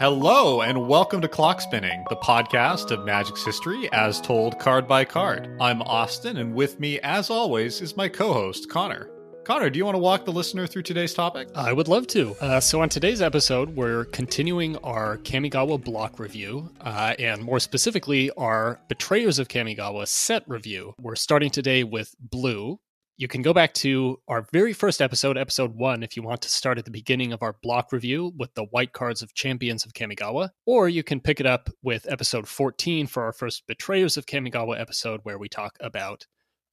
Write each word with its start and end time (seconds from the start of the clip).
Hello, 0.00 0.62
and 0.62 0.88
welcome 0.88 1.20
to 1.20 1.28
Clock 1.28 1.60
Spinning, 1.60 2.06
the 2.08 2.16
podcast 2.16 2.90
of 2.90 3.04
Magic's 3.04 3.44
history 3.44 3.86
as 3.92 4.18
told 4.18 4.58
card 4.58 4.88
by 4.88 5.04
card. 5.04 5.54
I'm 5.60 5.82
Austin, 5.82 6.38
and 6.38 6.54
with 6.54 6.80
me, 6.80 6.98
as 7.00 7.28
always, 7.28 7.82
is 7.82 7.98
my 7.98 8.08
co 8.08 8.32
host, 8.32 8.70
Connor. 8.70 9.10
Connor, 9.44 9.68
do 9.68 9.76
you 9.76 9.84
want 9.84 9.96
to 9.96 10.00
walk 10.00 10.24
the 10.24 10.32
listener 10.32 10.66
through 10.66 10.84
today's 10.84 11.12
topic? 11.12 11.50
I 11.54 11.74
would 11.74 11.86
love 11.86 12.06
to. 12.06 12.34
Uh, 12.40 12.60
so, 12.60 12.80
on 12.80 12.88
today's 12.88 13.20
episode, 13.20 13.76
we're 13.76 14.06
continuing 14.06 14.78
our 14.78 15.18
Kamigawa 15.18 15.84
block 15.84 16.18
review, 16.18 16.70
uh, 16.80 17.14
and 17.18 17.42
more 17.42 17.60
specifically, 17.60 18.30
our 18.38 18.80
Betrayers 18.88 19.38
of 19.38 19.48
Kamigawa 19.48 20.08
set 20.08 20.44
review. 20.48 20.94
We're 20.98 21.14
starting 21.14 21.50
today 21.50 21.84
with 21.84 22.16
Blue, 22.18 22.80
you 23.20 23.28
can 23.28 23.42
go 23.42 23.52
back 23.52 23.74
to 23.74 24.18
our 24.28 24.46
very 24.50 24.72
first 24.72 25.02
episode, 25.02 25.36
episode 25.36 25.74
one, 25.74 26.02
if 26.02 26.16
you 26.16 26.22
want 26.22 26.40
to 26.40 26.48
start 26.48 26.78
at 26.78 26.86
the 26.86 26.90
beginning 26.90 27.34
of 27.34 27.42
our 27.42 27.54
block 27.62 27.92
review 27.92 28.32
with 28.38 28.54
the 28.54 28.64
white 28.70 28.94
cards 28.94 29.20
of 29.20 29.34
Champions 29.34 29.84
of 29.84 29.92
Kamigawa, 29.92 30.48
or 30.64 30.88
you 30.88 31.02
can 31.02 31.20
pick 31.20 31.38
it 31.38 31.44
up 31.44 31.68
with 31.82 32.10
episode 32.10 32.48
14 32.48 33.06
for 33.06 33.22
our 33.22 33.34
first 33.34 33.66
Betrayers 33.66 34.16
of 34.16 34.24
Kamigawa 34.24 34.80
episode, 34.80 35.20
where 35.24 35.36
we 35.36 35.50
talk 35.50 35.76
about 35.80 36.26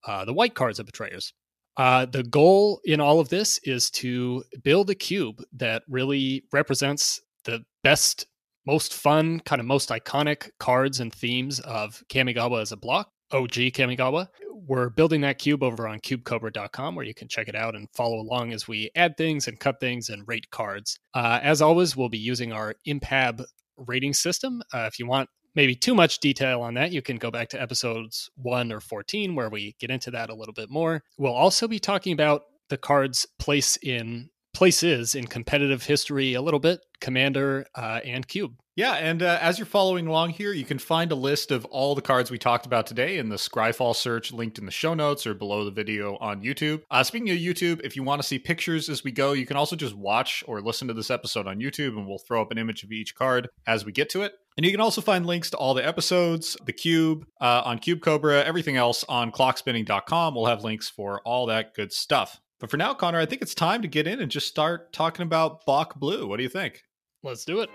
uh, 0.07 0.23
the 0.23 0.31
white 0.31 0.55
cards 0.55 0.79
of 0.79 0.85
Betrayers. 0.85 1.33
Uh, 1.75 2.05
the 2.05 2.23
goal 2.23 2.79
in 2.85 3.01
all 3.01 3.19
of 3.19 3.27
this 3.27 3.59
is 3.63 3.91
to 3.91 4.41
build 4.63 4.89
a 4.89 4.95
cube 4.95 5.43
that 5.51 5.83
really 5.89 6.45
represents 6.53 7.19
the 7.43 7.59
best, 7.83 8.25
most 8.65 8.93
fun, 8.93 9.41
kind 9.41 9.59
of 9.59 9.65
most 9.65 9.89
iconic 9.89 10.49
cards 10.61 11.01
and 11.01 11.13
themes 11.13 11.59
of 11.59 12.01
Kamigawa 12.09 12.61
as 12.61 12.71
a 12.71 12.77
block. 12.77 13.11
OG 13.31 13.51
Kamigawa. 13.51 14.29
We're 14.65 14.89
building 14.89 15.21
that 15.21 15.37
cube 15.37 15.61
over 15.61 15.87
on 15.87 15.99
cubecobra.com 15.99 16.95
where 16.95 17.05
you 17.05 17.13
can 17.13 17.27
check 17.27 17.47
it 17.47 17.55
out 17.55 17.75
and 17.75 17.87
follow 17.93 18.19
along 18.19 18.53
as 18.53 18.67
we 18.67 18.89
add 18.95 19.15
things 19.15 19.47
and 19.47 19.59
cut 19.59 19.79
things 19.79 20.09
and 20.09 20.27
rate 20.27 20.49
cards. 20.49 20.99
Uh, 21.13 21.39
as 21.43 21.61
always, 21.61 21.95
we'll 21.95 22.09
be 22.09 22.17
using 22.17 22.51
our 22.51 22.75
Impab 22.85 23.43
rating 23.77 24.13
system. 24.13 24.63
Uh, 24.73 24.89
if 24.91 24.97
you 24.97 25.05
want 25.05 25.29
maybe 25.53 25.75
too 25.75 25.93
much 25.93 26.19
detail 26.19 26.61
on 26.61 26.73
that, 26.73 26.91
you 26.91 27.03
can 27.03 27.17
go 27.17 27.29
back 27.29 27.49
to 27.49 27.61
episodes 27.61 28.31
1 28.37 28.71
or 28.71 28.79
14 28.79 29.35
where 29.35 29.49
we 29.49 29.75
get 29.79 29.91
into 29.91 30.09
that 30.11 30.29
a 30.29 30.35
little 30.35 30.53
bit 30.53 30.71
more. 30.71 31.03
We'll 31.17 31.33
also 31.33 31.67
be 31.67 31.79
talking 31.79 32.13
about 32.13 32.43
the 32.69 32.77
card's 32.77 33.27
place 33.37 33.77
in 33.77 34.29
places 34.53 35.13
in 35.13 35.27
competitive 35.27 35.83
history 35.83 36.33
a 36.33 36.41
little 36.41 36.59
bit, 36.59 36.79
Commander 36.99 37.65
uh, 37.75 37.99
and 38.03 38.27
Cube. 38.27 38.55
Yeah, 38.77 38.93
and 38.93 39.23
uh, 39.23 39.39
as 39.41 39.57
you're 39.57 39.65
following 39.65 40.05
along 40.05 40.29
here, 40.29 40.53
you 40.53 40.63
can 40.63 40.77
find 40.77 41.11
a 41.11 41.15
list 41.15 41.49
of 41.49 41.65
all 41.65 41.95
the 41.95 42.01
cards 42.03 42.29
we 42.29 42.37
talked 42.37 42.67
about 42.67 42.85
today 42.85 43.17
in 43.17 43.27
the 43.27 43.35
Scryfall 43.35 43.95
search 43.95 44.31
linked 44.31 44.59
in 44.59 44.67
the 44.67 44.71
show 44.71 44.93
notes 44.93 45.25
or 45.25 45.33
below 45.33 45.65
the 45.65 45.71
video 45.71 46.15
on 46.17 46.43
YouTube. 46.43 46.83
Uh, 46.91 47.01
speaking 47.01 47.31
of 47.31 47.37
YouTube, 47.37 47.81
if 47.83 47.95
you 47.95 48.03
want 48.03 48.21
to 48.21 48.27
see 48.27 48.37
pictures 48.37 48.87
as 48.87 49.03
we 49.03 49.11
go, 49.11 49.33
you 49.33 49.47
can 49.47 49.57
also 49.57 49.75
just 49.75 49.95
watch 49.95 50.43
or 50.45 50.61
listen 50.61 50.87
to 50.87 50.93
this 50.93 51.09
episode 51.09 51.47
on 51.47 51.57
YouTube, 51.57 51.97
and 51.97 52.07
we'll 52.07 52.19
throw 52.19 52.39
up 52.39 52.51
an 52.51 52.59
image 52.59 52.83
of 52.83 52.91
each 52.91 53.15
card 53.15 53.49
as 53.65 53.83
we 53.83 53.91
get 53.91 54.11
to 54.11 54.21
it. 54.21 54.33
And 54.57 54.65
you 54.65 54.71
can 54.71 54.79
also 54.79 55.01
find 55.01 55.25
links 55.25 55.49
to 55.49 55.57
all 55.57 55.73
the 55.73 55.85
episodes, 55.85 56.55
the 56.67 56.71
cube 56.71 57.25
uh, 57.41 57.63
on 57.65 57.79
Cube 57.79 58.01
Cobra, 58.01 58.43
everything 58.43 58.77
else 58.77 59.03
on 59.09 59.31
clockspinning.com. 59.31 60.35
We'll 60.35 60.45
have 60.45 60.63
links 60.63 60.87
for 60.87 61.19
all 61.21 61.47
that 61.47 61.73
good 61.73 61.91
stuff. 61.91 62.39
But 62.59 62.69
for 62.69 62.77
now, 62.77 62.93
Connor, 62.93 63.19
I 63.19 63.25
think 63.25 63.41
it's 63.41 63.55
time 63.55 63.81
to 63.81 63.87
get 63.87 64.05
in 64.05 64.21
and 64.21 64.29
just 64.29 64.47
start 64.47 64.93
talking 64.93 65.23
about 65.23 65.65
BOK 65.65 65.95
Blue. 65.95 66.27
What 66.27 66.37
do 66.37 66.43
you 66.43 66.49
think? 66.49 66.83
Let's 67.23 67.43
do 67.43 67.61
it. 67.61 67.69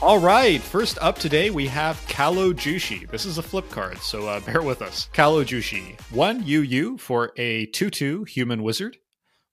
All 0.00 0.20
right, 0.20 0.62
first 0.62 0.96
up 1.00 1.18
today 1.18 1.50
we 1.50 1.66
have 1.66 2.00
Callow 2.06 2.52
Jushi. 2.52 3.10
This 3.10 3.26
is 3.26 3.38
a 3.38 3.42
flip 3.42 3.68
card, 3.68 3.98
so 3.98 4.28
uh, 4.28 4.38
bear 4.46 4.62
with 4.62 4.80
us. 4.80 5.08
Callow 5.12 5.42
Jushi, 5.42 6.00
one 6.12 6.44
UU 6.48 6.98
for 6.98 7.32
a 7.36 7.66
2 7.66 7.90
2 7.90 8.22
human 8.22 8.62
wizard. 8.62 8.98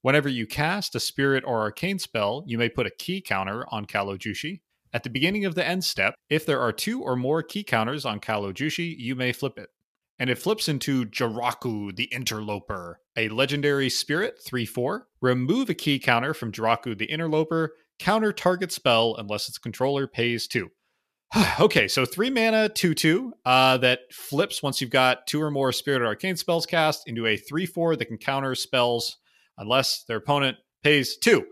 Whenever 0.04 0.30
you 0.30 0.46
cast 0.46 0.94
a 0.94 1.00
spirit 1.00 1.44
or 1.48 1.62
arcane 1.62 1.98
spell, 1.98 2.44
you 2.46 2.60
may 2.60 2.70
put 2.70 2.86
a 2.86 2.92
key 2.92 3.22
counter 3.22 3.66
on 3.72 3.86
Callow 3.86 4.18
Jushi. 4.18 4.62
At 4.94 5.02
the 5.02 5.10
beginning 5.10 5.46
of 5.46 5.56
the 5.56 5.66
end 5.66 5.84
step, 5.84 6.14
if 6.30 6.46
there 6.46 6.62
are 6.62 6.72
two 6.72 7.02
or 7.02 7.16
more 7.16 7.42
key 7.42 7.64
counters 7.64 8.06
on 8.06 8.20
Callow 8.20 8.54
Jushi, 8.54 8.96
you 8.96 9.16
may 9.16 9.32
flip 9.32 9.58
it. 9.58 9.70
And 10.20 10.30
it 10.30 10.38
flips 10.38 10.70
into 10.70 11.06
Jiraku 11.06 11.96
the 11.96 12.06
Interloper, 12.06 13.00
a 13.18 13.30
legendary 13.30 13.90
spirit, 13.90 14.38
3 14.46 14.68
4. 14.68 15.08
Remove 15.22 15.72
a 15.72 15.74
key 15.74 15.98
counter 15.98 16.36
from 16.36 16.52
Jiraku 16.52 16.96
the 16.96 17.06
Interloper 17.06 17.74
counter 18.00 18.34
target 18.34 18.72
spell 18.72 19.16
unless 19.18 19.50
its 19.50 19.58
controller 19.58 20.08
pays 20.08 20.48
two. 20.48 20.70
okay, 21.60 21.88
so 21.88 22.06
three 22.06 22.30
mana, 22.30 22.70
two 22.70 22.94
two, 22.94 23.34
uh, 23.46 23.78
that 23.78 24.00
flips 24.12 24.62
once 24.64 24.82
you've 24.82 24.90
got 24.90 25.28
two 25.28 25.42
or 25.42 25.52
more 25.52 25.72
Spirit 25.72 26.02
or 26.02 26.08
Arcane 26.08 26.38
spells 26.38 26.66
cast 26.66 27.08
into 27.08 27.26
a 27.26 27.38
three 27.38 27.66
four 27.66 27.96
that 27.96 28.06
can 28.06 28.18
counter 28.18 28.56
spells 28.56 29.18
unless 29.58 30.04
their 30.08 30.18
opponent 30.18 30.58
pays 30.84 31.18
two. 31.18 31.46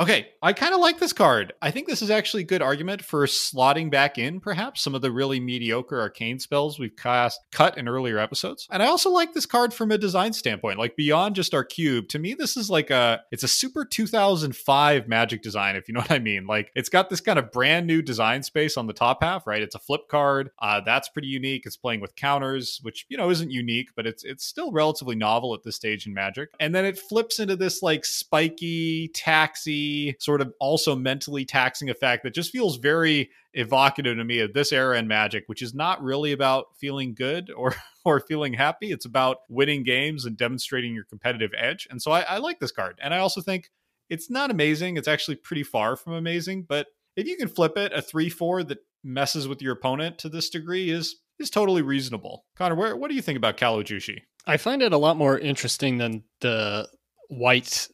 Okay, 0.00 0.28
I 0.40 0.54
kind 0.54 0.72
of 0.72 0.80
like 0.80 0.98
this 0.98 1.12
card. 1.12 1.52
I 1.60 1.70
think 1.70 1.86
this 1.86 2.00
is 2.00 2.08
actually 2.08 2.44
a 2.44 2.46
good 2.46 2.62
argument 2.62 3.04
for 3.04 3.26
slotting 3.26 3.90
back 3.90 4.16
in 4.16 4.40
perhaps 4.40 4.80
some 4.80 4.94
of 4.94 5.02
the 5.02 5.12
really 5.12 5.40
mediocre 5.40 6.00
arcane 6.00 6.38
spells 6.38 6.78
we've 6.78 6.96
cast 6.96 7.38
cut 7.52 7.76
in 7.76 7.86
earlier 7.86 8.18
episodes. 8.18 8.66
And 8.70 8.82
I 8.82 8.86
also 8.86 9.10
like 9.10 9.34
this 9.34 9.44
card 9.44 9.74
from 9.74 9.90
a 9.90 9.98
design 9.98 10.32
standpoint. 10.32 10.78
Like 10.78 10.96
beyond 10.96 11.36
just 11.36 11.52
our 11.52 11.64
cube, 11.64 12.08
to 12.08 12.18
me 12.18 12.32
this 12.32 12.56
is 12.56 12.70
like 12.70 12.88
a 12.88 13.20
it's 13.30 13.42
a 13.42 13.48
super 13.48 13.84
2005 13.84 15.06
magic 15.06 15.42
design 15.42 15.76
if 15.76 15.86
you 15.86 15.92
know 15.92 16.00
what 16.00 16.12
I 16.12 16.18
mean. 16.18 16.46
Like 16.46 16.72
it's 16.74 16.88
got 16.88 17.10
this 17.10 17.20
kind 17.20 17.38
of 17.38 17.52
brand 17.52 17.86
new 17.86 18.00
design 18.00 18.42
space 18.42 18.78
on 18.78 18.86
the 18.86 18.94
top 18.94 19.22
half, 19.22 19.46
right? 19.46 19.60
It's 19.60 19.74
a 19.74 19.78
flip 19.78 20.08
card. 20.08 20.48
Uh, 20.60 20.80
that's 20.80 21.10
pretty 21.10 21.28
unique. 21.28 21.66
It's 21.66 21.76
playing 21.76 22.00
with 22.00 22.16
counters, 22.16 22.80
which 22.80 23.04
you 23.10 23.18
know 23.18 23.28
isn't 23.28 23.50
unique, 23.50 23.90
but 23.94 24.06
it's 24.06 24.24
it's 24.24 24.46
still 24.46 24.72
relatively 24.72 25.14
novel 25.14 25.52
at 25.52 25.62
this 25.62 25.76
stage 25.76 26.06
in 26.06 26.14
magic. 26.14 26.48
And 26.58 26.74
then 26.74 26.86
it 26.86 26.98
flips 26.98 27.38
into 27.38 27.54
this 27.54 27.82
like 27.82 28.06
spiky, 28.06 29.08
taxi 29.08 29.89
sort 30.18 30.40
of 30.40 30.52
also 30.60 30.94
mentally 30.96 31.44
taxing 31.44 31.90
effect 31.90 32.22
that 32.22 32.34
just 32.34 32.50
feels 32.50 32.76
very 32.76 33.30
evocative 33.54 34.16
to 34.16 34.24
me 34.24 34.40
of 34.40 34.52
this 34.52 34.72
era 34.72 34.98
in 34.98 35.08
Magic, 35.08 35.44
which 35.46 35.62
is 35.62 35.74
not 35.74 36.02
really 36.02 36.32
about 36.32 36.66
feeling 36.78 37.14
good 37.14 37.50
or 37.56 37.74
or 38.04 38.20
feeling 38.20 38.54
happy. 38.54 38.92
It's 38.92 39.06
about 39.06 39.38
winning 39.48 39.82
games 39.82 40.24
and 40.24 40.36
demonstrating 40.36 40.94
your 40.94 41.04
competitive 41.04 41.50
edge. 41.56 41.86
And 41.90 42.00
so 42.00 42.10
I, 42.10 42.22
I 42.22 42.38
like 42.38 42.60
this 42.60 42.72
card. 42.72 42.98
And 43.02 43.12
I 43.12 43.18
also 43.18 43.40
think 43.40 43.70
it's 44.08 44.30
not 44.30 44.50
amazing. 44.50 44.96
It's 44.96 45.08
actually 45.08 45.36
pretty 45.36 45.62
far 45.62 45.96
from 45.96 46.14
amazing. 46.14 46.64
But 46.68 46.86
if 47.16 47.26
you 47.26 47.36
can 47.36 47.48
flip 47.48 47.76
it, 47.76 47.92
a 47.92 48.02
three 48.02 48.28
four 48.28 48.62
that 48.64 48.78
messes 49.02 49.48
with 49.48 49.62
your 49.62 49.72
opponent 49.72 50.18
to 50.18 50.28
this 50.28 50.50
degree 50.50 50.90
is 50.90 51.16
is 51.38 51.50
totally 51.50 51.82
reasonable. 51.82 52.44
Connor, 52.56 52.74
where, 52.74 52.96
what 52.96 53.08
do 53.08 53.16
you 53.16 53.22
think 53.22 53.38
about 53.38 53.56
Callow 53.56 53.82
Jushi? 53.82 54.18
I 54.46 54.56
find 54.56 54.82
it 54.82 54.92
a 54.92 54.98
lot 54.98 55.16
more 55.16 55.38
interesting 55.38 55.98
than 55.98 56.24
the 56.40 56.88
white 57.28 57.88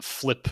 flip 0.00 0.48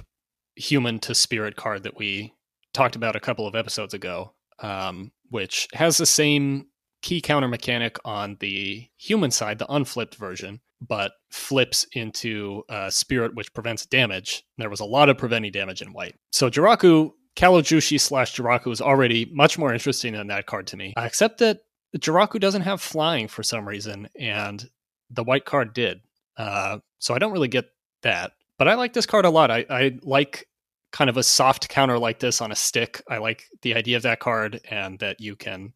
human 0.57 0.99
to 1.01 1.15
spirit 1.15 1.57
card 1.57 1.83
that 1.83 1.97
we 1.97 2.35
talked 2.73 2.97
about 2.97 3.17
a 3.17 3.21
couple 3.21 3.47
of 3.47 3.55
episodes 3.55 3.95
ago, 3.95 4.35
um, 4.61 5.13
which 5.31 5.69
has 5.73 5.97
the 5.97 6.07
same 6.07 6.67
key 7.03 7.21
counter 7.21 7.49
mechanic 7.49 7.99
on 8.05 8.37
the 8.41 8.89
human 8.97 9.31
side, 9.31 9.59
the 9.59 9.73
unflipped 9.73 10.15
version, 10.15 10.61
but 10.81 11.13
flips 11.31 11.87
into 11.93 12.63
a 12.69 12.91
spirit 12.91 13.35
which 13.35 13.53
prevents 13.53 13.87
damage. 13.87 14.43
There 14.59 14.71
was 14.71 14.81
a 14.81 14.85
lot 14.85 15.09
of 15.09 15.19
preventing 15.19 15.53
damage 15.53 15.83
in 15.83 15.93
white. 15.93 16.15
So 16.33 16.51
Jiraku, 16.51 17.13
Callow 17.37 17.63
Jushi 17.63 18.01
slash 18.01 18.37
Jiraku 18.37 18.73
is 18.73 18.81
already 18.81 19.31
much 19.33 19.59
more 19.59 19.73
interesting 19.73 20.15
than 20.15 20.29
that 20.29 20.47
card 20.47 20.67
to 20.69 20.77
me, 20.77 20.95
except 20.97 21.39
that 21.39 21.61
Jiraku 21.99 22.41
doesn't 22.41 22.63
have 22.63 22.81
flying 22.81 23.29
for 23.29 23.43
some 23.43 23.67
reason, 23.69 24.09
and 24.19 24.69
the 25.11 25.25
white 25.25 25.45
card 25.45 25.75
did. 25.75 26.01
Uh, 26.37 26.79
so 26.99 27.15
I 27.15 27.19
don't 27.19 27.33
really 27.33 27.49
get 27.49 27.67
that. 28.03 28.33
But 28.59 28.69
I 28.69 28.75
like 28.75 28.93
this 28.93 29.07
card 29.07 29.25
a 29.25 29.31
lot. 29.31 29.51
I, 29.51 29.67
I 29.69 29.99
like 30.03 30.47
kind 30.93 31.11
of 31.11 31.17
a 31.17 31.23
soft 31.23 31.69
counter 31.69 31.99
like 31.99 32.21
this 32.21 32.41
on 32.41 32.53
a 32.53 32.57
stick. 32.57 33.03
I 33.09 33.19
like 33.19 33.45
the 33.63 33.75
idea 33.75 33.97
of 33.97 34.05
that 34.05 34.21
card 34.21 34.61
and 34.71 34.99
that 35.01 35.21
you 35.21 35.35
can, 35.35 35.73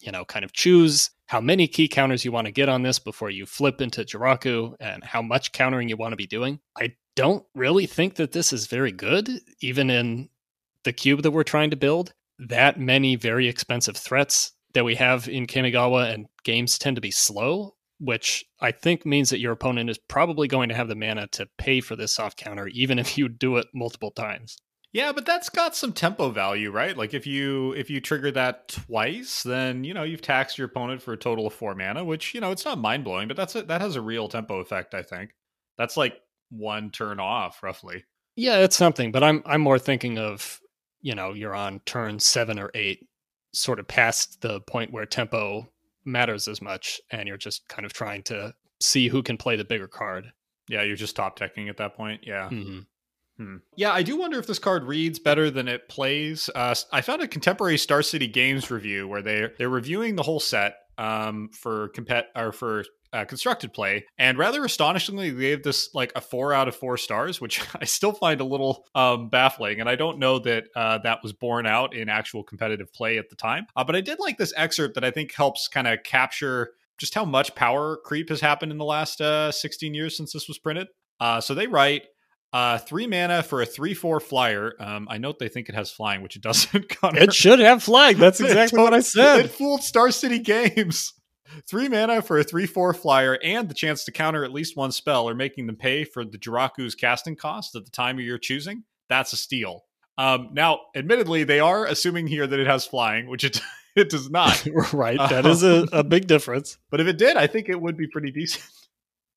you 0.00 0.12
know, 0.12 0.24
kind 0.24 0.44
of 0.44 0.52
choose 0.52 1.10
how 1.26 1.40
many 1.40 1.66
key 1.66 1.88
counters 1.88 2.24
you 2.24 2.32
want 2.32 2.46
to 2.46 2.52
get 2.52 2.68
on 2.68 2.82
this 2.82 2.98
before 2.98 3.30
you 3.30 3.46
flip 3.46 3.80
into 3.80 4.04
Jiraku 4.04 4.74
and 4.80 5.02
how 5.02 5.22
much 5.22 5.52
countering 5.52 5.88
you 5.88 5.96
want 5.96 6.12
to 6.12 6.16
be 6.16 6.26
doing. 6.26 6.60
I 6.78 6.94
don't 7.16 7.44
really 7.54 7.86
think 7.86 8.16
that 8.16 8.32
this 8.32 8.52
is 8.52 8.66
very 8.66 8.92
good, 8.92 9.30
even 9.62 9.88
in 9.88 10.28
the 10.84 10.92
cube 10.92 11.22
that 11.22 11.30
we're 11.30 11.42
trying 11.42 11.70
to 11.70 11.76
build. 11.76 12.12
That 12.38 12.78
many 12.78 13.16
very 13.16 13.48
expensive 13.48 13.96
threats 13.96 14.52
that 14.74 14.84
we 14.84 14.94
have 14.96 15.28
in 15.28 15.46
Kamigawa 15.46 16.12
and 16.12 16.26
games 16.44 16.78
tend 16.78 16.96
to 16.96 17.02
be 17.02 17.10
slow 17.10 17.76
which 18.00 18.46
I 18.60 18.72
think 18.72 19.04
means 19.04 19.30
that 19.30 19.40
your 19.40 19.52
opponent 19.52 19.90
is 19.90 19.98
probably 19.98 20.48
going 20.48 20.70
to 20.70 20.74
have 20.74 20.88
the 20.88 20.96
mana 20.96 21.26
to 21.28 21.46
pay 21.58 21.80
for 21.80 21.94
this 21.94 22.12
soft 22.12 22.38
counter, 22.38 22.66
even 22.68 22.98
if 22.98 23.18
you 23.18 23.28
do 23.28 23.58
it 23.58 23.66
multiple 23.74 24.10
times. 24.10 24.56
Yeah, 24.92 25.12
but 25.12 25.24
that's 25.24 25.50
got 25.50 25.76
some 25.76 25.92
tempo 25.92 26.30
value, 26.30 26.72
right? 26.72 26.96
Like 26.96 27.14
if 27.14 27.24
you 27.24 27.72
if 27.74 27.90
you 27.90 28.00
trigger 28.00 28.32
that 28.32 28.68
twice, 28.68 29.44
then 29.44 29.84
you 29.84 29.94
know 29.94 30.02
you've 30.02 30.22
taxed 30.22 30.58
your 30.58 30.66
opponent 30.66 31.00
for 31.00 31.12
a 31.12 31.16
total 31.16 31.46
of 31.46 31.52
four 31.52 31.76
mana, 31.76 32.02
which 32.04 32.34
you 32.34 32.40
know 32.40 32.50
it's 32.50 32.64
not 32.64 32.78
mind 32.78 33.04
blowing, 33.04 33.28
but 33.28 33.36
that's 33.36 33.54
a, 33.54 33.62
that 33.62 33.80
has 33.80 33.94
a 33.94 34.00
real 34.00 34.26
tempo 34.26 34.58
effect. 34.58 34.94
I 34.94 35.02
think 35.02 35.30
that's 35.78 35.96
like 35.96 36.20
one 36.48 36.90
turn 36.90 37.20
off 37.20 37.62
roughly. 37.62 38.04
Yeah, 38.34 38.58
it's 38.58 38.76
something, 38.76 39.12
but 39.12 39.22
I'm 39.22 39.42
I'm 39.46 39.60
more 39.60 39.78
thinking 39.78 40.18
of 40.18 40.60
you 41.02 41.14
know 41.14 41.34
you're 41.34 41.54
on 41.54 41.80
turn 41.80 42.18
seven 42.18 42.58
or 42.58 42.72
eight, 42.74 43.06
sort 43.52 43.78
of 43.78 43.86
past 43.86 44.40
the 44.40 44.60
point 44.62 44.92
where 44.92 45.06
tempo 45.06 45.68
matters 46.10 46.48
as 46.48 46.60
much 46.60 47.00
and 47.10 47.28
you're 47.28 47.36
just 47.36 47.68
kind 47.68 47.86
of 47.86 47.92
trying 47.92 48.22
to 48.24 48.54
see 48.80 49.08
who 49.08 49.22
can 49.22 49.36
play 49.36 49.56
the 49.56 49.64
bigger 49.64 49.88
card. 49.88 50.32
Yeah, 50.68 50.82
you're 50.82 50.96
just 50.96 51.16
top 51.16 51.38
decking 51.38 51.68
at 51.68 51.76
that 51.78 51.96
point. 51.96 52.22
Yeah. 52.26 52.48
Mhm. 52.50 52.86
Hmm. 53.36 53.56
Yeah, 53.74 53.92
I 53.92 54.02
do 54.02 54.16
wonder 54.16 54.38
if 54.38 54.46
this 54.46 54.58
card 54.58 54.84
reads 54.84 55.18
better 55.18 55.50
than 55.50 55.66
it 55.66 55.88
plays. 55.88 56.50
Uh, 56.54 56.74
I 56.92 57.00
found 57.00 57.22
a 57.22 57.28
contemporary 57.28 57.78
Star 57.78 58.02
City 58.02 58.26
Games 58.26 58.70
review 58.70 59.08
where 59.08 59.22
they 59.22 59.48
they're 59.58 59.68
reviewing 59.70 60.16
the 60.16 60.22
whole 60.22 60.40
set 60.40 60.74
um, 60.98 61.48
for 61.54 61.88
compet 61.90 62.24
or 62.36 62.52
for 62.52 62.84
uh, 63.12 63.24
constructed 63.24 63.72
play, 63.72 64.06
and 64.18 64.38
rather 64.38 64.64
astonishingly, 64.64 65.30
they 65.30 65.40
gave 65.40 65.62
this 65.62 65.94
like 65.94 66.12
a 66.14 66.20
four 66.20 66.52
out 66.52 66.68
of 66.68 66.76
four 66.76 66.96
stars, 66.96 67.40
which 67.40 67.60
I 67.80 67.84
still 67.84 68.12
find 68.12 68.40
a 68.40 68.44
little 68.44 68.86
um, 68.94 69.28
baffling. 69.28 69.80
And 69.80 69.88
I 69.88 69.96
don't 69.96 70.18
know 70.18 70.38
that 70.40 70.64
uh, 70.76 70.98
that 70.98 71.18
was 71.22 71.32
borne 71.32 71.66
out 71.66 71.94
in 71.94 72.08
actual 72.08 72.42
competitive 72.42 72.92
play 72.92 73.18
at 73.18 73.28
the 73.30 73.36
time. 73.36 73.66
Uh, 73.76 73.84
but 73.84 73.96
I 73.96 74.00
did 74.00 74.18
like 74.20 74.38
this 74.38 74.52
excerpt 74.56 74.94
that 74.94 75.04
I 75.04 75.10
think 75.10 75.34
helps 75.34 75.68
kind 75.68 75.86
of 75.86 76.02
capture 76.04 76.72
just 76.98 77.14
how 77.14 77.24
much 77.24 77.54
power 77.54 77.98
creep 78.04 78.28
has 78.28 78.40
happened 78.40 78.70
in 78.70 78.78
the 78.78 78.84
last 78.84 79.20
uh, 79.20 79.50
16 79.50 79.94
years 79.94 80.16
since 80.16 80.32
this 80.32 80.46
was 80.48 80.58
printed. 80.58 80.88
Uh, 81.18 81.40
so 81.40 81.54
they 81.54 81.66
write. 81.66 82.02
Uh, 82.52 82.78
three 82.78 83.06
mana 83.06 83.44
for 83.44 83.62
a 83.62 83.64
three-four 83.66 84.18
flyer. 84.18 84.72
Um, 84.80 85.06
I 85.08 85.18
note 85.18 85.38
they 85.38 85.46
think 85.46 85.68
it 85.68 85.76
has 85.76 85.88
flying, 85.92 86.20
which 86.20 86.34
it 86.34 86.42
doesn't. 86.42 86.88
Connor. 86.88 87.20
It 87.20 87.32
should 87.32 87.60
have 87.60 87.80
flag. 87.80 88.16
That's 88.16 88.40
exactly 88.40 88.82
what 88.82 88.92
I 88.92 88.98
said. 88.98 89.44
It 89.44 89.50
fooled 89.52 89.84
Star 89.84 90.10
City 90.10 90.40
Games. 90.40 91.12
Three 91.66 91.88
mana 91.88 92.22
for 92.22 92.38
a 92.38 92.44
3 92.44 92.66
4 92.66 92.94
flyer 92.94 93.38
and 93.42 93.68
the 93.68 93.74
chance 93.74 94.04
to 94.04 94.12
counter 94.12 94.44
at 94.44 94.52
least 94.52 94.76
one 94.76 94.92
spell 94.92 95.28
or 95.28 95.34
making 95.34 95.66
them 95.66 95.76
pay 95.76 96.04
for 96.04 96.24
the 96.24 96.38
Jiraku's 96.38 96.94
casting 96.94 97.36
cost 97.36 97.74
at 97.74 97.84
the 97.84 97.90
time 97.90 98.18
of 98.18 98.24
your 98.24 98.38
choosing. 98.38 98.84
That's 99.08 99.32
a 99.32 99.36
steal. 99.36 99.84
Um, 100.18 100.50
now, 100.52 100.80
admittedly, 100.94 101.44
they 101.44 101.60
are 101.60 101.86
assuming 101.86 102.26
here 102.26 102.46
that 102.46 102.60
it 102.60 102.66
has 102.66 102.86
flying, 102.86 103.28
which 103.28 103.42
it, 103.42 103.60
it 103.96 104.10
does 104.10 104.30
not. 104.30 104.66
right. 104.92 105.18
That 105.18 105.46
is 105.46 105.62
a, 105.62 105.86
a 105.92 106.04
big 106.04 106.26
difference. 106.26 106.78
But 106.90 107.00
if 107.00 107.06
it 107.06 107.18
did, 107.18 107.36
I 107.36 107.46
think 107.46 107.68
it 107.68 107.80
would 107.80 107.96
be 107.96 108.06
pretty 108.08 108.30
decent. 108.30 108.64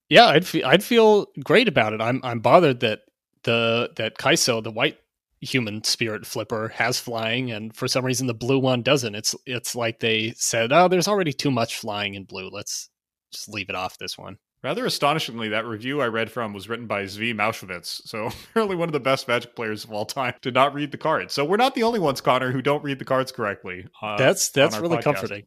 Yeah, 0.09 0.25
I'd 0.25 0.45
feel 0.45 0.65
I'd 0.65 0.83
feel 0.83 1.27
great 1.43 1.67
about 1.67 1.93
it. 1.93 2.01
I'm 2.01 2.19
I'm 2.23 2.39
bothered 2.39 2.81
that 2.81 3.01
the 3.43 3.91
that 3.95 4.17
Kaiso, 4.17 4.63
the 4.63 4.71
white 4.71 4.97
human 5.43 5.83
spirit 5.83 6.25
flipper, 6.25 6.69
has 6.69 6.99
flying, 6.99 7.51
and 7.51 7.75
for 7.75 7.87
some 7.87 8.05
reason 8.05 8.27
the 8.27 8.33
blue 8.33 8.59
one 8.59 8.81
doesn't. 8.81 9.15
It's 9.15 9.35
it's 9.45 9.75
like 9.75 9.99
they 9.99 10.33
said, 10.37 10.71
oh, 10.71 10.87
there's 10.87 11.07
already 11.07 11.33
too 11.33 11.51
much 11.51 11.77
flying 11.77 12.15
in 12.15 12.23
blue. 12.23 12.49
Let's 12.49 12.89
just 13.31 13.49
leave 13.49 13.69
it 13.69 13.75
off 13.75 13.97
this 13.97 14.17
one. 14.17 14.37
Rather 14.63 14.85
astonishingly, 14.85 15.49
that 15.49 15.65
review 15.65 16.01
I 16.01 16.07
read 16.07 16.31
from 16.31 16.53
was 16.53 16.69
written 16.69 16.87
by 16.87 17.03
Zvi 17.03 17.35
Mowshowitz, 17.35 18.01
so 18.07 18.27
apparently 18.51 18.77
one 18.77 18.87
of 18.87 18.93
the 18.93 18.99
best 18.99 19.27
Magic 19.27 19.55
players 19.55 19.83
of 19.83 19.91
all 19.91 20.05
time, 20.05 20.33
did 20.41 20.53
not 20.53 20.73
read 20.73 20.91
the 20.91 20.97
cards. 20.97 21.33
So 21.33 21.43
we're 21.43 21.57
not 21.57 21.75
the 21.75 21.83
only 21.83 21.99
ones, 21.99 22.21
Connor, 22.21 22.51
who 22.51 22.61
don't 22.61 22.83
read 22.83 22.99
the 22.99 23.05
cards 23.05 23.31
correctly. 23.31 23.85
uh, 24.01 24.17
that's 24.17 24.49
that's 24.49 24.77
really 24.77 24.97
podcast. 24.97 25.03
comforting. 25.03 25.43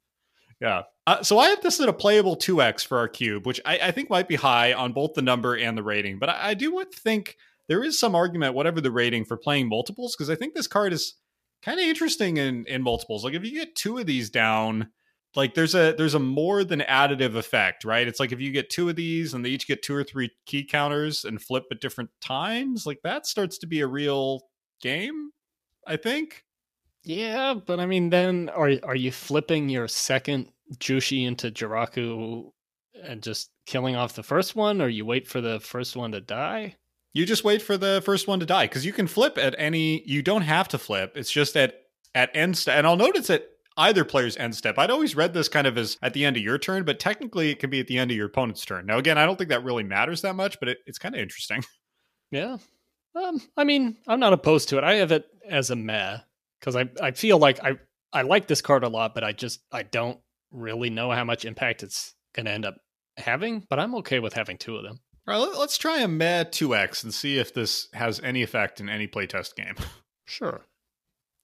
Yeah. 0.61 0.83
Uh, 1.07 1.23
so 1.23 1.39
I 1.39 1.49
have 1.49 1.63
this 1.63 1.81
at 1.81 1.89
a 1.89 1.93
playable 1.93 2.37
2x 2.37 2.87
for 2.87 2.99
our 2.99 3.09
cube, 3.09 3.47
which 3.47 3.61
I, 3.65 3.79
I 3.79 3.91
think 3.91 4.11
might 4.11 4.27
be 4.27 4.37
high 4.37 4.73
on 4.73 4.93
both 4.93 5.15
the 5.15 5.23
number 5.23 5.55
and 5.55 5.77
the 5.79 5.83
rating. 5.83 6.19
But 6.19 6.31
I, 6.31 6.49
I 6.49 6.55
do 6.55 6.83
think 6.93 7.37
there 7.69 7.83
is 7.83 7.99
some 7.99 8.15
argument, 8.15 8.55
whatever 8.55 8.81
the 8.81 8.91
rating, 8.91 9.25
for 9.25 9.37
playing 9.37 9.69
multiples, 9.69 10.15
because 10.15 10.31
I 10.31 10.37
think 10.37 10.55
this 10.55 10.67
card 10.67 10.93
is 10.93 11.15
kind 11.63 11.81
of 11.81 11.87
interesting 11.87 12.37
in, 12.37 12.65
in 12.67 12.83
multiples. 12.83 13.25
Like 13.25 13.35
if 13.35 13.45
you 13.45 13.53
get 13.53 13.75
two 13.75 13.99
of 13.99 14.07
these 14.07 14.31
down, 14.31 14.89
like 15.35 15.55
there's 15.55 15.75
a 15.75 15.95
there's 15.97 16.15
a 16.15 16.19
more 16.19 16.65
than 16.65 16.81
additive 16.81 17.35
effect, 17.37 17.85
right? 17.85 18.07
It's 18.09 18.21
like 18.21 18.33
if 18.33 18.41
you 18.41 18.53
get 18.53 18.71
two 18.71 18.89
of 18.89 18.97
these 18.97 19.35
and 19.35 19.45
they 19.45 19.51
each 19.51 19.67
get 19.67 19.83
two 19.83 19.95
or 19.95 20.05
three 20.05 20.31
key 20.47 20.65
counters 20.65 21.25
and 21.25 21.43
flip 21.43 21.65
at 21.71 21.81
different 21.81 22.11
times, 22.21 22.87
like 22.87 23.01
that 23.05 23.27
starts 23.27 23.59
to 23.59 23.67
be 23.67 23.81
a 23.81 23.87
real 23.87 24.43
game, 24.81 25.31
I 25.87 25.97
think. 25.97 26.45
Yeah, 27.05 27.55
but 27.55 27.79
I 27.81 27.87
mean, 27.87 28.11
then 28.11 28.49
are 28.49 28.73
are 28.83 28.97
you 28.97 29.13
flipping 29.13 29.69
your 29.69 29.89
second 29.89 30.51
Jushi 30.79 31.27
into 31.27 31.51
Jiraku 31.51 32.51
and 33.03 33.23
just 33.23 33.51
killing 33.67 33.95
off 33.95 34.15
the 34.15 34.23
first 34.23 34.57
one, 34.57 34.81
or 34.81 34.89
you 34.89 35.05
wait 35.05 35.29
for 35.29 35.41
the 35.41 35.61
first 35.61 35.97
one 35.97 36.13
to 36.13 36.21
die? 36.21 36.77
You 37.17 37.25
just 37.25 37.45
wait 37.45 37.63
for 37.63 37.79
the 37.79 38.03
first 38.05 38.29
one 38.29 38.41
to 38.41 38.47
die 38.47 38.67
because 38.67 38.85
you 38.85 38.93
can 38.93 39.07
flip 39.07 39.39
at 39.39 39.55
any. 39.57 40.03
You 40.05 40.21
don't 40.21 40.43
have 40.43 40.69
to 40.69 40.77
flip. 40.77 41.13
It's 41.17 41.31
just 41.31 41.57
at 41.57 41.81
at 42.15 42.29
end 42.37 42.59
step. 42.59 42.77
And 42.77 42.87
I'll 42.87 42.99
notice 42.99 43.21
it's 43.21 43.31
at 43.31 43.49
either 43.79 44.05
player's 44.05 44.37
end 44.37 44.55
step. 44.55 44.79
I'd 44.79 44.91
always 44.91 45.17
read 45.17 45.33
this 45.33 45.49
kind 45.49 45.67
of 45.67 45.79
as 45.79 45.97
at 46.03 46.13
the 46.13 46.27
end 46.27 46.37
of 46.37 46.43
your 46.43 46.59
turn, 46.59 46.85
but 46.85 47.01
technically 47.01 47.51
it 47.51 47.59
can 47.59 47.71
be 47.71 47.81
at 47.81 47.87
the 47.87 47.97
end 47.97 48.11
of 48.11 48.19
your 48.19 48.27
opponent's 48.27 48.67
turn. 48.67 48.85
Now, 48.85 48.99
again, 48.99 49.17
I 49.17 49.25
don't 49.25 49.39
think 49.39 49.49
that 49.49 49.65
really 49.65 49.83
matters 49.83 50.21
that 50.21 50.35
much, 50.35 50.61
but 50.61 50.69
it, 50.69 50.79
it's 50.85 50.99
kind 50.99 51.15
of 51.15 51.21
interesting. 51.23 51.65
Yeah. 52.33 52.57
Um, 53.15 53.41
I 53.57 53.63
mean, 53.63 53.97
I'm 54.09 54.19
not 54.19 54.33
opposed 54.33 54.69
to 54.71 54.79
it. 54.79 54.85
I 54.85 54.97
have 54.97 55.13
it 55.13 55.25
as 55.49 55.71
a 55.71 55.77
meh 55.77 56.19
because 56.59 56.75
I 56.75 56.91
I 57.01 57.13
feel 57.13 57.39
like 57.39 57.63
I 57.65 57.79
I 58.13 58.23
like 58.23 58.49
this 58.49 58.61
card 58.61 58.83
a 58.83 58.89
lot, 58.89 59.15
but 59.15 59.23
I 59.23 59.31
just 59.31 59.61
I 59.71 59.85
don't 59.85 60.19
really 60.51 60.91
know 60.91 61.13
how 61.13 61.23
much 61.23 61.45
impact 61.45 61.85
it's 61.85 62.15
going 62.35 62.47
to 62.47 62.53
end 62.53 62.67
up 62.67 62.79
having. 63.17 63.65
But 63.71 63.79
I'm 63.79 63.95
okay 63.95 64.19
with 64.19 64.33
having 64.33 64.59
two 64.59 64.77
of 64.77 64.83
them. 64.83 64.99
All 65.29 65.35
right, 65.35 65.49
let- 65.49 65.59
let's 65.59 65.79
try 65.79 65.99
a 66.01 66.09
Meh 66.09 66.45
2X 66.45 67.03
and 67.03 67.13
see 67.13 67.39
if 67.39 67.53
this 67.53 67.89
has 67.95 68.21
any 68.21 68.43
effect 68.43 68.81
in 68.81 68.89
any 68.89 69.09
playtest 69.09 69.55
game. 69.57 69.75
Sure. 70.29 70.63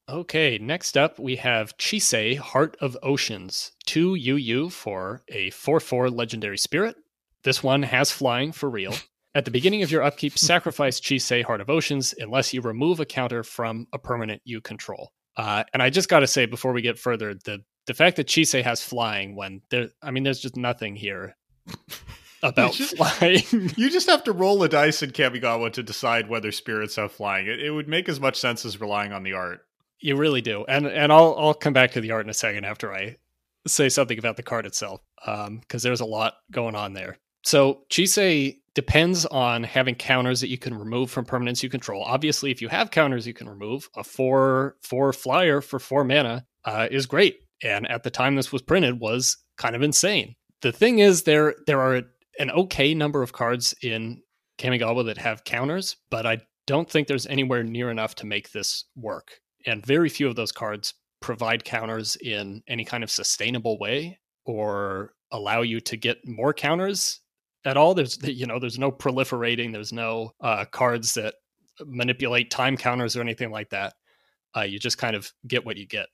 Okay, 0.08 0.58
next 0.58 0.98
up 0.98 1.16
we 1.20 1.36
have 1.36 1.76
Chisei, 1.78 2.36
Heart 2.36 2.76
of 2.80 2.98
Oceans. 3.00 3.70
2 3.86 4.16
UU 4.16 4.70
for 4.70 5.22
a 5.28 5.50
4 5.50 5.78
4 5.78 6.10
legendary 6.10 6.58
spirit. 6.58 6.96
This 7.44 7.62
one 7.62 7.84
has 7.84 8.10
flying 8.10 8.50
for 8.50 8.68
real. 8.68 8.94
At 9.36 9.44
the 9.44 9.52
beginning 9.52 9.84
of 9.84 9.92
your 9.92 10.02
upkeep, 10.02 10.36
sacrifice 10.36 10.98
Chisei, 11.00 11.44
Heart 11.44 11.60
of 11.60 11.70
Oceans, 11.70 12.12
unless 12.18 12.52
you 12.52 12.60
remove 12.60 12.98
a 12.98 13.06
counter 13.06 13.44
from 13.44 13.86
a 13.92 13.98
permanent 14.00 14.42
you 14.44 14.60
control. 14.60 15.12
Uh, 15.36 15.62
and 15.72 15.80
I 15.80 15.88
just 15.88 16.08
got 16.08 16.20
to 16.20 16.26
say 16.26 16.44
before 16.44 16.72
we 16.72 16.82
get 16.82 16.98
further, 16.98 17.34
the 17.34 17.62
the 17.86 17.94
fact 17.94 18.16
that 18.16 18.26
Chisei 18.26 18.64
has 18.64 18.82
flying 18.82 19.36
when 19.36 19.62
there, 19.70 19.90
I 20.02 20.10
mean, 20.10 20.24
there's 20.24 20.40
just 20.40 20.56
nothing 20.56 20.96
here 20.96 21.36
about 22.42 22.72
just- 22.72 22.96
flying. 22.96 23.42
you 23.76 23.90
just 23.90 24.08
have 24.08 24.24
to 24.24 24.32
roll 24.32 24.62
a 24.62 24.68
dice 24.68 25.02
in 25.02 25.10
Kamigawa 25.10 25.72
to 25.72 25.82
decide 25.82 26.28
whether 26.28 26.52
spirits 26.52 26.96
have 26.96 27.12
flying. 27.12 27.46
It, 27.46 27.60
it 27.60 27.70
would 27.70 27.88
make 27.88 28.08
as 28.08 28.20
much 28.20 28.38
sense 28.38 28.64
as 28.64 28.80
relying 28.80 29.12
on 29.12 29.22
the 29.22 29.34
art. 29.34 29.60
You 30.00 30.16
really 30.16 30.40
do, 30.40 30.64
and 30.66 30.86
and 30.86 31.12
I'll 31.12 31.36
I'll 31.38 31.54
come 31.54 31.72
back 31.72 31.92
to 31.92 32.00
the 32.00 32.10
art 32.10 32.26
in 32.26 32.30
a 32.30 32.34
second 32.34 32.64
after 32.64 32.92
I 32.92 33.18
say 33.68 33.88
something 33.88 34.18
about 34.18 34.36
the 34.36 34.42
card 34.42 34.66
itself, 34.66 35.00
because 35.24 35.84
there's 35.84 36.00
a 36.00 36.04
lot 36.04 36.34
going 36.50 36.74
on 36.74 36.92
there. 36.92 37.18
So 37.44 37.82
Chisei 37.88 38.58
depends 38.74 39.26
on 39.26 39.64
having 39.64 39.94
counters 39.94 40.40
that 40.40 40.48
you 40.48 40.58
can 40.58 40.74
remove 40.74 41.10
from 41.10 41.24
permanents 41.24 41.62
you 41.62 41.68
control. 41.68 42.02
Obviously, 42.02 42.50
if 42.50 42.62
you 42.62 42.68
have 42.68 42.90
counters 42.90 43.26
you 43.26 43.34
can 43.34 43.48
remove, 43.48 43.88
a 43.96 44.02
four 44.04 44.76
four 44.82 45.12
flyer 45.12 45.60
for 45.60 45.78
four 45.78 46.04
mana 46.04 46.46
uh, 46.64 46.88
is 46.90 47.06
great, 47.06 47.40
and 47.62 47.88
at 47.88 48.02
the 48.02 48.10
time 48.10 48.34
this 48.34 48.52
was 48.52 48.62
printed 48.62 49.00
was 49.00 49.36
kind 49.56 49.76
of 49.76 49.82
insane. 49.82 50.34
The 50.62 50.72
thing 50.72 50.98
is, 51.00 51.24
there 51.24 51.54
there 51.66 51.80
are 51.80 52.02
an 52.38 52.50
okay 52.50 52.94
number 52.94 53.22
of 53.22 53.32
cards 53.32 53.74
in 53.82 54.22
Kamigawa 54.58 55.04
that 55.06 55.18
have 55.18 55.44
counters, 55.44 55.96
but 56.10 56.26
I 56.26 56.38
don't 56.66 56.88
think 56.88 57.08
there's 57.08 57.26
anywhere 57.26 57.64
near 57.64 57.90
enough 57.90 58.14
to 58.16 58.26
make 58.26 58.52
this 58.52 58.84
work. 58.96 59.32
And 59.66 59.84
very 59.84 60.08
few 60.08 60.28
of 60.28 60.36
those 60.36 60.52
cards 60.52 60.94
provide 61.20 61.64
counters 61.64 62.16
in 62.16 62.62
any 62.68 62.84
kind 62.84 63.04
of 63.04 63.10
sustainable 63.10 63.78
way 63.78 64.18
or 64.44 65.14
allow 65.30 65.62
you 65.62 65.80
to 65.80 65.96
get 65.96 66.26
more 66.26 66.52
counters 66.52 67.20
at 67.64 67.76
all. 67.76 67.94
There's 67.94 68.18
you 68.22 68.46
know 68.46 68.58
there's 68.58 68.78
no 68.78 68.90
proliferating 68.90 69.72
there's 69.72 69.92
no 69.92 70.32
uh, 70.40 70.64
cards 70.66 71.14
that 71.14 71.34
manipulate 71.84 72.50
time 72.50 72.76
counters 72.76 73.16
or 73.16 73.20
anything 73.20 73.50
like 73.50 73.70
that. 73.70 73.94
Uh, 74.56 74.62
you 74.62 74.78
just 74.78 74.98
kind 74.98 75.16
of 75.16 75.32
get 75.46 75.64
what 75.64 75.76
you 75.76 75.86
get. 75.86 76.06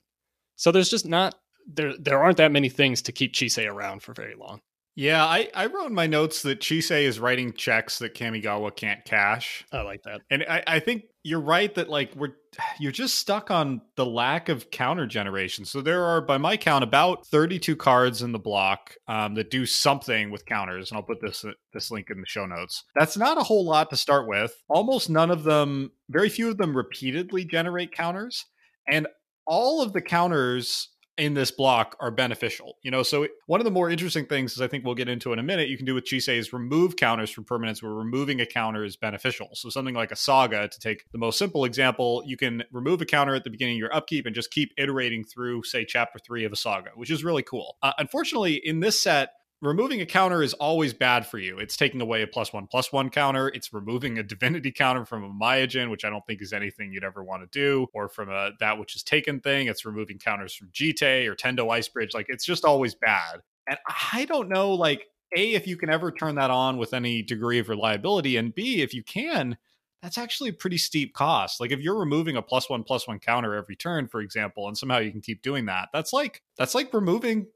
So 0.56 0.70
there's 0.70 0.90
just 0.90 1.06
not 1.06 1.34
there 1.66 1.94
there 1.98 2.22
aren't 2.22 2.37
that 2.38 2.52
many 2.52 2.68
things 2.68 3.02
to 3.02 3.12
keep 3.12 3.34
Chisei 3.34 3.70
around 3.70 4.02
for 4.02 4.12
very 4.12 4.34
long 4.34 4.60
Yeah, 4.98 5.24
I, 5.24 5.48
I 5.54 5.66
wrote 5.66 5.86
in 5.86 5.94
my 5.94 6.08
notes 6.08 6.42
that 6.42 6.58
Chisei 6.58 7.04
is 7.04 7.20
writing 7.20 7.52
checks 7.52 8.00
that 8.00 8.16
Kamigawa 8.16 8.74
can't 8.74 9.04
cash. 9.04 9.64
i 9.70 9.82
like 9.82 10.02
that 10.02 10.22
And 10.28 10.44
I, 10.50 10.64
I 10.66 10.80
think 10.80 11.04
you're 11.22 11.40
right 11.40 11.72
that 11.76 11.88
like 11.88 12.16
we're 12.16 12.32
you're 12.80 12.90
just 12.90 13.14
stuck 13.14 13.48
on 13.48 13.80
the 13.94 14.04
lack 14.04 14.48
of 14.48 14.72
counter 14.72 15.06
generation. 15.06 15.64
So 15.64 15.82
there 15.82 16.02
are, 16.02 16.20
by 16.20 16.36
my 16.36 16.56
count, 16.56 16.82
about 16.82 17.28
32 17.28 17.76
cards 17.76 18.22
in 18.22 18.32
the 18.32 18.40
block 18.40 18.96
um, 19.06 19.36
that 19.36 19.52
do 19.52 19.66
something 19.66 20.32
with 20.32 20.44
counters, 20.46 20.90
and 20.90 20.96
I'll 20.96 21.04
put 21.04 21.20
this 21.20 21.44
this 21.72 21.92
link 21.92 22.10
in 22.10 22.20
the 22.20 22.26
show 22.26 22.46
notes. 22.46 22.82
That's 22.96 23.16
not 23.16 23.38
a 23.38 23.44
whole 23.44 23.64
lot 23.64 23.90
to 23.90 23.96
start 23.96 24.26
with. 24.26 24.52
Almost 24.68 25.10
none 25.10 25.30
of 25.30 25.44
them, 25.44 25.92
very 26.10 26.28
few 26.28 26.50
of 26.50 26.58
them, 26.58 26.76
repeatedly 26.76 27.44
generate 27.44 27.92
counters, 27.92 28.46
and 28.88 29.06
all 29.46 29.80
of 29.80 29.92
the 29.92 30.02
counters 30.02 30.88
in 31.18 31.34
this 31.34 31.50
block 31.50 31.96
are 32.00 32.10
beneficial. 32.10 32.78
You 32.82 32.90
know, 32.90 33.02
so 33.02 33.26
one 33.46 33.60
of 33.60 33.64
the 33.64 33.70
more 33.70 33.90
interesting 33.90 34.25
things 34.25 34.52
is 34.52 34.60
I 34.60 34.68
think 34.68 34.84
we'll 34.84 34.94
get 34.94 35.08
into 35.08 35.32
in 35.32 35.38
a 35.38 35.42
minute. 35.42 35.68
You 35.68 35.76
can 35.76 35.84
do 35.84 35.94
with 35.94 36.04
Chisei 36.04 36.38
is 36.38 36.52
remove 36.52 36.96
counters 36.96 37.30
from 37.30 37.44
permanents 37.44 37.82
where 37.82 37.92
removing 37.92 38.40
a 38.40 38.46
counter 38.46 38.84
is 38.84 38.96
beneficial. 38.96 39.50
So 39.54 39.68
something 39.68 39.94
like 39.94 40.12
a 40.12 40.16
saga, 40.16 40.68
to 40.68 40.80
take 40.80 41.10
the 41.10 41.18
most 41.18 41.38
simple 41.38 41.64
example, 41.64 42.22
you 42.25 42.37
can 42.37 42.62
remove 42.72 43.00
a 43.02 43.06
counter 43.06 43.34
at 43.34 43.44
the 43.44 43.50
beginning 43.50 43.75
of 43.75 43.80
your 43.80 43.94
upkeep 43.94 44.26
and 44.26 44.34
just 44.34 44.50
keep 44.50 44.72
iterating 44.78 45.25
through, 45.25 45.64
say, 45.64 45.84
chapter 45.84 46.18
three 46.18 46.44
of 46.44 46.52
a 46.52 46.56
saga, 46.56 46.90
which 46.94 47.10
is 47.10 47.25
really 47.25 47.42
cool. 47.42 47.76
Uh, 47.82 47.92
unfortunately, 47.98 48.54
in 48.54 48.80
this 48.80 49.02
set, 49.02 49.30
removing 49.60 50.00
a 50.00 50.06
counter 50.06 50.42
is 50.42 50.54
always 50.54 50.94
bad 50.94 51.26
for 51.26 51.38
you. 51.38 51.58
It's 51.58 51.76
taking 51.76 52.00
away 52.00 52.22
a 52.22 52.26
plus 52.26 52.52
one 52.52 52.66
plus 52.66 52.92
one 52.92 53.10
counter. 53.10 53.48
It's 53.48 53.72
removing 53.72 54.18
a 54.18 54.22
divinity 54.24 54.72
counter 54.72 55.04
from 55.04 55.24
a 55.24 55.28
Myojin, 55.28 55.90
which 55.90 56.04
I 56.04 56.10
don't 56.10 56.24
think 56.26 56.42
is 56.42 56.52
anything 56.52 56.92
you'd 56.92 57.04
ever 57.04 57.22
want 57.22 57.42
to 57.42 57.48
do, 57.58 57.86
or 57.92 58.08
from 58.08 58.30
a 58.30 58.50
that 58.60 58.78
which 58.78 58.96
is 58.96 59.02
taken 59.02 59.40
thing. 59.40 59.68
It's 59.68 59.84
removing 59.84 60.18
counters 60.18 60.54
from 60.54 60.68
Jitte 60.68 61.26
or 61.26 61.34
Tendo 61.34 61.70
Ice 61.72 61.88
Bridge. 61.88 62.14
Like 62.14 62.26
it's 62.28 62.44
just 62.44 62.64
always 62.64 62.94
bad. 62.94 63.40
And 63.68 63.78
I 64.12 64.24
don't 64.24 64.48
know, 64.48 64.72
like 64.72 65.06
A, 65.36 65.52
if 65.54 65.66
you 65.66 65.76
can 65.76 65.90
ever 65.90 66.10
turn 66.10 66.36
that 66.36 66.50
on 66.50 66.78
with 66.78 66.94
any 66.94 67.22
degree 67.22 67.58
of 67.58 67.68
reliability, 67.68 68.36
and 68.36 68.54
B, 68.54 68.80
if 68.80 68.94
you 68.94 69.02
can, 69.02 69.58
that's 70.02 70.18
actually 70.18 70.50
a 70.50 70.54
pretty 70.54 70.78
steep 70.78 71.12
cost. 71.12 71.60
Like 71.60 71.72
if 71.72 71.80
you're 71.80 71.98
removing 71.98 72.36
a 72.36 72.42
plus 72.42 72.70
one 72.70 72.84
plus 72.84 73.08
one 73.08 73.18
counter 73.18 73.54
every 73.54 73.76
turn, 73.76 74.06
for 74.06 74.20
example, 74.20 74.68
and 74.68 74.78
somehow 74.78 74.98
you 74.98 75.10
can 75.10 75.20
keep 75.20 75.42
doing 75.42 75.66
that, 75.66 75.88
that's 75.92 76.12
like 76.12 76.42
that's 76.56 76.74
like 76.74 76.94
removing, 76.94 77.46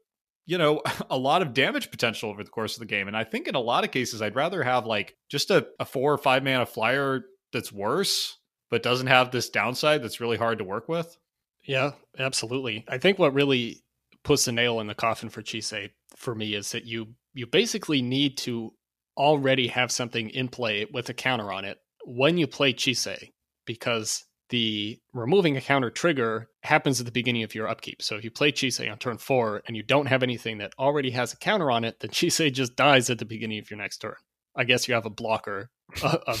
you 0.45 0.57
know, 0.57 0.81
a 1.09 1.17
lot 1.17 1.41
of 1.41 1.53
damage 1.53 1.91
potential 1.91 2.29
over 2.29 2.43
the 2.43 2.49
course 2.49 2.75
of 2.75 2.79
the 2.79 2.85
game. 2.85 3.07
And 3.07 3.17
I 3.17 3.23
think 3.23 3.47
in 3.47 3.55
a 3.55 3.59
lot 3.59 3.83
of 3.83 3.91
cases, 3.91 4.21
I'd 4.21 4.35
rather 4.35 4.63
have 4.63 4.85
like 4.85 5.15
just 5.29 5.51
a, 5.51 5.67
a 5.79 5.85
four 5.85 6.13
or 6.13 6.17
five 6.17 6.43
mana 6.43 6.65
flyer 6.65 7.25
that's 7.51 7.71
worse, 7.71 8.37
but 8.69 8.83
doesn't 8.83 9.07
have 9.07 9.31
this 9.31 9.49
downside 9.49 10.03
that's 10.03 10.19
really 10.19 10.37
hard 10.37 10.57
to 10.57 10.63
work 10.63 10.87
with. 10.87 11.17
Yeah, 11.63 11.91
absolutely. 12.19 12.83
I 12.87 12.97
think 12.97 13.19
what 13.19 13.33
really 13.33 13.83
puts 14.23 14.45
the 14.45 14.51
nail 14.51 14.79
in 14.79 14.87
the 14.87 14.95
coffin 14.95 15.29
for 15.29 15.41
Chisei 15.41 15.91
for 16.15 16.35
me 16.35 16.53
is 16.55 16.71
that 16.71 16.85
you 16.85 17.15
you 17.33 17.47
basically 17.47 18.01
need 18.01 18.37
to 18.37 18.73
already 19.17 19.67
have 19.67 19.91
something 19.91 20.29
in 20.29 20.47
play 20.47 20.85
with 20.91 21.09
a 21.09 21.13
counter 21.13 21.51
on 21.51 21.65
it 21.65 21.77
when 22.05 22.37
you 22.37 22.47
play 22.47 22.73
Chisei, 22.73 23.31
because 23.65 24.25
the 24.53 24.99
removing 25.13 25.57
a 25.57 25.61
counter 25.61 25.89
trigger 25.89 26.47
happens 26.61 26.99
at 26.99 27.07
the 27.07 27.11
beginning 27.11 27.41
of 27.41 27.55
your 27.55 27.67
upkeep. 27.67 28.03
So 28.03 28.17
if 28.17 28.23
you 28.23 28.29
play 28.29 28.51
Chisei 28.51 28.91
on 28.91 28.99
turn 28.99 29.17
four 29.17 29.63
and 29.65 29.75
you 29.75 29.81
don't 29.81 30.05
have 30.05 30.21
anything 30.21 30.59
that 30.59 30.75
already 30.77 31.09
has 31.09 31.33
a 31.33 31.37
counter 31.37 31.71
on 31.71 31.83
it, 31.83 31.99
then 31.99 32.11
Chisei 32.11 32.53
just 32.53 32.75
dies 32.75 33.09
at 33.09 33.17
the 33.17 33.25
beginning 33.25 33.57
of 33.57 33.71
your 33.71 33.79
next 33.79 33.97
turn. 33.97 34.13
I 34.55 34.65
guess 34.65 34.87
you 34.87 34.93
have 34.93 35.07
a 35.07 35.09
blocker, 35.09 35.71
a, 36.03 36.19
a, 36.27 36.37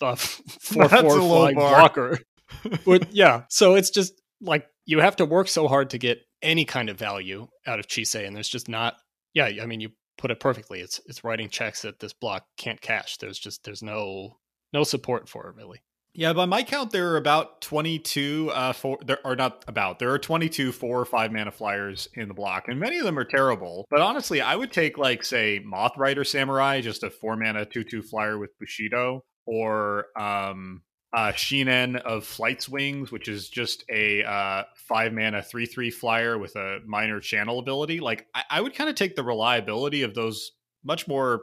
a 0.00 0.16
four 0.16 0.86
That's 0.86 1.02
four 1.02 1.18
a 1.18 1.20
flying 1.20 1.56
blocker. 1.56 2.20
With- 2.86 3.08
yeah, 3.10 3.42
so 3.50 3.74
it's 3.74 3.90
just 3.90 4.12
like 4.40 4.68
you 4.84 5.00
have 5.00 5.16
to 5.16 5.24
work 5.24 5.48
so 5.48 5.66
hard 5.66 5.90
to 5.90 5.98
get 5.98 6.20
any 6.42 6.64
kind 6.64 6.88
of 6.88 6.96
value 6.96 7.48
out 7.66 7.80
of 7.80 7.88
Chisei, 7.88 8.28
and 8.28 8.36
there's 8.36 8.48
just 8.48 8.68
not. 8.68 8.94
Yeah, 9.34 9.50
I 9.60 9.66
mean, 9.66 9.80
you 9.80 9.88
put 10.18 10.30
it 10.30 10.38
perfectly. 10.38 10.78
It's 10.82 11.00
it's 11.06 11.24
writing 11.24 11.48
checks 11.48 11.82
that 11.82 11.98
this 11.98 12.12
block 12.12 12.46
can't 12.56 12.80
cash. 12.80 13.16
There's 13.16 13.40
just 13.40 13.64
there's 13.64 13.82
no 13.82 14.36
no 14.72 14.84
support 14.84 15.28
for 15.28 15.48
it 15.48 15.56
really. 15.56 15.80
Yeah, 16.18 16.32
by 16.32 16.46
my 16.46 16.62
count, 16.62 16.92
there 16.92 17.10
are 17.10 17.18
about 17.18 17.60
22 17.60 18.50
uh, 18.50 18.72
four, 18.72 18.98
there 19.04 19.18
are 19.22 19.36
not 19.36 19.66
about, 19.68 19.98
there 19.98 20.10
are 20.12 20.18
22 20.18 20.72
four 20.72 20.98
or 20.98 21.04
five 21.04 21.30
mana 21.30 21.50
flyers 21.50 22.08
in 22.14 22.28
the 22.28 22.32
block, 22.32 22.68
and 22.68 22.80
many 22.80 22.96
of 22.96 23.04
them 23.04 23.18
are 23.18 23.24
terrible. 23.24 23.86
But 23.90 24.00
honestly, 24.00 24.40
I 24.40 24.56
would 24.56 24.72
take, 24.72 24.96
like, 24.96 25.22
say, 25.22 25.60
Moth 25.62 25.92
Rider 25.98 26.24
Samurai, 26.24 26.80
just 26.80 27.02
a 27.02 27.10
four 27.10 27.36
mana 27.36 27.66
2 27.66 27.84
2 27.84 28.00
flyer 28.00 28.38
with 28.38 28.58
Bushido, 28.58 29.24
or 29.44 30.06
um, 30.18 30.80
uh, 31.14 31.32
Shinen 31.32 31.96
of 31.96 32.24
Flight's 32.24 32.66
Wings, 32.66 33.12
which 33.12 33.28
is 33.28 33.50
just 33.50 33.84
a 33.92 34.24
uh, 34.24 34.62
five 34.88 35.12
mana 35.12 35.42
3 35.42 35.66
3 35.66 35.90
flyer 35.90 36.38
with 36.38 36.56
a 36.56 36.78
minor 36.86 37.20
channel 37.20 37.58
ability. 37.58 38.00
Like, 38.00 38.26
I, 38.34 38.42
I 38.52 38.60
would 38.62 38.74
kind 38.74 38.88
of 38.88 38.96
take 38.96 39.16
the 39.16 39.22
reliability 39.22 40.00
of 40.00 40.14
those 40.14 40.52
much 40.82 41.06
more 41.06 41.42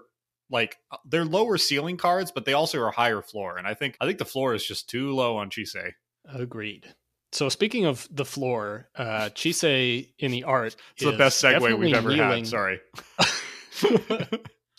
like 0.53 0.77
uh, 0.91 0.97
they're 1.05 1.25
lower 1.25 1.57
ceiling 1.57 1.97
cards, 1.97 2.31
but 2.31 2.45
they 2.45 2.53
also 2.53 2.79
are 2.79 2.91
higher 2.91 3.21
floor. 3.21 3.57
And 3.57 3.67
I 3.67 3.73
think 3.73 3.97
I 3.99 4.05
think 4.05 4.19
the 4.19 4.25
floor 4.25 4.53
is 4.53 4.65
just 4.65 4.87
too 4.87 5.11
low 5.11 5.35
on 5.35 5.49
Chisei. 5.49 5.91
Agreed. 6.33 6.93
So 7.33 7.49
speaking 7.49 7.85
of 7.85 8.07
the 8.11 8.23
floor, 8.23 8.89
uh, 8.95 9.29
Chisei 9.33 10.13
in 10.19 10.31
the 10.31 10.43
art 10.43 10.75
It's 10.95 11.03
the 11.03 11.17
best 11.17 11.43
segue 11.43 11.77
we've 11.77 11.95
ever 11.95 12.09
kneeling- 12.09 12.45
had. 12.45 12.47
Sorry. 12.47 12.79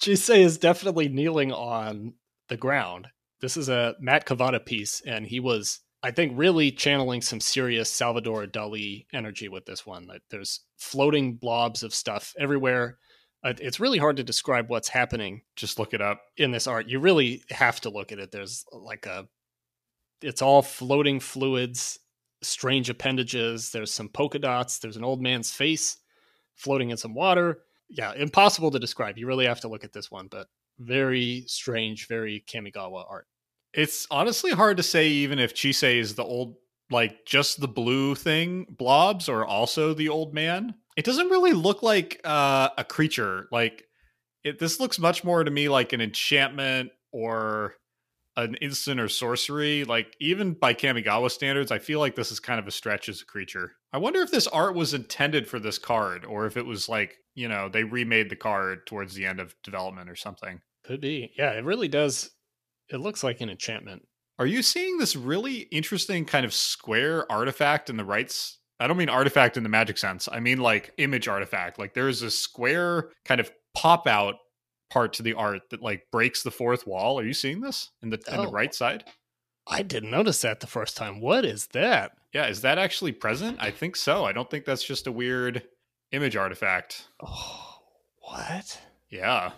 Chisei 0.01 0.39
is 0.39 0.59
definitely 0.59 1.09
kneeling 1.09 1.53
on 1.53 2.15
the 2.49 2.57
ground. 2.57 3.09
This 3.41 3.57
is 3.57 3.69
a 3.69 3.95
Matt 4.01 4.27
Cavotta 4.27 4.65
piece, 4.65 5.03
and 5.05 5.27
he 5.27 5.41
was, 5.41 5.81
I 6.03 6.11
think, 6.13 6.33
really 6.37 6.71
channeling 6.71 7.21
some 7.23 7.41
serious 7.41 7.91
Salvador 7.91 8.47
Dali 8.47 9.07
energy 9.13 9.49
with 9.49 9.67
this 9.67 9.85
one. 9.85 10.07
Like, 10.07 10.23
There's 10.31 10.61
floating 10.79 11.35
blobs 11.37 11.83
of 11.83 11.93
stuff 11.95 12.35
everywhere. 12.39 12.99
Uh, 13.45 13.53
It's 13.61 13.79
really 13.81 13.99
hard 13.99 14.17
to 14.17 14.25
describe 14.25 14.71
what's 14.71 14.89
happening 14.89 15.43
Just 15.55 15.79
look 15.79 15.95
it 15.95 16.01
up. 16.01 16.23
in 16.37 16.51
this 16.51 16.67
art. 16.67 16.89
You 16.89 16.99
really 16.99 17.43
have 17.51 17.81
to 17.83 17.91
look 17.91 18.11
at 18.11 18.19
it. 18.19 18.33
There's 18.33 18.65
like 18.73 19.07
a, 19.07 19.29
it's 20.23 20.43
all 20.43 20.63
floating 20.63 21.21
fluids, 21.21 21.99
strange 22.43 22.89
appendages. 22.91 23.71
There's 23.71 23.93
some 23.93 24.09
polka 24.09 24.39
dots. 24.39 24.79
There's 24.79 24.97
an 24.97 25.05
old 25.05 25.21
man's 25.21 25.53
face 25.53 25.99
floating 26.55 26.91
in 26.91 26.97
some 26.97 27.15
water. 27.15 27.61
Yeah, 27.91 28.15
impossible 28.15 28.71
to 28.71 28.79
describe. 28.79 29.19
You 29.19 29.27
really 29.27 29.47
have 29.47 29.61
to 29.61 29.69
look 29.69 29.85
at 29.85 29.93
this 29.93 30.11
one, 30.11 30.29
but 30.31 30.49
very 30.79 31.45
strange, 31.47 32.09
very 32.09 32.43
Kamigawa 32.49 33.05
art. 33.09 33.27
It's 33.73 34.07
honestly 34.11 34.53
hard 34.53 34.77
to 34.79 34.83
say 34.83 35.09
even 35.09 35.39
if 35.39 35.55
Chisei 35.55 35.99
is 35.99 36.15
the 36.15 36.25
old 36.25 36.57
like 36.91 37.25
just 37.27 37.61
the 37.61 37.69
blue 37.69 38.15
thing 38.15 38.67
blobs 38.71 39.29
or 39.29 39.45
also 39.45 39.95
the 39.95 40.09
old 40.09 40.33
man. 40.35 40.75
It 40.97 41.05
doesn't 41.05 41.29
really 41.29 41.53
look 41.53 41.83
like 41.83 42.21
uh, 42.25 42.71
a 42.79 42.85
creature. 42.85 43.49
Like 43.51 43.85
it 44.45 44.59
this 44.59 44.79
looks 44.79 44.99
much 44.99 45.25
more 45.25 45.43
to 45.43 45.51
me 45.51 45.69
like 45.69 45.93
an 45.93 46.01
enchantment 46.01 46.91
or 47.13 47.75
an 48.37 48.55
instant 48.57 49.01
or 49.01 49.09
sorcery. 49.09 49.85
Like 49.85 50.17
even 50.21 50.53
by 50.53 50.75
Kamigawa 50.75 51.31
standards, 51.31 51.71
I 51.71 51.79
feel 51.79 52.01
like 52.01 52.15
this 52.15 52.31
is 52.31 52.41
kind 52.41 52.61
of 52.61 52.67
a 52.67 52.73
stretch 52.73 53.09
as 53.09 53.23
a 53.23 53.27
creature. 53.27 53.73
I 53.93 53.99
wonder 53.99 54.21
if 54.21 54.31
this 54.31 54.47
art 54.49 54.75
was 54.75 54.95
intended 54.95 55.49
for 55.49 55.59
this 55.59 55.79
card 55.79 56.25
or 56.25 56.47
if 56.47 56.57
it 56.57 56.67
was 56.67 56.89
like, 56.89 57.17
you 57.35 57.49
know, 57.49 57.69
they 57.69 57.85
remade 57.85 58.31
the 58.31 58.37
card 58.37 58.87
towards 58.87 59.15
the 59.15 59.27
end 59.27 59.41
of 59.41 59.55
development 59.63 60.11
or 60.11 60.17
something. 60.17 60.61
Could 60.85 61.01
be. 61.01 61.33
Yeah, 61.39 61.53
it 61.53 61.65
really 61.65 61.89
does. 61.89 62.31
It 62.91 62.99
looks 62.99 63.25
like 63.25 63.41
an 63.41 63.51
enchantment. 63.51 64.07
Are 64.39 64.47
you 64.47 64.63
seeing 64.63 64.99
this 64.99 65.15
really 65.15 65.61
interesting 65.71 66.25
kind 66.25 66.45
of 66.45 66.53
square 66.53 67.31
artifact 67.31 67.89
in 67.89 67.97
the 67.97 68.05
rights? 68.05 68.59
I 68.81 68.87
don't 68.87 68.97
mean 68.97 69.09
artifact 69.09 69.57
in 69.57 69.63
the 69.63 69.69
magic 69.69 69.99
sense. 69.99 70.29
I 70.31 70.41
mean 70.41 70.59
like 70.59 70.93
image 70.99 71.29
artifact. 71.29 71.79
Like 71.79 71.95
there's 71.95 72.23
a 72.23 72.31
square 72.31 73.11
kind 73.25 73.41
of 73.41 73.51
pop 73.75 74.07
out 74.07 74.35
part 74.91 75.13
to 75.15 75.23
the 75.23 75.35
art 75.35 75.63
that 75.71 75.83
like 75.83 76.03
breaks 76.13 76.43
the 76.43 76.51
fourth 76.51 76.87
wall. 76.87 77.19
Are 77.19 77.25
you 77.25 77.35
seeing 77.35 77.61
this 77.61 77.91
in 78.03 78.11
the 78.11 78.21
in 78.29 78.37
the 78.43 78.49
Oh. 78.49 78.51
right 78.51 78.75
side? 78.75 79.05
I 79.67 79.83
didn't 79.83 80.11
notice 80.11 80.41
that 80.43 80.61
the 80.61 80.67
first 80.67 80.97
time. 80.97 81.21
What 81.21 81.45
is 81.45 81.69
that? 81.69 82.13
Yeah, 82.33 82.49
is 82.49 82.61
that 82.63 82.77
actually 82.79 83.13
present? 83.13 83.57
I 83.61 83.71
think 83.71 83.97
so. 83.97 84.25
I 84.25 84.33
don't 84.33 84.51
think 84.51 84.65
that's 84.67 84.85
just 84.85 85.07
a 85.07 85.13
weird 85.13 85.63
image 86.13 86.37
artifact. 86.37 87.09
Oh, 87.25 87.79
what? 88.21 88.81
Yeah. 89.09 89.53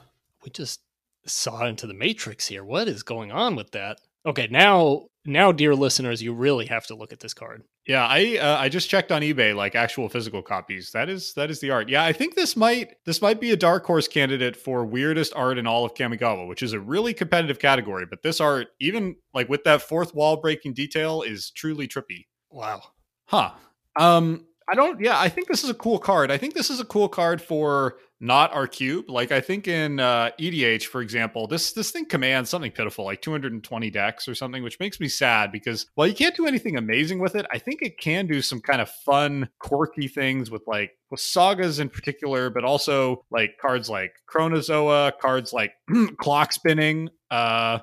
we 0.45 0.51
just 0.51 0.81
saw 1.27 1.65
into 1.67 1.87
the 1.89 1.95
matrix 1.95 2.47
here 2.47 2.63
what 2.65 2.87
is 2.87 3.03
going 3.03 3.33
on 3.33 3.57
with 3.57 3.73
that 3.73 3.99
okay 4.25 4.47
now 4.49 5.07
now 5.25 5.51
dear 5.51 5.75
listeners 5.75 6.23
you 6.23 6.33
really 6.33 6.67
have 6.67 6.87
to 6.87 6.95
look 6.95 7.13
at 7.13 7.19
this 7.19 7.35
card 7.35 7.65
Yeah, 7.87 8.05
I 8.05 8.37
uh, 8.38 8.57
I 8.59 8.69
just 8.69 8.90
checked 8.90 9.12
on 9.12 9.23
eBay 9.23 9.55
like 9.55 9.76
actual 9.76 10.09
physical 10.09 10.43
copies. 10.43 10.90
That 10.90 11.09
is 11.09 11.33
that 11.35 11.50
is 11.50 11.61
the 11.61 11.71
art. 11.71 11.88
Yeah, 11.88 12.05
I 12.05 12.12
think 12.12 12.35
this 12.35 12.57
might 12.57 12.95
this 13.05 13.23
might 13.23 13.40
be 13.40 13.52
a 13.52 13.57
dark 13.57 13.87
horse 13.87 14.09
candidate 14.09 14.57
for 14.57 14.85
weirdest 14.85 15.33
art 15.37 15.57
in 15.57 15.69
all 15.69 15.85
of 15.85 15.95
Kamigawa, 15.95 16.49
which 16.49 16.64
is 16.64 16.73
a 16.73 16.81
really 16.81 17.14
competitive 17.14 17.61
category. 17.61 18.05
But 18.05 18.23
this 18.23 18.40
art, 18.40 18.69
even 18.81 19.14
like 19.35 19.49
with 19.49 19.62
that 19.64 19.83
fourth 19.83 20.14
wall 20.14 20.37
breaking 20.38 20.75
detail, 20.75 21.23
is 21.23 21.50
truly 21.50 21.87
trippy. 21.87 22.26
wow 22.50 22.83
Huh. 23.26 23.52
Um, 23.99 24.47
I 24.69 24.75
don't. 24.75 25.01
Yeah, 25.01 25.19
I 25.19 25.29
think 25.29 25.49
this 25.49 25.63
is 25.63 25.71
a 25.71 25.75
cool 25.75 25.99
card. 25.99 26.31
I 26.31 26.39
think 26.39 26.55
this 26.55 26.71
is 26.71 26.81
a 26.81 26.85
cool 26.85 27.09
card 27.09 27.41
for 27.41 27.97
not 28.19 28.53
our 28.55 28.67
cube. 28.67 29.05
Like 29.09 29.31
I 29.31 29.41
think 29.41 29.69
in 29.69 30.01
uh, 30.01 30.31
EDH, 30.41 30.85
for 30.87 31.03
example, 31.03 31.47
this 31.47 31.73
this 31.73 31.93
thing 31.93 32.05
commands 32.07 32.51
something 32.51 32.73
pitiful, 32.73 33.05
like 33.05 33.23
220 33.23 33.91
decks 33.91 34.27
or 34.27 34.35
something, 34.35 34.65
which 34.65 34.81
makes 34.81 34.99
me 34.99 35.07
sad 35.07 35.53
because 35.53 35.87
while 35.95 36.09
you 36.09 36.15
can't 36.15 36.35
do 36.35 36.47
anything 36.47 36.77
amazing 36.77 37.21
with 37.21 37.37
it, 37.37 37.47
I 37.53 37.59
think 37.59 37.81
it 37.83 37.99
can 38.01 38.27
do 38.27 38.43
some 38.43 38.61
kind 38.61 38.81
of 38.81 38.91
fun, 38.91 39.49
quirky 39.61 40.09
things 40.09 40.51
with 40.51 40.63
like 40.67 40.91
with 41.11 41.21
sagas 41.21 41.79
in 41.79 41.89
particular, 41.89 42.51
but 42.51 42.65
also 42.65 43.25
like 43.31 43.59
cards 43.63 43.89
like 43.89 44.15
Chronozoa, 44.29 45.13
cards 45.21 45.53
like 45.53 45.73
Clock 46.19 46.53
Spinning. 46.53 47.09
Uh, 47.31 47.79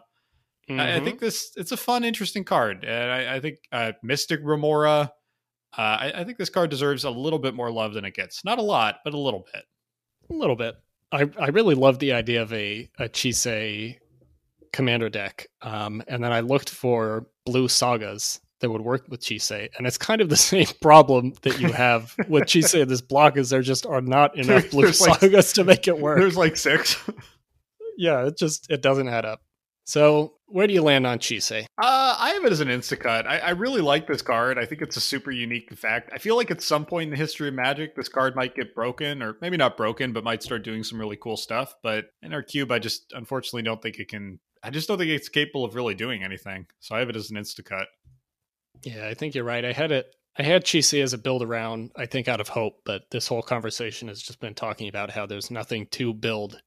I, 0.70 0.96
I 0.96 1.00
Mhm. 1.00 1.04
think 1.06 1.20
this 1.20 1.52
it's 1.56 1.72
a 1.72 1.78
fun, 1.78 2.04
interesting 2.04 2.44
card, 2.44 2.84
and 2.84 3.12
I, 3.12 3.36
I 3.36 3.40
think 3.40 3.60
uh, 3.72 3.94
Mystic 4.04 4.40
Remora. 4.44 5.12
Uh, 5.78 5.82
I, 5.82 6.12
I 6.18 6.24
think 6.24 6.38
this 6.38 6.50
card 6.50 6.70
deserves 6.70 7.04
a 7.04 7.10
little 7.10 7.40
bit 7.40 7.54
more 7.56 7.72
love 7.72 7.94
than 7.94 8.06
it 8.06 8.14
gets. 8.14 8.44
Not 8.46 8.60
a 8.60 8.62
lot, 8.64 8.98
but 9.04 9.14
a 9.14 9.20
little 9.20 9.46
bit. 9.54 9.64
a 10.30 10.34
little 10.34 10.56
bit 10.56 10.76
i 11.12 11.30
i 11.40 11.48
really 11.50 11.76
love 11.76 12.00
the 12.00 12.12
idea 12.14 12.42
of 12.42 12.52
a 12.54 12.90
a 12.98 13.08
chisei 13.10 13.98
commander 14.72 15.10
deck 15.10 15.46
um 15.62 16.02
and 16.08 16.24
then 16.24 16.32
i 16.32 16.40
looked 16.40 16.70
for 16.72 17.28
blue 17.46 17.68
sagas 17.68 18.40
that 18.62 18.72
would 18.72 18.82
work 18.82 19.06
with 19.10 19.20
chisei 19.22 19.70
and 19.78 19.86
it's 19.86 19.98
kind 19.98 20.22
of 20.22 20.30
the 20.30 20.36
same 20.52 20.66
problem 20.82 21.34
that 21.44 21.60
you 21.60 21.72
have 21.72 22.16
with 22.30 22.46
chisei 22.46 22.82
in 22.82 22.88
this 22.88 23.02
block 23.02 23.38
is 23.38 23.50
there 23.52 23.62
just 23.62 23.86
are 23.86 24.02
not 24.02 24.36
enough 24.38 24.68
blue 24.72 24.84
There's 24.86 25.02
like- 25.02 25.20
sagas 25.20 25.54
to 25.54 25.64
make 25.64 25.88
it 25.88 26.00
work 26.00 26.18
There's 26.18 26.38
like 26.38 26.58
six. 26.58 26.98
yeah 27.98 28.26
it 28.26 28.38
just 28.38 28.72
it 28.72 28.82
doesn't 28.82 29.08
add 29.10 29.26
up 29.26 29.42
so 29.86 30.34
where 30.54 30.68
do 30.68 30.74
you 30.74 30.84
land 30.84 31.08
on 31.08 31.18
chisei 31.18 31.66
Uh, 31.82 32.16
I 32.18 32.30
have 32.34 32.46
it 32.46 32.52
as 32.52 32.60
an 32.60 32.68
instacut. 32.68 33.26
I, 33.26 33.40
I 33.40 33.50
really 33.52 33.82
like 33.82 34.06
this 34.08 34.22
card. 34.22 34.60
I 34.60 34.66
think 34.66 34.82
it's 34.82 34.96
a 34.96 35.02
super 35.02 35.32
unique 35.32 35.72
effect. 35.72 36.12
I 36.14 36.20
feel 36.20 36.36
like 36.36 36.52
at 36.52 36.62
some 36.62 36.86
point 36.86 37.06
in 37.06 37.10
the 37.10 37.18
history 37.18 37.48
of 37.48 37.56
Magic, 37.56 37.96
this 37.96 38.08
card 38.08 38.36
might 38.36 38.56
get 38.56 38.76
broken, 38.76 39.24
or 39.24 39.36
maybe 39.42 39.58
not 39.58 39.76
broken, 39.76 40.14
but 40.14 40.24
might 40.24 40.44
start 40.44 40.64
doing 40.64 40.84
some 40.84 41.00
really 41.00 41.18
cool 41.18 41.38
stuff. 41.38 41.74
But 41.82 42.06
in 42.22 42.34
our 42.34 42.44
cube, 42.44 42.72
I 42.72 42.78
just 42.80 43.12
unfortunately 43.14 43.64
don't 43.64 43.82
think 43.82 43.98
it 43.98 44.10
can. 44.10 44.40
I 44.62 44.70
just 44.70 44.88
don't 44.88 44.98
think 45.00 45.10
it's 45.10 45.28
capable 45.28 45.66
of 45.66 45.76
really 45.76 45.96
doing 45.96 46.24
anything. 46.24 46.68
So 46.80 46.96
I 46.96 47.00
have 47.00 47.10
it 47.10 47.16
as 47.16 47.32
an 47.32 47.38
instacut. 47.38 47.86
Yeah, 48.84 49.08
I 49.08 49.16
think 49.16 49.34
you're 49.34 49.44
right. 49.44 49.66
I 49.66 49.74
had 49.74 49.92
it. 49.92 50.06
I 50.38 50.44
had 50.44 50.66
Chisei 50.66 51.04
as 51.04 51.14
a 51.14 51.18
build 51.18 51.44
around. 51.44 51.92
I 51.96 52.06
think 52.06 52.28
out 52.28 52.42
of 52.42 52.48
hope, 52.48 52.82
but 52.86 53.04
this 53.12 53.28
whole 53.28 53.44
conversation 53.44 54.08
has 54.08 54.22
just 54.22 54.40
been 54.40 54.56
talking 54.56 54.88
about 54.88 55.12
how 55.12 55.26
there's 55.26 55.52
nothing 55.52 55.88
to 55.92 56.14
build 56.14 56.60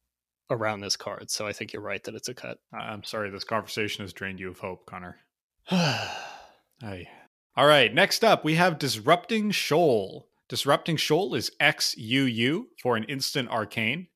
around 0.51 0.81
this 0.81 0.97
card. 0.97 1.31
So 1.31 1.47
I 1.47 1.53
think 1.53 1.73
you're 1.73 1.83
right 1.83 2.03
that 2.05 2.15
it's 2.15 2.29
a 2.29 2.35
cut. 2.35 2.59
I'm 2.73 3.05
sorry, 3.05 3.31
this 3.31 3.45
conversation 3.45 4.05
has 4.05 4.13
drained 4.13 4.41
you 4.41 4.49
of 4.51 4.59
hope, 4.59 4.87
Connor. 4.87 5.17
Aye. 5.71 7.09
All 7.57 7.67
right, 7.67 7.93
next 7.93 8.23
up, 8.23 8.45
we 8.45 8.55
have 8.57 8.79
Disrupting 8.79 9.51
Shoal. 9.51 10.29
Disrupting 10.49 10.97
Shoal 10.97 11.35
is 11.35 11.51
XUU 11.61 12.65
for 12.83 12.97
an 12.97 13.05
instant 13.05 13.49
arcane. 13.49 14.09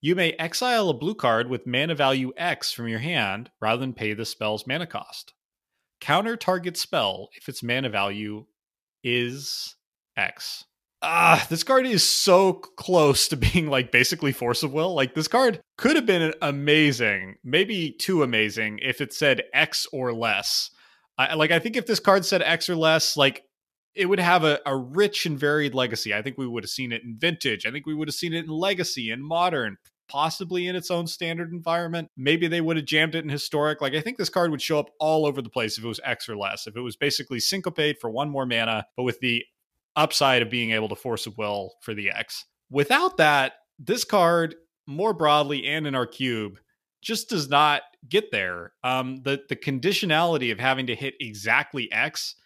You 0.00 0.16
may 0.16 0.32
exile 0.32 0.88
a 0.88 0.94
blue 0.94 1.14
card 1.14 1.48
with 1.48 1.66
mana 1.66 1.94
value 1.94 2.32
X 2.36 2.72
from 2.72 2.88
your 2.88 2.98
hand 2.98 3.50
rather 3.60 3.78
than 3.80 3.94
pay 3.94 4.14
the 4.14 4.24
spell's 4.24 4.66
mana 4.66 4.86
cost. 4.86 5.32
Counter 6.00 6.36
target 6.36 6.76
spell 6.76 7.28
if 7.36 7.48
its 7.48 7.62
mana 7.62 7.88
value 7.88 8.46
is 9.04 9.76
X. 10.16 10.64
Ah, 11.04 11.44
this 11.50 11.64
card 11.64 11.84
is 11.84 12.08
so 12.08 12.52
close 12.52 13.26
to 13.28 13.36
being 13.52 13.68
like 13.68 13.90
basically 13.90 14.32
force 14.32 14.62
of 14.62 14.72
will. 14.72 14.94
Like 14.94 15.14
this 15.14 15.28
card 15.28 15.60
could 15.76 15.96
have 15.96 16.06
been 16.06 16.32
amazing, 16.40 17.36
maybe 17.42 17.90
too 17.90 18.22
amazing 18.22 18.78
if 18.82 19.00
it 19.00 19.12
said 19.12 19.42
X 19.52 19.86
or 19.92 20.12
less. 20.12 20.70
I, 21.18 21.34
like 21.34 21.50
I 21.50 21.58
think 21.58 21.76
if 21.76 21.86
this 21.86 22.00
card 22.00 22.24
said 22.24 22.42
X 22.42 22.68
or 22.70 22.76
less, 22.76 23.16
like 23.16 23.44
it 23.94 24.06
would 24.06 24.20
have 24.20 24.44
a, 24.44 24.60
a 24.64 24.76
rich 24.76 25.26
and 25.26 25.38
varied 25.38 25.74
legacy. 25.74 26.14
I 26.14 26.22
think 26.22 26.38
we 26.38 26.46
would 26.46 26.64
have 26.64 26.70
seen 26.70 26.92
it 26.92 27.02
in 27.02 27.16
vintage. 27.18 27.66
I 27.66 27.70
think 27.70 27.84
we 27.84 27.94
would 27.94 28.08
have 28.08 28.14
seen 28.14 28.32
it 28.32 28.44
in 28.44 28.50
legacy 28.50 29.10
and 29.10 29.22
modern, 29.22 29.76
possibly 30.08 30.66
in 30.66 30.76
its 30.76 30.90
own 30.90 31.06
standard 31.06 31.52
environment. 31.52 32.08
Maybe 32.16 32.46
they 32.46 32.62
would 32.62 32.76
have 32.76 32.86
jammed 32.86 33.14
it 33.14 33.24
in 33.24 33.28
historic. 33.28 33.82
Like 33.82 33.94
I 33.94 34.00
think 34.00 34.16
this 34.16 34.30
card 34.30 34.50
would 34.50 34.62
show 34.62 34.78
up 34.78 34.90
all 34.98 35.26
over 35.26 35.42
the 35.42 35.50
place 35.50 35.76
if 35.76 35.84
it 35.84 35.88
was 35.88 36.00
X 36.04 36.28
or 36.28 36.36
less. 36.36 36.66
If 36.66 36.76
it 36.76 36.80
was 36.80 36.96
basically 36.96 37.40
syncopate 37.40 38.00
for 38.00 38.08
one 38.08 38.30
more 38.30 38.46
mana, 38.46 38.86
but 38.96 39.02
with 39.02 39.20
the 39.20 39.44
upside 39.96 40.42
of 40.42 40.50
being 40.50 40.72
able 40.72 40.88
to 40.88 40.96
force 40.96 41.26
a 41.26 41.30
will 41.36 41.74
for 41.82 41.94
the 41.94 42.10
X. 42.10 42.44
Without 42.70 43.16
that, 43.18 43.54
this 43.78 44.04
card 44.04 44.54
more 44.86 45.12
broadly 45.12 45.66
and 45.66 45.86
in 45.86 45.94
our 45.94 46.06
cube 46.06 46.58
just 47.02 47.28
does 47.28 47.48
not 47.48 47.82
get 48.08 48.30
there. 48.30 48.72
Um, 48.84 49.22
the 49.22 49.42
the 49.48 49.56
conditionality 49.56 50.52
of 50.52 50.58
having 50.58 50.86
to 50.86 50.94
hit 50.94 51.14
exactly 51.20 51.90
X 51.92 52.36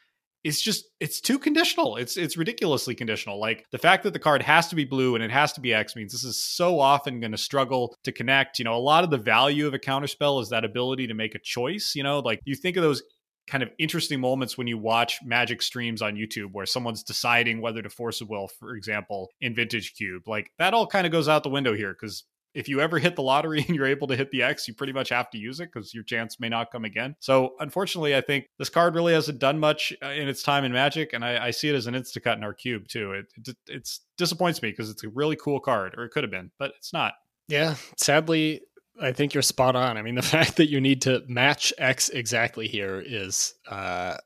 is 0.46 0.62
just 0.62 0.84
it's 1.00 1.20
too 1.20 1.38
conditional. 1.38 1.96
It's 1.96 2.16
it's 2.16 2.36
ridiculously 2.36 2.94
conditional. 2.94 3.40
Like 3.40 3.66
the 3.72 3.78
fact 3.78 4.04
that 4.04 4.12
the 4.12 4.18
card 4.18 4.42
has 4.42 4.68
to 4.68 4.76
be 4.76 4.84
blue 4.84 5.14
and 5.14 5.24
it 5.24 5.30
has 5.30 5.52
to 5.54 5.60
be 5.60 5.74
X 5.74 5.96
means 5.96 6.12
this 6.12 6.24
is 6.24 6.42
so 6.42 6.78
often 6.78 7.20
going 7.20 7.32
to 7.32 7.38
struggle 7.38 7.96
to 8.04 8.12
connect. 8.12 8.58
You 8.58 8.64
know, 8.64 8.74
a 8.74 8.78
lot 8.78 9.02
of 9.02 9.10
the 9.10 9.18
value 9.18 9.66
of 9.66 9.74
a 9.74 9.78
counterspell 9.78 10.40
is 10.40 10.50
that 10.50 10.64
ability 10.64 11.08
to 11.08 11.14
make 11.14 11.34
a 11.34 11.40
choice. 11.40 11.94
You 11.96 12.04
know, 12.04 12.20
like 12.20 12.40
you 12.44 12.54
think 12.54 12.76
of 12.76 12.82
those 12.82 13.02
kind 13.46 13.62
of 13.62 13.70
interesting 13.78 14.20
moments 14.20 14.58
when 14.58 14.66
you 14.66 14.78
watch 14.78 15.20
magic 15.24 15.62
streams 15.62 16.02
on 16.02 16.14
YouTube 16.14 16.52
where 16.52 16.66
someone's 16.66 17.02
deciding 17.02 17.60
whether 17.60 17.82
to 17.82 17.90
force 17.90 18.20
a 18.20 18.24
will, 18.24 18.48
for 18.48 18.74
example, 18.74 19.30
in 19.40 19.54
Vintage 19.54 19.94
Cube. 19.94 20.26
Like 20.26 20.50
that 20.58 20.74
all 20.74 20.86
kind 20.86 21.06
of 21.06 21.12
goes 21.12 21.28
out 21.28 21.42
the 21.42 21.48
window 21.48 21.74
here 21.74 21.92
because 21.92 22.24
if 22.56 22.70
you 22.70 22.80
ever 22.80 22.98
hit 22.98 23.16
the 23.16 23.22
lottery 23.22 23.64
and 23.68 23.76
you're 23.76 23.86
able 23.86 24.08
to 24.08 24.16
hit 24.16 24.30
the 24.30 24.42
X, 24.42 24.66
you 24.66 24.74
pretty 24.74 24.92
much 24.92 25.10
have 25.10 25.30
to 25.30 25.38
use 25.38 25.60
it 25.60 25.70
because 25.72 25.94
your 25.94 26.02
chance 26.02 26.40
may 26.40 26.48
not 26.48 26.72
come 26.72 26.84
again. 26.84 27.14
So, 27.20 27.54
unfortunately, 27.60 28.16
I 28.16 28.22
think 28.22 28.46
this 28.58 28.70
card 28.70 28.94
really 28.94 29.12
hasn't 29.12 29.38
done 29.38 29.60
much 29.60 29.92
uh, 30.02 30.08
in 30.08 30.26
its 30.26 30.42
time 30.42 30.64
in 30.64 30.72
Magic, 30.72 31.12
and 31.12 31.24
I, 31.24 31.46
I 31.46 31.50
see 31.50 31.68
it 31.68 31.74
as 31.74 31.86
an 31.86 31.94
insta 31.94 32.22
cut 32.22 32.38
in 32.38 32.44
our 32.44 32.54
cube 32.54 32.88
too. 32.88 33.12
It, 33.12 33.26
it 33.36 33.56
it's 33.68 34.00
disappoints 34.16 34.62
me 34.62 34.70
because 34.70 34.90
it's 34.90 35.04
a 35.04 35.08
really 35.08 35.36
cool 35.36 35.60
card, 35.60 35.94
or 35.96 36.04
it 36.04 36.10
could 36.10 36.24
have 36.24 36.30
been, 36.30 36.50
but 36.58 36.72
it's 36.78 36.92
not. 36.92 37.12
Yeah, 37.48 37.76
sadly, 37.96 38.62
I 39.00 39.12
think 39.12 39.34
you're 39.34 39.42
spot 39.42 39.76
on. 39.76 39.96
I 39.96 40.02
mean, 40.02 40.14
the 40.14 40.22
fact 40.36 40.56
that 40.56 40.70
you 40.70 40.80
need 40.80 41.02
to 41.02 41.22
match 41.26 41.72
X 41.78 42.08
exactly 42.08 42.68
here 42.68 43.02
is 43.04 43.54
uh, 43.68 44.16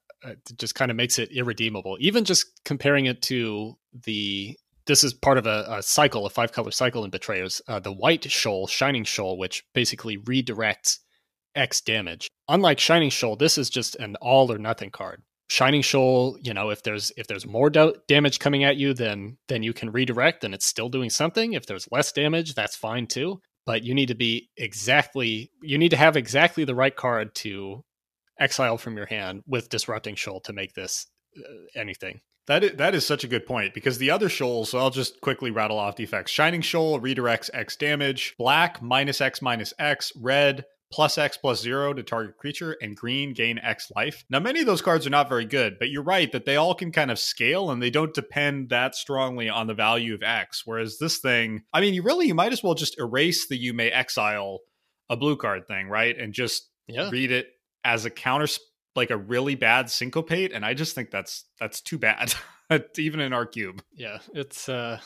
just 0.57 0.75
kind 0.75 0.91
of 0.91 0.97
makes 0.97 1.19
it 1.19 1.33
irredeemable. 1.33 1.97
Even 2.01 2.25
just 2.25 2.47
comparing 2.65 3.07
it 3.07 3.23
to 3.23 3.75
the 4.05 4.57
this 4.87 5.05
is 5.05 5.15
part 5.15 5.39
of 5.39 5.47
a, 5.47 5.67
a 5.69 5.83
cycle, 5.83 6.27
a 6.27 6.31
five 6.31 6.53
color 6.53 6.71
cycle 6.71 7.05
in 7.05 7.11
Betrayers. 7.11 7.63
Uh, 7.69 7.79
the 7.79 7.93
white 7.93 8.31
shoal, 8.31 8.67
Shining 8.67 9.05
Shoal, 9.05 9.39
which 9.39 9.63
basically 9.73 10.19
redirects 10.19 10.99
X 11.55 11.81
damage. 11.81 12.29
Unlike 12.49 12.81
Shining 12.81 13.11
Shoal, 13.11 13.37
this 13.37 13.59
is 13.59 13.71
just 13.71 13.95
an 13.97 14.17
all 14.17 14.51
or 14.51 14.59
nothing 14.59 14.91
card. 14.91 15.23
Shining 15.49 15.83
Shoal, 15.83 16.39
you 16.41 16.55
know, 16.55 16.71
if 16.71 16.83
there's 16.83 17.13
if 17.17 17.27
there's 17.27 17.47
more 17.47 17.71
do- 17.71 17.95
damage 18.09 18.39
coming 18.39 18.65
at 18.65 18.77
you, 18.77 18.95
then 18.95 19.37
then 19.49 19.63
you 19.63 19.73
can 19.73 19.91
redirect, 19.91 20.45
and 20.45 20.55
it's 20.55 20.67
still 20.67 20.89
doing 20.89 21.11
something. 21.11 21.53
If 21.53 21.67
there's 21.67 21.89
less 21.91 22.13
damage, 22.13 22.55
that's 22.55 22.77
fine 22.77 23.07
too. 23.07 23.41
But 23.67 23.85
you 23.85 23.95
need 23.95 24.09
to 24.09 24.15
be 24.15 24.51
exactly 24.57 25.51
you 25.63 25.79
need 25.79 25.91
to 25.91 25.97
have 25.97 26.17
exactly 26.17 26.65
the 26.65 26.75
right 26.75 26.95
card 26.95 27.35
to 27.37 27.85
exile 28.39 28.79
from 28.79 28.97
your 28.97 29.07
hand 29.07 29.43
with 29.47 29.69
Disrupting 29.69 30.15
Shoal 30.15 30.41
to 30.41 30.53
make 30.53 30.75
this 30.75 31.07
uh, 31.39 31.79
anything. 31.79 32.21
That 32.47 32.65
is, 32.65 32.73
that 32.79 32.95
is 32.95 33.07
such 33.07 33.23
a 33.23 33.29
good 33.29 33.47
point 33.47 33.75
because 33.75 33.99
the 33.99 34.11
other 34.11 34.29
shoals, 34.29 34.71
so 34.71 34.79
I'll 34.79 34.91
just 34.91 35.21
quickly 35.21 35.51
rattle 35.51 35.79
off 35.79 35.97
the 35.97 36.05
effects. 36.05 36.33
Shining 36.33 36.63
Shoal 36.63 36.99
redirects 36.99 37.51
X 37.53 37.77
damage, 37.77 38.35
black 38.39 38.83
minus 38.83 39.21
X 39.21 39.41
minus 39.41 39.73
X, 39.79 40.13
red 40.17 40.65
plus 40.91 41.19
X 41.19 41.37
plus 41.37 41.61
zero 41.61 41.93
to 41.93 42.03
target 42.03 42.37
creature, 42.37 42.77
and 42.83 42.97
green 42.97 43.33
gain 43.33 43.59
X 43.59 43.91
life. 43.95 44.25
Now, 44.31 44.41
many 44.41 44.61
of 44.61 44.67
those 44.67 44.83
cards 44.83 45.07
are 45.07 45.11
not 45.11 45.29
very 45.29 45.45
good, 45.45 45.79
but 45.79 45.91
you're 45.91 46.03
right 46.03 46.31
that 46.33 46.45
they 46.45 46.57
all 46.57 46.75
can 46.75 46.93
kind 46.93 47.11
of 47.11 47.19
scale 47.19 47.71
and 47.71 47.83
they 47.83 47.91
don't 47.91 48.15
depend 48.15 48.71
that 48.71 48.95
strongly 48.95 49.49
on 49.49 49.67
the 49.67 49.75
value 49.75 50.15
of 50.15 50.23
X. 50.23 50.63
Whereas 50.65 50.99
this 50.99 51.19
thing, 51.19 51.63
I 51.73 51.81
mean, 51.81 51.95
you 51.95 52.03
really, 52.03 52.27
you 52.27 52.35
might 52.35 52.53
as 52.53 52.63
well 52.63 52.75
just 52.75 52.99
erase 52.99 53.49
the 53.49 53.57
you 53.57 53.73
may 53.73 53.91
exile 53.91 54.61
a 55.09 55.17
blue 55.17 55.37
card 55.37 55.67
thing, 55.67 55.89
right? 55.89 56.17
And 56.17 56.33
just 56.33 56.69
yeah. 56.87 57.11
read 57.11 57.31
it 57.31 57.49
as 57.85 58.05
a 58.05 58.11
counter 58.11 58.47
like 58.97 59.11
a 59.11 59.17
really 59.17 59.55
bad 59.55 59.91
syncopate 59.91 60.53
and 60.53 60.65
i 60.65 60.75
just 60.75 60.95
think 60.95 61.11
that's 61.11 61.45
that's 61.59 61.81
too 61.81 61.99
bad 61.99 62.35
even 62.99 63.21
in 63.21 63.33
our 63.33 63.47
cube 63.47 63.83
yeah 63.95 64.19
it's 64.35 64.69
uh 64.69 64.99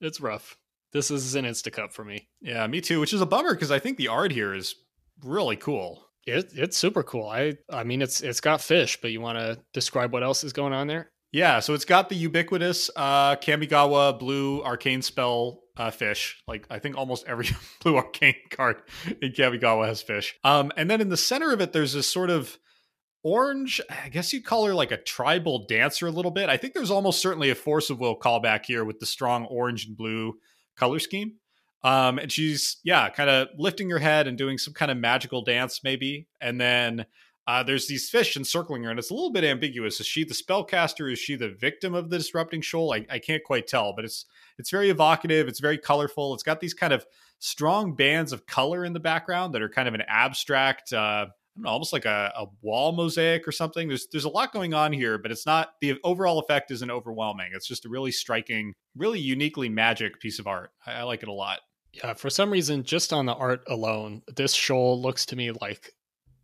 it's 0.00 0.20
rough 0.20 0.56
this 0.92 1.10
is 1.10 1.34
an 1.34 1.44
insta 1.44 1.72
cup 1.72 1.92
for 1.92 2.04
me 2.04 2.28
yeah 2.40 2.66
me 2.66 2.80
too 2.80 3.00
which 3.00 3.12
is 3.12 3.20
a 3.20 3.26
bummer 3.26 3.52
because 3.52 3.70
i 3.70 3.78
think 3.78 3.96
the 3.96 4.08
art 4.08 4.32
here 4.32 4.54
is 4.54 4.74
really 5.22 5.56
cool 5.56 6.04
it, 6.26 6.50
it's 6.54 6.76
super 6.76 7.02
cool 7.02 7.28
i 7.28 7.54
i 7.70 7.84
mean 7.84 8.02
it's 8.02 8.20
it's 8.20 8.40
got 8.40 8.60
fish 8.60 8.98
but 9.00 9.10
you 9.10 9.20
want 9.20 9.38
to 9.38 9.58
describe 9.72 10.12
what 10.12 10.22
else 10.22 10.44
is 10.44 10.52
going 10.52 10.72
on 10.72 10.86
there 10.86 11.10
yeah 11.32 11.60
so 11.60 11.74
it's 11.74 11.84
got 11.84 12.08
the 12.08 12.16
ubiquitous 12.16 12.90
uh 12.96 13.36
kamigawa 13.36 14.18
blue 14.18 14.62
arcane 14.62 15.02
spell 15.02 15.60
uh, 15.78 15.92
fish. 15.92 16.42
Like 16.48 16.66
I 16.70 16.80
think 16.80 16.96
almost 16.96 17.24
every 17.26 17.48
blue 17.82 17.96
arcane 17.96 18.34
card 18.50 18.82
in 19.22 19.30
Kamigawa 19.30 19.86
has 19.86 20.02
fish. 20.02 20.36
Um, 20.42 20.72
and 20.76 20.90
then 20.90 21.00
in 21.00 21.08
the 21.08 21.16
center 21.16 21.52
of 21.52 21.60
it, 21.60 21.72
there's 21.72 21.92
this 21.92 22.08
sort 22.08 22.30
of 22.30 22.58
Orange, 23.24 23.80
I 23.90 24.08
guess 24.10 24.32
you'd 24.32 24.44
call 24.44 24.64
her 24.66 24.74
like 24.74 24.92
a 24.92 24.96
tribal 24.96 25.66
dancer 25.66 26.06
a 26.06 26.10
little 26.10 26.30
bit. 26.30 26.48
I 26.48 26.56
think 26.56 26.72
there's 26.72 26.90
almost 26.90 27.20
certainly 27.20 27.50
a 27.50 27.54
force 27.54 27.90
of 27.90 27.98
will 27.98 28.18
callback 28.18 28.64
here 28.64 28.84
with 28.84 29.00
the 29.00 29.06
strong 29.06 29.44
orange 29.46 29.86
and 29.86 29.96
blue 29.96 30.34
color 30.76 31.00
scheme. 31.00 31.34
Um, 31.82 32.18
and 32.18 32.30
she's, 32.30 32.78
yeah, 32.82 33.08
kind 33.08 33.30
of 33.30 33.48
lifting 33.56 33.88
her 33.90 33.98
head 33.98 34.26
and 34.26 34.36
doing 34.36 34.58
some 34.58 34.74
kind 34.74 34.90
of 34.90 34.96
magical 34.96 35.42
dance, 35.42 35.82
maybe. 35.84 36.26
And 36.40 36.60
then 36.60 37.06
uh, 37.46 37.62
there's 37.62 37.86
these 37.86 38.10
fish 38.10 38.36
encircling 38.36 38.82
her, 38.82 38.90
and 38.90 38.98
it's 38.98 39.10
a 39.10 39.14
little 39.14 39.32
bit 39.32 39.44
ambiguous. 39.44 40.00
Is 40.00 40.06
she 40.06 40.24
the 40.24 40.34
spellcaster? 40.34 41.10
Is 41.10 41.18
she 41.18 41.36
the 41.36 41.48
victim 41.48 41.94
of 41.94 42.10
the 42.10 42.18
disrupting 42.18 42.60
shoal? 42.60 42.92
I, 42.92 43.06
I 43.08 43.18
can't 43.18 43.42
quite 43.44 43.66
tell, 43.66 43.94
but 43.94 44.04
it's 44.04 44.26
it's 44.58 44.70
very 44.70 44.90
evocative. 44.90 45.48
It's 45.48 45.60
very 45.60 45.78
colorful. 45.78 46.34
It's 46.34 46.42
got 46.42 46.60
these 46.60 46.74
kind 46.74 46.92
of 46.92 47.06
strong 47.38 47.94
bands 47.94 48.32
of 48.32 48.44
color 48.46 48.84
in 48.84 48.92
the 48.92 49.00
background 49.00 49.54
that 49.54 49.62
are 49.62 49.68
kind 49.68 49.86
of 49.86 49.94
an 49.94 50.02
abstract 50.08 50.92
uh, 50.92 51.26
know, 51.62 51.70
almost 51.70 51.92
like 51.92 52.04
a, 52.04 52.32
a, 52.36 52.46
wall 52.62 52.92
mosaic 52.92 53.46
or 53.46 53.52
something. 53.52 53.88
There's 53.88 54.06
there's 54.10 54.24
a 54.24 54.28
lot 54.28 54.52
going 54.52 54.74
on 54.74 54.92
here, 54.92 55.18
but 55.18 55.30
it's 55.30 55.46
not 55.46 55.70
the 55.80 55.98
overall 56.04 56.38
effect 56.38 56.70
isn't 56.70 56.90
overwhelming. 56.90 57.50
It's 57.52 57.66
just 57.66 57.84
a 57.84 57.88
really 57.88 58.12
striking, 58.12 58.74
really 58.96 59.20
uniquely 59.20 59.68
magic 59.68 60.20
piece 60.20 60.38
of 60.38 60.46
art. 60.46 60.70
I, 60.86 60.92
I 60.92 61.02
like 61.02 61.22
it 61.22 61.28
a 61.28 61.32
lot. 61.32 61.60
Yeah, 61.92 62.14
for 62.14 62.30
some 62.30 62.50
reason, 62.50 62.84
just 62.84 63.12
on 63.12 63.26
the 63.26 63.34
art 63.34 63.62
alone, 63.66 64.22
this 64.36 64.52
shoal 64.52 65.00
looks 65.00 65.26
to 65.26 65.36
me 65.36 65.50
like 65.52 65.94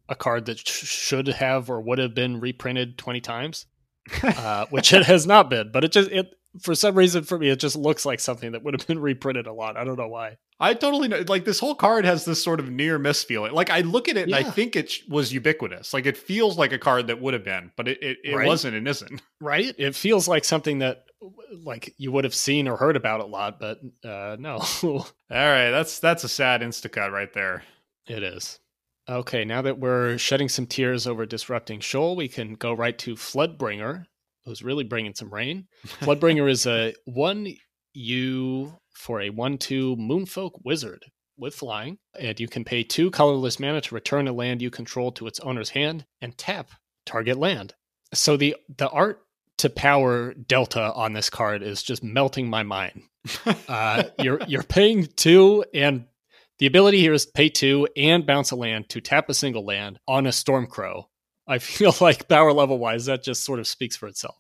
a 0.09 0.15
card 0.15 0.47
that 0.47 0.59
sh- 0.59 0.87
should 0.87 1.29
have 1.29 1.71
or 1.71 1.81
would 1.81 1.99
have 1.99 2.15
been 2.15 2.41
reprinted 2.41 2.99
20 2.99 3.21
times. 3.21 3.67
uh, 4.23 4.67
which 4.69 4.93
it 4.93 5.07
has 5.07 5.27
not 5.27 5.49
been, 5.49 5.71
but 5.73 5.83
it 5.83 5.93
just 5.93 6.11
it 6.11 6.35
for 6.61 6.75
some 6.75 6.95
reason 6.95 7.25
for 7.25 7.39
me 7.39 7.49
it 7.49 7.59
just 7.59 7.77
looks 7.77 8.07
like 8.07 8.21
something 8.21 8.53
that 8.53 8.63
would 8.63 8.75
have 8.75 8.87
been 8.87 8.99
reprinted 8.99 9.47
a 9.47 9.53
lot. 9.53 9.77
I 9.77 9.85
don't 9.85 9.99
know 9.99 10.09
why. 10.09 10.37
I 10.61 10.75
totally 10.75 11.09
know. 11.09 11.25
Like 11.27 11.45
this 11.45 11.59
whole 11.59 11.75
card 11.75 12.05
has 12.05 12.25
this 12.25 12.43
sort 12.43 12.61
of 12.61 12.71
near 12.71 12.99
miss 12.99 13.25
feeling. 13.25 13.53
Like 13.53 13.71
I 13.71 13.81
look 13.81 14.09
at 14.09 14.17
it 14.17 14.29
yeah. 14.29 14.37
and 14.37 14.47
I 14.47 14.51
think 14.51 14.77
it 14.77 14.93
was 15.09 15.33
ubiquitous. 15.33 15.93
Like 15.93 16.07
it 16.07 16.17
feels 16.17 16.57
like 16.57 16.73
a 16.73 16.79
card 16.79 17.09
that 17.09 17.21
would 17.21 17.35
have 17.35 17.45
been, 17.45 17.73
but 17.77 17.89
it 17.89 18.03
it, 18.03 18.19
it 18.25 18.37
right? 18.37 18.47
wasn't 18.47 18.77
and 18.77 18.87
isn't. 18.87 19.23
Right. 19.41 19.75
It 19.77 19.95
feels 19.95 20.27
like 20.27 20.43
something 20.43 20.79
that 20.79 21.05
like 21.65 21.93
you 21.99 22.11
would 22.13 22.25
have 22.25 22.35
seen 22.35 22.67
or 22.67 22.79
heard 22.79 22.97
about 22.97 23.21
a 23.21 23.27
lot, 23.27 23.61
but 23.61 23.79
uh 24.03 24.37
no. 24.39 24.63
All 24.83 25.07
right, 25.31 25.71
that's 25.71 25.99
that's 25.99 26.25
a 26.25 26.29
sad 26.29 26.63
instacut 26.63 27.11
right 27.13 27.33
there. 27.35 27.63
It 28.07 28.23
is. 28.23 28.59
Okay, 29.07 29.45
now 29.45 29.61
that 29.61 29.79
we're 29.79 30.17
shedding 30.17 30.49
some 30.49 30.67
tears 30.67 31.07
over 31.07 31.27
disrupting 31.27 31.81
Shoal, 31.81 32.17
we 32.17 32.29
can 32.29 32.55
go 32.55 32.73
right 32.73 32.97
to 33.01 33.17
Floodbringer, 33.17 34.07
who's 34.45 34.63
really 34.63 34.85
bringing 34.85 35.15
some 35.15 35.33
rain. 35.33 35.67
Floodbringer 35.87 36.51
is 36.51 36.67
a 36.67 36.95
one 37.05 37.55
U 37.95 38.77
for 38.93 39.21
a 39.21 39.31
1 39.31 39.59
2 39.59 39.97
Moonfolk 39.97 40.53
Wizard 40.65 41.05
with 41.37 41.55
flying, 41.55 41.99
and 42.19 42.39
you 42.39 42.49
can 42.49 42.65
pay 42.65 42.83
two 42.83 43.11
colorless 43.11 43.59
mana 43.59 43.81
to 43.81 43.95
return 43.95 44.29
a 44.29 44.33
land 44.33 44.63
you 44.63 44.71
control 44.71 45.13
to 45.13 45.27
its 45.27 45.41
owner's 45.41 45.71
hand 45.71 46.05
and 46.21 46.37
tap 46.39 46.71
target 47.07 47.39
land. 47.39 47.75
So 48.13 48.37
the 48.37 48.57
the 48.77 48.89
art 48.89 49.21
to 49.59 49.71
power 49.71 50.35
delta 50.35 50.93
on 50.93 51.13
this 51.13 51.31
card 51.31 51.63
is 51.63 51.83
just 51.83 52.03
melting 52.03 52.49
my 52.49 52.63
mind. 52.63 53.03
uh, 53.69 54.05
you're 54.19 54.41
you're 54.47 54.63
paying 54.63 55.07
two 55.17 55.65
and 55.73 56.07
The 56.59 56.67
ability 56.67 57.01
here 57.01 57.13
is 57.13 57.27
pay 57.27 57.49
two 57.49 57.89
and 57.97 58.25
bounce 58.27 58.53
a 58.53 58.57
land 58.57 58.89
to 58.91 59.01
tap 59.01 59.29
a 59.29 59.35
single 59.35 59.65
land 59.65 59.99
on 60.07 60.27
a 60.27 60.31
Stormcrow. 60.31 61.05
I 61.47 61.59
feel 61.59 61.95
like 62.01 62.29
power 62.29 62.53
level 62.53 62.79
wise, 62.79 63.07
that 63.07 63.23
just 63.23 63.45
sort 63.45 63.59
of 63.59 63.67
speaks 63.67 63.97
for 63.97 64.07
itself. 64.07 64.37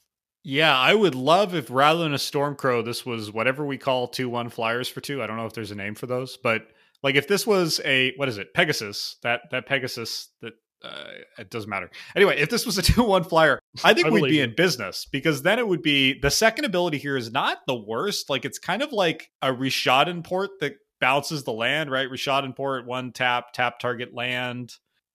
Yeah, 0.46 0.78
I 0.78 0.94
would 0.94 1.14
love 1.14 1.54
if 1.54 1.70
rather 1.70 2.02
than 2.02 2.12
a 2.12 2.18
Stormcrow, 2.18 2.84
this 2.84 3.06
was 3.06 3.32
whatever 3.32 3.64
we 3.64 3.78
call 3.78 4.08
two 4.08 4.28
one 4.28 4.50
flyers 4.50 4.88
for 4.88 5.00
two. 5.00 5.22
I 5.22 5.26
don't 5.26 5.38
know 5.38 5.46
if 5.46 5.54
there's 5.54 5.70
a 5.70 5.74
name 5.74 5.94
for 5.94 6.06
those, 6.06 6.36
but 6.36 6.66
like 7.02 7.14
if 7.14 7.26
this 7.26 7.46
was 7.46 7.80
a 7.84 8.12
what 8.16 8.28
is 8.28 8.36
it, 8.36 8.52
Pegasus? 8.52 9.16
That 9.22 9.42
that 9.52 9.66
Pegasus 9.66 10.28
that 10.42 10.52
uh, 10.84 11.04
it 11.38 11.50
doesn't 11.50 11.70
matter. 11.70 11.90
Anyway, 12.14 12.38
if 12.38 12.50
this 12.50 12.66
was 12.66 12.76
a 12.76 12.82
two 12.82 13.04
one 13.04 13.24
flyer, 13.24 13.58
I 13.82 13.94
think 13.94 14.08
I 14.08 14.10
we'd 14.10 14.28
be 14.28 14.40
in 14.40 14.54
business 14.54 15.06
because 15.10 15.42
then 15.42 15.58
it 15.58 15.66
would 15.66 15.82
be 15.82 16.18
the 16.20 16.30
second 16.30 16.66
ability 16.66 16.98
here 16.98 17.16
is 17.16 17.32
not 17.32 17.58
the 17.66 17.74
worst. 17.74 18.28
Like 18.28 18.44
it's 18.44 18.58
kind 18.58 18.82
of 18.82 18.92
like 18.92 19.30
a 19.40 19.48
Rishadan 19.48 20.24
port 20.24 20.50
that 20.60 20.74
bounces 21.00 21.44
the 21.44 21.52
land, 21.52 21.90
right? 21.90 22.08
Rishadan 22.08 22.54
port, 22.54 22.86
one 22.86 23.12
tap, 23.12 23.52
tap 23.52 23.78
target 23.78 24.12
land. 24.12 24.74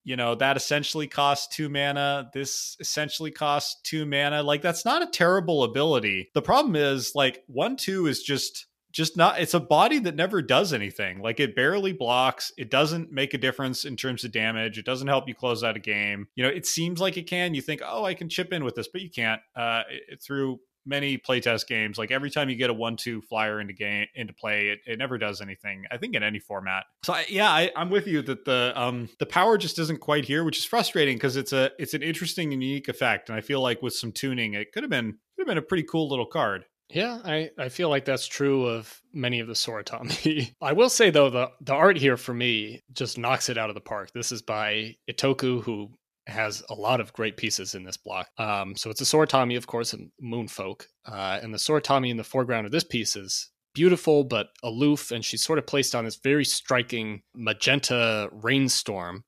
You 0.09 0.15
know, 0.15 0.33
that 0.33 0.57
essentially 0.57 1.05
costs 1.05 1.55
two 1.55 1.69
mana. 1.69 2.31
This 2.33 2.75
essentially 2.79 3.29
costs 3.29 3.79
two 3.83 4.07
mana. 4.07 4.41
Like 4.41 4.63
that's 4.63 4.83
not 4.83 5.03
a 5.03 5.05
terrible 5.05 5.63
ability. 5.63 6.31
The 6.33 6.41
problem 6.41 6.75
is 6.75 7.11
like 7.13 7.43
one 7.45 7.75
two 7.75 8.07
is 8.07 8.23
just 8.23 8.65
just 8.91 9.15
not 9.15 9.39
it's 9.39 9.53
a 9.53 9.59
body 9.59 9.99
that 9.99 10.15
never 10.15 10.41
does 10.41 10.73
anything 10.73 11.21
like 11.21 11.39
it 11.39 11.55
barely 11.55 11.93
blocks 11.93 12.51
it 12.57 12.71
doesn't 12.71 13.11
make 13.11 13.35
a 13.35 13.37
difference 13.37 13.85
in 13.85 13.95
terms 13.95 14.23
of 14.23 14.31
damage 14.31 14.79
it 14.79 14.85
doesn't 14.85 15.07
help 15.07 15.27
you 15.27 15.35
close 15.35 15.63
out 15.63 15.77
a 15.77 15.79
game 15.79 16.27
you 16.33 16.43
know 16.43 16.49
it 16.49 16.65
seems 16.65 16.99
like 16.99 17.15
it 17.15 17.27
can 17.27 17.53
you 17.53 17.61
think 17.61 17.81
oh 17.85 18.03
i 18.03 18.15
can 18.15 18.29
chip 18.29 18.51
in 18.51 18.63
with 18.63 18.73
this 18.73 18.87
but 18.87 19.01
you 19.01 19.09
can't 19.11 19.41
uh 19.55 19.83
it, 20.09 20.19
through 20.23 20.59
many 20.89 21.17
playtest 21.17 21.67
games 21.67 21.97
like 21.97 22.11
every 22.11 22.29
time 22.29 22.49
you 22.49 22.55
get 22.55 22.69
a 22.69 22.73
one 22.73 22.97
two 22.97 23.21
flyer 23.21 23.61
into 23.61 23.73
game 23.73 24.07
into 24.15 24.33
play 24.33 24.69
it, 24.69 24.79
it 24.85 24.97
never 24.97 25.17
does 25.17 25.39
anything 25.39 25.85
i 25.91 25.97
think 25.97 26.15
in 26.15 26.23
any 26.23 26.39
format 26.39 26.85
so 27.03 27.13
I, 27.13 27.25
yeah 27.29 27.49
I, 27.49 27.71
i'm 27.75 27.89
with 27.89 28.07
you 28.07 28.21
that 28.23 28.43
the 28.45 28.73
um 28.75 29.07
the 29.19 29.25
power 29.25 29.57
just 29.57 29.77
isn't 29.79 29.99
quite 30.01 30.25
here 30.25 30.43
which 30.43 30.57
is 30.57 30.65
frustrating 30.65 31.15
because 31.15 31.35
it's 31.35 31.53
a 31.53 31.71
it's 31.77 31.93
an 31.93 32.01
interesting 32.01 32.51
and 32.51 32.63
unique 32.63 32.87
effect 32.87 33.29
and 33.29 33.37
i 33.37 33.41
feel 33.41 33.61
like 33.61 33.81
with 33.81 33.93
some 33.93 34.11
tuning 34.11 34.55
it 34.55 34.71
could 34.71 34.83
have 34.83 34.89
been 34.89 35.11
could 35.35 35.43
have 35.43 35.47
been 35.47 35.57
a 35.57 35.61
pretty 35.61 35.83
cool 35.83 36.09
little 36.09 36.25
card 36.25 36.65
Yeah, 36.91 37.19
I, 37.23 37.51
I 37.59 37.69
feel 37.69 37.89
like 37.89 38.03
that's 38.05 38.25
true 38.25 38.65
of 38.65 38.99
many 39.13 39.39
of 39.41 39.47
the 39.47 39.53
Soratami. 39.53 40.55
I 40.61 40.73
will 40.73 40.89
say 40.89 41.11
though, 41.11 41.29
the 41.29 41.51
the 41.61 41.73
art 41.73 41.97
here 41.97 42.17
for 42.17 42.33
me 42.33 42.81
just 42.93 43.19
knocks 43.19 43.47
it 43.47 43.57
out 43.59 43.69
of 43.69 43.75
the 43.75 43.81
park. 43.81 44.11
This 44.11 44.31
is 44.31 44.41
by 44.41 44.95
Ittoku, 45.07 45.61
who 45.61 45.91
has 46.29 46.63
a 46.69 46.73
lot 46.73 46.99
of 47.01 47.13
great 47.13 47.37
pieces 47.37 47.75
in 47.75 47.83
this 47.83 47.97
block. 47.97 48.27
Um, 48.37 48.75
so 48.75 48.89
it's 48.89 49.01
a 49.01 49.05
Soratami, 49.05 49.57
of 49.57 49.67
course, 49.67 49.93
and 49.93 50.11
Moonfolk. 50.23 50.85
Uh, 51.05 51.39
and 51.41 51.53
the 51.53 51.57
Soratami 51.57 52.09
in 52.09 52.17
the 52.17 52.23
foreground 52.23 52.65
of 52.65 52.71
this 52.71 52.83
piece 52.83 53.15
is 53.15 53.49
beautiful 53.73 54.23
but 54.23 54.49
aloof, 54.63 55.11
and 55.11 55.23
she's 55.23 55.43
sort 55.43 55.59
of 55.59 55.67
placed 55.67 55.95
on 55.95 56.05
this 56.05 56.17
very 56.17 56.45
striking 56.45 57.21
magenta 57.35 58.29
rainstorm 58.31 59.23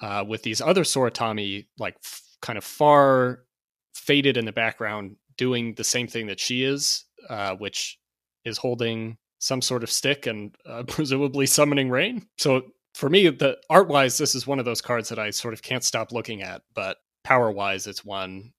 uh, 0.00 0.24
with 0.26 0.42
these 0.42 0.60
other 0.60 0.82
Soratami 0.82 1.66
like 1.78 1.96
f- 2.04 2.22
kind 2.40 2.56
of 2.56 2.64
far 2.64 3.40
faded 3.94 4.36
in 4.36 4.44
the 4.44 4.52
background 4.52 5.16
doing 5.36 5.74
the 5.74 5.84
same 5.84 6.06
thing 6.06 6.26
that 6.26 6.40
she 6.40 6.64
is, 6.64 7.04
uh, 7.28 7.54
which 7.56 7.98
is 8.44 8.58
holding 8.58 9.16
some 9.38 9.62
sort 9.62 9.82
of 9.82 9.90
stick 9.90 10.26
and 10.26 10.54
uh, 10.66 10.82
presumably 10.88 11.46
summoning 11.46 11.90
rain. 11.90 12.26
So 12.38 12.62
for 13.00 13.08
me, 13.08 13.30
the 13.30 13.56
art 13.70 13.88
wise, 13.88 14.18
this 14.18 14.34
is 14.34 14.46
one 14.46 14.58
of 14.58 14.66
those 14.66 14.82
cards 14.82 15.08
that 15.08 15.18
I 15.18 15.30
sort 15.30 15.54
of 15.54 15.62
can't 15.62 15.82
stop 15.82 16.12
looking 16.12 16.42
at, 16.42 16.60
but 16.74 16.98
power 17.24 17.50
wise, 17.50 17.86
it's 17.86 18.04
one 18.04 18.52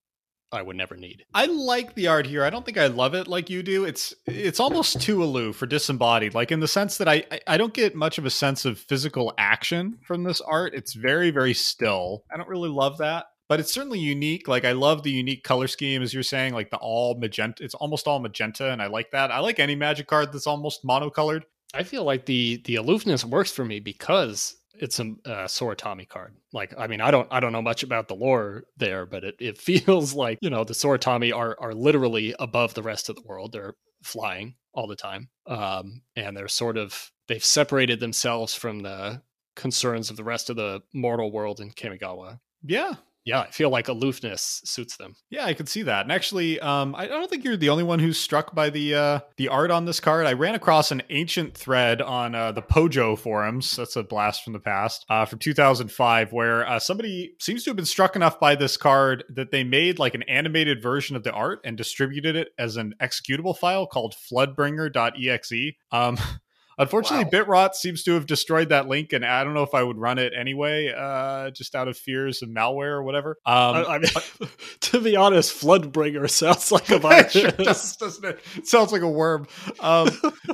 I 0.52 0.64
would 0.64 0.76
never 0.76 0.98
need. 0.98 1.26
I 1.32 1.46
like 1.46 1.94
the 1.94 2.08
art 2.08 2.26
here. 2.26 2.44
I 2.44 2.50
don't 2.50 2.66
think 2.66 2.80
I 2.80 2.88
love 2.88 3.14
it 3.14 3.28
like 3.28 3.52
you 3.52 3.62
do. 3.62 3.86
It's 3.86 4.16
it's 4.26 4.60
almost 4.60 5.00
too 5.00 5.24
aloof 5.24 5.62
or 5.62 5.68
disembodied, 5.68 6.34
like 6.34 6.52
in 6.52 6.60
the 6.60 6.68
sense 6.68 6.98
that 6.98 7.08
I 7.08 7.24
I 7.46 7.56
don't 7.58 7.74
get 7.74 7.94
much 7.94 8.18
of 8.18 8.26
a 8.26 8.32
sense 8.32 8.66
of 8.66 8.80
physical 8.80 9.32
action 9.38 10.00
from 10.02 10.24
this 10.24 10.42
art. 10.42 10.74
It's 10.74 10.94
very 10.94 11.30
very 11.30 11.54
still. 11.54 12.24
I 12.34 12.36
don't 12.36 12.50
really 12.50 12.70
love 12.70 12.98
that, 12.98 13.28
but 13.48 13.60
it's 13.60 13.72
certainly 13.72 14.00
unique. 14.00 14.48
Like 14.48 14.66
I 14.66 14.72
love 14.72 15.04
the 15.04 15.12
unique 15.12 15.44
color 15.44 15.68
scheme, 15.68 16.02
as 16.02 16.16
you're 16.16 16.24
saying, 16.24 16.56
like 16.56 16.72
the 16.72 16.78
all 16.78 17.16
magenta. 17.20 17.64
It's 17.64 17.76
almost 17.76 18.08
all 18.08 18.20
magenta, 18.20 18.72
and 18.72 18.82
I 18.82 18.88
like 18.88 19.12
that. 19.12 19.32
I 19.32 19.38
like 19.38 19.60
any 19.60 19.76
magic 19.76 20.08
card 20.08 20.34
that's 20.34 20.48
almost 20.48 20.84
monocolored. 20.84 21.44
I 21.74 21.84
feel 21.84 22.04
like 22.04 22.26
the 22.26 22.62
the 22.66 22.76
aloofness 22.76 23.24
works 23.26 23.52
for 23.52 23.66
me 23.66 23.80
because 23.80 24.56
it's 24.74 25.00
a 25.00 25.04
uh, 25.26 25.48
Soratami 25.48 26.08
card. 26.08 26.36
Like, 26.54 26.74
I 26.78 26.88
mean, 26.88 27.02
I 27.02 27.12
don't 27.12 27.28
I 27.32 27.40
don't 27.40 27.52
know 27.52 27.62
much 27.62 27.84
about 27.84 28.08
the 28.08 28.16
lore 28.16 28.64
there, 28.78 29.06
but 29.06 29.24
it, 29.24 29.36
it 29.40 29.58
feels 29.86 30.14
like 30.14 30.40
you 30.42 30.50
know 30.50 30.64
the 30.64 30.74
Soratami 30.74 31.36
are 31.36 31.56
are 31.60 31.74
literally 31.74 32.36
above 32.40 32.74
the 32.74 32.84
rest 32.84 33.10
of 33.10 33.16
the 33.16 33.24
world. 33.26 33.52
They're 33.52 33.76
flying 34.04 34.56
all 34.74 34.88
the 34.88 34.96
time, 34.96 35.30
um, 35.48 36.02
and 36.16 36.36
they're 36.36 36.48
sort 36.48 36.78
of 36.78 37.12
they've 37.28 37.44
separated 37.44 38.00
themselves 38.00 38.54
from 38.54 38.80
the 38.80 39.22
concerns 39.56 40.10
of 40.10 40.18
the 40.18 40.24
rest 40.24 40.50
of 40.50 40.56
the 40.56 40.82
mortal 40.94 41.32
world 41.32 41.60
in 41.60 41.72
Kamigawa. 41.72 42.40
Yeah, 42.64 42.96
Yeah, 43.24 43.42
I 43.42 43.52
feel 43.52 43.70
like 43.70 43.88
aloofness 43.88 44.62
suits 44.66 44.98
them. 44.98 45.16
Yeah, 45.30 45.46
I 45.46 45.54
could 45.54 45.70
see 45.70 45.84
that. 45.84 46.02
And 46.02 46.12
actually, 46.12 46.60
um, 46.60 46.96
I 46.96 47.08
don't 47.08 47.30
think 47.30 47.44
you're 47.44 47.56
the 47.58 47.70
only 47.70 47.84
one 47.84 48.00
who's 48.00 48.18
struck 48.18 48.56
by 48.56 48.72
the 48.72 48.96
uh, 48.96 49.20
the 49.38 49.50
art 49.50 49.70
on 49.70 49.86
this 49.86 50.00
card. 50.00 50.26
I 50.26 50.34
ran 50.34 50.56
across 50.56 50.92
an 50.92 51.04
ancient 51.10 51.56
thread 51.56 52.02
on 52.02 52.34
uh, 52.34 52.52
the 52.52 52.64
Pojo 52.64 53.18
forums. 53.18 53.76
That's 53.76 53.96
a 53.96 54.04
blast 54.04 54.44
from 54.44 54.54
the 54.54 54.60
past 54.60 55.06
uh, 55.10 55.26
from 55.26 55.38
2005, 55.38 56.34
where 56.34 56.68
uh, 56.68 56.80
somebody 56.80 57.36
seems 57.40 57.64
to 57.64 57.70
have 57.70 57.78
been 57.78 57.86
struck 57.86 58.16
enough 58.16 58.40
by 58.40 58.56
this 58.56 58.76
card 58.76 59.24
that 59.30 59.52
they 59.52 59.64
made 59.64 60.00
like 60.00 60.16
an 60.16 60.24
animated 60.24 60.82
version 60.82 61.16
of 61.16 61.24
the 61.24 61.32
art 61.32 61.60
and 61.64 61.78
distributed 61.78 62.36
it 62.36 62.50
as 62.58 62.76
an 62.76 62.96
executable 63.00 63.56
file 63.56 63.86
called 63.86 64.16
Floodbringer.exe. 64.32 65.76
Um, 65.92 66.18
Unfortunately, 66.78 67.26
Wow. 67.26 67.46
Bitrot 67.46 67.74
seems 67.76 68.04
to 68.04 68.14
have 68.14 68.26
destroyed 68.26 68.70
that 68.70 68.88
link, 68.88 69.14
and 69.14 69.26
I 69.26 69.44
don't 69.44 69.54
know 69.54 69.64
if 69.64 69.74
I 69.74 69.84
would 69.84 69.98
run 69.98 70.18
it 70.18 70.34
anyway, 70.38 70.94
uh, 70.96 71.52
just 71.52 71.76
out 71.76 71.88
of 71.88 71.98
fears 71.98 72.42
of 72.42 72.50
malware 72.50 72.92
or 72.94 73.04
whatever. 73.04 73.38
Um, 73.46 73.76
I, 73.76 73.84
I 73.86 73.98
mean, 74.00 74.50
to 74.82 75.02
be 75.02 75.16
honest, 75.16 75.60
Floodbringer 75.62 76.30
sounds 76.30 76.72
like 76.72 76.90
a 76.90 77.00
virus. 77.00 77.32
sure 77.34 77.52
does, 77.52 77.96
doesn't 77.98 78.26
it? 78.26 78.40
It 78.58 78.68
sounds 78.68 78.92
like 78.92 79.02
a 79.02 79.10
worm. 79.10 79.48
Um, 79.80 80.10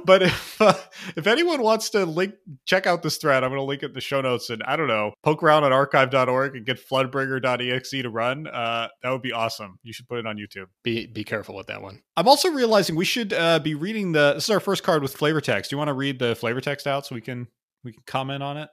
but 0.06 0.23
if 0.23 0.62
uh, 0.62 0.73
if 1.15 1.27
anyone 1.27 1.62
wants 1.62 1.89
to 1.91 2.06
link, 2.06 2.34
check 2.65 2.88
out 2.88 3.03
this 3.03 3.17
thread. 3.17 3.43
I'm 3.43 3.49
going 3.49 3.60
to 3.60 3.63
link 3.65 3.84
it 3.84 3.88
in 3.88 3.93
the 3.93 4.01
show 4.01 4.21
notes. 4.21 4.49
And 4.49 4.62
I 4.63 4.75
don't 4.75 4.88
know, 4.88 5.13
poke 5.23 5.43
around 5.43 5.63
at 5.63 5.71
archive.org 5.71 6.56
and 6.56 6.65
get 6.65 6.80
floodbringer.exe 6.86 7.89
to 7.89 8.10
run. 8.10 8.47
Uh, 8.47 8.88
that 9.03 9.10
would 9.12 9.21
be 9.21 9.32
awesome. 9.34 9.80
You 9.84 9.93
should 9.93 10.08
put 10.08 10.19
it 10.19 10.25
on 10.27 10.38
YouTube. 10.38 10.65
Be 10.84 11.08
be 11.08 11.23
careful 11.23 11.56
with 11.56 11.67
that 11.67 11.82
one. 11.82 12.01
I'm 12.15 12.27
also 12.27 12.49
realizing 12.51 12.95
we 12.95 13.06
should 13.06 13.34
uh, 13.34 13.60
be 13.60 13.75
reading 13.75 14.12
the. 14.12 14.34
This 14.34 14.45
is 14.45 14.49
our 14.49 14.60
first 14.60 14.84
card 14.84 15.01
with 15.01 15.15
flavor 15.15 15.41
text. 15.41 15.69
Do 15.69 15.75
you 15.75 15.77
want 15.77 15.89
to 15.89 15.93
read 15.93 16.16
the 16.19 16.36
flavor 16.36 16.62
text 16.62 16.88
out 16.88 17.06
so 17.06 17.15
we 17.15 17.21
can 17.21 17.47
we 17.84 17.93
can 17.93 18.03
comment 18.06 18.43
on 18.43 18.58
it? 18.58 18.69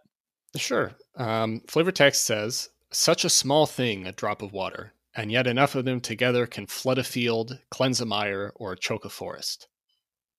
Sure. 0.56 0.92
Um, 1.16 1.62
flavor 1.68 1.92
text 1.92 2.24
says, 2.24 2.68
"Such 2.92 3.24
a 3.24 3.30
small 3.30 3.66
thing, 3.66 4.06
a 4.06 4.12
drop 4.12 4.42
of 4.42 4.52
water, 4.52 4.92
and 5.14 5.30
yet 5.32 5.46
enough 5.46 5.74
of 5.74 5.84
them 5.84 6.00
together 6.00 6.46
can 6.46 6.66
flood 6.66 6.98
a 6.98 7.04
field, 7.04 7.58
cleanse 7.70 8.00
a 8.00 8.06
mire, 8.06 8.52
or 8.56 8.76
choke 8.76 9.04
a 9.04 9.10
forest." 9.10 9.68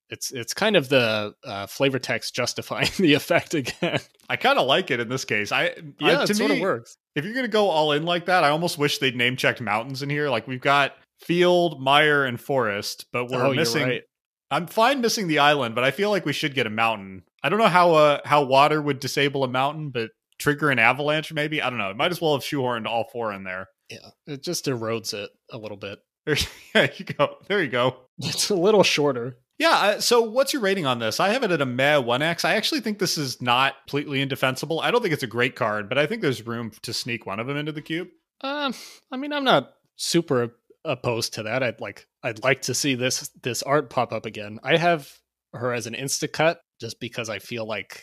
It's 0.08 0.30
it's 0.30 0.54
kind 0.54 0.76
of 0.76 0.88
the 0.88 1.34
uh, 1.44 1.66
flavor 1.66 1.98
text 1.98 2.34
justifying 2.34 2.90
the 2.98 3.14
effect 3.14 3.54
again. 3.54 4.00
I 4.28 4.36
kind 4.36 4.58
of 4.58 4.66
like 4.66 4.90
it 4.90 5.00
in 5.00 5.08
this 5.08 5.24
case. 5.24 5.52
I 5.52 5.74
yeah, 5.98 6.20
I, 6.20 6.22
it 6.22 6.26
to 6.26 6.48
me, 6.48 6.60
works. 6.60 6.96
if 7.14 7.24
you're 7.24 7.34
gonna 7.34 7.48
go 7.48 7.68
all 7.68 7.92
in 7.92 8.04
like 8.04 8.26
that, 8.26 8.44
I 8.44 8.50
almost 8.50 8.78
wish 8.78 8.98
they'd 8.98 9.16
name 9.16 9.36
checked 9.36 9.60
mountains 9.60 10.02
in 10.02 10.10
here. 10.10 10.28
Like 10.28 10.46
we've 10.46 10.60
got 10.60 10.94
field, 11.18 11.80
mire, 11.80 12.24
and 12.24 12.40
forest, 12.40 13.06
but 13.12 13.28
we're 13.28 13.44
oh, 13.44 13.52
missing. 13.52 13.82
right. 13.82 14.02
I'm 14.50 14.66
fine 14.66 15.00
missing 15.00 15.28
the 15.28 15.40
island, 15.40 15.74
but 15.74 15.84
I 15.84 15.90
feel 15.90 16.10
like 16.10 16.24
we 16.24 16.32
should 16.32 16.54
get 16.54 16.66
a 16.66 16.70
mountain. 16.70 17.24
I 17.42 17.48
don't 17.48 17.58
know 17.58 17.68
how 17.68 17.94
uh 17.94 18.20
how 18.24 18.44
water 18.44 18.80
would 18.80 19.00
disable 19.00 19.44
a 19.44 19.48
mountain, 19.48 19.90
but 19.90 20.10
trigger 20.38 20.70
an 20.70 20.78
avalanche 20.78 21.32
maybe. 21.32 21.62
I 21.62 21.70
don't 21.70 21.78
know. 21.78 21.90
It 21.90 21.96
might 21.96 22.10
as 22.10 22.20
well 22.20 22.34
have 22.34 22.42
shoehorned 22.42 22.86
all 22.86 23.08
four 23.12 23.32
in 23.32 23.44
there. 23.44 23.68
Yeah, 23.90 24.10
it 24.26 24.42
just 24.42 24.66
erodes 24.66 25.14
it 25.14 25.30
a 25.50 25.58
little 25.58 25.76
bit. 25.76 26.00
There, 26.26 26.36
there 26.74 26.92
you 26.96 27.04
go. 27.04 27.36
There 27.48 27.62
you 27.62 27.70
go. 27.70 27.96
It's 28.18 28.50
a 28.50 28.54
little 28.54 28.82
shorter. 28.82 29.38
Yeah. 29.58 29.70
Uh, 29.70 30.00
so, 30.00 30.20
what's 30.22 30.52
your 30.52 30.62
rating 30.62 30.86
on 30.86 30.98
this? 30.98 31.20
I 31.20 31.30
have 31.30 31.42
it 31.42 31.50
at 31.50 31.62
a 31.62 31.66
meh 31.66 31.98
one 31.98 32.22
X. 32.22 32.44
I 32.44 32.54
actually 32.54 32.80
think 32.80 32.98
this 32.98 33.16
is 33.16 33.40
not 33.40 33.74
completely 33.86 34.20
indefensible. 34.20 34.80
I 34.80 34.90
don't 34.90 35.02
think 35.02 35.14
it's 35.14 35.22
a 35.22 35.28
great 35.28 35.56
card, 35.56 35.88
but 35.88 35.98
I 35.98 36.06
think 36.06 36.20
there's 36.22 36.46
room 36.46 36.72
to 36.82 36.92
sneak 36.92 37.26
one 37.26 37.40
of 37.40 37.46
them 37.46 37.56
into 37.56 37.72
the 37.72 37.82
cube. 37.82 38.08
Um, 38.42 38.74
I 39.10 39.16
mean, 39.16 39.32
I'm 39.32 39.44
not 39.44 39.72
super 39.96 40.54
opposed 40.84 41.34
to 41.34 41.44
that. 41.44 41.62
I'd 41.62 41.80
like, 41.80 42.06
I'd 42.26 42.42
like 42.42 42.62
to 42.62 42.74
see 42.74 42.94
this 42.94 43.30
this 43.42 43.62
art 43.62 43.88
pop 43.90 44.12
up 44.12 44.26
again. 44.26 44.58
I 44.62 44.76
have 44.76 45.10
her 45.52 45.72
as 45.72 45.86
an 45.86 45.94
insta 45.94 46.30
cut 46.30 46.60
just 46.80 46.98
because 47.00 47.30
I 47.30 47.38
feel 47.38 47.66
like, 47.66 48.02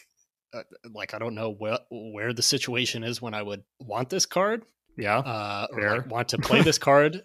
uh, 0.53 0.63
like 0.93 1.13
I 1.13 1.19
don't 1.19 1.35
know 1.35 1.51
where 1.51 1.79
where 1.91 2.33
the 2.33 2.41
situation 2.41 3.03
is 3.03 3.21
when 3.21 3.33
I 3.33 3.41
would 3.43 3.63
want 3.79 4.09
this 4.09 4.25
card, 4.25 4.63
Yeah. 4.97 5.17
uh, 5.19 5.67
or 5.71 5.97
like, 5.97 6.09
want 6.09 6.29
to 6.29 6.37
play 6.37 6.61
this 6.61 6.77
card. 6.89 7.21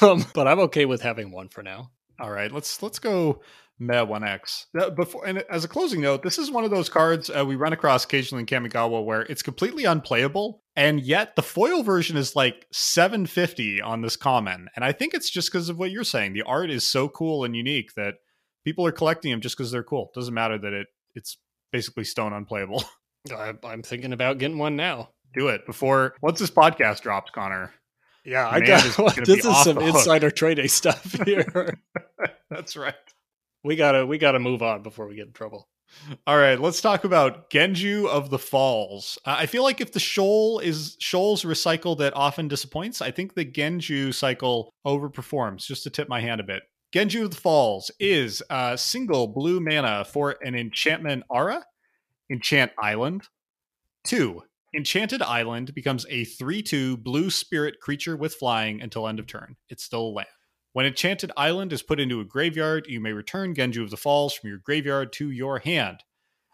um, 0.00 0.24
but 0.34 0.46
I'm 0.48 0.60
okay 0.60 0.84
with 0.86 1.02
having 1.02 1.30
one 1.32 1.48
for 1.48 1.62
now. 1.62 1.90
All 2.20 2.30
right, 2.30 2.50
let's 2.52 2.82
let's 2.82 2.98
go 2.98 3.40
Meh 3.78 4.02
One 4.02 4.22
X. 4.24 4.66
Uh, 4.78 4.90
Before 4.90 5.26
and 5.26 5.44
as 5.50 5.64
a 5.64 5.68
closing 5.68 6.00
note, 6.00 6.22
this 6.22 6.38
is 6.38 6.50
one 6.50 6.64
of 6.64 6.70
those 6.70 6.88
cards 6.88 7.28
uh, 7.30 7.44
we 7.44 7.56
run 7.56 7.72
across 7.72 8.04
occasionally 8.04 8.42
in 8.42 8.46
Kamigawa 8.46 9.04
where 9.04 9.22
it's 9.22 9.42
completely 9.42 9.84
unplayable, 9.84 10.61
and 10.76 11.00
yet 11.00 11.36
the 11.36 11.42
foil 11.42 11.82
version 11.82 12.16
is 12.16 12.36
like 12.36 12.66
seven 12.72 13.26
fifty 13.26 13.80
on 13.80 14.02
this 14.02 14.16
common, 14.16 14.68
and 14.74 14.84
I 14.84 14.92
think 14.92 15.14
it's 15.14 15.30
just 15.30 15.50
because 15.50 15.68
of 15.68 15.78
what 15.78 15.90
you're 15.90 16.04
saying. 16.04 16.32
The 16.32 16.42
art 16.42 16.70
is 16.70 16.86
so 16.86 17.08
cool 17.08 17.44
and 17.44 17.54
unique 17.56 17.94
that 17.94 18.14
people 18.64 18.86
are 18.86 18.92
collecting 18.92 19.30
them 19.30 19.40
just 19.40 19.56
because 19.56 19.70
they're 19.70 19.82
cool. 19.82 20.10
Doesn't 20.14 20.34
matter 20.34 20.58
that 20.58 20.72
it 20.72 20.86
it's 21.14 21.38
basically 21.72 22.04
stone 22.04 22.32
unplayable. 22.32 22.84
I, 23.32 23.54
I'm 23.64 23.82
thinking 23.82 24.12
about 24.12 24.38
getting 24.38 24.58
one 24.58 24.76
now. 24.76 25.10
Do 25.34 25.48
it 25.48 25.64
before 25.64 26.14
once 26.20 26.38
this 26.40 26.50
podcast 26.50 27.00
drops, 27.00 27.30
Connor. 27.30 27.72
Yeah, 28.24 28.48
I 28.48 28.58
is 28.58 28.96
got 28.96 29.16
this 29.24 29.44
is 29.44 29.62
some 29.62 29.78
insider 29.78 30.30
trading 30.30 30.68
stuff 30.68 31.12
here. 31.24 31.74
That's 32.50 32.76
right. 32.76 32.94
we 33.64 33.76
gotta 33.76 34.06
we 34.06 34.18
gotta 34.18 34.38
move 34.38 34.62
on 34.62 34.82
before 34.82 35.08
we 35.08 35.16
get 35.16 35.26
in 35.26 35.32
trouble. 35.32 35.68
All 36.26 36.36
right, 36.36 36.60
let's 36.60 36.80
talk 36.80 37.04
about 37.04 37.50
Genju 37.50 38.08
of 38.08 38.30
the 38.30 38.38
Falls. 38.38 39.18
I 39.24 39.46
feel 39.46 39.62
like 39.62 39.80
if 39.80 39.92
the 39.92 40.00
Shoal 40.00 40.58
is 40.58 40.96
Shoal's 40.98 41.44
recycle 41.44 41.96
that 41.98 42.16
often 42.16 42.48
disappoints, 42.48 43.00
I 43.00 43.10
think 43.10 43.34
the 43.34 43.44
Genju 43.44 44.12
cycle 44.14 44.74
overperforms. 44.86 45.66
Just 45.66 45.84
to 45.84 45.90
tip 45.90 46.08
my 46.08 46.20
hand 46.20 46.40
a 46.40 46.44
bit. 46.44 46.62
Genju 46.92 47.24
of 47.24 47.30
the 47.30 47.36
Falls 47.36 47.90
is 47.98 48.42
a 48.50 48.76
single 48.76 49.26
blue 49.26 49.60
mana 49.60 50.04
for 50.04 50.36
an 50.42 50.54
enchantment 50.54 51.24
aura, 51.30 51.64
Enchant 52.30 52.72
Island. 52.78 53.28
Two, 54.04 54.42
Enchanted 54.74 55.22
Island 55.22 55.74
becomes 55.74 56.06
a 56.08 56.24
3 56.24 56.62
2 56.62 56.96
blue 56.96 57.30
spirit 57.30 57.80
creature 57.80 58.16
with 58.16 58.34
flying 58.34 58.80
until 58.80 59.06
end 59.06 59.18
of 59.18 59.26
turn. 59.26 59.56
It's 59.68 59.84
still 59.84 60.08
a 60.08 60.12
land. 60.12 60.28
When 60.72 60.86
Enchanted 60.86 61.32
Island 61.36 61.72
is 61.72 61.82
put 61.82 62.00
into 62.00 62.20
a 62.20 62.24
graveyard, 62.24 62.86
you 62.88 63.00
may 63.00 63.12
return 63.12 63.54
Genju 63.54 63.82
of 63.82 63.90
the 63.90 63.96
Falls 63.96 64.34
from 64.34 64.48
your 64.48 64.58
graveyard 64.58 65.12
to 65.14 65.30
your 65.30 65.58
hand. 65.58 66.02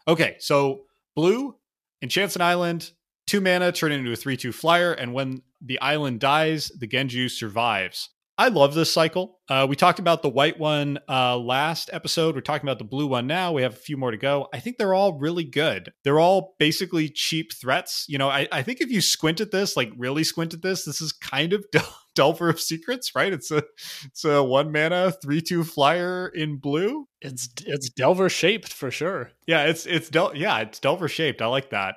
Okay, 0.07 0.35
so 0.39 0.85
blue, 1.15 1.55
enchants 2.01 2.35
an 2.35 2.41
island, 2.41 2.91
two 3.27 3.39
mana, 3.39 3.71
turn 3.71 3.91
it 3.91 3.99
into 3.99 4.11
a 4.11 4.17
3 4.17 4.35
2 4.35 4.51
flyer, 4.51 4.91
and 4.91 5.13
when 5.13 5.41
the 5.61 5.79
island 5.79 6.19
dies, 6.19 6.69
the 6.79 6.87
Genju 6.87 7.29
survives. 7.29 8.09
I 8.39 8.47
love 8.47 8.73
this 8.73 8.93
cycle. 8.93 9.37
Uh, 9.49 9.67
we 9.69 9.75
talked 9.75 9.99
about 9.99 10.21
the 10.21 10.29
white 10.29 10.57
one 10.57 10.97
uh, 11.09 11.37
last 11.37 11.89
episode. 11.91 12.35
We're 12.35 12.41
talking 12.41 12.65
about 12.65 12.77
the 12.77 12.85
blue 12.85 13.05
one 13.05 13.27
now. 13.27 13.51
We 13.51 13.63
have 13.63 13.73
a 13.73 13.77
few 13.77 13.97
more 13.97 14.11
to 14.11 14.17
go. 14.17 14.47
I 14.53 14.61
think 14.61 14.77
they're 14.77 14.93
all 14.93 15.19
really 15.19 15.43
good. 15.43 15.91
They're 16.05 16.21
all 16.21 16.55
basically 16.57 17.09
cheap 17.09 17.51
threats. 17.51 18.05
You 18.07 18.17
know, 18.17 18.29
I, 18.29 18.47
I 18.49 18.63
think 18.63 18.79
if 18.79 18.89
you 18.89 19.01
squint 19.01 19.41
at 19.41 19.51
this, 19.51 19.75
like 19.75 19.91
really 19.97 20.23
squint 20.23 20.53
at 20.53 20.61
this, 20.61 20.85
this 20.85 21.01
is 21.01 21.11
kind 21.11 21.51
of 21.51 21.65
Del- 21.73 21.97
Delver 22.15 22.47
of 22.47 22.61
Secrets, 22.61 23.13
right? 23.13 23.33
It's 23.33 23.51
a 23.51 23.61
it's 24.05 24.23
a 24.23 24.41
one 24.41 24.71
mana 24.71 25.11
three 25.21 25.41
two 25.41 25.65
flyer 25.65 26.29
in 26.29 26.59
blue. 26.59 27.09
It's 27.19 27.49
it's 27.65 27.89
Delver 27.89 28.29
shaped 28.29 28.71
for 28.71 28.89
sure. 28.89 29.31
Yeah, 29.47 29.65
it's 29.65 29.85
it's 29.85 30.09
Del 30.09 30.33
yeah, 30.33 30.59
it's 30.59 30.79
Delver 30.79 31.09
shaped. 31.09 31.41
I 31.41 31.47
like 31.47 31.71
that. 31.71 31.95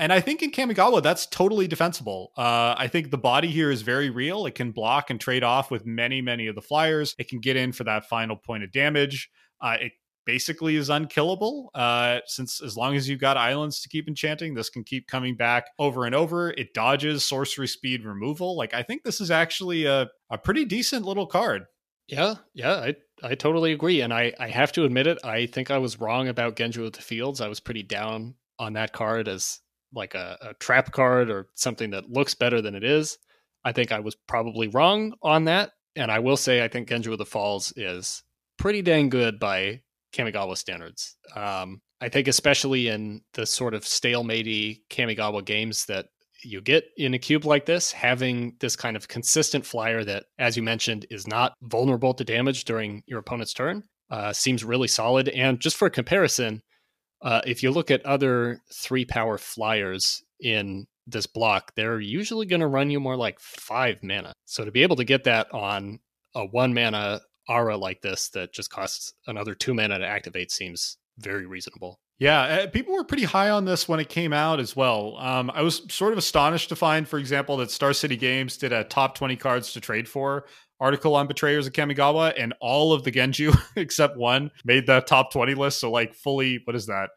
And 0.00 0.14
I 0.14 0.20
think 0.20 0.42
in 0.42 0.50
Kamigawa, 0.50 1.02
that's 1.02 1.26
totally 1.26 1.68
defensible. 1.68 2.32
Uh, 2.34 2.74
I 2.76 2.88
think 2.88 3.10
the 3.10 3.18
body 3.18 3.48
here 3.48 3.70
is 3.70 3.82
very 3.82 4.08
real. 4.08 4.46
It 4.46 4.54
can 4.54 4.72
block 4.72 5.10
and 5.10 5.20
trade 5.20 5.44
off 5.44 5.70
with 5.70 5.84
many, 5.84 6.22
many 6.22 6.46
of 6.46 6.54
the 6.54 6.62
flyers. 6.62 7.14
It 7.18 7.28
can 7.28 7.38
get 7.38 7.54
in 7.54 7.70
for 7.72 7.84
that 7.84 8.08
final 8.08 8.34
point 8.34 8.64
of 8.64 8.72
damage. 8.72 9.28
Uh, 9.60 9.76
it 9.78 9.92
basically 10.24 10.76
is 10.76 10.88
unkillable 10.88 11.70
uh, 11.74 12.20
since 12.24 12.62
as 12.62 12.78
long 12.78 12.96
as 12.96 13.10
you've 13.10 13.20
got 13.20 13.36
islands 13.36 13.82
to 13.82 13.90
keep 13.90 14.08
enchanting, 14.08 14.54
this 14.54 14.70
can 14.70 14.84
keep 14.84 15.06
coming 15.06 15.36
back 15.36 15.66
over 15.78 16.06
and 16.06 16.14
over. 16.14 16.50
It 16.52 16.72
dodges 16.72 17.22
sorcery 17.22 17.68
speed 17.68 18.02
removal. 18.06 18.56
Like, 18.56 18.72
I 18.72 18.82
think 18.82 19.02
this 19.02 19.20
is 19.20 19.30
actually 19.30 19.84
a, 19.84 20.08
a 20.30 20.38
pretty 20.38 20.64
decent 20.64 21.04
little 21.04 21.26
card. 21.26 21.64
Yeah, 22.08 22.36
yeah, 22.54 22.72
I 22.72 22.94
I 23.22 23.34
totally 23.34 23.72
agree. 23.72 24.00
And 24.00 24.14
I, 24.14 24.32
I 24.40 24.48
have 24.48 24.72
to 24.72 24.84
admit 24.84 25.06
it, 25.06 25.18
I 25.22 25.44
think 25.44 25.70
I 25.70 25.76
was 25.76 26.00
wrong 26.00 26.26
about 26.26 26.56
Genju 26.56 26.86
of 26.86 26.92
the 26.94 27.02
Fields. 27.02 27.42
I 27.42 27.48
was 27.48 27.60
pretty 27.60 27.82
down 27.82 28.36
on 28.58 28.72
that 28.72 28.94
card 28.94 29.28
as 29.28 29.60
like 29.94 30.14
a, 30.14 30.38
a 30.40 30.54
trap 30.54 30.92
card 30.92 31.30
or 31.30 31.48
something 31.54 31.90
that 31.90 32.10
looks 32.10 32.34
better 32.34 32.60
than 32.60 32.74
it 32.74 32.84
is. 32.84 33.18
I 33.64 33.72
think 33.72 33.92
I 33.92 34.00
was 34.00 34.16
probably 34.28 34.68
wrong 34.68 35.14
on 35.22 35.44
that. 35.44 35.72
And 35.96 36.10
I 36.10 36.20
will 36.20 36.36
say 36.36 36.64
I 36.64 36.68
think 36.68 36.88
Genju 36.88 37.12
of 37.12 37.18
the 37.18 37.26
Falls 37.26 37.72
is 37.76 38.22
pretty 38.58 38.82
dang 38.82 39.08
good 39.08 39.38
by 39.38 39.82
Kamigawa 40.14 40.56
standards. 40.56 41.16
Um, 41.34 41.80
I 42.00 42.08
think 42.08 42.28
especially 42.28 42.88
in 42.88 43.22
the 43.34 43.44
sort 43.44 43.74
of 43.74 43.82
stalematey 43.82 44.80
Kamigawa 44.90 45.44
games 45.44 45.86
that 45.86 46.06
you 46.42 46.62
get 46.62 46.84
in 46.96 47.12
a 47.12 47.18
cube 47.18 47.44
like 47.44 47.66
this, 47.66 47.92
having 47.92 48.56
this 48.60 48.76
kind 48.76 48.96
of 48.96 49.08
consistent 49.08 49.66
flyer 49.66 50.04
that, 50.04 50.24
as 50.38 50.56
you 50.56 50.62
mentioned, 50.62 51.04
is 51.10 51.26
not 51.26 51.52
vulnerable 51.62 52.14
to 52.14 52.24
damage 52.24 52.64
during 52.64 53.02
your 53.06 53.18
opponent's 53.18 53.52
turn 53.52 53.82
uh, 54.10 54.32
seems 54.32 54.64
really 54.64 54.88
solid. 54.88 55.28
And 55.28 55.60
just 55.60 55.76
for 55.76 55.88
comparison, 55.88 56.62
uh, 57.22 57.42
if 57.46 57.62
you 57.62 57.70
look 57.70 57.90
at 57.90 58.04
other 58.04 58.60
three 58.72 59.04
power 59.04 59.38
flyers 59.38 60.22
in 60.40 60.86
this 61.06 61.26
block, 61.26 61.72
they're 61.74 62.00
usually 62.00 62.46
going 62.46 62.60
to 62.60 62.66
run 62.66 62.90
you 62.90 63.00
more 63.00 63.16
like 63.16 63.40
five 63.40 64.02
mana. 64.02 64.32
So 64.46 64.64
to 64.64 64.70
be 64.70 64.82
able 64.82 64.96
to 64.96 65.04
get 65.04 65.24
that 65.24 65.52
on 65.52 66.00
a 66.34 66.44
one 66.44 66.72
mana 66.72 67.20
aura 67.48 67.76
like 67.76 68.00
this 68.00 68.28
that 68.30 68.52
just 68.52 68.70
costs 68.70 69.14
another 69.26 69.54
two 69.54 69.74
mana 69.74 69.98
to 69.98 70.06
activate 70.06 70.50
seems 70.50 70.98
very 71.18 71.46
reasonable. 71.46 71.98
Yeah, 72.18 72.42
uh, 72.42 72.66
people 72.66 72.94
were 72.94 73.04
pretty 73.04 73.24
high 73.24 73.48
on 73.48 73.64
this 73.64 73.88
when 73.88 73.98
it 73.98 74.10
came 74.10 74.34
out 74.34 74.60
as 74.60 74.76
well. 74.76 75.16
Um, 75.18 75.50
I 75.54 75.62
was 75.62 75.82
sort 75.88 76.12
of 76.12 76.18
astonished 76.18 76.68
to 76.68 76.76
find, 76.76 77.08
for 77.08 77.18
example, 77.18 77.56
that 77.56 77.70
Star 77.70 77.94
City 77.94 78.16
Games 78.16 78.58
did 78.58 78.72
a 78.72 78.84
top 78.84 79.14
20 79.14 79.36
cards 79.36 79.72
to 79.72 79.80
trade 79.80 80.06
for 80.06 80.44
article 80.80 81.14
on 81.14 81.26
Betrayers 81.26 81.66
of 81.66 81.72
Kamigawa, 81.72 82.32
and 82.38 82.54
all 82.60 82.92
of 82.92 83.04
the 83.04 83.12
Genju, 83.12 83.56
except 83.76 84.16
one, 84.16 84.50
made 84.64 84.86
the 84.86 85.00
top 85.00 85.32
20 85.32 85.54
list. 85.54 85.80
So, 85.80 85.90
like, 85.90 86.14
fully, 86.14 86.60
what 86.64 86.74
is 86.74 86.86
that? 86.86 87.10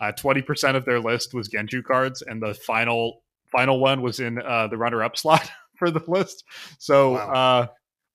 Uh, 0.00 0.12
20% 0.12 0.76
of 0.76 0.84
their 0.86 0.98
list 0.98 1.34
was 1.34 1.48
Genju 1.48 1.84
cards, 1.84 2.22
and 2.22 2.42
the 2.42 2.54
final 2.54 3.22
final 3.52 3.80
one 3.80 4.00
was 4.00 4.20
in 4.20 4.40
uh, 4.40 4.68
the 4.68 4.76
runner 4.76 5.02
up 5.02 5.16
slot 5.16 5.50
for 5.76 5.90
the 5.90 6.02
list. 6.08 6.44
So, 6.78 7.12
Wow. 7.14 7.32
uh, 7.32 7.66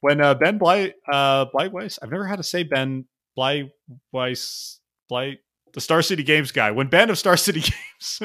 when 0.01 0.21
uh, 0.21 0.33
Ben 0.35 0.57
Bly, 0.57 0.93
uh, 1.11 1.45
I've 1.53 2.11
never 2.11 2.25
had 2.25 2.37
to 2.37 2.43
say 2.43 2.63
Ben 2.63 3.05
Bleiweiss, 3.37 4.77
Bly, 5.09 5.37
the 5.73 5.81
Star 5.81 6.01
City 6.01 6.23
Games 6.23 6.51
guy, 6.51 6.71
when 6.71 6.87
Ben 6.87 7.09
of 7.09 7.17
Star 7.17 7.35
City 7.37 7.59
Games 7.99 8.21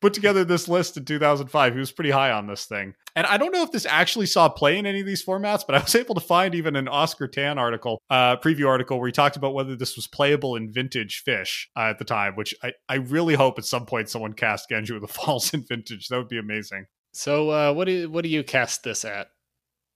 put 0.00 0.14
together 0.14 0.44
this 0.44 0.68
list 0.68 0.96
in 0.96 1.04
2005, 1.04 1.72
he 1.74 1.78
was 1.78 1.92
pretty 1.92 2.10
high 2.10 2.30
on 2.32 2.46
this 2.46 2.64
thing. 2.64 2.94
And 3.18 3.26
I 3.26 3.36
don't 3.36 3.50
know 3.50 3.64
if 3.64 3.72
this 3.72 3.84
actually 3.84 4.26
saw 4.26 4.48
play 4.48 4.78
in 4.78 4.86
any 4.86 5.00
of 5.00 5.06
these 5.06 5.24
formats, 5.24 5.64
but 5.66 5.74
I 5.74 5.80
was 5.80 5.92
able 5.96 6.14
to 6.14 6.20
find 6.20 6.54
even 6.54 6.76
an 6.76 6.86
Oscar 6.86 7.26
Tan 7.26 7.58
article, 7.58 8.00
uh, 8.10 8.36
preview 8.36 8.68
article, 8.68 9.00
where 9.00 9.08
he 9.08 9.12
talked 9.12 9.34
about 9.34 9.54
whether 9.54 9.74
this 9.74 9.96
was 9.96 10.06
playable 10.06 10.54
in 10.54 10.70
vintage 10.70 11.22
fish 11.24 11.68
uh, 11.76 11.90
at 11.90 11.98
the 11.98 12.04
time, 12.04 12.36
which 12.36 12.54
I, 12.62 12.74
I 12.88 12.94
really 12.94 13.34
hope 13.34 13.58
at 13.58 13.64
some 13.64 13.86
point 13.86 14.08
someone 14.08 14.34
cast 14.34 14.70
Genju 14.70 14.94
of 14.94 15.00
the 15.00 15.08
Falls 15.18 15.52
in 15.52 15.64
vintage. 15.64 16.06
That 16.06 16.18
would 16.18 16.28
be 16.28 16.38
amazing. 16.38 16.86
So, 17.12 17.50
uh, 17.50 17.72
what 17.72 17.86
do 17.86 17.92
you, 17.92 18.08
what 18.08 18.22
do 18.22 18.28
you 18.28 18.44
cast 18.44 18.84
this 18.84 19.04
at, 19.04 19.30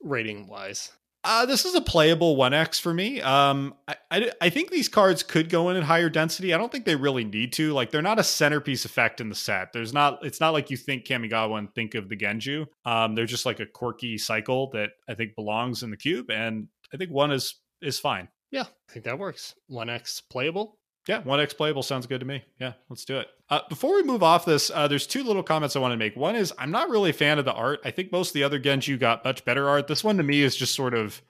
rating 0.03 0.49
wise? 0.49 0.91
Uh, 1.25 1.47
this 1.47 1.65
is 1.65 1.75
a 1.75 1.81
playable 1.81 2.37
1x 2.37 2.81
for 2.81 2.93
me. 2.93 3.21
Um, 3.21 3.75
I, 3.87 3.97
I, 4.11 4.33
I 4.41 4.51
think 4.51 4.71
these 4.71 4.89
cards 4.89 5.23
could 5.23 5.49
go 5.49 5.71
in 5.71 5.77
at 5.77 5.85
higher 5.85 6.11
density. 6.11 6.53
I 6.53 6.59
don't 6.59 6.73
think 6.73 6.85
they 6.85 6.97
really 6.97 7.25
need 7.25 7.53
to. 7.55 7.73
Like, 7.73 7.91
they're 7.91 8.03
not 8.03 8.19
a 8.19 8.25
centerpiece 8.25 8.85
effect 8.85 9.21
in 9.21 9.29
the 9.29 9.35
set. 9.35 9.73
There's 9.73 9.93
not. 9.93 10.25
It's 10.25 10.41
not 10.41 10.53
like 10.53 10.71
you 10.71 10.77
think 10.77 11.05
Kamigawa 11.05 11.59
and 11.59 11.73
think 11.75 11.95
of 11.95 12.09
the 12.09 12.17
Genju. 12.17 12.67
Um, 12.85 13.15
they're 13.15 13.27
just 13.27 13.47
like 13.47 13.61
a 13.61 13.67
quirky 13.67 14.19
cycle 14.19 14.71
that 14.71 14.91
I 15.09 15.15
think 15.15 15.37
belongs 15.37 15.85
in 15.85 15.91
the 15.91 15.97
cube, 15.97 16.31
and 16.31 16.67
I 16.93 16.97
think 16.97 17.11
one 17.11 17.31
is 17.31 17.55
is 17.81 18.01
fine. 18.01 18.29
Yeah, 18.51 18.65
I 18.89 18.93
think 18.93 19.05
that 19.05 19.19
works. 19.19 19.55
One 19.69 19.89
X 19.89 20.21
playable. 20.21 20.79
Yeah, 21.09 21.23
1x 21.23 21.57
playable 21.57 21.83
sounds 21.83 22.07
good 22.07 22.21
to 22.21 22.27
me. 22.27 22.45
Yeah, 22.61 22.75
let's 22.89 23.05
do 23.05 23.19
it. 23.19 23.27
Uh, 23.51 23.61
before 23.69 23.97
we 23.97 24.05
move 24.05 24.23
off 24.23 24.45
this, 24.45 24.71
uh, 24.73 24.87
there's 24.87 25.07
two 25.07 25.25
little 25.25 25.43
comments 25.43 25.75
I 25.75 25.81
want 25.81 25.93
to 25.93 25.97
make. 25.97 26.15
One 26.17 26.37
is 26.37 26.53
I'm 26.59 26.71
not 26.71 26.91
really 26.91 27.11
a 27.11 27.15
fan 27.15 27.39
of 27.39 27.45
the 27.45 27.53
art. 27.53 27.81
I 27.85 27.91
think 27.91 28.13
most 28.13 28.31
of 28.31 28.35
the 28.35 28.45
other 28.45 28.61
Genju 28.61 29.01
got 29.01 29.25
much 29.25 29.45
better 29.45 29.69
art. 29.69 29.89
This 29.89 30.05
one 30.05 30.17
to 30.19 30.23
me 30.23 30.43
is 30.43 30.57
just 30.57 30.77
sort 30.77 30.95
of 30.95 31.21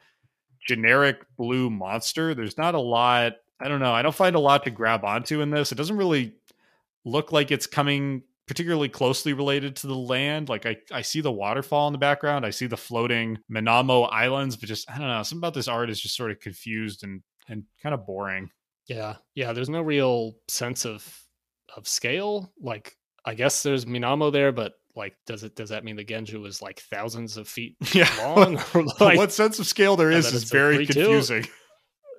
generic 0.67 1.25
blue 1.37 1.71
monster. 1.71 2.35
There's 2.35 2.59
not 2.59 2.75
a 2.75 2.81
lot. 2.81 3.37
I 3.61 3.69
don't 3.69 3.81
know. 3.81 3.95
I 3.95 4.03
don't 4.03 4.15
find 4.15 4.37
a 4.37 4.41
lot 4.41 4.65
to 4.65 4.71
grab 4.71 5.05
onto 5.05 5.41
in 5.41 5.51
this. 5.51 5.73
It 5.73 5.77
doesn't 5.77 5.97
really 5.97 6.35
look 7.05 7.33
like 7.33 7.51
it's 7.51 7.67
coming 7.67 8.23
particularly 8.47 8.89
closely 8.89 9.33
related 9.33 9.77
to 9.77 9.87
the 9.87 9.97
land. 9.97 10.49
Like 10.51 10.67
I, 10.67 10.77
I 10.91 11.03
see 11.03 11.23
the 11.23 11.33
waterfall 11.33 11.87
in 11.87 11.93
the 11.93 11.99
background. 11.99 12.45
I 12.45 12.51
see 12.51 12.67
the 12.67 12.77
floating 12.77 13.39
Minamo 13.51 14.09
Islands, 14.13 14.57
but 14.57 14.69
just 14.69 14.91
I 14.91 14.99
don't 14.99 15.09
know. 15.09 15.23
Something 15.23 15.41
about 15.41 15.55
this 15.55 15.69
art 15.69 15.89
is 15.89 16.01
just 16.01 16.17
sort 16.17 16.31
of 16.31 16.41
confused 16.41 17.03
and 17.03 17.23
and 17.49 17.65
kind 17.83 17.95
of 17.95 18.07
boring. 18.07 18.51
Yeah, 18.89 19.17
yeah. 19.35 19.53
There's 19.53 19.69
no 19.69 19.83
real 19.83 20.35
sense 20.49 20.85
of 20.85 21.19
of 21.77 21.87
scale. 21.89 22.53
Like, 22.61 22.97
I 23.25 23.35
guess 23.35 23.63
there's 23.63 23.85
Minamo 23.85 24.33
there, 24.33 24.53
but 24.53 24.73
like, 24.95 25.15
does 25.27 25.43
it 25.45 25.57
does 25.57 25.71
that 25.71 25.85
mean 25.85 25.97
the 25.97 26.05
Genju 26.05 26.47
is 26.47 26.61
like 26.61 26.81
thousands 26.91 27.37
of 27.37 27.49
feet 27.49 27.77
Yeah. 27.95 28.11
long? 28.19 28.59
Like, 29.01 29.17
what 29.19 29.33
sense 29.33 29.59
of 29.59 29.67
scale 29.67 29.97
there 29.97 30.11
is 30.11 30.33
is 30.33 30.45
very 30.45 30.87
3-2. 30.87 30.93
confusing. 30.93 31.47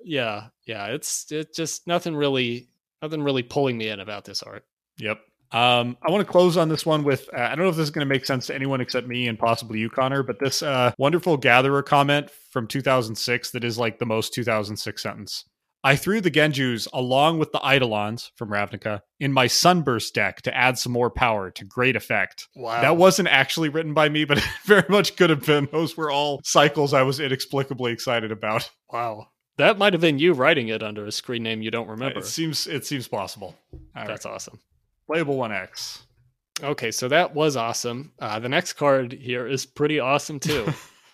yeah, 0.04 0.48
yeah. 0.66 0.86
It's 0.86 1.30
it 1.30 1.54
just 1.54 1.86
nothing 1.86 2.16
really 2.16 2.68
nothing 3.02 3.22
really 3.22 3.42
pulling 3.42 3.76
me 3.78 3.88
in 3.88 4.00
about 4.00 4.24
this 4.24 4.42
art. 4.42 4.64
Yep. 4.98 5.20
Um, 5.52 5.96
I 6.04 6.10
want 6.10 6.26
to 6.26 6.30
close 6.32 6.56
on 6.56 6.68
this 6.68 6.84
one 6.84 7.04
with 7.04 7.28
uh, 7.32 7.40
I 7.42 7.48
don't 7.50 7.60
know 7.64 7.68
if 7.68 7.76
this 7.76 7.84
is 7.84 7.90
going 7.90 8.06
to 8.08 8.12
make 8.12 8.26
sense 8.26 8.46
to 8.48 8.54
anyone 8.54 8.80
except 8.80 9.06
me 9.06 9.28
and 9.28 9.38
possibly 9.38 9.78
you, 9.78 9.88
Connor, 9.88 10.24
but 10.24 10.40
this 10.40 10.62
uh, 10.62 10.90
wonderful 10.98 11.36
gatherer 11.36 11.82
comment 11.82 12.28
from 12.50 12.66
2006 12.66 13.50
that 13.52 13.62
is 13.62 13.78
like 13.78 13.98
the 14.00 14.06
most 14.06 14.34
2006 14.34 15.00
sentence. 15.00 15.44
I 15.84 15.96
threw 15.96 16.22
the 16.22 16.30
Genjus 16.30 16.88
along 16.94 17.38
with 17.38 17.52
the 17.52 17.60
Eidolons 17.60 18.32
from 18.36 18.48
Ravnica 18.48 19.02
in 19.20 19.34
my 19.34 19.46
Sunburst 19.46 20.14
deck 20.14 20.40
to 20.42 20.56
add 20.56 20.78
some 20.78 20.92
more 20.92 21.10
power 21.10 21.50
to 21.50 21.64
great 21.66 21.94
effect. 21.94 22.48
Wow, 22.56 22.80
That 22.80 22.96
wasn't 22.96 23.28
actually 23.28 23.68
written 23.68 23.92
by 23.92 24.08
me, 24.08 24.24
but 24.24 24.38
it 24.38 24.44
very 24.64 24.86
much 24.88 25.14
could 25.16 25.28
have 25.28 25.44
been. 25.44 25.68
Those 25.70 25.94
were 25.94 26.10
all 26.10 26.40
cycles 26.42 26.94
I 26.94 27.02
was 27.02 27.20
inexplicably 27.20 27.92
excited 27.92 28.32
about. 28.32 28.70
wow. 28.90 29.28
That 29.56 29.78
might 29.78 29.92
have 29.92 30.00
been 30.00 30.18
you 30.18 30.32
writing 30.32 30.66
it 30.68 30.82
under 30.82 31.06
a 31.06 31.12
screen 31.12 31.44
name 31.44 31.62
you 31.62 31.70
don't 31.70 31.86
remember. 31.86 32.18
It 32.18 32.26
seems 32.26 32.66
it 32.66 32.84
seems 32.84 33.06
possible. 33.06 33.54
All 33.94 34.04
That's 34.04 34.26
awesome. 34.26 34.58
Playable 35.06 35.36
1X. 35.36 36.02
Okay, 36.62 36.90
so 36.90 37.06
that 37.08 37.34
was 37.34 37.56
awesome. 37.56 38.12
Uh, 38.18 38.38
the 38.40 38.48
next 38.48 38.72
card 38.72 39.12
here 39.12 39.46
is 39.46 39.64
pretty 39.66 40.00
awesome 40.00 40.40
too. 40.40 40.66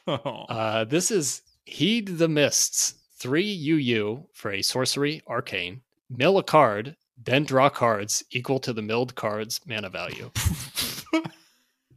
Oh. 0.06 0.16
uh, 0.48 0.84
this 0.84 1.10
is 1.10 1.42
Heed 1.64 2.18
the 2.18 2.28
Mists, 2.28 2.94
3 3.20 3.70
UU 3.70 4.24
for 4.32 4.50
a 4.50 4.62
sorcery 4.62 5.22
arcane. 5.28 5.82
Mill 6.08 6.38
a 6.38 6.42
card, 6.42 6.96
then 7.22 7.44
draw 7.44 7.68
cards 7.68 8.24
equal 8.30 8.58
to 8.60 8.72
the 8.72 8.82
milled 8.82 9.14
card's 9.14 9.60
mana 9.66 9.90
value. 9.90 10.30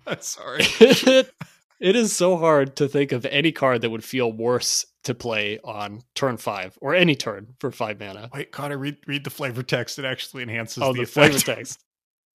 Sorry. 0.20 0.64
it, 0.80 1.32
it 1.80 1.96
is 1.96 2.16
so 2.16 2.38
hard 2.38 2.76
to 2.76 2.88
think 2.88 3.12
of 3.12 3.26
any 3.26 3.52
card 3.52 3.82
that 3.82 3.90
would 3.90 4.04
feel 4.04 4.32
worse 4.32 4.86
to 5.04 5.14
play 5.14 5.60
on 5.64 6.02
turn 6.14 6.38
five 6.38 6.78
or 6.82 6.94
any 6.94 7.16
turn 7.16 7.56
for 7.60 7.72
five 7.72 8.00
mana. 8.00 8.30
Wait, 8.34 8.52
Connor, 8.52 8.78
read 8.78 8.98
read 9.08 9.24
the 9.24 9.30
flavor 9.30 9.64
text. 9.64 10.00
It 10.00 10.06
actually 10.06 10.44
enhances 10.44 10.84
Oh, 10.84 10.94
the, 10.94 11.02
the 11.02 11.06
flavor 11.06 11.40
text. 11.40 11.80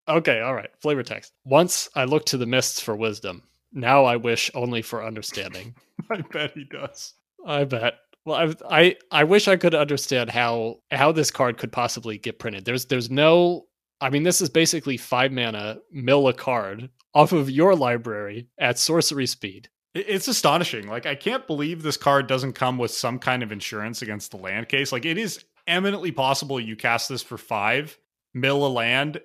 Okay, 0.08 0.40
all 0.40 0.54
right. 0.54 0.70
Flavor 0.80 1.02
text. 1.02 1.32
Once 1.44 1.88
I 1.94 2.04
looked 2.04 2.28
to 2.28 2.38
the 2.38 2.46
mists 2.46 2.80
for 2.80 2.96
wisdom. 2.96 3.42
Now 3.70 4.06
I 4.06 4.16
wish 4.16 4.50
only 4.54 4.80
for 4.80 5.04
understanding. 5.04 5.74
I 6.10 6.22
bet 6.22 6.52
he 6.52 6.64
does. 6.64 7.12
I 7.44 7.64
bet. 7.64 7.98
Well, 8.28 8.54
I, 8.70 8.80
I 8.80 8.96
I 9.10 9.24
wish 9.24 9.48
I 9.48 9.56
could 9.56 9.74
understand 9.74 10.28
how 10.30 10.76
how 10.90 11.12
this 11.12 11.30
card 11.30 11.56
could 11.56 11.72
possibly 11.72 12.18
get 12.18 12.38
printed. 12.38 12.64
There's 12.66 12.84
there's 12.84 13.10
no. 13.10 13.64
I 14.00 14.10
mean, 14.10 14.22
this 14.22 14.40
is 14.40 14.50
basically 14.50 14.96
five 14.98 15.32
mana 15.32 15.78
mill 15.90 16.28
a 16.28 16.34
card 16.34 16.90
off 17.14 17.32
of 17.32 17.50
your 17.50 17.74
library 17.74 18.48
at 18.58 18.78
sorcery 18.78 19.26
speed. 19.26 19.70
It's 19.94 20.28
astonishing. 20.28 20.86
Like 20.88 21.06
I 21.06 21.14
can't 21.14 21.46
believe 21.46 21.82
this 21.82 21.96
card 21.96 22.26
doesn't 22.26 22.52
come 22.52 22.76
with 22.76 22.90
some 22.90 23.18
kind 23.18 23.42
of 23.42 23.50
insurance 23.50 24.02
against 24.02 24.30
the 24.30 24.36
land 24.36 24.68
case. 24.68 24.92
Like 24.92 25.06
it 25.06 25.16
is 25.16 25.44
eminently 25.66 26.12
possible 26.12 26.60
you 26.60 26.76
cast 26.76 27.08
this 27.08 27.22
for 27.22 27.38
five, 27.38 27.98
mill 28.34 28.66
a 28.66 28.68
land, 28.68 29.20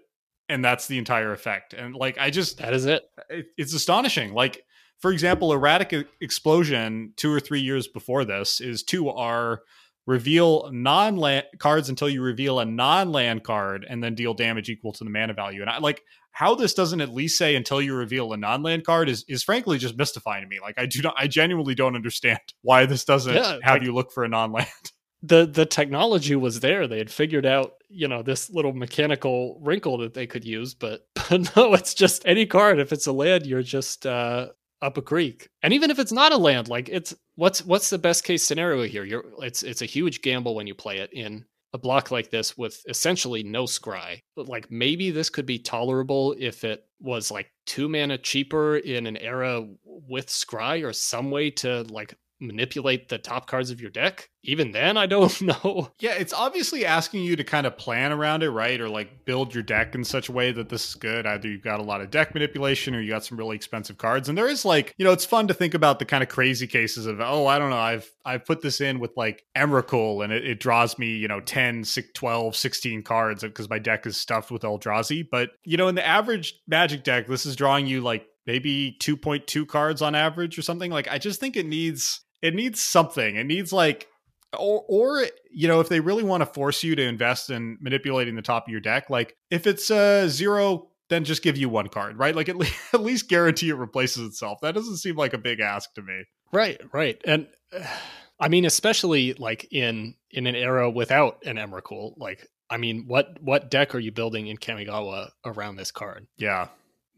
and 0.50 0.64
that's 0.64 0.88
the 0.88 0.98
entire 0.98 1.34
effect. 1.34 1.74
And 1.74 1.94
like 1.94 2.18
I 2.18 2.30
just 2.30 2.58
That 2.60 2.74
is 2.74 2.86
it. 2.86 3.04
it, 3.30 3.48
it's 3.58 3.74
astonishing. 3.74 4.34
Like, 4.34 4.64
for 5.04 5.12
example, 5.12 5.52
Erratic 5.52 6.08
Explosion, 6.22 7.12
two 7.18 7.30
or 7.30 7.42
three 7.42 7.60
years 7.60 7.90
before 7.90 8.24
this, 8.24 8.62
is 8.62 8.84
two 8.84 9.10
R 9.10 9.60
reveal 10.08 10.70
non 10.72 11.18
land 11.18 11.46
cards 11.60 11.90
until 11.90 12.08
you 12.08 12.22
reveal 12.22 12.62
a 12.62 12.66
non 12.66 13.12
land 13.12 13.44
card 13.44 13.86
and 13.90 14.02
then 14.02 14.16
deal 14.16 14.34
damage 14.34 14.70
equal 14.70 14.94
to 14.94 15.04
the 15.04 15.10
mana 15.10 15.34
value. 15.34 15.60
And 15.60 15.70
I 15.70 15.80
like 15.80 16.04
how 16.32 16.56
this 16.56 16.74
doesn't 16.74 17.02
at 17.02 17.14
least 17.14 17.38
say 17.38 17.58
until 17.58 17.82
you 17.82 17.94
reveal 17.96 18.32
a 18.32 18.38
non 18.38 18.64
land 18.64 18.86
card 18.86 19.10
is, 19.10 19.26
is 19.28 19.44
frankly 19.44 19.78
just 19.78 19.98
mystifying 19.98 20.42
to 20.42 20.48
me. 20.48 20.60
Like, 20.62 20.76
I 20.78 20.86
do 20.86 21.02
not, 21.02 21.16
I 21.18 21.28
genuinely 21.28 21.76
don't 21.76 21.96
understand 21.98 22.40
why 22.62 22.86
this 22.86 23.04
doesn't 23.04 23.34
Yeah, 23.36 23.58
have 23.62 23.74
like- 23.76 23.84
you 23.84 23.94
look 23.94 24.10
for 24.14 24.24
a 24.24 24.30
non 24.30 24.54
land. 24.54 24.68
the 25.22 25.46
the 25.46 25.66
technology 25.66 26.38
was 26.38 26.62
there. 26.62 26.88
They 26.88 27.00
had 27.00 27.12
figured 27.12 27.46
out, 27.46 27.74
you 27.90 28.08
know, 28.08 28.24
this 28.24 28.50
little 28.50 28.72
mechanical 28.72 29.60
wrinkle 29.62 29.98
that 29.98 30.14
they 30.14 30.28
could 30.28 30.46
use, 30.46 30.74
but, 30.74 31.06
but 31.30 31.54
no, 31.58 31.74
it's 31.74 31.94
just 31.94 32.24
any 32.26 32.46
card. 32.46 32.80
If 32.80 32.94
it's 32.94 33.08
a 33.08 33.12
land, 33.12 33.46
you're 33.46 33.64
just 33.64 34.06
uh, 34.06 34.48
up 34.84 34.98
a 34.98 35.02
creek. 35.02 35.48
And 35.64 35.74
even 35.74 35.90
if 35.90 35.98
it's 35.98 36.12
not 36.12 36.34
a 36.34 36.38
land, 36.38 36.68
like 36.68 36.90
it's 36.90 37.16
what's 37.36 37.66
what's 37.66 37.90
the 37.90 37.98
best 37.98 38.24
case 38.24 38.44
scenario 38.44 38.84
here? 38.84 39.04
You're 39.04 39.26
it's 39.40 39.64
it's 39.64 39.82
a 39.82 39.88
huge 39.88 40.22
gamble 40.22 40.56
when 40.56 40.68
you 40.68 40.76
play 40.76 40.98
it 40.98 41.12
in 41.14 41.46
a 41.74 41.78
block 41.80 42.12
like 42.12 42.30
this 42.30 42.56
with 42.58 42.84
essentially 42.88 43.42
no 43.42 43.64
scry. 43.64 44.20
But 44.36 44.48
like 44.48 44.70
maybe 44.70 45.10
this 45.10 45.30
could 45.30 45.46
be 45.46 45.58
tolerable 45.58 46.36
if 46.38 46.64
it 46.64 46.86
was 47.00 47.32
like 47.32 47.52
two 47.66 47.90
mana 47.90 48.18
cheaper 48.18 48.78
in 48.78 49.08
an 49.08 49.18
era 49.18 49.66
with 49.86 50.28
scry 50.28 50.86
or 50.86 50.94
some 50.94 51.32
way 51.32 51.50
to 51.50 51.84
like 51.84 52.16
manipulate 52.44 53.10
the 53.10 53.18
top 53.18 53.48
cards 53.48 53.72
of 53.72 53.82
your 53.82 53.90
deck. 53.90 54.30
Even 54.44 54.72
then, 54.72 54.98
I 54.98 55.06
don't 55.06 55.42
know. 55.42 55.92
Yeah, 56.00 56.14
it's 56.14 56.34
obviously 56.34 56.86
asking 56.86 57.24
you 57.24 57.36
to 57.36 57.44
kind 57.44 57.66
of 57.66 57.78
plan 57.78 58.12
around 58.12 58.44
it, 58.44 58.50
right? 58.50 58.80
Or 58.80 58.90
like 58.90 59.26
build 59.26 59.54
your 59.54 59.64
deck 59.64 59.96
in 59.96 60.04
such 60.04 60.30
a 60.30 60.32
way 60.32 60.52
that 60.52 60.70
this 60.70 60.90
is 60.90 60.96
good. 60.96 61.26
Either 61.26 61.48
you've 61.48 61.64
got 61.64 61.80
a 61.80 61.84
lot 61.84 62.02
of 62.02 62.12
deck 62.12 62.34
manipulation 62.34 62.94
or 62.94 63.02
you 63.02 63.10
got 63.10 63.26
some 63.26 63.38
really 63.38 63.56
expensive 63.56 63.98
cards. 63.98 64.30
And 64.30 64.38
there 64.38 64.48
is 64.48 64.66
like, 64.66 64.94
you 64.98 65.06
know, 65.06 65.12
it's 65.12 65.26
fun 65.26 65.48
to 65.48 65.54
think 65.54 65.74
about 65.74 66.00
the 66.00 66.06
kind 66.06 66.24
of 66.24 66.30
crazy 66.30 66.68
cases 66.68 67.06
of, 67.06 67.20
oh, 67.22 67.48
I 67.48 67.58
don't 67.58 67.70
know, 67.70 67.78
I've 67.78 68.10
I've 68.26 68.46
put 68.46 68.62
this 68.62 68.82
in 68.82 69.00
with 69.00 69.12
like 69.16 69.44
Emrakul 69.56 70.24
and 70.24 70.32
it, 70.32 70.46
it 70.46 70.60
draws 70.60 70.98
me, 71.00 71.16
you 71.18 71.28
know, 71.28 71.40
10, 71.40 71.84
6, 71.84 72.10
12, 72.14 72.56
16 72.56 73.04
cards 73.04 73.44
because 73.44 73.70
my 73.70 73.80
deck 73.80 74.06
is 74.06 74.18
stuffed 74.18 74.52
with 74.52 74.64
Eldrazi. 74.64 75.28
But, 75.30 75.52
you 75.64 75.78
know, 75.78 75.88
in 75.88 75.96
the 75.96 76.06
average 76.06 76.56
magic 76.68 77.04
deck, 77.04 77.28
this 77.28 77.46
is 77.46 77.56
drawing 77.56 77.88
you 77.88 78.02
like 78.02 78.28
maybe 78.46 78.98
2.2 79.00 79.68
cards 79.68 80.02
on 80.02 80.16
average 80.16 80.58
or 80.58 80.62
something. 80.62 80.92
Like 80.92 81.08
I 81.10 81.18
just 81.18 81.40
think 81.40 81.56
it 81.56 81.66
needs 81.66 82.22
it 82.44 82.54
needs 82.54 82.80
something. 82.80 83.36
It 83.36 83.46
needs 83.46 83.74
like 83.74 84.08
or 84.56 84.84
or 84.88 85.26
you 85.52 85.68
know 85.68 85.80
if 85.80 85.90
they 85.90 86.00
really 86.00 86.24
want 86.24 86.42
to 86.42 86.46
force 86.46 86.84
you 86.84 86.96
to 86.96 87.02
invest 87.04 87.50
in 87.50 87.78
manipulating 87.82 88.36
the 88.36 88.42
top 88.44 88.68
of 88.68 88.72
your 88.72 88.82
deck 88.82 89.10
like 89.10 89.36
if 89.50 89.66
it's 89.66 89.90
a 89.90 90.30
zero 90.30 90.90
then 91.10 91.24
just 91.24 91.42
give 91.42 91.58
you 91.58 91.68
one 91.68 91.88
card 91.88 92.20
right 92.20 92.36
like 92.36 92.50
at, 92.50 92.56
le- 92.56 92.68
at 92.94 93.02
least 93.02 93.28
guarantee 93.28 93.70
it 93.70 93.74
replaces 93.74 94.28
itself 94.28 94.60
that 94.62 94.76
doesn't 94.76 94.98
seem 94.98 95.16
like 95.16 95.34
a 95.34 95.40
big 95.40 95.60
ask 95.60 95.92
to 95.96 96.04
me 96.04 96.22
Right, 96.54 96.80
right. 96.94 97.20
And 97.26 97.48
uh, 97.76 97.84
I 98.40 98.48
mean, 98.50 98.66
especially 98.66 99.34
like 99.34 99.68
in 99.72 100.16
in 100.32 100.48
an 100.48 100.56
era 100.56 100.90
without 100.90 101.44
an 101.46 101.56
Emrakul, 101.56 102.14
like 102.18 102.48
I 102.70 102.78
mean, 102.78 103.06
what 103.08 103.42
what 103.42 103.72
deck 103.72 103.96
are 103.96 104.00
you 104.00 104.12
building 104.12 104.48
in 104.48 104.58
Kamigawa 104.58 105.30
around 105.46 105.76
this 105.78 105.92
card? 105.92 106.28
yeah 106.38 106.68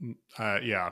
Mm, 0.03 0.15
uh 0.37 0.59
yeah 0.61 0.89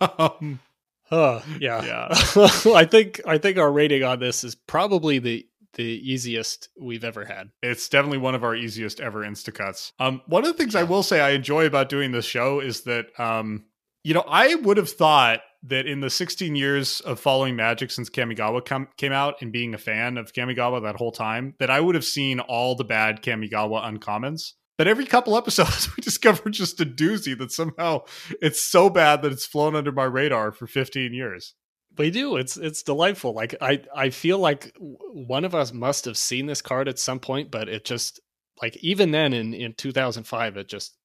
um, 0.18 0.58
Huh, 1.04 1.40
yeah. 1.60 1.84
Yeah. 1.84 2.08
I 2.74 2.84
think 2.84 3.20
I 3.26 3.38
think 3.38 3.58
our 3.58 3.70
rating 3.70 4.02
on 4.02 4.20
this 4.20 4.42
is 4.44 4.54
probably 4.54 5.18
the 5.18 5.46
the 5.74 5.82
easiest 5.84 6.68
we've 6.80 7.02
ever 7.02 7.24
had. 7.24 7.50
it's 7.60 7.88
definitely 7.88 8.18
one 8.18 8.36
of 8.36 8.44
our 8.44 8.54
easiest 8.54 9.00
ever 9.00 9.24
instacuts 9.24 9.90
um 9.98 10.22
one 10.26 10.44
of 10.44 10.46
the 10.46 10.56
things 10.56 10.76
i 10.76 10.84
will 10.84 11.02
say 11.02 11.20
i 11.20 11.30
enjoy 11.30 11.66
about 11.66 11.88
doing 11.88 12.12
this 12.12 12.24
show 12.24 12.60
is 12.60 12.82
that 12.82 13.06
um 13.18 13.64
you 14.04 14.14
know 14.14 14.24
i 14.28 14.54
would 14.54 14.76
have 14.76 14.88
thought 14.88 15.40
that 15.64 15.84
in 15.88 15.98
the 15.98 16.10
16 16.10 16.54
years 16.54 17.00
of 17.00 17.18
following 17.18 17.56
magic 17.56 17.90
since 17.90 18.08
kamigawa 18.08 18.64
com- 18.64 18.86
came 18.96 19.10
out 19.10 19.34
and 19.42 19.50
being 19.50 19.74
a 19.74 19.78
fan 19.78 20.16
of 20.16 20.32
kamigawa 20.32 20.80
that 20.80 20.94
whole 20.94 21.10
time 21.10 21.56
that 21.58 21.70
i 21.70 21.80
would 21.80 21.96
have 21.96 22.04
seen 22.04 22.38
all 22.38 22.76
the 22.76 22.84
bad 22.84 23.20
kamigawa 23.20 23.82
uncommons 23.84 24.52
but 24.76 24.88
every 24.88 25.06
couple 25.06 25.36
episodes 25.36 25.88
we 25.96 26.00
discover 26.02 26.50
just 26.50 26.80
a 26.80 26.86
doozy 26.86 27.36
that 27.38 27.52
somehow 27.52 28.00
it's 28.40 28.60
so 28.60 28.90
bad 28.90 29.22
that 29.22 29.32
it's 29.32 29.46
flown 29.46 29.76
under 29.76 29.92
my 29.92 30.04
radar 30.04 30.52
for 30.52 30.66
15 30.66 31.12
years 31.12 31.54
We 31.96 32.10
do. 32.10 32.36
It's 32.36 32.56
it's 32.56 32.82
delightful. 32.82 33.34
Like 33.34 33.54
I 33.60 33.82
I 33.94 34.10
feel 34.10 34.38
like 34.38 34.76
one 34.78 35.44
of 35.44 35.54
us 35.54 35.72
must 35.72 36.04
have 36.06 36.16
seen 36.16 36.46
this 36.46 36.62
card 36.62 36.88
at 36.88 36.98
some 36.98 37.20
point, 37.20 37.50
but 37.50 37.68
it 37.68 37.84
just 37.84 38.20
like 38.60 38.76
even 38.78 39.10
then 39.12 39.32
in 39.32 39.54
in 39.54 39.74
2005 39.74 40.56
it 40.56 40.68
just 40.68 40.96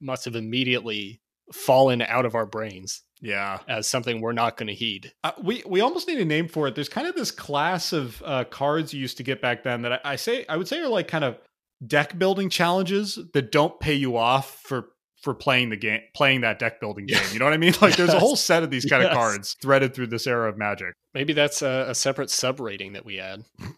must 0.00 0.24
have 0.24 0.36
immediately 0.36 1.20
fallen 1.52 2.02
out 2.02 2.26
of 2.26 2.34
our 2.34 2.44
brains 2.46 3.02
yeah 3.20 3.60
as 3.68 3.88
something 3.88 4.20
we're 4.20 4.32
not 4.32 4.56
going 4.56 4.66
to 4.68 4.74
heed. 4.74 5.12
Uh, 5.24 5.32
we 5.42 5.62
we 5.66 5.80
almost 5.80 6.06
need 6.06 6.18
a 6.18 6.24
name 6.24 6.48
for 6.48 6.68
it. 6.68 6.74
There's 6.74 6.88
kind 6.88 7.06
of 7.08 7.14
this 7.14 7.30
class 7.30 7.92
of 7.92 8.22
uh, 8.24 8.44
cards 8.44 8.92
you 8.94 9.00
used 9.00 9.16
to 9.16 9.22
get 9.22 9.40
back 9.40 9.64
then 9.64 9.82
that 9.82 9.92
I, 9.92 10.12
I 10.12 10.16
say 10.16 10.44
I 10.48 10.56
would 10.56 10.68
say 10.68 10.78
are 10.80 10.88
like 10.88 11.08
kind 11.08 11.24
of 11.24 11.38
deck 11.84 12.18
building 12.18 12.50
challenges 12.50 13.18
that 13.32 13.50
don't 13.50 13.78
pay 13.80 13.94
you 13.94 14.16
off 14.16 14.60
for 14.62 14.88
for 15.22 15.34
playing 15.34 15.70
the 15.70 15.76
game, 15.76 16.00
playing 16.14 16.42
that 16.42 16.58
deck 16.58 16.78
building 16.78 17.06
game. 17.06 17.22
You 17.32 17.38
know 17.40 17.46
what 17.46 17.54
I 17.54 17.56
mean? 17.56 17.74
Like 17.80 17.96
there's 17.96 18.14
a 18.14 18.18
whole 18.20 18.36
set 18.36 18.62
of 18.62 18.70
these 18.70 18.84
kind 18.84 19.02
of 19.02 19.12
cards 19.12 19.56
threaded 19.60 19.94
through 19.94 20.06
this 20.08 20.26
era 20.26 20.48
of 20.48 20.56
Magic. 20.56 20.94
Maybe 21.14 21.32
that's 21.32 21.62
a, 21.62 21.86
a 21.88 21.94
separate 21.94 22.30
sub 22.30 22.60
rating 22.60 22.92
that 22.92 23.04
we 23.04 23.18
add. 23.18 23.44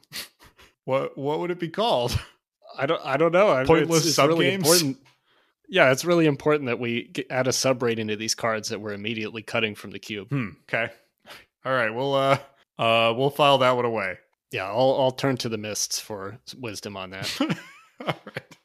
What 0.85 1.19
what 1.19 1.41
would 1.41 1.51
it 1.51 1.61
be 1.61 1.69
called? 1.69 2.19
I 2.79 2.87
don't 2.87 3.05
I 3.05 3.19
don't 3.19 3.31
know. 3.33 3.51
I 3.51 3.59
mean, 3.59 3.67
Pointless 3.67 3.99
it's, 3.99 4.07
it's 4.07 4.17
sub 4.17 4.31
really 4.31 4.47
games? 4.47 4.63
important. 4.67 4.97
Yeah, 5.69 5.93
it's 5.93 6.03
really 6.03 6.25
important 6.25 6.69
that 6.69 6.79
we 6.79 7.09
get, 7.09 7.27
add 7.31 7.47
a 7.47 7.53
sub 7.53 7.83
rating 7.83 8.09
to 8.09 8.17
these 8.17 8.35
cards 8.35 8.71
that 8.71 8.81
we're 8.81 8.95
immediately 8.95 9.43
cutting 9.43 9.75
from 9.75 9.91
the 9.91 9.99
cube. 9.99 10.31
Hmm. 10.31 10.49
Okay. 10.63 10.91
All 11.67 11.73
right. 11.75 11.91
We'll 11.91 12.15
uh 12.15 12.39
uh 12.79 13.13
we'll 13.15 13.29
file 13.29 13.59
that 13.59 13.77
one 13.77 13.85
away. 13.85 14.17
Yeah, 14.51 14.65
I'll 14.65 14.97
I'll 14.99 15.11
turn 15.11 15.37
to 15.39 15.51
the 15.51 15.59
mists 15.59 16.01
for 16.01 16.39
wisdom 16.57 16.97
on 16.97 17.11
that. 17.11 17.39
All 18.07 18.15
right. 18.27 18.57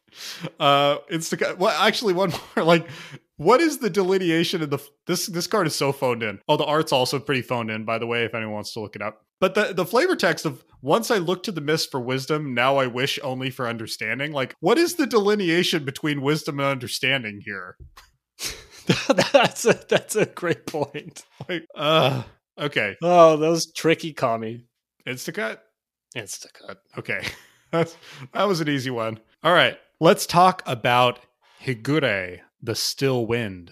Uh, 0.60 0.98
Insta. 1.12 1.58
Well, 1.58 1.76
actually, 1.80 2.14
one 2.14 2.32
more. 2.32 2.40
Like, 2.66 2.88
what 3.38 3.62
is 3.62 3.80
the 3.80 3.90
delineation 3.90 4.62
of 4.62 4.70
the 4.70 4.80
this? 5.08 5.26
This 5.26 5.48
card 5.48 5.68
is 5.68 5.76
so 5.76 5.92
phoned 5.92 6.22
in. 6.24 6.40
Oh, 6.48 6.56
the 6.58 6.66
art's 6.66 6.92
also 6.92 7.20
pretty 7.20 7.42
phoned 7.42 7.72
in, 7.72 7.84
by 7.86 7.98
the 7.98 8.08
way. 8.08 8.24
If 8.24 8.36
anyone 8.36 8.54
wants 8.54 8.74
to 8.74 8.80
look 8.80 8.96
it 8.96 9.02
up. 9.02 9.26
But 9.40 9.56
the 9.56 9.74
the 9.74 9.86
flavor 9.86 10.16
text 10.16 10.46
of 10.46 10.64
once 10.82 11.10
I 11.10 11.18
look 11.18 11.44
to 11.44 11.52
the 11.52 11.62
mist 11.62 11.90
for 11.92 12.00
wisdom, 12.00 12.54
now 12.54 12.78
I 12.78 12.88
wish 12.88 13.18
only 13.24 13.50
for 13.50 13.68
understanding. 13.68 14.32
Like, 14.32 14.56
what 14.60 14.78
is 14.78 14.96
the 14.96 15.08
delineation 15.08 15.84
between 15.84 16.22
wisdom 16.22 16.60
and 16.60 16.68
understanding 16.70 17.42
here? 17.44 17.76
that's 19.08 19.66
a 19.66 19.80
that's 19.90 20.16
a 20.16 20.26
great 20.26 20.66
point. 20.68 21.24
Like, 21.50 21.66
uh, 21.76 22.24
okay, 22.60 22.96
Oh, 23.02 23.38
those 23.38 23.72
tricky 23.74 24.14
kami. 24.14 24.66
Instacut. 25.08 25.58
Instacut. 26.16 26.78
Okay. 26.98 27.22
That 27.74 28.48
was 28.48 28.62
an 28.62 28.70
easy 28.70 28.92
one. 28.92 29.20
All 29.44 29.54
right. 29.54 29.78
Let's 30.00 30.28
talk 30.28 30.62
about 30.68 31.20
Higure, 31.60 32.42
the 32.62 32.76
Still 32.76 33.26
Wind. 33.26 33.72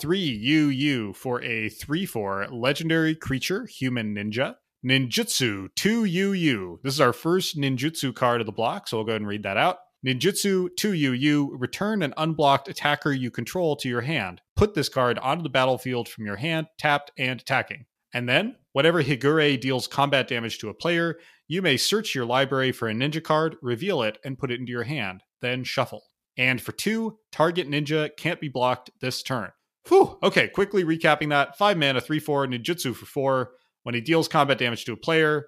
3 0.00 0.40
UU 0.42 1.12
for 1.12 1.42
a 1.42 1.68
3 1.68 2.06
4 2.06 2.46
legendary 2.50 3.14
creature, 3.14 3.66
human 3.66 4.14
ninja. 4.14 4.54
Ninjutsu 4.82 5.68
2 5.76 6.04
UU. 6.06 6.80
This 6.82 6.94
is 6.94 7.00
our 7.00 7.12
first 7.12 7.58
ninjutsu 7.58 8.14
card 8.14 8.40
of 8.40 8.46
the 8.46 8.52
block, 8.52 8.88
so 8.88 8.96
we'll 8.96 9.04
go 9.04 9.12
ahead 9.12 9.20
and 9.20 9.28
read 9.28 9.42
that 9.42 9.58
out. 9.58 9.78
Ninjutsu 10.04 10.70
2UU, 10.80 11.50
return 11.52 12.02
an 12.02 12.14
unblocked 12.16 12.68
attacker 12.68 13.12
you 13.12 13.30
control 13.30 13.76
to 13.76 13.88
your 13.88 14.00
hand. 14.00 14.40
Put 14.56 14.74
this 14.74 14.88
card 14.88 15.18
onto 15.18 15.42
the 15.42 15.48
battlefield 15.48 16.08
from 16.08 16.24
your 16.24 16.36
hand, 16.36 16.66
tapped 16.78 17.12
and 17.18 17.40
attacking. 17.40 17.84
And 18.12 18.28
then, 18.28 18.56
whenever 18.72 19.02
Higure 19.02 19.60
deals 19.60 19.86
combat 19.86 20.26
damage 20.26 20.58
to 20.58 20.70
a 20.70 20.74
player, 20.74 21.18
you 21.52 21.60
may 21.60 21.76
search 21.76 22.14
your 22.14 22.24
library 22.24 22.72
for 22.72 22.88
a 22.88 22.94
ninja 22.94 23.22
card, 23.22 23.56
reveal 23.60 24.00
it, 24.00 24.16
and 24.24 24.38
put 24.38 24.50
it 24.50 24.58
into 24.58 24.72
your 24.72 24.84
hand, 24.84 25.22
then 25.42 25.62
shuffle. 25.64 26.02
And 26.38 26.58
for 26.58 26.72
two, 26.72 27.18
target 27.30 27.68
ninja 27.68 28.08
can't 28.16 28.40
be 28.40 28.48
blocked 28.48 28.90
this 29.02 29.22
turn. 29.22 29.50
Whew. 29.88 30.18
Okay, 30.22 30.48
quickly 30.48 30.82
recapping 30.82 31.28
that. 31.28 31.58
Five 31.58 31.76
mana, 31.76 32.00
three, 32.00 32.20
four, 32.20 32.46
ninjutsu 32.46 32.96
for 32.96 33.04
four. 33.04 33.50
When 33.82 33.94
he 33.94 34.00
deals 34.00 34.28
combat 34.28 34.56
damage 34.56 34.86
to 34.86 34.94
a 34.94 34.96
player, 34.96 35.44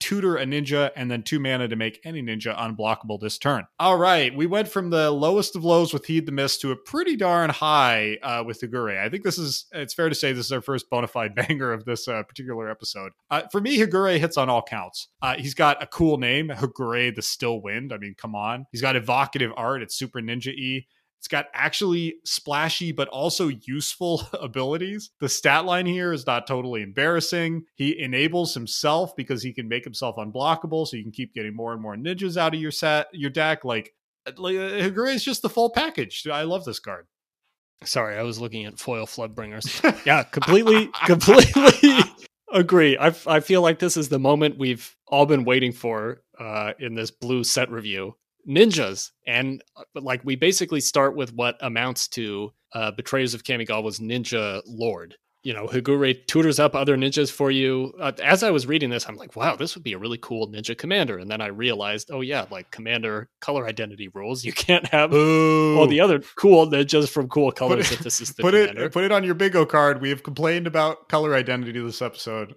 tutor 0.00 0.36
a 0.36 0.44
ninja, 0.44 0.90
and 0.96 1.10
then 1.10 1.22
two 1.22 1.38
mana 1.38 1.68
to 1.68 1.76
make 1.76 2.00
any 2.04 2.22
ninja 2.22 2.56
unblockable 2.56 3.20
this 3.20 3.38
turn. 3.38 3.66
All 3.78 3.96
right, 3.96 4.34
we 4.34 4.46
went 4.46 4.68
from 4.68 4.90
the 4.90 5.10
lowest 5.10 5.54
of 5.54 5.64
lows 5.64 5.92
with 5.92 6.06
Heed 6.06 6.26
the 6.26 6.32
Mist 6.32 6.60
to 6.62 6.72
a 6.72 6.76
pretty 6.76 7.16
darn 7.16 7.50
high 7.50 8.16
uh, 8.22 8.42
with 8.44 8.60
Higure. 8.60 8.98
I 8.98 9.08
think 9.08 9.22
this 9.22 9.38
is, 9.38 9.66
it's 9.72 9.94
fair 9.94 10.08
to 10.08 10.14
say, 10.14 10.32
this 10.32 10.46
is 10.46 10.52
our 10.52 10.60
first 10.60 10.90
bona 10.90 11.06
fide 11.06 11.34
banger 11.48 11.72
of 11.72 11.84
this 11.84 12.08
uh, 12.08 12.22
particular 12.22 12.70
episode. 12.70 13.12
Uh, 13.30 13.42
for 13.52 13.60
me, 13.60 13.78
Higure 13.78 14.18
hits 14.18 14.36
on 14.36 14.48
all 14.48 14.62
counts. 14.62 15.08
Uh, 15.22 15.36
he's 15.36 15.54
got 15.54 15.82
a 15.82 15.86
cool 15.86 16.18
name, 16.18 16.48
Higure 16.48 17.14
the 17.14 17.22
Still 17.22 17.60
Wind. 17.60 17.92
I 17.92 17.98
mean, 17.98 18.14
come 18.16 18.34
on. 18.34 18.66
He's 18.72 18.82
got 18.82 18.96
evocative 18.96 19.52
art. 19.56 19.82
It's 19.82 19.94
super 19.94 20.20
ninja 20.20 20.54
y. 20.56 20.86
It's 21.20 21.28
got 21.28 21.48
actually 21.52 22.14
splashy 22.24 22.92
but 22.92 23.06
also 23.08 23.48
useful 23.48 24.22
abilities. 24.32 25.10
The 25.20 25.28
stat 25.28 25.66
line 25.66 25.84
here 25.84 26.14
is 26.14 26.26
not 26.26 26.46
totally 26.46 26.80
embarrassing. 26.80 27.66
He 27.74 28.00
enables 28.00 28.54
himself 28.54 29.14
because 29.14 29.42
he 29.42 29.52
can 29.52 29.68
make 29.68 29.84
himself 29.84 30.16
unblockable, 30.16 30.88
so 30.88 30.96
you 30.96 31.02
can 31.02 31.12
keep 31.12 31.34
getting 31.34 31.54
more 31.54 31.74
and 31.74 31.82
more 31.82 31.94
ninjas 31.94 32.38
out 32.38 32.54
of 32.54 32.60
your 32.60 32.70
set, 32.70 33.08
your 33.12 33.28
deck. 33.28 33.66
Like, 33.66 33.92
like 34.38 34.54
Higure 34.54 35.14
is 35.14 35.22
just 35.22 35.42
the 35.42 35.50
full 35.50 35.68
package. 35.68 36.26
I 36.26 36.44
love 36.44 36.64
this 36.64 36.80
card. 36.80 37.06
Sorry, 37.84 38.16
I 38.16 38.22
was 38.22 38.40
looking 38.40 38.64
at 38.64 38.78
foil 38.78 39.04
floodbringers. 39.04 40.04
yeah, 40.06 40.22
completely, 40.22 40.88
completely 41.04 42.00
agree. 42.50 42.96
I 42.96 43.14
I 43.26 43.40
feel 43.40 43.60
like 43.60 43.78
this 43.78 43.98
is 43.98 44.08
the 44.08 44.18
moment 44.18 44.58
we've 44.58 44.96
all 45.06 45.26
been 45.26 45.44
waiting 45.44 45.72
for 45.72 46.22
uh, 46.38 46.72
in 46.78 46.94
this 46.94 47.10
blue 47.10 47.44
set 47.44 47.70
review 47.70 48.16
ninjas. 48.48 49.10
And 49.26 49.62
uh, 49.76 49.82
like 49.94 50.20
we 50.24 50.36
basically 50.36 50.80
start 50.80 51.16
with 51.16 51.32
what 51.34 51.56
amounts 51.60 52.08
to 52.08 52.52
uh, 52.74 52.90
betrayers 52.92 53.34
of 53.34 53.44
kamigawa's 53.44 53.98
ninja 53.98 54.62
lord. 54.66 55.16
You 55.42 55.54
know 55.54 55.66
higure 55.66 56.14
tutors 56.26 56.60
up 56.60 56.74
other 56.74 56.98
ninjas 56.98 57.32
for 57.32 57.50
you. 57.50 57.94
Uh, 57.98 58.12
as 58.22 58.42
i 58.42 58.50
was 58.50 58.66
reading 58.66 58.90
this 58.90 59.08
i'm 59.08 59.16
like 59.16 59.36
wow 59.36 59.56
this 59.56 59.74
would 59.74 59.82
be 59.82 59.94
a 59.94 59.98
really 59.98 60.18
cool 60.18 60.48
ninja 60.48 60.76
commander. 60.76 61.16
And 61.16 61.30
then 61.30 61.40
i 61.40 61.46
realized 61.46 62.10
oh 62.12 62.20
yeah 62.20 62.44
like 62.50 62.70
commander 62.70 63.30
color 63.40 63.66
identity 63.66 64.08
rules. 64.12 64.44
You 64.50 64.52
can't 64.52 64.86
have 64.88 65.14
Ooh. 65.14 65.78
all 65.78 65.86
the 65.86 66.00
other 66.00 66.20
cool 66.36 66.66
ninjas 66.66 67.08
from 67.08 67.28
cool 67.28 67.52
colors 67.52 67.90
it, 67.90 67.98
if 67.98 68.04
this 68.04 68.20
is 68.20 68.34
the 68.34 68.42
put 68.42 68.52
commander. 68.52 68.84
it 68.84 68.92
put 68.92 69.04
it 69.04 69.12
on 69.12 69.24
your 69.24 69.34
bingo 69.34 69.64
card. 69.64 70.02
We 70.02 70.10
have 70.10 70.22
complained 70.22 70.66
about 70.66 71.08
color 71.08 71.34
identity 71.34 71.80
this 71.80 72.02
episode. 72.02 72.54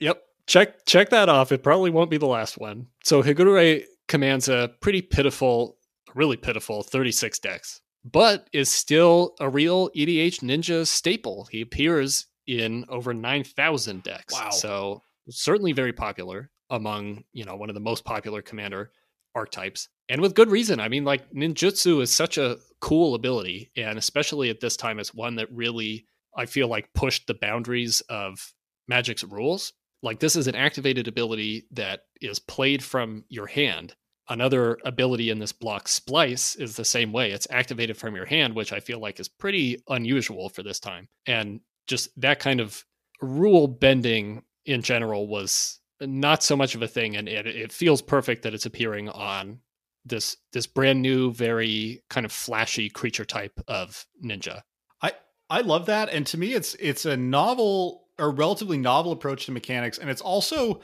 Yep. 0.00 0.20
Check 0.46 0.84
check 0.86 1.10
that 1.10 1.28
off. 1.28 1.52
It 1.52 1.62
probably 1.62 1.90
won't 1.90 2.10
be 2.10 2.18
the 2.18 2.26
last 2.26 2.58
one. 2.58 2.88
So 3.04 3.22
higure 3.22 3.84
commands 4.08 4.48
a 4.48 4.70
pretty 4.80 5.02
pitiful, 5.02 5.76
really 6.14 6.36
pitiful 6.36 6.82
36 6.82 7.38
decks, 7.38 7.80
but 8.04 8.48
is 8.52 8.70
still 8.70 9.34
a 9.40 9.48
real 9.48 9.90
EDH 9.90 10.40
Ninja 10.40 10.86
staple. 10.86 11.48
He 11.50 11.60
appears 11.60 12.26
in 12.46 12.84
over 12.88 13.14
9,000 13.14 14.02
decks. 14.02 14.34
Wow. 14.34 14.50
So 14.50 15.02
certainly 15.30 15.72
very 15.72 15.92
popular 15.92 16.50
among, 16.70 17.24
you 17.32 17.44
know, 17.44 17.56
one 17.56 17.70
of 17.70 17.74
the 17.74 17.80
most 17.80 18.04
popular 18.04 18.42
commander 18.42 18.90
archetypes. 19.34 19.88
And 20.08 20.20
with 20.20 20.34
good 20.34 20.50
reason. 20.50 20.80
I 20.80 20.88
mean, 20.88 21.04
like 21.04 21.30
ninjutsu 21.32 22.02
is 22.02 22.12
such 22.12 22.36
a 22.38 22.58
cool 22.80 23.14
ability, 23.14 23.70
and 23.76 23.98
especially 23.98 24.50
at 24.50 24.60
this 24.60 24.76
time, 24.76 24.98
it's 24.98 25.14
one 25.14 25.36
that 25.36 25.50
really 25.50 26.06
I 26.36 26.46
feel 26.46 26.68
like 26.68 26.92
pushed 26.94 27.26
the 27.26 27.34
boundaries 27.34 28.02
of 28.08 28.52
Magic's 28.86 29.24
rules 29.24 29.72
like 30.04 30.20
this 30.20 30.36
is 30.36 30.46
an 30.46 30.54
activated 30.54 31.08
ability 31.08 31.66
that 31.72 32.02
is 32.20 32.38
played 32.38 32.84
from 32.84 33.24
your 33.28 33.46
hand. 33.46 33.94
Another 34.28 34.78
ability 34.84 35.30
in 35.30 35.38
this 35.38 35.52
block, 35.52 35.88
Splice, 35.88 36.56
is 36.56 36.76
the 36.76 36.84
same 36.84 37.12
way. 37.12 37.30
It's 37.30 37.46
activated 37.50 37.96
from 37.96 38.14
your 38.14 38.26
hand, 38.26 38.54
which 38.54 38.72
I 38.72 38.80
feel 38.80 38.98
like 38.98 39.18
is 39.18 39.28
pretty 39.28 39.82
unusual 39.88 40.48
for 40.48 40.62
this 40.62 40.78
time. 40.78 41.08
And 41.26 41.60
just 41.86 42.08
that 42.20 42.38
kind 42.38 42.60
of 42.60 42.84
rule 43.20 43.66
bending 43.66 44.42
in 44.66 44.82
general 44.82 45.26
was 45.26 45.80
not 46.00 46.42
so 46.42 46.56
much 46.56 46.74
of 46.74 46.82
a 46.82 46.88
thing. 46.88 47.16
And 47.16 47.28
it, 47.28 47.46
it 47.46 47.72
feels 47.72 48.02
perfect 48.02 48.42
that 48.42 48.54
it's 48.54 48.66
appearing 48.66 49.08
on 49.08 49.60
this 50.04 50.36
this 50.52 50.66
brand 50.66 51.00
new, 51.00 51.32
very 51.32 52.02
kind 52.10 52.26
of 52.26 52.32
flashy 52.32 52.90
creature 52.90 53.24
type 53.24 53.58
of 53.68 54.06
ninja. 54.22 54.60
I 55.00 55.12
I 55.48 55.62
love 55.62 55.86
that, 55.86 56.10
and 56.10 56.26
to 56.28 56.38
me, 56.38 56.52
it's 56.52 56.74
it's 56.74 57.06
a 57.06 57.16
novel 57.16 58.03
a 58.18 58.28
relatively 58.28 58.78
novel 58.78 59.12
approach 59.12 59.46
to 59.46 59.52
mechanics, 59.52 59.98
and 59.98 60.10
it's 60.10 60.20
also 60.20 60.80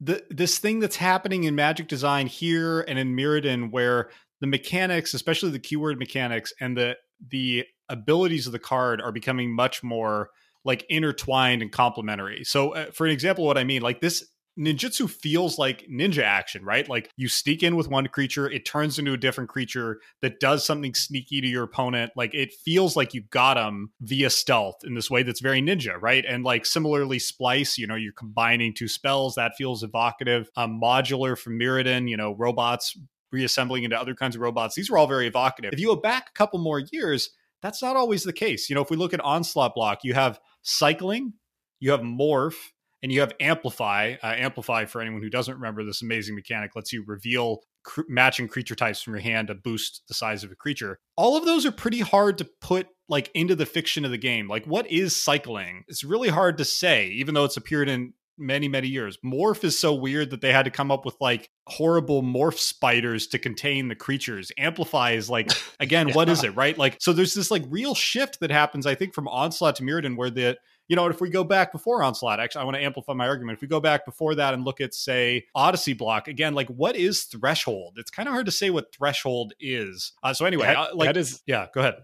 the 0.00 0.22
this 0.30 0.58
thing 0.58 0.78
that's 0.80 0.96
happening 0.96 1.44
in 1.44 1.54
Magic 1.54 1.88
Design 1.88 2.26
here 2.26 2.80
and 2.82 2.98
in 2.98 3.16
Mirrodin, 3.16 3.70
where 3.70 4.10
the 4.40 4.46
mechanics, 4.46 5.14
especially 5.14 5.50
the 5.50 5.58
keyword 5.58 5.98
mechanics 5.98 6.52
and 6.60 6.76
the 6.76 6.96
the 7.30 7.64
abilities 7.88 8.46
of 8.46 8.52
the 8.52 8.58
card, 8.58 9.00
are 9.00 9.12
becoming 9.12 9.54
much 9.54 9.82
more 9.82 10.30
like 10.64 10.84
intertwined 10.88 11.62
and 11.62 11.72
complementary. 11.72 12.44
So, 12.44 12.74
uh, 12.74 12.90
for 12.92 13.06
an 13.06 13.12
example, 13.12 13.44
what 13.44 13.58
I 13.58 13.64
mean, 13.64 13.82
like 13.82 14.00
this 14.00 14.24
ninjutsu 14.58 15.08
feels 15.08 15.58
like 15.58 15.86
ninja 15.88 16.22
action, 16.22 16.64
right? 16.64 16.88
Like 16.88 17.10
you 17.16 17.28
sneak 17.28 17.62
in 17.62 17.76
with 17.76 17.88
one 17.88 18.08
creature, 18.08 18.50
it 18.50 18.64
turns 18.64 18.98
into 18.98 19.12
a 19.12 19.16
different 19.16 19.48
creature 19.48 20.00
that 20.20 20.40
does 20.40 20.66
something 20.66 20.94
sneaky 20.94 21.40
to 21.40 21.46
your 21.46 21.62
opponent. 21.62 22.12
Like 22.16 22.34
it 22.34 22.52
feels 22.52 22.96
like 22.96 23.14
you 23.14 23.22
got 23.30 23.54
them 23.54 23.92
via 24.00 24.30
stealth 24.30 24.76
in 24.84 24.94
this 24.94 25.10
way 25.10 25.22
that's 25.22 25.40
very 25.40 25.62
ninja, 25.62 25.96
right? 26.00 26.24
And 26.26 26.44
like 26.44 26.66
similarly, 26.66 27.18
splice, 27.18 27.78
you 27.78 27.86
know, 27.86 27.94
you're 27.94 28.12
combining 28.12 28.74
two 28.74 28.88
spells 28.88 29.36
that 29.36 29.52
feels 29.56 29.82
evocative. 29.82 30.50
Um, 30.56 30.80
modular 30.82 31.38
from 31.38 31.58
Mirrodin, 31.58 32.08
you 32.08 32.16
know, 32.16 32.34
robots 32.34 32.98
reassembling 33.30 33.84
into 33.84 33.98
other 33.98 34.14
kinds 34.14 34.34
of 34.34 34.42
robots. 34.42 34.74
These 34.74 34.90
are 34.90 34.98
all 34.98 35.06
very 35.06 35.26
evocative. 35.26 35.72
If 35.72 35.80
you 35.80 35.88
go 35.88 35.96
back 35.96 36.28
a 36.30 36.32
couple 36.32 36.58
more 36.58 36.80
years, 36.92 37.30
that's 37.62 37.82
not 37.82 37.96
always 37.96 38.22
the 38.22 38.32
case. 38.32 38.68
You 38.68 38.74
know, 38.74 38.82
if 38.82 38.90
we 38.90 38.96
look 38.96 39.12
at 39.12 39.20
onslaught 39.20 39.74
block, 39.74 40.00
you 40.02 40.14
have 40.14 40.40
cycling, 40.62 41.34
you 41.80 41.90
have 41.90 42.00
morph, 42.00 42.56
and 43.02 43.12
you 43.12 43.20
have 43.20 43.32
amplify 43.40 44.14
uh, 44.22 44.34
amplify 44.36 44.84
for 44.84 45.00
anyone 45.00 45.22
who 45.22 45.30
doesn't 45.30 45.54
remember 45.54 45.84
this 45.84 46.02
amazing 46.02 46.34
mechanic 46.34 46.74
lets 46.74 46.92
you 46.92 47.04
reveal 47.06 47.60
cr- 47.84 48.02
matching 48.08 48.48
creature 48.48 48.74
types 48.74 49.02
from 49.02 49.14
your 49.14 49.22
hand 49.22 49.48
to 49.48 49.54
boost 49.54 50.02
the 50.08 50.14
size 50.14 50.44
of 50.44 50.50
a 50.50 50.56
creature. 50.56 50.98
All 51.16 51.36
of 51.36 51.44
those 51.44 51.66
are 51.66 51.72
pretty 51.72 52.00
hard 52.00 52.38
to 52.38 52.48
put 52.60 52.88
like 53.08 53.30
into 53.34 53.54
the 53.54 53.66
fiction 53.66 54.04
of 54.04 54.10
the 54.10 54.18
game. 54.18 54.48
Like 54.48 54.66
what 54.66 54.90
is 54.90 55.16
cycling? 55.16 55.84
It's 55.88 56.04
really 56.04 56.28
hard 56.28 56.58
to 56.58 56.64
say 56.64 57.08
even 57.08 57.34
though 57.34 57.44
it's 57.44 57.56
appeared 57.56 57.88
in 57.88 58.14
many 58.40 58.68
many 58.68 58.88
years. 58.88 59.18
Morph 59.24 59.64
is 59.64 59.78
so 59.78 59.94
weird 59.94 60.30
that 60.30 60.40
they 60.40 60.52
had 60.52 60.64
to 60.64 60.70
come 60.70 60.90
up 60.90 61.04
with 61.04 61.16
like 61.20 61.50
horrible 61.66 62.22
morph 62.22 62.58
spiders 62.58 63.26
to 63.28 63.38
contain 63.38 63.88
the 63.88 63.96
creatures. 63.96 64.52
Amplify 64.58 65.12
is 65.12 65.28
like 65.28 65.50
again 65.80 66.08
yeah. 66.08 66.14
what 66.14 66.28
is 66.28 66.44
it 66.44 66.54
right? 66.54 66.78
Like 66.78 66.98
so 67.00 67.12
there's 67.12 67.34
this 67.34 67.50
like 67.50 67.64
real 67.68 67.94
shift 67.94 68.40
that 68.40 68.50
happens 68.50 68.86
i 68.86 68.94
think 68.94 69.14
from 69.14 69.28
onslaught 69.28 69.76
to 69.76 69.82
mirrodin 69.82 70.16
where 70.16 70.30
the 70.30 70.56
you 70.88 70.96
know, 70.96 71.06
if 71.06 71.20
we 71.20 71.30
go 71.30 71.44
back 71.44 71.70
before 71.70 72.02
Onslaught, 72.02 72.40
actually, 72.40 72.62
I 72.62 72.64
want 72.64 72.76
to 72.76 72.82
amplify 72.82 73.12
my 73.12 73.28
argument. 73.28 73.58
If 73.58 73.62
we 73.62 73.68
go 73.68 73.80
back 73.80 74.04
before 74.04 74.34
that 74.36 74.54
and 74.54 74.64
look 74.64 74.80
at, 74.80 74.94
say, 74.94 75.46
Odyssey 75.54 75.92
block, 75.92 76.28
again, 76.28 76.54
like 76.54 76.68
what 76.68 76.96
is 76.96 77.24
threshold? 77.24 77.96
It's 77.98 78.10
kind 78.10 78.28
of 78.28 78.32
hard 78.32 78.46
to 78.46 78.52
say 78.52 78.70
what 78.70 78.92
threshold 78.92 79.52
is. 79.60 80.12
Uh, 80.22 80.32
so 80.32 80.46
anyway, 80.46 80.66
that, 80.66 80.76
uh, 80.76 80.88
like, 80.94 81.08
that 81.08 81.16
is, 81.16 81.42
yeah, 81.46 81.66
go 81.72 81.80
ahead. 81.80 81.96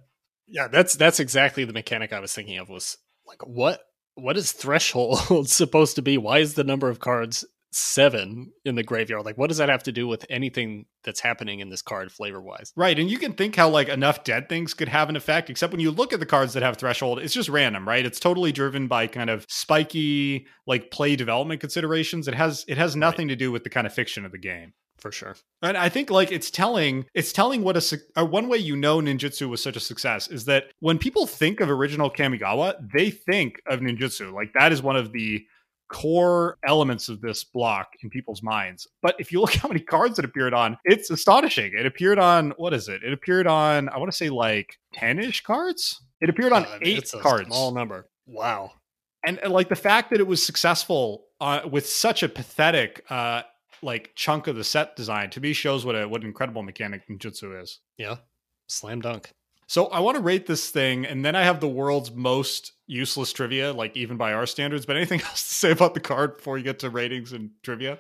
Yeah, 0.47 0.69
that's 0.69 0.95
that's 0.95 1.21
exactly 1.21 1.65
the 1.65 1.73
mechanic 1.73 2.13
I 2.13 2.21
was 2.21 2.35
thinking 2.35 2.59
of. 2.59 2.69
Was 2.69 2.99
like, 3.27 3.47
what 3.47 3.81
what 4.15 4.37
is 4.37 4.53
threshold 4.53 5.49
supposed 5.49 5.97
to 5.97 6.03
be? 6.03 6.19
Why 6.19 6.39
is 6.39 6.55
the 6.55 6.65
number 6.65 6.91
of 6.91 7.01
cards 7.01 7.45
seven 7.75 8.53
in 8.65 8.75
the 8.75 8.83
graveyard. 8.83 9.25
Like, 9.25 9.37
what 9.37 9.49
does 9.49 9.59
that 9.59 9.69
have 9.69 9.83
to 9.85 9.93
do 9.93 10.07
with 10.07 10.25
anything 10.31 10.87
that's 11.03 11.21
happening 11.21 11.61
in 11.61 11.69
this 11.69 11.83
card 11.83 12.13
flavor 12.13 12.41
wise? 12.41 12.73
Right. 12.77 12.99
And 12.99 13.11
you 13.11 13.19
can 13.19 13.33
think 13.33 13.57
how 13.57 13.69
like 13.69 13.89
enough 13.89 14.25
dead 14.25 14.49
things 14.49 14.75
could 14.75 14.89
have 14.89 15.09
an 15.09 15.17
effect, 15.17 15.51
except 15.51 15.73
when 15.73 15.81
you 15.81 15.91
look 15.91 16.13
at 16.13 16.21
the 16.21 16.27
cards 16.27 16.55
that 16.55 16.63
have 16.63 16.77
threshold, 16.77 17.19
it's 17.19 17.35
just 17.35 17.49
random, 17.49 17.87
right? 17.87 18.07
It's 18.07 18.21
totally 18.21 18.53
driven 18.53 18.87
by 18.87 19.07
kind 19.07 19.31
of 19.31 19.47
spiky 19.49 20.47
like 20.67 20.91
play 20.91 21.17
development 21.17 21.61
considerations. 21.61 22.29
It 22.29 22.35
has 22.35 22.65
it 22.69 22.79
has 22.79 22.97
nothing 22.97 23.29
right. 23.29 23.33
to 23.33 23.37
do 23.37 23.53
with 23.53 23.65
the 23.65 23.71
kind 23.71 23.87
of 23.87 23.93
fiction 23.93 24.25
of 24.25 24.33
the 24.33 24.39
game 24.39 24.73
for 25.05 25.13
sure. 25.13 25.37
And 25.61 25.77
I 25.77 25.91
think 25.91 26.11
like 26.11 26.33
it's 26.33 26.51
telling 26.51 27.05
it's 27.13 27.31
telling 27.33 27.63
what 27.63 27.77
a 27.77 27.99
uh, 28.17 28.25
one 28.25 28.49
way 28.49 28.57
you 28.57 28.75
know 28.75 29.01
ninjutsu 29.01 29.49
was 29.49 29.63
such 29.63 29.77
a 29.77 29.81
success 29.81 30.29
is 30.29 30.47
that 30.47 30.65
when 30.81 30.99
people 30.99 31.27
think 31.27 31.61
of 31.61 31.71
original 31.71 32.11
Kamigawa, 32.11 32.75
they 32.93 33.11
think 33.11 33.61
of 33.67 33.81
ninjutsu. 33.81 34.33
Like 34.33 34.53
that 34.55 34.73
is 34.73 34.83
one 34.83 34.97
of 34.97 35.13
the 35.13 35.45
core 35.89 36.59
elements 36.67 37.09
of 37.09 37.21
this 37.21 37.45
block 37.45 37.89
in 38.03 38.11
people's 38.11 38.43
minds. 38.43 38.87
But 39.03 39.17
if 39.19 39.33
you 39.33 39.41
look 39.41 39.55
how 39.55 39.69
many 39.69 39.81
cards 39.81 40.19
it 40.19 40.25
appeared 40.25 40.55
on, 40.55 40.77
it's 40.85 41.11
astonishing. 41.11 41.73
It 41.77 41.87
appeared 41.87 42.19
on 42.19 42.53
what 42.57 42.75
is 42.75 42.89
it? 42.89 43.03
It 43.03 43.13
appeared 43.13 43.47
on 43.47 43.89
I 43.89 43.99
want 43.99 44.11
to 44.11 44.17
say 44.17 44.31
like 44.31 44.79
10ish 44.97 45.43
cards. 45.43 46.03
It 46.21 46.31
appeared 46.31 46.53
on 46.53 46.67
8 46.81 47.13
cards. 47.21 47.49
Small 47.49 47.73
number. 47.73 48.09
Wow. 48.27 48.73
And, 49.27 49.39
and, 49.39 49.53
like 49.53 49.69
the 49.69 49.77
fact 49.77 50.11
that 50.11 50.21
it 50.21 50.27
was 50.27 50.45
successful 50.45 51.27
uh, 51.41 51.61
with 51.71 51.89
such 51.89 52.23
a 52.23 52.29
pathetic 52.29 53.05
uh 53.11 53.43
like 53.83 54.13
chunk 54.15 54.47
of 54.47 54.57
the 54.57 54.65
set 54.65 54.97
design 54.97 55.29
to 55.31 55.41
me 55.41 55.53
shows 55.53 55.85
what 55.85 55.95
a 55.95 56.09
what 56.09 56.23
an 56.23 56.27
incredible 56.27 56.63
mechanic 56.63 57.03
ninjutsu 57.09 57.63
is. 57.63 57.81
Yeah. 57.99 58.17
Slam 58.67 59.01
dunk. 59.01 59.33
So 59.67 59.87
I 59.87 60.01
want 60.01 60.17
to 60.17 60.23
rate 60.23 60.47
this 60.47 60.71
thing, 60.71 61.05
and 61.05 61.25
then 61.25 61.35
I 61.35 61.43
have 61.43 61.61
the 61.61 61.69
world's 61.69 62.13
most 62.13 62.73
useless 62.87 63.33
trivia, 63.33 63.73
like 63.73 63.97
even 63.97 64.17
by 64.17 64.33
our 64.33 64.47
standards. 64.47 64.87
But 64.87 64.97
anything 64.97 65.21
else 65.25 65.49
to 65.49 65.55
say 65.55 65.71
about 65.71 65.95
the 65.95 66.01
card 66.01 66.37
before 66.37 66.59
you 66.59 66.65
get 66.65 66.81
to 66.81 66.91
ratings 66.91 67.33
and 67.33 67.51
trivia? 67.63 67.99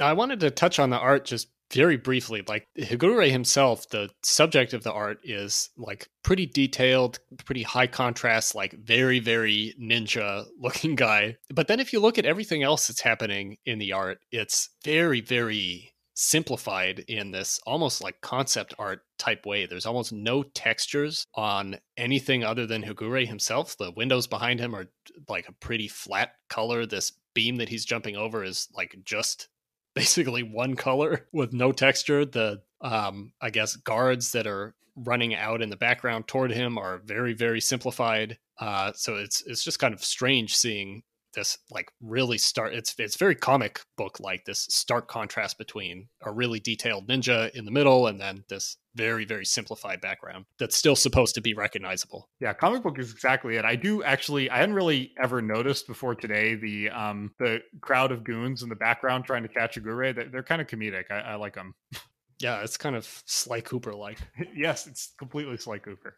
I 0.00 0.12
wanted 0.12 0.40
to 0.40 0.50
touch 0.50 0.78
on 0.78 0.90
the 0.90 0.98
art 0.98 1.24
just 1.24 1.48
very 1.72 1.96
briefly. 1.96 2.42
Like 2.46 2.66
Higure 2.78 3.30
himself, 3.30 3.88
the 3.88 4.10
subject 4.22 4.72
of 4.72 4.82
the 4.82 4.92
art 4.92 5.18
is 5.24 5.70
like 5.76 6.08
pretty 6.22 6.46
detailed, 6.46 7.18
pretty 7.44 7.62
high 7.62 7.86
contrast, 7.86 8.54
like 8.54 8.72
very, 8.72 9.18
very 9.18 9.74
ninja 9.80 10.44
looking 10.60 10.94
guy. 10.94 11.36
But 11.52 11.68
then 11.68 11.80
if 11.80 11.92
you 11.92 12.00
look 12.00 12.18
at 12.18 12.26
everything 12.26 12.62
else 12.62 12.86
that's 12.86 13.00
happening 13.00 13.56
in 13.64 13.78
the 13.78 13.92
art, 13.92 14.18
it's 14.30 14.70
very, 14.84 15.20
very 15.20 15.92
simplified 16.16 17.04
in 17.08 17.30
this 17.30 17.60
almost 17.66 18.02
like 18.02 18.20
concept 18.22 18.74
art 18.78 19.02
type 19.18 19.44
way. 19.44 19.66
There's 19.66 19.86
almost 19.86 20.12
no 20.12 20.42
textures 20.42 21.26
on 21.34 21.76
anything 21.96 22.42
other 22.42 22.66
than 22.66 22.82
Higure 22.82 23.26
himself. 23.26 23.76
The 23.76 23.92
windows 23.92 24.26
behind 24.26 24.58
him 24.58 24.74
are 24.74 24.86
like 25.28 25.48
a 25.48 25.52
pretty 25.52 25.88
flat 25.88 26.32
color. 26.48 26.86
This 26.86 27.12
beam 27.34 27.56
that 27.56 27.68
he's 27.68 27.84
jumping 27.84 28.16
over 28.16 28.42
is 28.42 28.68
like 28.74 28.96
just 29.04 29.48
basically 29.94 30.42
one 30.42 30.74
color 30.74 31.28
with 31.32 31.52
no 31.52 31.70
texture. 31.70 32.24
The 32.24 32.62
um 32.80 33.32
I 33.40 33.50
guess 33.50 33.76
guards 33.76 34.32
that 34.32 34.46
are 34.46 34.74
running 34.96 35.34
out 35.34 35.60
in 35.60 35.68
the 35.68 35.76
background 35.76 36.26
toward 36.26 36.50
him 36.50 36.78
are 36.78 36.98
very 37.04 37.34
very 37.34 37.60
simplified. 37.60 38.38
Uh 38.58 38.92
so 38.94 39.16
it's 39.16 39.42
it's 39.46 39.62
just 39.62 39.78
kind 39.78 39.92
of 39.92 40.02
strange 40.02 40.56
seeing 40.56 41.02
this 41.36 41.58
like 41.70 41.92
really 42.00 42.38
start 42.38 42.74
it's 42.74 42.94
it's 42.98 43.16
very 43.16 43.36
comic 43.36 43.80
book 43.96 44.18
like 44.18 44.44
this 44.44 44.66
stark 44.70 45.06
contrast 45.06 45.58
between 45.58 46.08
a 46.22 46.32
really 46.32 46.58
detailed 46.58 47.06
ninja 47.06 47.50
in 47.54 47.64
the 47.64 47.70
middle 47.70 48.08
and 48.08 48.20
then 48.20 48.42
this 48.48 48.78
very 48.96 49.24
very 49.24 49.44
simplified 49.44 50.00
background 50.00 50.46
that's 50.58 50.74
still 50.74 50.96
supposed 50.96 51.34
to 51.34 51.40
be 51.40 51.54
recognizable. 51.54 52.28
Yeah 52.40 52.54
comic 52.54 52.82
book 52.82 52.98
is 52.98 53.12
exactly 53.12 53.56
it. 53.56 53.64
I 53.64 53.76
do 53.76 54.02
actually 54.02 54.50
i 54.50 54.56
hadn't 54.56 54.74
really 54.74 55.12
ever 55.22 55.40
noticed 55.40 55.86
before 55.86 56.16
today 56.16 56.56
the 56.56 56.90
um 56.90 57.30
the 57.38 57.60
crowd 57.80 58.10
of 58.10 58.24
goons 58.24 58.62
in 58.62 58.68
the 58.68 58.74
background 58.74 59.24
trying 59.24 59.42
to 59.42 59.48
catch 59.48 59.76
Higure 59.76 60.14
they're, 60.14 60.28
they're 60.28 60.42
kind 60.42 60.60
of 60.60 60.66
comedic. 60.66 61.04
I, 61.10 61.18
I 61.18 61.34
like 61.36 61.54
them 61.54 61.74
yeah 62.40 62.62
it's 62.62 62.76
kind 62.76 62.96
of 62.96 63.22
sly 63.26 63.60
cooper 63.60 63.94
like 63.94 64.18
yes 64.56 64.86
it's 64.86 65.12
completely 65.18 65.58
sly 65.58 65.78
cooper. 65.78 66.16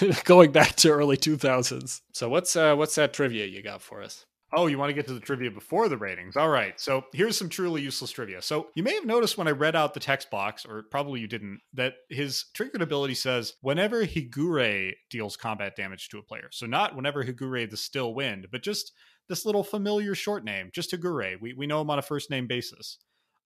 Going 0.24 0.50
back 0.50 0.76
to 0.76 0.90
early 0.90 1.18
2000s 1.18 2.00
so 2.12 2.28
what's 2.30 2.56
uh 2.56 2.74
what's 2.74 2.94
that 2.94 3.12
trivia 3.12 3.44
you 3.44 3.62
got 3.62 3.82
for 3.82 4.02
us 4.02 4.24
Oh, 4.56 4.66
you 4.66 4.78
want 4.78 4.90
to 4.90 4.94
get 4.94 5.06
to 5.08 5.14
the 5.14 5.20
trivia 5.20 5.50
before 5.50 5.88
the 5.88 5.96
ratings. 5.96 6.36
All 6.36 6.48
right. 6.48 6.78
So 6.80 7.04
here's 7.12 7.36
some 7.36 7.48
truly 7.48 7.82
useless 7.82 8.12
trivia. 8.12 8.40
So 8.40 8.68
you 8.74 8.82
may 8.82 8.94
have 8.94 9.04
noticed 9.04 9.36
when 9.36 9.48
I 9.48 9.52
read 9.52 9.74
out 9.74 9.94
the 9.94 10.00
text 10.00 10.30
box, 10.30 10.64
or 10.64 10.84
probably 10.90 11.20
you 11.20 11.26
didn't, 11.26 11.60
that 11.72 11.94
his 12.08 12.46
triggered 12.54 12.82
ability 12.82 13.14
says 13.14 13.54
whenever 13.62 14.04
Higure 14.04 14.92
deals 15.10 15.36
combat 15.36 15.76
damage 15.76 16.08
to 16.10 16.18
a 16.18 16.22
player. 16.22 16.48
So 16.52 16.66
not 16.66 16.94
whenever 16.94 17.24
Higure 17.24 17.68
the 17.68 17.76
still 17.76 18.14
wind, 18.14 18.46
but 18.52 18.62
just 18.62 18.92
this 19.28 19.44
little 19.44 19.64
familiar 19.64 20.14
short 20.14 20.44
name, 20.44 20.70
just 20.72 20.92
Higure. 20.92 21.40
We, 21.40 21.54
we 21.54 21.66
know 21.66 21.80
him 21.80 21.90
on 21.90 21.98
a 21.98 22.02
first 22.02 22.30
name 22.30 22.46
basis. 22.46 22.98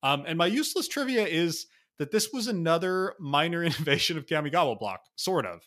Um, 0.03 0.25
and 0.27 0.39
my 0.39 0.47
useless 0.47 0.89
trivia 0.89 1.27
is 1.27 1.67
that 1.99 2.11
this 2.11 2.33
was 2.33 2.47
another 2.47 3.15
minor 3.19 3.63
innovation 3.65 4.19
of 4.19 4.27
Kamigawa 4.27 4.79
block, 4.79 5.01
sort 5.17 5.47
of. 5.47 5.63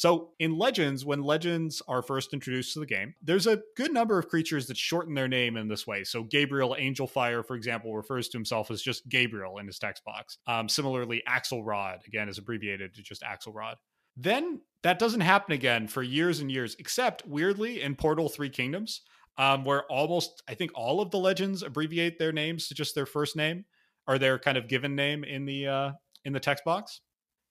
So 0.00 0.30
in 0.38 0.56
Legends, 0.56 1.04
when 1.04 1.22
Legends 1.22 1.82
are 1.86 2.00
first 2.00 2.32
introduced 2.32 2.72
to 2.72 2.78
the 2.80 2.86
game, 2.86 3.12
there's 3.20 3.46
a 3.46 3.60
good 3.76 3.92
number 3.92 4.18
of 4.18 4.30
creatures 4.30 4.66
that 4.68 4.78
shorten 4.78 5.12
their 5.12 5.28
name 5.28 5.58
in 5.58 5.68
this 5.68 5.86
way. 5.86 6.04
So 6.04 6.22
Gabriel 6.22 6.74
Angelfire, 6.80 7.44
for 7.44 7.54
example, 7.54 7.94
refers 7.94 8.30
to 8.30 8.38
himself 8.38 8.70
as 8.70 8.80
just 8.80 9.06
Gabriel 9.10 9.58
in 9.58 9.66
his 9.66 9.78
text 9.78 10.02
box. 10.06 10.38
Um, 10.46 10.70
similarly, 10.70 11.22
Axelrod, 11.28 12.06
again, 12.06 12.30
is 12.30 12.38
abbreviated 12.38 12.94
to 12.94 13.02
just 13.02 13.20
Axelrod. 13.20 13.74
Then 14.16 14.62
that 14.84 14.98
doesn't 14.98 15.20
happen 15.20 15.52
again 15.52 15.86
for 15.86 16.02
years 16.02 16.40
and 16.40 16.50
years, 16.50 16.76
except 16.78 17.26
weirdly 17.26 17.82
in 17.82 17.94
Portal 17.94 18.30
Three 18.30 18.48
Kingdoms, 18.48 19.02
um, 19.36 19.64
where 19.64 19.82
almost 19.92 20.42
I 20.48 20.54
think 20.54 20.70
all 20.74 21.02
of 21.02 21.10
the 21.10 21.18
legends 21.18 21.62
abbreviate 21.62 22.18
their 22.18 22.32
names 22.32 22.68
to 22.68 22.74
just 22.74 22.94
their 22.94 23.04
first 23.04 23.36
name 23.36 23.66
or 24.08 24.18
their 24.18 24.38
kind 24.38 24.56
of 24.56 24.66
given 24.66 24.96
name 24.96 25.24
in 25.24 25.44
the 25.44 25.66
uh, 25.66 25.92
in 26.24 26.32
the 26.32 26.40
text 26.40 26.64
box. 26.64 27.02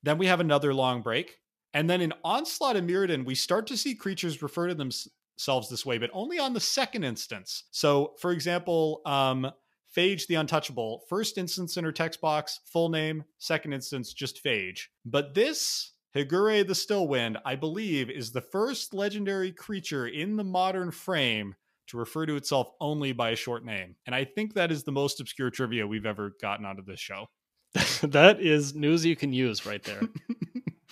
Then 0.02 0.18
we 0.18 0.26
have 0.26 0.40
another 0.40 0.74
long 0.74 1.04
break 1.04 1.36
and 1.74 1.90
then 1.90 2.02
in 2.02 2.14
Onslaught 2.24 2.76
and 2.76 2.90
Mirrodin, 2.90 3.26
we 3.26 3.36
start 3.36 3.68
to 3.68 3.78
see 3.78 3.96
creatures 3.96 4.42
refer 4.42 4.68
to 4.68 4.76
themselves 4.76 5.70
this 5.70 5.86
way, 5.86 5.98
but 5.98 6.10
only 6.14 6.40
on 6.40 6.54
the 6.54 6.60
second 6.60 7.04
instance. 7.04 7.66
So, 7.72 8.14
for 8.20 8.32
example, 8.32 9.02
um, 9.06 9.52
Phage 9.96 10.28
the 10.28 10.36
Untouchable, 10.36 11.02
first 11.10 11.38
instance 11.38 11.78
in 11.78 11.84
her 11.84 11.92
text 11.92 12.22
box, 12.22 12.60
full 12.66 12.90
name, 12.90 13.24
second 13.38 13.74
instance, 13.74 14.14
just 14.14 14.44
Phage. 14.44 14.88
But 15.06 15.34
this, 15.34 15.94
Higure 16.16 16.66
the 16.66 16.74
Stillwind, 16.74 17.40
I 17.46 17.56
believe, 17.56 18.10
is 18.10 18.32
the 18.32 18.42
first 18.42 18.94
legendary 18.94 19.52
creature 19.52 20.08
in 20.08 20.38
the 20.38 20.44
modern 20.44 20.92
frame 20.92 21.56
to 21.88 21.98
refer 21.98 22.26
to 22.26 22.36
itself 22.36 22.70
only 22.80 23.14
by 23.14 23.32
a 23.32 23.36
short 23.36 23.66
name. 23.66 23.96
And 24.06 24.14
I 24.14 24.24
think 24.24 24.54
that 24.54 24.72
is 24.72 24.84
the 24.84 24.92
most 24.92 25.20
obscure 25.20 25.50
trivia 25.50 25.88
we've 25.88 26.06
ever 26.06 26.36
gotten 26.40 26.66
onto 26.66 26.84
this 26.84 27.00
show. 27.00 27.28
that 28.02 28.40
is 28.40 28.76
news 28.76 29.06
you 29.06 29.16
can 29.16 29.34
use 29.34 29.66
right 29.66 29.84
there. 29.84 30.02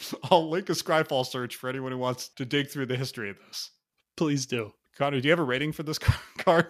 I'll 0.32 0.50
link 0.50 0.70
a 0.70 0.74
Scryfall 0.74 1.26
search 1.26 1.56
for 1.56 1.70
anyone 1.70 1.91
who 1.91 1.98
wants 1.98 2.30
to 2.30 2.45
dig 2.45 2.70
through 2.70 2.88
the 2.88 2.98
history 2.98 3.30
of 3.30 3.38
this. 3.48 3.72
Please 4.16 4.45
do. 4.45 4.74
Connor, 4.98 5.20
do 5.22 5.28
you 5.28 5.32
have 5.32 5.39
a 5.39 5.43
rating 5.43 5.72
for 5.72 5.84
this 5.84 6.00
card? 6.38 6.68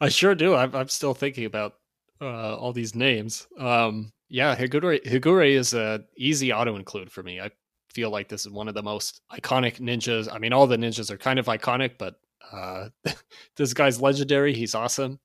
I 0.00 0.08
sure 0.08 0.34
do. 0.34 0.54
I'm, 0.54 0.74
I'm 0.74 0.88
still 0.88 1.14
thinking 1.14 1.44
about 1.44 1.74
uh, 2.20 2.56
all 2.56 2.72
these 2.72 2.94
names. 2.94 3.46
Um, 3.58 4.12
yeah, 4.28 4.56
Higure, 4.56 5.02
Higure 5.04 5.48
is 5.48 5.74
an 5.74 6.04
easy 6.16 6.52
auto 6.52 6.76
include 6.76 7.10
for 7.10 7.22
me. 7.22 7.40
I 7.40 7.50
feel 7.92 8.10
like 8.10 8.28
this 8.28 8.44
is 8.44 8.52
one 8.52 8.68
of 8.68 8.74
the 8.74 8.82
most 8.82 9.20
iconic 9.32 9.78
ninjas. 9.78 10.28
I 10.32 10.38
mean, 10.38 10.52
all 10.52 10.66
the 10.66 10.76
ninjas 10.76 11.10
are 11.10 11.16
kind 11.16 11.38
of 11.38 11.46
iconic, 11.46 11.92
but 11.98 12.16
uh, 12.52 12.88
this 13.56 13.72
guy's 13.72 14.00
legendary. 14.00 14.52
He's 14.52 14.74
awesome. 14.74 15.20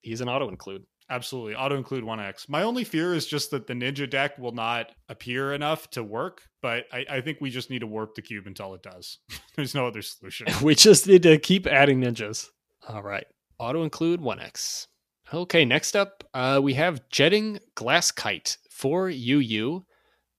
He's 0.00 0.20
an 0.20 0.28
auto 0.28 0.48
include. 0.48 0.84
Absolutely. 1.08 1.54
Auto 1.54 1.76
include 1.76 2.02
1x. 2.02 2.48
My 2.48 2.62
only 2.62 2.82
fear 2.82 3.14
is 3.14 3.26
just 3.26 3.52
that 3.52 3.66
the 3.66 3.74
ninja 3.74 4.08
deck 4.10 4.38
will 4.38 4.52
not 4.52 4.90
appear 5.08 5.52
enough 5.52 5.88
to 5.90 6.02
work, 6.02 6.42
but 6.62 6.84
I, 6.92 7.06
I 7.08 7.20
think 7.20 7.38
we 7.40 7.50
just 7.50 7.70
need 7.70 7.80
to 7.80 7.86
warp 7.86 8.14
the 8.14 8.22
cube 8.22 8.46
until 8.46 8.74
it 8.74 8.82
does. 8.82 9.18
There's 9.56 9.74
no 9.74 9.86
other 9.86 10.02
solution. 10.02 10.48
we 10.62 10.74
just 10.74 11.06
need 11.06 11.22
to 11.22 11.38
keep 11.38 11.66
adding 11.66 12.00
ninjas. 12.00 12.48
All 12.88 13.02
right. 13.02 13.26
Auto 13.58 13.84
include 13.84 14.20
1x. 14.20 14.88
Okay, 15.32 15.64
next 15.64 15.96
up, 15.96 16.24
uh, 16.34 16.60
we 16.62 16.74
have 16.74 17.08
Jetting 17.08 17.58
Glasskite 17.74 18.58
for 18.70 19.08
UU 19.08 19.84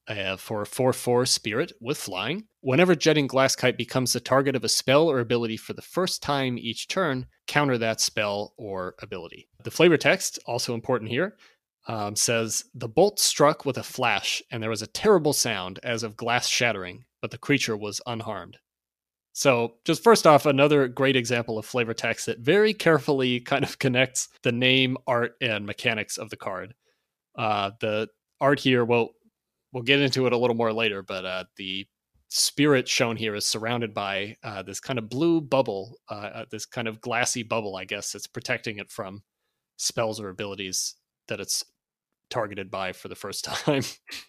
uh, 0.07 0.37
for 0.37 0.63
4 0.65 0.93
4 0.93 1.25
Spirit 1.25 1.73
with 1.81 1.97
flying. 1.97 2.45
Whenever 2.67 2.95
Jetting 2.95 3.29
Glasskite 3.29 3.77
becomes 3.77 4.11
the 4.11 4.19
target 4.19 4.53
of 4.53 4.65
a 4.65 4.67
spell 4.67 5.07
or 5.07 5.19
ability 5.19 5.55
for 5.55 5.71
the 5.71 5.81
first 5.81 6.21
time 6.21 6.57
each 6.57 6.89
turn, 6.89 7.27
counter 7.47 7.77
that 7.77 8.01
spell 8.01 8.53
or 8.57 8.95
ability. 9.01 9.47
The 9.63 9.71
flavor 9.71 9.95
text, 9.95 10.37
also 10.45 10.73
important 10.73 11.09
here, 11.09 11.37
um, 11.87 12.17
says 12.17 12.65
The 12.73 12.89
bolt 12.89 13.21
struck 13.21 13.63
with 13.63 13.77
a 13.77 13.83
flash, 13.83 14.43
and 14.51 14.61
there 14.61 14.69
was 14.69 14.81
a 14.81 14.87
terrible 14.87 15.31
sound 15.31 15.79
as 15.81 16.03
of 16.03 16.17
glass 16.17 16.49
shattering, 16.49 17.05
but 17.21 17.31
the 17.31 17.37
creature 17.37 17.77
was 17.77 18.01
unharmed. 18.05 18.57
So, 19.31 19.75
just 19.85 20.03
first 20.03 20.27
off, 20.27 20.45
another 20.45 20.89
great 20.89 21.15
example 21.15 21.57
of 21.57 21.65
flavor 21.65 21.93
text 21.93 22.25
that 22.25 22.39
very 22.39 22.73
carefully 22.73 23.39
kind 23.45 23.63
of 23.63 23.79
connects 23.79 24.27
the 24.43 24.51
name, 24.51 24.97
art, 25.07 25.35
and 25.39 25.65
mechanics 25.65 26.17
of 26.17 26.29
the 26.29 26.35
card. 26.35 26.73
Uh, 27.33 27.71
the 27.79 28.09
art 28.41 28.59
here, 28.59 28.83
well, 28.83 29.11
we'll 29.71 29.83
get 29.83 30.01
into 30.01 30.27
it 30.27 30.33
a 30.33 30.37
little 30.37 30.53
more 30.57 30.73
later, 30.73 31.01
but 31.01 31.23
uh, 31.23 31.45
the 31.55 31.87
spirit 32.29 32.87
shown 32.87 33.15
here 33.15 33.35
is 33.35 33.45
surrounded 33.45 33.93
by 33.93 34.37
uh, 34.43 34.63
this 34.63 34.79
kind 34.79 34.99
of 34.99 35.09
blue 35.09 35.41
bubble, 35.41 35.97
uh, 36.09 36.29
uh 36.33 36.45
this 36.51 36.65
kind 36.65 36.87
of 36.87 37.01
glassy 37.01 37.43
bubble, 37.43 37.75
I 37.75 37.85
guess, 37.85 38.11
that's 38.11 38.27
protecting 38.27 38.77
it 38.77 38.91
from 38.91 39.23
spells 39.77 40.19
or 40.19 40.29
abilities 40.29 40.95
that 41.27 41.39
it's 41.39 41.63
targeted 42.29 42.69
by 42.69 42.93
for 42.93 43.07
the 43.07 43.15
first 43.15 43.45
time 43.65 43.83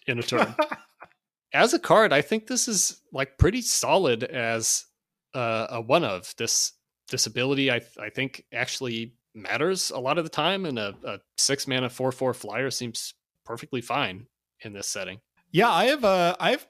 in 0.07 0.19
a 0.19 0.23
turn. 0.23 0.55
as 1.53 1.73
a 1.73 1.79
card, 1.79 2.13
I 2.13 2.21
think 2.21 2.47
this 2.47 2.67
is 2.67 3.01
like 3.11 3.37
pretty 3.37 3.61
solid 3.61 4.23
as 4.23 4.85
uh, 5.33 5.67
a 5.69 5.81
one 5.81 6.03
of 6.03 6.33
this. 6.37 6.73
This 7.11 7.25
ability, 7.25 7.71
I 7.71 7.81
I 7.99 8.09
think, 8.11 8.45
actually 8.53 9.15
matters 9.33 9.89
a 9.89 9.97
lot 9.97 10.19
of 10.19 10.25
the 10.25 10.29
time, 10.29 10.65
and 10.65 10.77
a, 10.77 10.95
a 11.03 11.19
six 11.39 11.67
mana 11.67 11.89
four 11.89 12.11
four 12.11 12.35
flyer 12.35 12.69
seems 12.69 13.15
perfectly 13.45 13.81
fine 13.81 14.27
in 14.61 14.73
this 14.73 14.85
setting. 14.85 15.19
Yeah, 15.51 15.71
I 15.71 15.85
have 15.85 16.05
uh, 16.05 16.35
I 16.39 16.51
have 16.51 16.67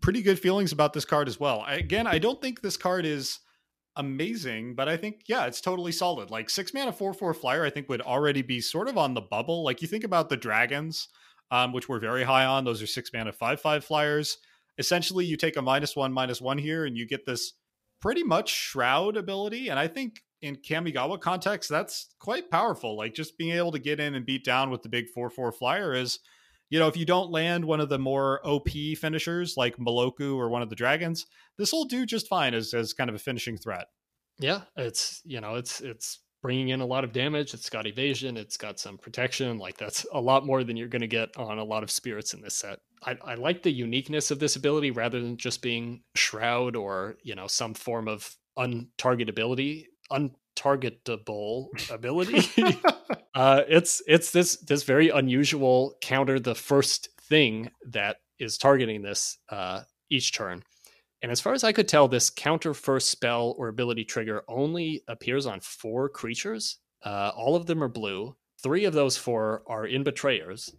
pretty 0.00 0.22
good 0.22 0.38
feelings 0.38 0.72
about 0.72 0.92
this 0.92 1.04
card 1.04 1.28
as 1.28 1.38
well. 1.38 1.60
I, 1.66 1.74
again, 1.74 2.06
I 2.06 2.18
don't 2.18 2.40
think 2.40 2.60
this 2.60 2.76
card 2.76 3.04
is 3.06 3.38
amazing, 3.96 4.74
but 4.74 4.88
I 4.88 4.96
think 4.96 5.22
yeah, 5.26 5.46
it's 5.46 5.60
totally 5.60 5.92
solid. 5.92 6.30
Like 6.30 6.50
six 6.50 6.74
mana 6.74 6.92
four 6.92 7.14
four 7.14 7.32
flyer, 7.34 7.64
I 7.64 7.70
think 7.70 7.88
would 7.88 8.02
already 8.02 8.42
be 8.42 8.60
sort 8.60 8.88
of 8.88 8.98
on 8.98 9.14
the 9.14 9.20
bubble. 9.20 9.64
Like 9.64 9.82
you 9.82 9.88
think 9.88 10.04
about 10.04 10.28
the 10.28 10.36
dragons, 10.36 11.08
um, 11.50 11.72
which 11.72 11.88
we're 11.88 12.00
very 12.00 12.24
high 12.24 12.44
on. 12.44 12.64
Those 12.64 12.82
are 12.82 12.86
six 12.86 13.10
mana 13.12 13.32
five 13.32 13.60
five 13.60 13.84
flyers. 13.84 14.38
Essentially, 14.78 15.24
you 15.24 15.36
take 15.36 15.56
a 15.56 15.62
minus 15.62 15.96
one 15.96 16.12
minus 16.12 16.40
one 16.40 16.58
here, 16.58 16.84
and 16.84 16.96
you 16.96 17.06
get 17.06 17.24
this 17.24 17.54
pretty 18.00 18.22
much 18.22 18.50
shroud 18.50 19.16
ability. 19.16 19.68
And 19.68 19.78
I 19.78 19.88
think 19.88 20.20
in 20.42 20.56
Kamigawa 20.56 21.20
context, 21.20 21.68
that's 21.70 22.14
quite 22.18 22.50
powerful. 22.50 22.96
Like 22.96 23.14
just 23.14 23.38
being 23.38 23.56
able 23.56 23.72
to 23.72 23.78
get 23.78 24.00
in 24.00 24.14
and 24.14 24.26
beat 24.26 24.44
down 24.44 24.70
with 24.70 24.82
the 24.82 24.88
big 24.88 25.08
4 25.08 25.30
4 25.30 25.52
flyer 25.52 25.94
is, 25.94 26.18
you 26.70 26.78
know, 26.78 26.88
if 26.88 26.96
you 26.96 27.04
don't 27.04 27.30
land 27.30 27.64
one 27.64 27.80
of 27.80 27.88
the 27.88 27.98
more 27.98 28.40
OP 28.44 28.68
finishers 28.98 29.56
like 29.56 29.76
Meloku 29.76 30.36
or 30.36 30.48
one 30.48 30.62
of 30.62 30.70
the 30.70 30.76
dragons, 30.76 31.26
this 31.58 31.72
will 31.72 31.84
do 31.84 32.06
just 32.06 32.28
fine 32.28 32.54
as, 32.54 32.74
as 32.74 32.92
kind 32.92 33.10
of 33.10 33.16
a 33.16 33.20
finishing 33.20 33.56
threat. 33.56 33.86
Yeah, 34.38 34.62
it's, 34.76 35.22
you 35.24 35.40
know, 35.40 35.54
it's, 35.54 35.80
it's, 35.80 36.20
bringing 36.42 36.68
in 36.68 36.80
a 36.80 36.86
lot 36.86 37.02
of 37.02 37.12
damage 37.12 37.54
it's 37.54 37.70
got 37.70 37.88
evasion 37.88 38.36
it's 38.36 38.56
got 38.56 38.78
some 38.78 38.96
protection 38.96 39.58
like 39.58 39.76
that's 39.78 40.06
a 40.12 40.20
lot 40.20 40.46
more 40.46 40.62
than 40.62 40.76
you're 40.76 40.86
going 40.86 41.00
to 41.00 41.08
get 41.08 41.36
on 41.36 41.58
a 41.58 41.64
lot 41.64 41.82
of 41.82 41.90
spirits 41.90 42.34
in 42.34 42.40
this 42.40 42.54
set 42.54 42.78
I, 43.04 43.16
I 43.24 43.34
like 43.34 43.62
the 43.62 43.72
uniqueness 43.72 44.30
of 44.30 44.38
this 44.38 44.54
ability 44.54 44.92
rather 44.92 45.20
than 45.20 45.38
just 45.38 45.60
being 45.60 46.02
shroud 46.14 46.76
or 46.76 47.16
you 47.22 47.34
know 47.34 47.48
some 47.48 47.74
form 47.74 48.06
of 48.06 48.36
untargetability 48.56 49.86
untargetable 50.56 51.68
ability. 51.90 52.48
uh, 53.34 53.62
it's 53.68 54.02
it's 54.06 54.30
this 54.30 54.56
this 54.56 54.82
very 54.82 55.10
unusual 55.10 55.96
counter 56.00 56.38
the 56.38 56.54
first 56.54 57.08
thing 57.22 57.70
that 57.90 58.16
is 58.38 58.58
targeting 58.58 59.02
this 59.02 59.38
uh, 59.50 59.82
each 60.10 60.32
turn. 60.32 60.62
And 61.22 61.32
as 61.32 61.40
far 61.40 61.54
as 61.54 61.64
I 61.64 61.72
could 61.72 61.88
tell, 61.88 62.08
this 62.08 62.30
counter 62.30 62.74
first 62.74 63.08
spell 63.08 63.54
or 63.58 63.68
ability 63.68 64.04
trigger 64.04 64.42
only 64.48 65.02
appears 65.08 65.46
on 65.46 65.60
four 65.60 66.08
creatures. 66.08 66.78
Uh, 67.02 67.32
all 67.34 67.56
of 67.56 67.66
them 67.66 67.82
are 67.82 67.88
blue. 67.88 68.36
Three 68.62 68.84
of 68.84 68.92
those 68.92 69.16
four 69.16 69.62
are 69.66 69.86
in 69.86 70.02
betrayers, 70.02 70.74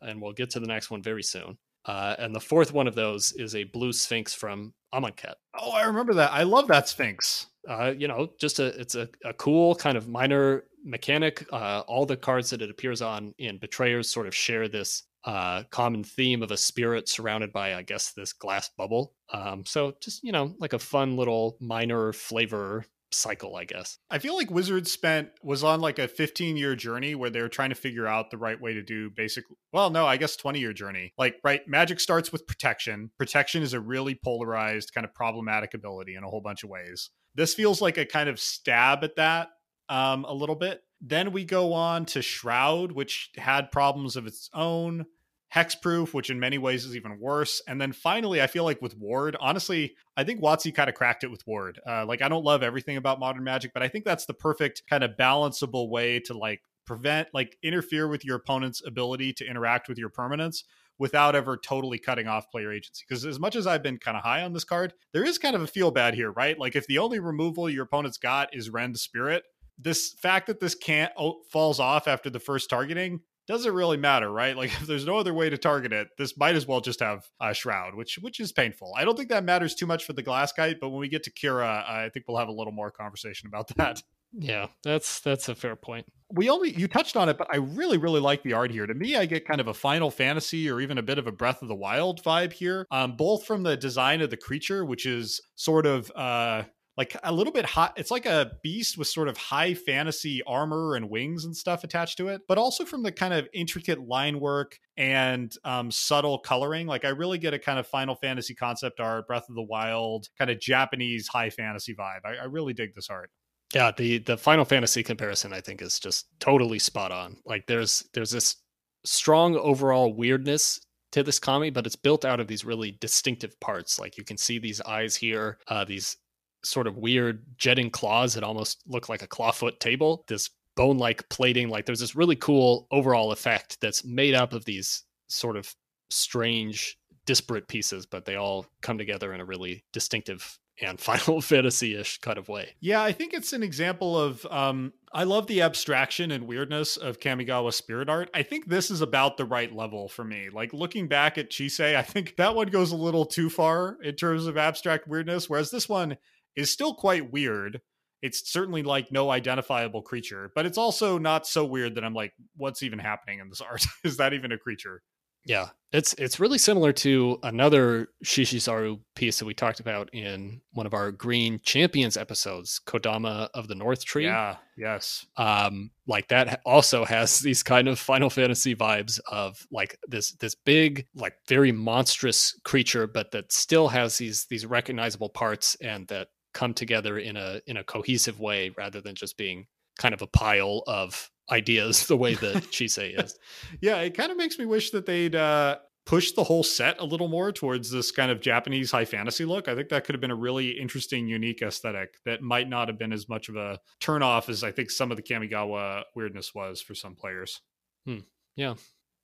and 0.00 0.22
we'll 0.22 0.32
get 0.32 0.50
to 0.50 0.60
the 0.60 0.66
next 0.66 0.90
one 0.90 1.02
very 1.02 1.22
soon. 1.22 1.58
Uh, 1.84 2.14
and 2.18 2.34
the 2.34 2.40
fourth 2.40 2.72
one 2.72 2.86
of 2.86 2.94
those 2.94 3.32
is 3.32 3.54
a 3.54 3.64
blue 3.64 3.92
sphinx 3.92 4.34
from 4.34 4.74
Amonkhet. 4.94 5.34
Oh, 5.58 5.72
I 5.72 5.84
remember 5.84 6.14
that. 6.14 6.32
I 6.32 6.42
love 6.42 6.68
that 6.68 6.88
sphinx. 6.88 7.46
Uh, 7.68 7.92
you 7.96 8.08
know, 8.08 8.30
just 8.40 8.58
a 8.58 8.66
it's 8.80 8.94
a, 8.94 9.08
a 9.24 9.32
cool 9.34 9.74
kind 9.74 9.96
of 9.96 10.08
minor 10.08 10.64
mechanic. 10.84 11.46
Uh, 11.52 11.82
all 11.86 12.06
the 12.06 12.16
cards 12.16 12.50
that 12.50 12.62
it 12.62 12.70
appears 12.70 13.02
on 13.02 13.34
in 13.38 13.58
Betrayers 13.58 14.08
sort 14.08 14.26
of 14.26 14.34
share 14.34 14.68
this 14.68 15.04
uh, 15.24 15.64
common 15.70 16.02
theme 16.02 16.42
of 16.42 16.50
a 16.50 16.56
spirit 16.56 17.08
surrounded 17.08 17.52
by, 17.52 17.74
I 17.74 17.82
guess, 17.82 18.12
this 18.12 18.32
glass 18.32 18.70
bubble. 18.76 19.12
Um, 19.32 19.64
so 19.66 19.94
just 20.00 20.22
you 20.24 20.32
know, 20.32 20.54
like 20.58 20.72
a 20.72 20.78
fun 20.78 21.16
little 21.16 21.56
minor 21.60 22.12
flavor 22.12 22.84
cycle, 23.12 23.56
I 23.56 23.64
guess. 23.64 23.98
I 24.10 24.18
feel 24.18 24.36
like 24.36 24.50
Wizards 24.50 24.90
spent 24.90 25.30
was 25.42 25.64
on 25.64 25.80
like 25.80 25.98
a 25.98 26.08
15 26.08 26.56
year 26.56 26.74
journey 26.74 27.14
where 27.14 27.30
they 27.30 27.40
were 27.40 27.48
trying 27.48 27.70
to 27.70 27.74
figure 27.74 28.06
out 28.06 28.30
the 28.30 28.38
right 28.38 28.60
way 28.60 28.74
to 28.74 28.82
do 28.82 29.10
basic. 29.10 29.44
Well, 29.72 29.90
no, 29.90 30.06
I 30.06 30.16
guess 30.16 30.36
20 30.36 30.60
year 30.60 30.72
journey. 30.72 31.12
Like, 31.18 31.36
right, 31.44 31.66
Magic 31.66 32.00
starts 32.00 32.32
with 32.32 32.46
protection. 32.46 33.10
Protection 33.18 33.62
is 33.62 33.72
a 33.72 33.80
really 33.80 34.14
polarized, 34.14 34.94
kind 34.94 35.04
of 35.04 35.14
problematic 35.14 35.74
ability 35.74 36.14
in 36.14 36.24
a 36.24 36.28
whole 36.28 36.40
bunch 36.40 36.62
of 36.62 36.70
ways. 36.70 37.10
This 37.34 37.54
feels 37.54 37.80
like 37.80 37.98
a 37.98 38.06
kind 38.06 38.28
of 38.28 38.40
stab 38.40 39.04
at 39.04 39.16
that 39.16 39.48
um, 39.88 40.24
a 40.24 40.34
little 40.34 40.56
bit. 40.56 40.82
Then 41.00 41.32
we 41.32 41.44
go 41.44 41.72
on 41.72 42.04
to 42.06 42.22
Shroud, 42.22 42.92
which 42.92 43.30
had 43.36 43.70
problems 43.70 44.16
of 44.16 44.26
its 44.26 44.50
own. 44.52 45.06
Hexproof, 45.54 46.14
which 46.14 46.30
in 46.30 46.38
many 46.38 46.58
ways 46.58 46.84
is 46.84 46.94
even 46.94 47.18
worse. 47.18 47.60
And 47.66 47.80
then 47.80 47.92
finally, 47.92 48.40
I 48.40 48.46
feel 48.46 48.62
like 48.62 48.80
with 48.80 48.96
Ward, 48.96 49.36
honestly, 49.40 49.96
I 50.16 50.22
think 50.22 50.40
WotC 50.40 50.72
kind 50.72 50.88
of 50.88 50.94
cracked 50.94 51.24
it 51.24 51.30
with 51.30 51.44
Ward. 51.44 51.80
Uh, 51.84 52.06
like, 52.06 52.22
I 52.22 52.28
don't 52.28 52.44
love 52.44 52.62
everything 52.62 52.96
about 52.96 53.18
modern 53.18 53.42
magic, 53.42 53.72
but 53.74 53.82
I 53.82 53.88
think 53.88 54.04
that's 54.04 54.26
the 54.26 54.34
perfect 54.34 54.84
kind 54.88 55.02
of 55.02 55.16
balanceable 55.18 55.88
way 55.88 56.20
to 56.20 56.38
like 56.38 56.62
prevent, 56.86 57.28
like, 57.34 57.56
interfere 57.64 58.06
with 58.06 58.24
your 58.24 58.36
opponent's 58.36 58.80
ability 58.86 59.32
to 59.34 59.44
interact 59.44 59.88
with 59.88 59.98
your 59.98 60.08
permanents 60.08 60.62
without 61.00 61.34
ever 61.34 61.56
totally 61.56 61.98
cutting 61.98 62.28
off 62.28 62.50
player 62.52 62.72
agency. 62.72 63.04
Because 63.08 63.24
as 63.24 63.40
much 63.40 63.56
as 63.56 63.66
I've 63.66 63.82
been 63.82 63.98
kind 63.98 64.16
of 64.16 64.22
high 64.22 64.42
on 64.42 64.52
this 64.52 64.64
card, 64.64 64.92
there 65.12 65.24
is 65.24 65.38
kind 65.38 65.56
of 65.56 65.62
a 65.62 65.66
feel 65.66 65.90
bad 65.90 66.14
here, 66.14 66.30
right? 66.30 66.56
Like, 66.56 66.76
if 66.76 66.86
the 66.86 66.98
only 66.98 67.18
removal 67.18 67.68
your 67.68 67.84
opponent's 67.84 68.18
got 68.18 68.50
is 68.54 68.70
Rend 68.70 68.98
Spirit, 68.98 69.42
this 69.76 70.14
fact 70.20 70.46
that 70.46 70.60
this 70.60 70.74
can't 70.74 71.10
falls 71.50 71.80
off 71.80 72.06
after 72.06 72.30
the 72.30 72.38
first 72.38 72.70
targeting 72.70 73.20
doesn't 73.46 73.74
really 73.74 73.96
matter, 73.96 74.30
right? 74.30 74.56
Like 74.56 74.70
if 74.80 74.86
there's 74.86 75.06
no 75.06 75.18
other 75.18 75.34
way 75.34 75.50
to 75.50 75.58
target 75.58 75.92
it, 75.92 76.08
this 76.18 76.36
might 76.38 76.54
as 76.54 76.66
well 76.66 76.80
just 76.80 77.00
have 77.00 77.24
a 77.40 77.54
shroud, 77.54 77.94
which 77.94 78.18
which 78.20 78.40
is 78.40 78.52
painful. 78.52 78.92
I 78.96 79.04
don't 79.04 79.16
think 79.16 79.30
that 79.30 79.44
matters 79.44 79.74
too 79.74 79.86
much 79.86 80.04
for 80.04 80.12
the 80.12 80.22
glass 80.22 80.52
kite, 80.52 80.76
but 80.80 80.90
when 80.90 81.00
we 81.00 81.08
get 81.08 81.24
to 81.24 81.32
Kira, 81.32 81.88
I 81.88 82.10
think 82.12 82.26
we'll 82.28 82.38
have 82.38 82.48
a 82.48 82.52
little 82.52 82.72
more 82.72 82.90
conversation 82.90 83.48
about 83.48 83.68
that. 83.76 84.02
Yeah, 84.32 84.68
that's 84.84 85.20
that's 85.20 85.48
a 85.48 85.54
fair 85.54 85.76
point. 85.76 86.06
We 86.32 86.48
only 86.48 86.76
you 86.76 86.88
touched 86.88 87.16
on 87.16 87.28
it, 87.28 87.38
but 87.38 87.48
I 87.52 87.56
really 87.56 87.98
really 87.98 88.20
like 88.20 88.42
the 88.42 88.52
art 88.52 88.70
here. 88.70 88.86
To 88.86 88.94
me, 88.94 89.16
I 89.16 89.26
get 89.26 89.46
kind 89.46 89.60
of 89.60 89.68
a 89.68 89.74
Final 89.74 90.10
Fantasy 90.10 90.70
or 90.70 90.80
even 90.80 90.98
a 90.98 91.02
bit 91.02 91.18
of 91.18 91.26
a 91.26 91.32
Breath 91.32 91.62
of 91.62 91.68
the 91.68 91.74
Wild 91.74 92.22
vibe 92.22 92.52
here, 92.52 92.86
um, 92.90 93.16
both 93.16 93.44
from 93.44 93.62
the 93.62 93.76
design 93.76 94.20
of 94.20 94.30
the 94.30 94.36
creature, 94.36 94.84
which 94.84 95.06
is 95.06 95.40
sort 95.56 95.86
of 95.86 96.10
uh, 96.14 96.62
like 96.96 97.16
a 97.22 97.32
little 97.32 97.52
bit 97.52 97.64
hot. 97.64 97.94
It's 97.96 98.10
like 98.10 98.26
a 98.26 98.52
beast 98.62 98.98
with 98.98 99.08
sort 99.08 99.28
of 99.28 99.36
high 99.38 99.72
fantasy 99.72 100.42
armor 100.46 100.96
and 100.96 101.08
wings 101.08 101.46
and 101.46 101.56
stuff 101.56 101.82
attached 101.82 102.18
to 102.18 102.28
it, 102.28 102.42
but 102.46 102.58
also 102.58 102.84
from 102.84 103.02
the 103.02 103.10
kind 103.10 103.32
of 103.32 103.48
intricate 103.54 104.00
line 104.06 104.38
work 104.38 104.78
and 104.96 105.50
um, 105.64 105.90
subtle 105.90 106.38
coloring. 106.38 106.86
Like 106.86 107.06
I 107.06 107.08
really 107.08 107.38
get 107.38 107.54
a 107.54 107.58
kind 107.58 107.78
of 107.78 107.86
Final 107.86 108.14
Fantasy 108.16 108.54
concept 108.54 109.00
art, 109.00 109.26
Breath 109.26 109.48
of 109.48 109.54
the 109.54 109.62
Wild, 109.62 110.28
kind 110.38 110.50
of 110.50 110.60
Japanese 110.60 111.28
high 111.28 111.50
fantasy 111.50 111.94
vibe. 111.94 112.20
I, 112.24 112.36
I 112.36 112.44
really 112.44 112.74
dig 112.74 112.94
this 112.94 113.08
art. 113.08 113.30
Yeah, 113.74 113.92
the 113.96 114.18
the 114.18 114.36
Final 114.36 114.64
Fantasy 114.64 115.02
comparison 115.02 115.52
I 115.52 115.60
think 115.60 115.80
is 115.82 116.00
just 116.00 116.26
totally 116.40 116.78
spot 116.78 117.12
on. 117.12 117.36
Like 117.44 117.66
there's 117.66 118.04
there's 118.14 118.30
this 118.30 118.56
strong 119.04 119.56
overall 119.56 120.12
weirdness 120.12 120.80
to 121.12 121.22
this 121.22 121.38
kami, 121.38 121.70
but 121.70 121.86
it's 121.86 121.96
built 121.96 122.24
out 122.24 122.40
of 122.40 122.46
these 122.46 122.64
really 122.64 122.96
distinctive 123.00 123.58
parts. 123.60 123.98
Like 123.98 124.16
you 124.16 124.24
can 124.24 124.36
see 124.36 124.58
these 124.58 124.80
eyes 124.82 125.16
here, 125.16 125.58
uh, 125.68 125.84
these 125.84 126.16
sort 126.64 126.86
of 126.86 126.96
weird 126.96 127.44
jetting 127.56 127.90
claws 127.90 128.34
that 128.34 128.44
almost 128.44 128.82
look 128.86 129.08
like 129.08 129.22
a 129.22 129.28
clawfoot 129.28 129.78
table. 129.80 130.24
This 130.28 130.50
bone 130.76 130.98
like 130.98 131.28
plating, 131.28 131.68
like 131.68 131.86
there's 131.86 132.00
this 132.00 132.16
really 132.16 132.36
cool 132.36 132.86
overall 132.90 133.32
effect 133.32 133.80
that's 133.80 134.04
made 134.04 134.34
up 134.34 134.52
of 134.52 134.64
these 134.64 135.04
sort 135.28 135.56
of 135.56 135.74
strange, 136.10 136.96
disparate 137.26 137.68
pieces, 137.68 138.06
but 138.06 138.24
they 138.24 138.36
all 138.36 138.66
come 138.82 138.98
together 138.98 139.32
in 139.32 139.40
a 139.40 139.44
really 139.44 139.84
distinctive 139.92 140.58
and 140.82 141.00
Final 141.00 141.40
Fantasy 141.40 141.94
ish 141.94 142.18
kind 142.18 142.38
of 142.38 142.48
way. 142.48 142.70
Yeah, 142.80 143.02
I 143.02 143.12
think 143.12 143.32
it's 143.32 143.52
an 143.52 143.62
example 143.62 144.18
of. 144.18 144.46
Um, 144.46 144.92
I 145.12 145.24
love 145.24 145.48
the 145.48 145.62
abstraction 145.62 146.30
and 146.30 146.46
weirdness 146.46 146.96
of 146.96 147.18
Kamigawa 147.18 147.72
spirit 147.72 148.08
art. 148.08 148.30
I 148.32 148.42
think 148.42 148.66
this 148.66 148.90
is 148.90 149.00
about 149.00 149.36
the 149.36 149.44
right 149.44 149.74
level 149.74 150.08
for 150.08 150.24
me. 150.24 150.48
Like 150.52 150.72
looking 150.72 151.08
back 151.08 151.36
at 151.36 151.50
Chisei, 151.50 151.96
I 151.96 152.02
think 152.02 152.36
that 152.38 152.54
one 152.54 152.68
goes 152.68 152.92
a 152.92 152.96
little 152.96 153.26
too 153.26 153.50
far 153.50 153.96
in 154.02 154.14
terms 154.14 154.46
of 154.46 154.56
abstract 154.56 155.08
weirdness, 155.08 155.50
whereas 155.50 155.70
this 155.70 155.88
one 155.88 156.16
is 156.56 156.70
still 156.70 156.94
quite 156.94 157.32
weird. 157.32 157.80
It's 158.22 158.52
certainly 158.52 158.82
like 158.82 159.10
no 159.10 159.30
identifiable 159.30 160.02
creature, 160.02 160.52
but 160.54 160.66
it's 160.66 160.76
also 160.78 161.16
not 161.18 161.46
so 161.46 161.64
weird 161.64 161.94
that 161.94 162.04
I'm 162.04 162.14
like, 162.14 162.32
what's 162.56 162.82
even 162.82 162.98
happening 162.98 163.40
in 163.40 163.48
this 163.48 163.60
art? 163.68 163.84
is 164.04 164.18
that 164.18 164.34
even 164.34 164.52
a 164.52 164.58
creature? 164.58 165.02
Yeah, 165.44 165.68
it's 165.92 166.14
it's 166.14 166.38
really 166.38 166.58
similar 166.58 166.92
to 166.92 167.38
another 167.42 168.08
Shishizaru 168.24 169.00
piece 169.16 169.38
that 169.38 169.44
we 169.44 169.54
talked 169.54 169.80
about 169.80 170.12
in 170.14 170.60
one 170.72 170.86
of 170.86 170.94
our 170.94 171.10
Green 171.10 171.58
Champions 171.64 172.16
episodes, 172.16 172.80
Kodama 172.86 173.48
of 173.54 173.66
the 173.66 173.74
North 173.74 174.04
Tree. 174.04 174.26
Yeah, 174.26 174.56
yes. 174.76 175.26
Um, 175.36 175.90
like 176.06 176.28
that 176.28 176.60
also 176.64 177.04
has 177.04 177.38
these 177.40 177.62
kind 177.62 177.88
of 177.88 177.98
Final 177.98 178.30
Fantasy 178.30 178.76
vibes 178.76 179.18
of 179.30 179.66
like 179.72 179.98
this 180.06 180.32
this 180.32 180.54
big, 180.54 181.06
like 181.14 181.34
very 181.48 181.72
monstrous 181.72 182.58
creature, 182.64 183.08
but 183.08 183.32
that 183.32 183.52
still 183.52 183.88
has 183.88 184.16
these 184.18 184.46
these 184.46 184.66
recognizable 184.66 185.30
parts 185.30 185.74
and 185.80 186.06
that 186.08 186.28
come 186.54 186.74
together 186.74 187.18
in 187.18 187.36
a 187.36 187.60
in 187.66 187.76
a 187.76 187.84
cohesive 187.84 188.38
way 188.38 188.72
rather 188.76 189.00
than 189.00 189.14
just 189.14 189.36
being 189.36 189.66
kind 189.98 190.14
of 190.14 190.22
a 190.22 190.26
pile 190.28 190.82
of 190.86 191.30
ideas 191.50 192.06
the 192.06 192.16
way 192.16 192.34
that 192.34 192.54
Chisei 192.70 193.22
is. 193.22 193.38
yeah, 193.80 193.96
it 193.98 194.16
kind 194.16 194.30
of 194.30 194.36
makes 194.36 194.58
me 194.58 194.66
wish 194.66 194.90
that 194.90 195.06
they'd 195.06 195.34
uh, 195.34 195.78
push 196.06 196.32
the 196.32 196.44
whole 196.44 196.62
set 196.62 197.00
a 197.00 197.04
little 197.04 197.28
more 197.28 197.52
towards 197.52 197.90
this 197.90 198.10
kind 198.10 198.30
of 198.30 198.40
Japanese 198.40 198.90
high 198.90 199.04
fantasy 199.04 199.44
look. 199.44 199.68
I 199.68 199.74
think 199.74 199.88
that 199.90 200.04
could 200.04 200.14
have 200.14 200.20
been 200.20 200.30
a 200.30 200.36
really 200.36 200.70
interesting, 200.70 201.28
unique 201.28 201.62
aesthetic 201.62 202.14
that 202.24 202.42
might 202.42 202.68
not 202.68 202.88
have 202.88 202.98
been 202.98 203.12
as 203.12 203.28
much 203.28 203.48
of 203.48 203.56
a 203.56 203.78
turnoff 204.00 204.48
as 204.48 204.64
I 204.64 204.72
think 204.72 204.90
some 204.90 205.10
of 205.10 205.16
the 205.16 205.22
Kamigawa 205.22 206.02
weirdness 206.14 206.54
was 206.54 206.80
for 206.80 206.94
some 206.94 207.14
players. 207.14 207.60
Hmm. 208.06 208.18
Yeah. 208.56 208.74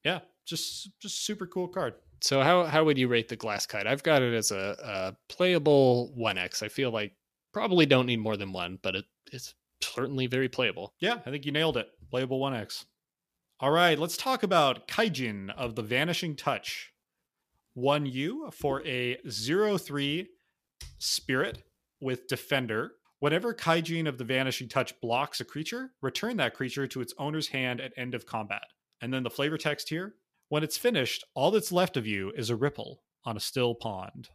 Yeah. 0.05 0.21
Just 0.47 0.91
just 1.01 1.25
super 1.25 1.47
cool 1.47 1.69
card. 1.69 1.95
So 2.23 2.41
how 2.41 2.65
how 2.65 2.85
would 2.85 2.99
you 2.99 3.09
rate 3.09 3.29
the 3.29 3.37
glass 3.37 3.67
kite? 3.67 3.87
I've 3.87 4.03
got 4.03 4.23
it 4.23 4.33
as 4.33 4.51
a, 4.53 4.77
a 4.83 5.17
playable 5.29 6.13
one 6.15 6.39
X. 6.39 6.63
I 6.63 6.69
feel 6.69 6.91
like 6.91 7.15
probably 7.53 7.87
don't 7.87 8.07
need 8.07 8.21
more 8.21 8.37
than 8.37 8.53
one, 8.53 8.79
but 8.83 8.95
it, 8.97 9.05
it's 9.33 9.55
certainly 9.83 10.27
very 10.27 10.49
playable. 10.49 10.95
Yeah, 11.01 11.19
I 11.27 11.31
think 11.31 11.45
you 11.45 11.53
nailed 11.53 11.77
it. 11.77 11.89
Playable 12.11 12.39
one 12.39 12.55
X. 12.55 12.87
All 13.61 13.71
right, 13.71 13.99
let's 13.99 14.17
talk 14.17 14.43
about 14.43 14.87
Kaijin 14.87 15.51
of 15.57 15.75
the 15.75 15.83
Vanishing 15.83 16.37
Touch. 16.37 16.93
One 17.75 18.07
U 18.07 18.51
for 18.53 18.87
a 18.87 19.19
zero 19.29 19.79
three 19.79 20.29
spirit 20.99 21.63
with 22.01 22.27
Defender. 22.29 22.93
Whenever 23.19 23.55
Kaijin 23.55 24.07
of 24.07 24.19
the 24.19 24.25
Vanishing 24.25 24.69
Touch 24.69 24.99
blocks 25.01 25.41
a 25.41 25.45
creature, 25.45 25.93
return 26.03 26.37
that 26.37 26.55
creature 26.55 26.87
to 26.87 27.01
its 27.01 27.15
owner's 27.19 27.49
hand 27.49 27.81
at 27.81 27.93
end 27.97 28.15
of 28.15 28.27
combat. 28.27 28.65
And 29.01 29.13
then 29.13 29.23
the 29.23 29.31
flavor 29.31 29.57
text 29.57 29.89
here 29.89 30.15
when 30.49 30.63
it's 30.63 30.79
finished, 30.79 31.25
all 31.35 31.51
that's 31.51 31.73
left 31.73 31.97
of 31.97 32.07
you 32.07 32.33
is 32.37 32.51
a 32.51 32.57
ripple 32.57 33.03
on 33.25 33.37
a 33.37 33.41
still 33.41 33.75
pond. 33.75 34.29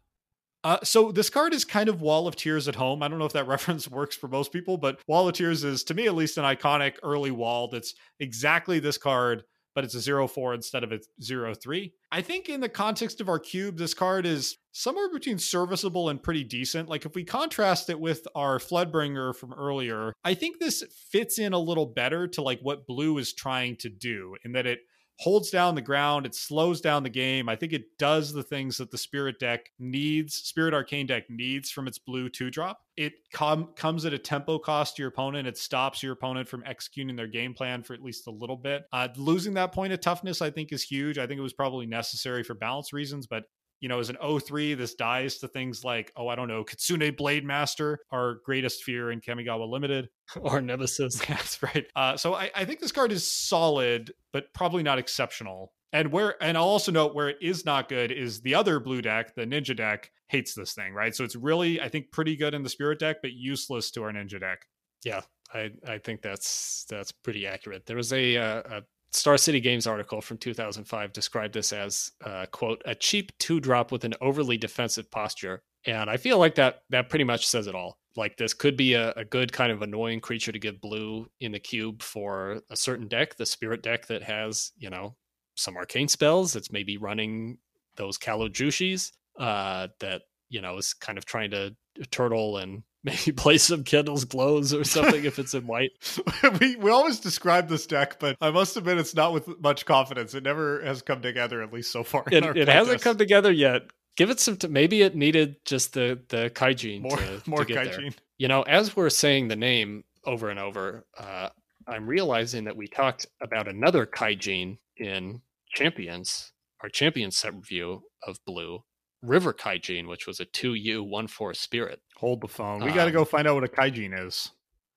Uh, 0.64 0.78
so 0.84 1.12
this 1.12 1.30
card 1.30 1.54
is 1.54 1.66
kind 1.66 1.90
of 1.90 2.02
Wall 2.02 2.28
of 2.28 2.36
Tears 2.36 2.68
at 2.68 2.76
home. 2.76 3.02
I 3.02 3.08
don't 3.08 3.20
know 3.20 3.26
if 3.26 3.34
that 3.34 3.48
reference 3.48 3.90
works 3.90 4.16
for 4.16 4.28
most 4.28 4.52
people, 4.52 4.78
but 4.78 5.00
Wall 5.08 5.28
of 5.28 5.34
Tears 5.34 5.64
is, 5.64 5.84
to 5.86 5.94
me 5.94 6.08
at 6.08 6.16
least, 6.16 6.38
an 6.38 6.44
iconic 6.44 6.96
early 7.04 7.32
wall 7.32 7.68
that's 7.68 7.96
exactly 8.20 8.80
this 8.80 8.98
card, 8.98 9.44
but 9.74 9.84
it's 9.84 9.96
a 9.96 10.02
zero 10.02 10.28
four 10.28 10.54
instead 10.54 10.84
of 10.84 10.92
a 10.92 11.00
zero 11.22 11.54
three. 11.54 11.94
I 12.12 12.22
think 12.22 12.50
in 12.50 12.60
the 12.60 12.70
context 12.70 13.22
of 13.22 13.30
our 13.30 13.40
cube, 13.40 13.78
this 13.78 13.94
card 13.94 14.26
is 14.26 14.58
somewhere 14.74 15.10
between 15.12 15.38
serviceable 15.38 16.10
and 16.10 16.22
pretty 16.22 16.44
decent. 16.44 16.90
Like 16.90 17.06
if 17.06 17.16
we 17.16 17.24
contrast 17.24 17.90
it 17.90 18.00
with 18.00 18.28
our 18.36 18.60
Floodbringer 18.60 19.36
from 19.36 19.54
earlier, 19.54 20.14
I 20.24 20.34
think 20.34 20.60
this 20.60 20.84
fits 21.10 21.40
in 21.40 21.54
a 21.54 21.60
little 21.60 21.86
better 21.86 22.28
to 22.30 22.42
like 22.42 22.60
what 22.62 22.86
blue 22.86 23.18
is 23.18 23.34
trying 23.34 23.78
to 23.78 23.90
do 23.90 24.36
in 24.44 24.52
that 24.54 24.68
it 24.68 24.80
holds 25.22 25.52
down 25.52 25.76
the 25.76 25.82
ground. 25.84 26.26
It 26.26 26.34
slows 26.34 26.82
down 26.82 27.04
the 27.04 27.10
game. 27.10 27.48
I 27.48 27.56
think 27.56 27.74
it 27.74 27.96
does 28.00 28.34
the 28.34 28.42
things 28.42 28.78
that 28.78 28.90
the 28.90 28.98
Spirit 28.98 29.38
deck 29.38 29.70
needs, 29.78 30.34
Spirit 30.34 30.74
Arcane 30.74 31.06
deck 31.06 31.30
needs 31.30 31.70
from 31.70 31.88
its 31.88 32.00
blue 32.00 32.28
two 32.28 32.50
drop. 32.50 32.82
It 32.98 33.14
com- 33.32 33.70
comes 33.76 34.04
at 34.04 34.14
a 34.14 34.18
tempo 34.18 34.58
cost 34.58 34.96
to 34.96 35.04
your 35.04 35.10
opponent. 35.10 35.48
It 35.48 35.60
stops 35.60 36.02
your 36.02 36.14
opponent 36.14 36.48
from 36.48 36.64
executing 36.66 37.16
their 37.16 37.28
game 37.28 37.54
plan 37.54 37.84
for 37.84 37.94
at 37.94 38.02
least 38.02 38.26
a 38.26 38.32
little 38.32 38.58
bit. 38.58 38.86
Uh, 38.92 39.10
losing 39.16 39.54
that 39.54 39.74
point 39.74 39.94
of 39.94 40.02
toughness, 40.02 40.42
I 40.42 40.50
think, 40.50 40.72
is 40.72 40.82
huge. 40.82 41.20
I 41.20 41.28
think 41.28 41.38
it 41.38 41.44
was 41.44 41.54
probably 41.54 41.86
necessary 41.86 42.42
for 42.42 42.56
balance 42.56 42.92
reasons, 42.92 43.28
but 43.28 43.44
you 43.82 43.90
know, 43.90 44.00
as 44.00 44.10
an 44.10 44.18
03, 44.40 44.76
this 44.76 44.94
dies 44.94 45.40
to 45.40 45.48
things 45.48 45.84
like, 45.84 46.14
oh, 46.16 46.28
I 46.28 46.36
don't 46.36 46.48
know, 46.48 46.64
Kitsune 46.64 47.12
Blademaster, 47.12 47.98
our 48.12 48.36
greatest 48.46 48.84
fear 48.84 49.12
in 49.12 49.20
Kamigawa 49.20 49.70
Limited. 49.70 50.10
or 50.42 50.62
Nemesis. 50.62 51.20
That's 51.28 51.62
right. 51.62 51.86
Uh, 51.96 52.18
so 52.18 52.34
I, 52.34 52.52
I 52.56 52.66
think 52.66 52.80
this 52.80 52.92
card 52.92 53.12
is 53.12 53.30
solid, 53.30 54.14
but 54.32 54.54
probably 54.54 54.84
not 54.84 55.00
exceptional. 55.00 55.74
And 55.94 56.12
where, 56.12 56.42
and 56.42 56.58
I'll 56.58 56.64
also 56.64 56.92
note 56.92 57.14
where 57.14 57.30
it 57.30 57.38
is 57.42 57.66
not 57.66 57.90
good 57.90 58.12
is 58.12 58.42
the 58.42 58.56
other 58.56 58.80
blue 58.80 59.02
deck, 59.02 59.36
the 59.36 59.46
Ninja 59.46 59.76
deck, 59.76 60.12
hates 60.30 60.54
this 60.54 60.74
thing, 60.74 60.94
right? 60.94 61.14
So 61.14 61.26
it's 61.26 61.36
really, 61.36 61.82
I 61.82 61.90
think, 61.90 62.12
pretty 62.12 62.38
good 62.38 62.54
in 62.54 62.64
the 62.64 62.70
Spirit 62.70 63.00
deck, 63.00 63.18
but 63.22 63.34
useless 63.34 63.92
to 63.92 64.04
our 64.04 64.12
Ninja 64.14 64.40
deck. 64.40 64.66
Yeah, 65.04 65.22
I, 65.54 65.72
I 65.86 65.98
think 65.98 66.22
that's 66.22 66.86
that's 66.88 67.12
pretty 67.12 67.46
accurate. 67.46 67.86
There 67.86 67.98
was 67.98 68.14
a, 68.14 68.38
uh, 68.38 68.62
a 68.66 68.82
Star 69.12 69.38
City 69.38 69.60
Games 69.60 69.88
article 69.88 70.22
from 70.22 70.38
2005 70.38 71.12
described 71.12 71.54
this 71.54 71.74
as 71.74 72.12
uh, 72.24 72.46
quote 72.52 72.82
a 72.86 72.96
cheap 72.96 73.32
two 73.40 73.60
drop 73.60 73.92
with 73.92 74.06
an 74.06 74.14
overly 74.22 74.58
defensive 74.58 75.12
posture, 75.12 75.64
and 75.86 76.10
I 76.10 76.18
feel 76.18 76.38
like 76.38 76.56
that 76.56 76.84
that 76.90 77.10
pretty 77.10 77.26
much 77.26 77.46
says 77.46 77.68
it 77.68 77.76
all. 77.76 77.98
Like 78.16 78.38
this 78.38 78.54
could 78.54 78.78
be 78.78 78.94
a, 78.94 79.12
a 79.14 79.26
good 79.26 79.52
kind 79.52 79.72
of 79.72 79.82
annoying 79.82 80.22
creature 80.22 80.52
to 80.52 80.60
give 80.60 80.82
blue 80.82 81.28
in 81.40 81.52
the 81.52 81.60
cube 81.60 82.02
for 82.02 82.62
a 82.70 82.76
certain 82.76 83.08
deck, 83.08 83.36
the 83.36 83.46
Spirit 83.46 83.84
deck 83.84 84.08
that 84.08 84.24
has 84.24 84.72
you 84.78 84.90
know 84.90 85.16
some 85.56 85.76
arcane 85.76 86.08
spells. 86.08 86.54
That's 86.54 86.72
maybe 86.72 86.98
running 86.98 87.58
those 87.98 88.18
Callow 88.18 88.48
Jushis 88.48 89.12
uh, 89.40 89.90
that 90.00 90.22
you 90.50 90.62
know 90.62 90.78
is 90.78 90.94
kind 90.94 91.18
of 91.18 91.26
trying 91.26 91.52
to 91.52 91.76
turtle 92.12 92.58
and 92.58 92.84
maybe 93.04 93.32
play 93.32 93.58
some 93.58 93.84
Candles' 93.84 94.26
Glows 94.26 94.74
or 94.74 94.84
something 94.84 95.26
if 95.26 95.40
it's 95.40 95.54
in 95.54 95.68
white. 95.68 95.92
we 96.60 96.76
we 96.76 96.92
always 96.92 97.20
describe 97.20 97.68
this 97.68 97.86
deck, 97.86 98.20
but 98.20 98.38
I 98.42 98.52
must 98.52 98.78
admit 98.78 98.98
it's 98.98 99.16
not 99.16 99.34
with 99.34 99.48
much 99.60 99.86
confidence. 99.86 100.34
It 100.34 100.44
never 100.44 100.84
has 100.84 101.02
come 101.02 101.22
together, 101.22 101.62
at 101.62 101.74
least 101.74 101.92
so 101.92 102.04
far. 102.04 102.24
It, 102.32 102.44
it 102.58 102.68
hasn't 102.68 103.02
come 103.02 103.18
together 103.18 103.52
yet. 103.52 103.84
Give 104.18 104.30
it 104.30 104.40
some. 104.40 104.58
T- 104.58 104.68
maybe 104.68 105.02
it 105.02 105.16
needed 105.16 105.58
just 105.66 105.94
the 105.94 106.20
the 106.30 106.52
Kaijin 106.54 107.02
more 107.02 107.18
to, 107.18 107.42
more 107.50 107.66
to 107.66 107.74
Kaijin. 107.74 107.96
There. 107.96 108.24
You 108.38 108.48
know, 108.48 108.64
as 108.64 108.96
we're 108.96 109.10
saying 109.10 109.48
the 109.48 109.56
name 109.56 110.04
over 110.26 110.50
and 110.50 110.60
over, 110.60 111.06
uh, 111.18 111.50
I'm 111.88 112.08
realizing 112.08 112.66
that 112.66 112.76
we 112.76 112.88
talked 112.88 113.26
about 113.42 113.68
another 113.68 114.06
Kaijin 114.06 114.78
in 114.98 115.42
Champions, 115.74 116.52
our 116.82 116.90
Champions 116.90 117.38
set 117.38 117.54
review 117.54 118.04
of 118.28 118.38
Blue, 118.46 118.84
River 119.22 119.54
Kaijin, 119.54 120.08
which 120.08 120.28
was 120.28 120.40
a 120.40 120.46
2U 120.46 121.08
1 121.08 121.28
4 121.28 121.54
spirit. 121.54 122.02
Hold 122.18 122.42
the 122.42 122.48
phone. 122.48 122.84
We 122.84 122.90
um, 122.90 122.96
got 122.96 123.06
to 123.06 123.12
go 123.12 123.26
find 123.26 123.48
out 123.48 123.56
what 123.56 123.64
a 123.64 123.68
Kaijin 123.68 124.28
is. 124.28 124.52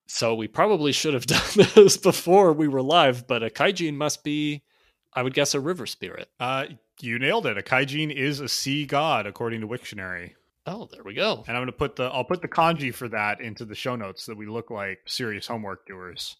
So 0.07 0.35
we 0.35 0.49
probably 0.49 0.93
should 0.93 1.15
have 1.15 1.27
done 1.27 1.67
this 1.75 1.97
before 1.97 2.53
we 2.53 2.69
were 2.69 2.83
live, 2.83 3.27
but 3.27 3.43
a 3.43 3.51
Kaijin 3.51 3.95
must 3.95 4.25
be, 4.25 4.63
I 5.13 5.23
would 5.23 5.35
guess, 5.35 5.55
a 5.55 5.61
river 5.61 5.87
spirit. 5.87 6.29
Uh, 6.39 6.67
you 7.01 7.19
nailed 7.19 7.47
it. 7.47 7.59
A 7.59 7.63
Kaijin 7.63 8.15
is 8.15 8.41
a 8.41 8.49
sea 8.49 8.87
god, 8.87 9.27
according 9.27 9.61
to 9.61 9.69
Wiktionary. 9.69 10.33
Oh, 10.67 10.89
there 10.91 11.03
we 11.03 11.15
go. 11.15 11.45
And 11.47 11.57
I'm 11.57 11.63
going 11.63 11.67
to 11.67 11.73
put 11.73 11.97
the 11.97 12.05
I'll 12.05 12.25
put 12.25 12.41
the 12.41 12.49
kanji 12.49 12.93
for 12.95 13.09
that 13.09 13.41
into 13.41 13.65
the 13.65 13.75
show 13.75 13.97
notes 13.97 14.25
so 14.25 14.33
that 14.33 14.39
we 14.39 14.47
look 14.47 14.71
like 14.71 15.01
serious 15.07 15.47
homework 15.47 15.87
doers. 15.87 16.37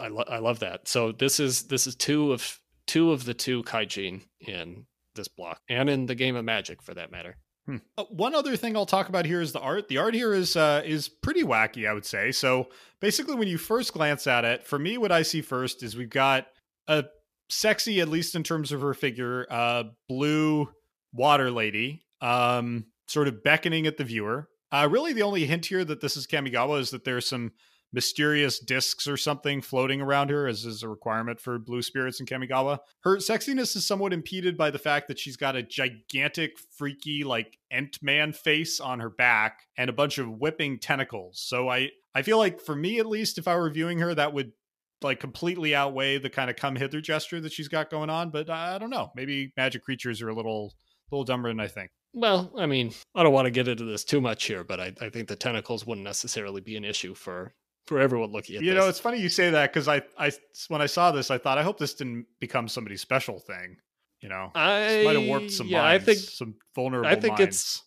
I, 0.00 0.08
lo- 0.08 0.24
I 0.28 0.38
love 0.38 0.60
that. 0.60 0.86
So 0.86 1.10
this 1.10 1.40
is 1.40 1.64
this 1.64 1.86
is 1.86 1.96
two 1.96 2.32
of 2.32 2.60
two 2.86 3.10
of 3.10 3.24
the 3.24 3.34
two 3.34 3.64
kaijin 3.64 4.22
in 4.40 4.86
this 5.14 5.28
block 5.28 5.60
and 5.68 5.88
in 5.88 6.06
the 6.06 6.14
game 6.14 6.36
of 6.36 6.44
Magic 6.44 6.82
for 6.82 6.94
that 6.94 7.10
matter. 7.10 7.36
Hmm. 7.66 7.76
Uh, 7.96 8.04
one 8.04 8.34
other 8.34 8.56
thing 8.56 8.76
I'll 8.76 8.84
talk 8.84 9.08
about 9.08 9.24
here 9.24 9.40
is 9.40 9.52
the 9.52 9.60
art. 9.60 9.88
The 9.88 9.98
art 9.98 10.14
here 10.14 10.34
is 10.34 10.54
uh, 10.54 10.82
is 10.84 11.08
pretty 11.08 11.42
wacky, 11.42 11.88
I 11.88 11.94
would 11.94 12.04
say. 12.04 12.30
So 12.30 12.68
basically, 13.00 13.36
when 13.36 13.48
you 13.48 13.56
first 13.56 13.94
glance 13.94 14.26
at 14.26 14.44
it, 14.44 14.66
for 14.66 14.78
me, 14.78 14.98
what 14.98 15.12
I 15.12 15.22
see 15.22 15.40
first 15.40 15.82
is 15.82 15.96
we've 15.96 16.10
got 16.10 16.46
a 16.88 17.04
sexy, 17.48 18.00
at 18.00 18.08
least 18.08 18.34
in 18.34 18.42
terms 18.42 18.70
of 18.70 18.82
her 18.82 18.92
figure, 18.92 19.46
uh, 19.48 19.84
blue 20.08 20.68
water 21.12 21.50
lady, 21.50 22.04
um, 22.20 22.86
sort 23.06 23.28
of 23.28 23.42
beckoning 23.42 23.86
at 23.86 23.96
the 23.96 24.04
viewer. 24.04 24.48
Uh, 24.70 24.88
really, 24.90 25.14
the 25.14 25.22
only 25.22 25.46
hint 25.46 25.66
here 25.66 25.84
that 25.84 26.00
this 26.02 26.16
is 26.18 26.26
Kamigawa 26.26 26.80
is 26.80 26.90
that 26.90 27.04
there's 27.04 27.28
some 27.28 27.52
mysterious 27.94 28.58
discs 28.58 29.06
or 29.06 29.16
something 29.16 29.62
floating 29.62 30.00
around 30.00 30.28
her, 30.28 30.48
as 30.48 30.64
is 30.64 30.82
a 30.82 30.88
requirement 30.88 31.40
for 31.40 31.58
blue 31.58 31.80
spirits 31.80 32.18
in 32.18 32.26
Kamigawa. 32.26 32.80
Her 33.00 33.18
sexiness 33.18 33.76
is 33.76 33.86
somewhat 33.86 34.12
impeded 34.12 34.58
by 34.58 34.70
the 34.70 34.78
fact 34.78 35.06
that 35.08 35.18
she's 35.18 35.36
got 35.36 35.56
a 35.56 35.62
gigantic, 35.62 36.58
freaky, 36.76 37.22
like 37.22 37.56
Ent 37.70 37.98
Man 38.02 38.32
face 38.32 38.80
on 38.80 38.98
her 38.98 39.08
back 39.08 39.60
and 39.78 39.88
a 39.88 39.94
bunch 39.94 40.18
of 40.18 40.28
whipping 40.28 40.78
tentacles. 40.78 41.40
So 41.40 41.68
I, 41.68 41.90
I 42.14 42.22
feel 42.22 42.36
like 42.36 42.60
for 42.60 42.74
me 42.74 42.98
at 42.98 43.06
least, 43.06 43.38
if 43.38 43.46
I 43.46 43.56
were 43.56 43.70
viewing 43.70 44.00
her, 44.00 44.14
that 44.14 44.34
would 44.34 44.52
like 45.00 45.20
completely 45.20 45.74
outweigh 45.74 46.18
the 46.18 46.30
kind 46.30 46.50
of 46.50 46.56
come 46.56 46.76
hither 46.76 47.00
gesture 47.00 47.40
that 47.40 47.52
she's 47.52 47.68
got 47.68 47.90
going 47.90 48.10
on. 48.10 48.30
But 48.30 48.50
I 48.50 48.78
don't 48.78 48.90
know. 48.90 49.12
Maybe 49.14 49.52
magic 49.56 49.84
creatures 49.84 50.20
are 50.20 50.28
a 50.28 50.34
little, 50.34 50.74
little 51.12 51.24
dumber 51.24 51.48
than 51.48 51.60
I 51.60 51.68
think. 51.68 51.92
Well, 52.12 52.52
I 52.56 52.66
mean, 52.66 52.92
I 53.14 53.22
don't 53.24 53.32
want 53.32 53.46
to 53.46 53.50
get 53.50 53.66
into 53.66 53.84
this 53.84 54.04
too 54.04 54.20
much 54.20 54.44
here, 54.44 54.62
but 54.62 54.80
I, 54.80 54.92
I 55.00 55.10
think 55.10 55.28
the 55.28 55.36
tentacles 55.36 55.84
wouldn't 55.84 56.04
necessarily 56.04 56.60
be 56.60 56.76
an 56.76 56.84
issue 56.84 57.14
for 57.14 57.54
for 57.86 57.98
everyone 57.98 58.32
looking 58.32 58.56
at 58.56 58.60
this. 58.60 58.66
you 58.66 58.74
this. 58.74 58.82
know 58.82 58.88
it's 58.88 59.00
funny 59.00 59.20
you 59.20 59.28
say 59.28 59.50
that 59.50 59.72
because 59.72 59.88
I, 59.88 60.02
I 60.18 60.32
when 60.68 60.80
i 60.80 60.86
saw 60.86 61.12
this 61.12 61.30
i 61.30 61.38
thought 61.38 61.58
i 61.58 61.62
hope 61.62 61.78
this 61.78 61.94
didn't 61.94 62.26
become 62.40 62.68
somebody's 62.68 63.00
special 63.00 63.38
thing 63.38 63.76
you 64.20 64.28
know 64.28 64.50
i 64.54 65.02
might 65.04 65.16
have 65.16 65.26
warped 65.26 65.50
some 65.50 65.66
yeah 65.66 65.82
minds, 65.82 66.02
i 66.02 66.04
think 66.06 66.18
some 66.18 66.54
vulnerable 66.74 67.08
i 67.08 67.14
think 67.14 67.38
minds. 67.38 67.48
it's 67.48 67.82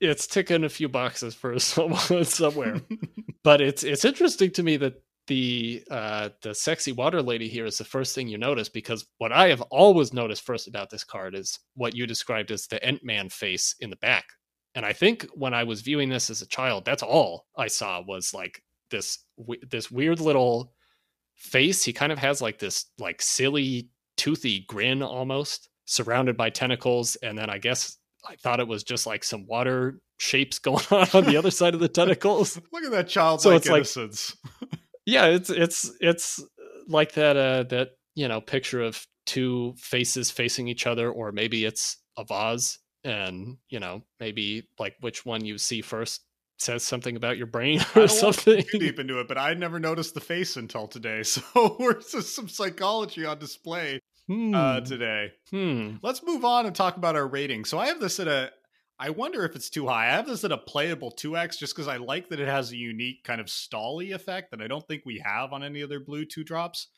it's 0.00 0.26
ticking 0.26 0.64
a 0.64 0.68
few 0.68 0.88
boxes 0.88 1.34
for 1.34 1.58
someone 1.58 2.24
somewhere 2.24 2.80
but 3.42 3.60
it's 3.60 3.82
it's 3.82 4.04
interesting 4.04 4.50
to 4.52 4.62
me 4.62 4.76
that 4.76 5.02
the 5.26 5.82
uh 5.90 6.28
the 6.42 6.54
sexy 6.54 6.92
water 6.92 7.20
lady 7.20 7.48
here 7.48 7.66
is 7.66 7.78
the 7.78 7.84
first 7.84 8.14
thing 8.14 8.28
you 8.28 8.38
notice 8.38 8.68
because 8.68 9.06
what 9.18 9.32
i 9.32 9.48
have 9.48 9.60
always 9.62 10.12
noticed 10.12 10.44
first 10.44 10.68
about 10.68 10.88
this 10.88 11.02
card 11.02 11.34
is 11.34 11.58
what 11.74 11.96
you 11.96 12.06
described 12.06 12.52
as 12.52 12.68
the 12.68 12.82
ent-man 12.84 13.28
face 13.28 13.74
in 13.80 13.90
the 13.90 13.96
back 13.96 14.26
and 14.76 14.86
i 14.86 14.92
think 14.92 15.26
when 15.34 15.52
i 15.52 15.64
was 15.64 15.80
viewing 15.80 16.08
this 16.08 16.30
as 16.30 16.42
a 16.42 16.46
child 16.46 16.84
that's 16.84 17.02
all 17.02 17.46
i 17.58 17.66
saw 17.66 18.00
was 18.06 18.32
like 18.32 18.62
this 18.90 19.18
this 19.68 19.90
weird 19.90 20.20
little 20.20 20.72
face. 21.34 21.84
He 21.84 21.92
kind 21.92 22.12
of 22.12 22.18
has 22.18 22.40
like 22.40 22.58
this 22.58 22.86
like 22.98 23.22
silly 23.22 23.90
toothy 24.16 24.64
grin 24.66 25.02
almost, 25.02 25.68
surrounded 25.84 26.36
by 26.36 26.50
tentacles, 26.50 27.16
and 27.16 27.38
then 27.38 27.50
I 27.50 27.58
guess 27.58 27.96
I 28.28 28.36
thought 28.36 28.60
it 28.60 28.68
was 28.68 28.82
just 28.82 29.06
like 29.06 29.24
some 29.24 29.46
water 29.46 30.00
shapes 30.18 30.58
going 30.60 30.84
on 30.90 31.08
on 31.14 31.24
the 31.24 31.36
other 31.36 31.50
side 31.50 31.74
of 31.74 31.80
the 31.80 31.88
tentacles. 31.88 32.60
Look 32.72 32.84
at 32.84 32.90
that 32.90 33.08
childlike 33.08 33.64
so 33.64 33.74
innocence. 33.74 34.36
Like, 34.60 34.80
yeah, 35.06 35.26
it's 35.26 35.50
it's 35.50 35.90
it's 36.00 36.42
like 36.88 37.12
that 37.12 37.36
uh 37.36 37.62
that 37.64 37.90
you 38.14 38.28
know 38.28 38.40
picture 38.40 38.82
of 38.82 39.06
two 39.26 39.74
faces 39.78 40.30
facing 40.30 40.68
each 40.68 40.86
other, 40.86 41.10
or 41.10 41.32
maybe 41.32 41.64
it's 41.64 41.98
a 42.16 42.24
vase, 42.24 42.78
and 43.04 43.58
you 43.68 43.80
know 43.80 44.02
maybe 44.20 44.68
like 44.78 44.94
which 45.00 45.24
one 45.24 45.44
you 45.44 45.58
see 45.58 45.82
first 45.82 46.25
says 46.58 46.82
something 46.82 47.16
about 47.16 47.36
your 47.36 47.46
brain 47.46 47.84
or 47.96 48.08
something. 48.08 48.62
too 48.64 48.78
deep 48.78 48.98
into 48.98 49.20
it, 49.20 49.28
but 49.28 49.38
I 49.38 49.54
never 49.54 49.78
noticed 49.78 50.14
the 50.14 50.20
face 50.20 50.56
until 50.56 50.86
today. 50.86 51.22
So 51.36 51.76
we're 51.78 52.00
just 52.00 52.34
some 52.34 52.48
psychology 52.48 53.24
on 53.24 53.38
display 53.38 53.96
uh, 53.96 54.32
hmm. 54.32 54.54
uh, 54.54 54.80
today. 54.80 55.32
Hmm. 55.50 55.96
Let's 56.02 56.22
move 56.22 56.44
on 56.44 56.66
and 56.66 56.74
talk 56.74 56.96
about 56.96 57.16
our 57.16 57.26
rating. 57.26 57.64
So 57.64 57.78
I 57.78 57.88
have 57.88 58.00
this 58.00 58.20
at 58.20 58.28
a. 58.28 58.50
I 58.98 59.10
wonder 59.10 59.44
if 59.44 59.54
it's 59.54 59.68
too 59.68 59.86
high. 59.86 60.06
I 60.06 60.12
have 60.12 60.26
this 60.26 60.44
at 60.44 60.52
a 60.52 60.56
playable 60.56 61.12
2x 61.12 61.58
just 61.58 61.74
because 61.74 61.86
I 61.86 61.98
like 61.98 62.30
that 62.30 62.40
it 62.40 62.48
has 62.48 62.72
a 62.72 62.76
unique 62.76 63.24
kind 63.24 63.42
of 63.42 63.48
stally 63.48 64.14
effect 64.14 64.52
that 64.52 64.62
I 64.62 64.68
don't 64.68 64.86
think 64.88 65.02
we 65.04 65.22
have 65.22 65.52
on 65.52 65.62
any 65.62 65.82
other 65.82 66.00
blue 66.00 66.24
two 66.24 66.44
drops. 66.44 66.88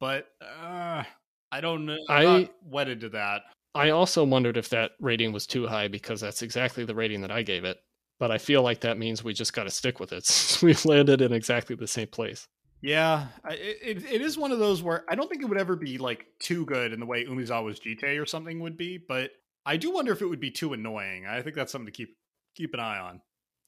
But 0.00 0.26
uh, 0.40 1.04
I 1.52 1.60
don't 1.60 1.86
know. 1.86 1.98
I'm 2.08 2.26
I 2.28 2.50
wedded 2.64 3.02
to 3.02 3.10
that. 3.10 3.42
I 3.74 3.90
also 3.90 4.24
wondered 4.24 4.56
if 4.56 4.70
that 4.70 4.92
rating 5.00 5.32
was 5.32 5.46
too 5.46 5.66
high 5.66 5.86
because 5.86 6.20
that's 6.20 6.42
exactly 6.42 6.84
the 6.84 6.94
rating 6.94 7.20
that 7.20 7.30
I 7.30 7.42
gave 7.42 7.64
it 7.64 7.78
but 8.18 8.30
I 8.30 8.38
feel 8.38 8.62
like 8.62 8.80
that 8.80 8.98
means 8.98 9.22
we 9.22 9.32
just 9.32 9.52
got 9.52 9.64
to 9.64 9.70
stick 9.70 10.00
with 10.00 10.12
it. 10.12 10.58
We've 10.62 10.84
landed 10.84 11.20
in 11.20 11.32
exactly 11.32 11.76
the 11.76 11.86
same 11.86 12.08
place. 12.08 12.48
Yeah, 12.80 13.26
it, 13.50 14.04
it 14.04 14.20
is 14.20 14.38
one 14.38 14.52
of 14.52 14.60
those 14.60 14.82
where 14.82 15.04
I 15.08 15.16
don't 15.16 15.28
think 15.28 15.42
it 15.42 15.48
would 15.48 15.58
ever 15.58 15.74
be 15.74 15.98
like 15.98 16.26
too 16.38 16.64
good 16.64 16.92
in 16.92 17.00
the 17.00 17.06
way 17.06 17.24
Umezawa's 17.24 17.80
Jitte 17.80 18.20
or 18.20 18.26
something 18.26 18.60
would 18.60 18.76
be, 18.76 18.98
but 18.98 19.30
I 19.66 19.76
do 19.76 19.90
wonder 19.90 20.12
if 20.12 20.22
it 20.22 20.26
would 20.26 20.40
be 20.40 20.50
too 20.50 20.72
annoying. 20.72 21.26
I 21.26 21.42
think 21.42 21.56
that's 21.56 21.72
something 21.72 21.86
to 21.86 21.92
keep 21.92 22.16
keep 22.54 22.74
an 22.74 22.80
eye 22.80 22.98
on. 22.98 23.20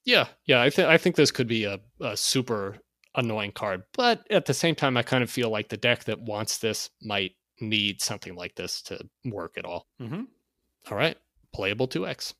Yeah, 0.05 0.27
yeah, 0.45 0.61
I 0.61 0.69
think 0.69 0.87
I 0.87 0.97
think 0.97 1.15
this 1.15 1.31
could 1.31 1.47
be 1.47 1.65
a, 1.65 1.79
a 1.99 2.15
super 2.15 2.77
annoying 3.13 3.51
card, 3.51 3.83
but 3.93 4.25
at 4.31 4.45
the 4.45 4.53
same 4.53 4.75
time, 4.75 4.95
I 4.95 5.03
kind 5.03 5.23
of 5.23 5.29
feel 5.29 5.49
like 5.49 5.67
the 5.67 5.77
deck 5.77 6.05
that 6.05 6.21
wants 6.21 6.59
this 6.59 6.89
might 7.01 7.33
need 7.59 8.01
something 8.01 8.35
like 8.35 8.55
this 8.55 8.81
to 8.83 8.99
work 9.25 9.57
at 9.57 9.65
all. 9.65 9.87
Mm-hmm. 10.01 10.23
All 10.89 10.97
right, 10.97 11.17
playable 11.53 11.87
2x. 11.87 12.33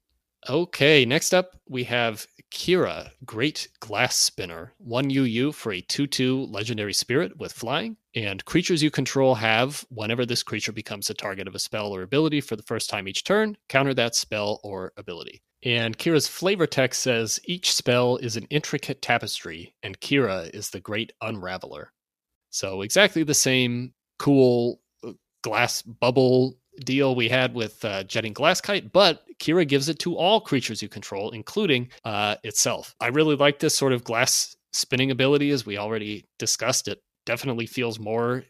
Okay, 0.50 1.06
next 1.06 1.34
up 1.34 1.56
we 1.70 1.84
have 1.84 2.26
Kira, 2.52 3.12
Great 3.26 3.68
Glass 3.80 4.16
Spinner. 4.16 4.74
1 4.80 5.10
UU 5.12 5.52
for 5.52 5.72
a 5.72 5.82
2 5.82 6.08
2 6.08 6.46
legendary 6.46 6.94
spirit 6.94 7.38
with 7.38 7.54
flying. 7.54 7.96
And 8.16 8.44
creatures 8.44 8.82
you 8.82 8.92
control 8.92 9.36
have, 9.36 9.86
whenever 9.90 10.26
this 10.26 10.44
creature 10.44 10.72
becomes 10.72 11.10
a 11.10 11.14
target 11.14 11.48
of 11.48 11.56
a 11.56 11.60
spell 11.60 11.92
or 11.92 12.02
ability 12.02 12.42
for 12.42 12.56
the 12.56 12.64
first 12.64 12.90
time 12.90 13.08
each 13.08 13.24
turn, 13.24 13.56
counter 13.70 13.94
that 13.94 14.16
spell 14.16 14.60
or 14.64 14.92
ability. 14.98 15.42
And 15.64 15.98
Kira's 15.98 16.28
flavor 16.28 16.66
text 16.66 17.04
says 17.04 17.40
each 17.46 17.72
spell 17.74 18.18
is 18.18 18.36
an 18.36 18.48
intricate 18.50 19.02
tapestry, 19.02 19.76
and 19.84 20.00
Kira 20.00 20.50
is 20.56 20.72
the 20.72 20.80
great 20.80 21.14
unraveler. 21.22 21.88
So, 22.50 22.82
exactly 22.82 23.24
the 23.24 23.34
same 23.36 23.94
cool 24.18 24.82
uh, 25.08 25.12
glass 25.44 25.84
bubble 25.84 26.58
deal 26.80 27.16
we 27.16 27.30
had 27.30 27.54
with 27.54 27.84
uh, 27.84 28.04
Jetting 28.04 28.34
Glasskite, 28.34 28.92
but 28.92 29.24
Kira 29.40 29.68
gives 29.68 29.90
it 29.90 30.00
to 30.00 30.16
all 30.16 30.42
creatures 30.42 30.82
you 30.82 30.90
control, 30.90 31.32
including 31.32 31.90
uh, 32.04 32.36
itself. 32.44 32.96
I 33.00 33.08
really 33.08 33.36
like 33.36 33.60
this 33.60 33.76
sort 33.76 33.94
of 33.94 34.04
glass 34.04 34.56
spinning 34.74 35.12
ability, 35.12 35.52
as 35.52 35.66
we 35.66 35.78
already 35.78 36.26
discussed. 36.40 36.88
It 36.88 37.02
definitely 37.26 37.66
feels 37.66 38.00
more 38.00 38.44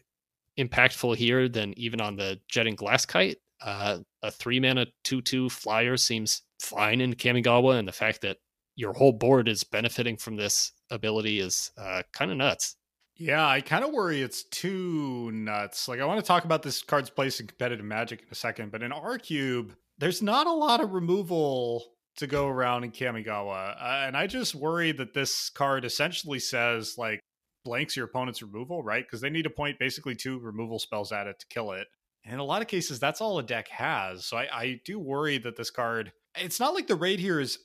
impactful 0.58 1.16
here 1.16 1.48
than 1.48 1.74
even 1.78 2.00
on 2.00 2.16
the 2.16 2.40
Jetting 2.48 2.76
Glasskite. 2.76 3.36
Uh, 3.60 3.98
a 4.22 4.30
three 4.30 4.58
mana 4.58 4.86
2 5.04 5.22
2 5.22 5.48
flyer 5.48 5.96
seems 5.96 6.42
fine 6.60 7.00
in 7.00 7.14
Kamigawa, 7.14 7.78
and 7.78 7.86
the 7.86 7.92
fact 7.92 8.20
that 8.22 8.38
your 8.76 8.92
whole 8.92 9.12
board 9.12 9.48
is 9.48 9.64
benefiting 9.64 10.16
from 10.16 10.36
this 10.36 10.72
ability 10.90 11.40
is 11.40 11.70
uh, 11.76 12.02
kind 12.12 12.30
of 12.30 12.36
nuts. 12.36 12.76
Yeah, 13.16 13.46
I 13.46 13.60
kind 13.60 13.84
of 13.84 13.92
worry 13.92 14.22
it's 14.22 14.42
too 14.44 15.30
nuts. 15.32 15.86
Like, 15.86 16.00
I 16.00 16.04
want 16.06 16.20
to 16.20 16.26
talk 16.26 16.44
about 16.44 16.62
this 16.62 16.82
card's 16.82 17.10
place 17.10 17.40
in 17.40 17.46
competitive 17.46 17.84
magic 17.84 18.20
in 18.20 18.26
a 18.30 18.34
second, 18.34 18.72
but 18.72 18.82
in 18.82 18.90
R 18.90 19.18
Cube, 19.18 19.74
there's 19.98 20.22
not 20.22 20.46
a 20.46 20.52
lot 20.52 20.80
of 20.80 20.92
removal 20.92 21.84
to 22.16 22.26
go 22.26 22.48
around 22.48 22.84
in 22.84 22.90
Kamigawa. 22.90 23.76
Uh, 23.80 24.06
and 24.06 24.16
I 24.16 24.26
just 24.26 24.54
worry 24.54 24.92
that 24.92 25.14
this 25.14 25.50
card 25.50 25.84
essentially 25.84 26.38
says, 26.38 26.96
like, 26.98 27.20
blanks 27.64 27.96
your 27.96 28.06
opponent's 28.06 28.42
removal, 28.42 28.82
right? 28.82 29.04
Because 29.04 29.20
they 29.20 29.30
need 29.30 29.42
to 29.42 29.50
point 29.50 29.78
basically 29.78 30.14
two 30.14 30.38
removal 30.38 30.78
spells 30.78 31.12
at 31.12 31.26
it 31.26 31.38
to 31.40 31.46
kill 31.48 31.72
it. 31.72 31.86
And 32.24 32.34
in 32.34 32.40
a 32.40 32.44
lot 32.44 32.62
of 32.62 32.68
cases, 32.68 32.98
that's 32.98 33.20
all 33.20 33.38
a 33.38 33.42
deck 33.42 33.68
has. 33.68 34.24
So 34.24 34.36
I, 34.36 34.48
I 34.52 34.80
do 34.84 34.98
worry 34.98 35.38
that 35.38 35.56
this 35.56 35.70
card, 35.70 36.12
it's 36.36 36.60
not 36.60 36.74
like 36.74 36.86
the 36.86 36.96
raid 36.96 37.20
here 37.20 37.40
is 37.40 37.58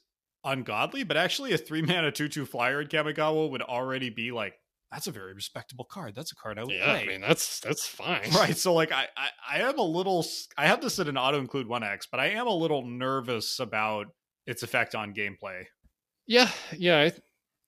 ungodly, 0.44 1.04
but 1.04 1.18
actually 1.18 1.54
a 1.54 1.58
three 1.58 1.82
mana 1.84 2.12
2 2.12 2.28
2 2.28 2.46
flyer 2.46 2.82
in 2.82 2.88
Kamigawa 2.88 3.50
would 3.50 3.62
already 3.62 4.10
be 4.10 4.32
like, 4.32 4.54
that's 4.92 5.08
a 5.08 5.12
very 5.12 5.34
respectable 5.34 5.86
card. 5.86 6.16
That's 6.16 6.32
a 6.32 6.36
card 6.36 6.58
I 6.58 6.64
would 6.64 6.74
Yeah, 6.74 6.86
play. 6.86 7.04
I 7.04 7.06
mean 7.06 7.22
that's 7.22 7.60
that's 7.60 7.86
fine. 7.88 8.30
Right. 8.34 8.56
So 8.56 8.74
like 8.74 8.92
I, 8.92 9.08
I 9.18 9.58
I 9.58 9.60
am 9.62 9.78
a 9.78 9.84
little 9.84 10.26
I 10.58 10.68
have 10.68 10.82
this 10.82 11.00
at 11.00 11.08
an 11.08 11.18
auto 11.18 11.40
include 11.40 11.68
1x, 11.68 12.08
but 12.10 12.20
I 12.20 12.28
am 12.30 12.48
a 12.48 12.54
little 12.56 12.86
nervous 12.86 13.60
about 13.60 14.08
its 14.46 14.64
effect 14.64 14.96
on 14.96 15.14
gameplay. 15.14 15.64
Yeah, 16.26 16.50
yeah, 16.78 17.10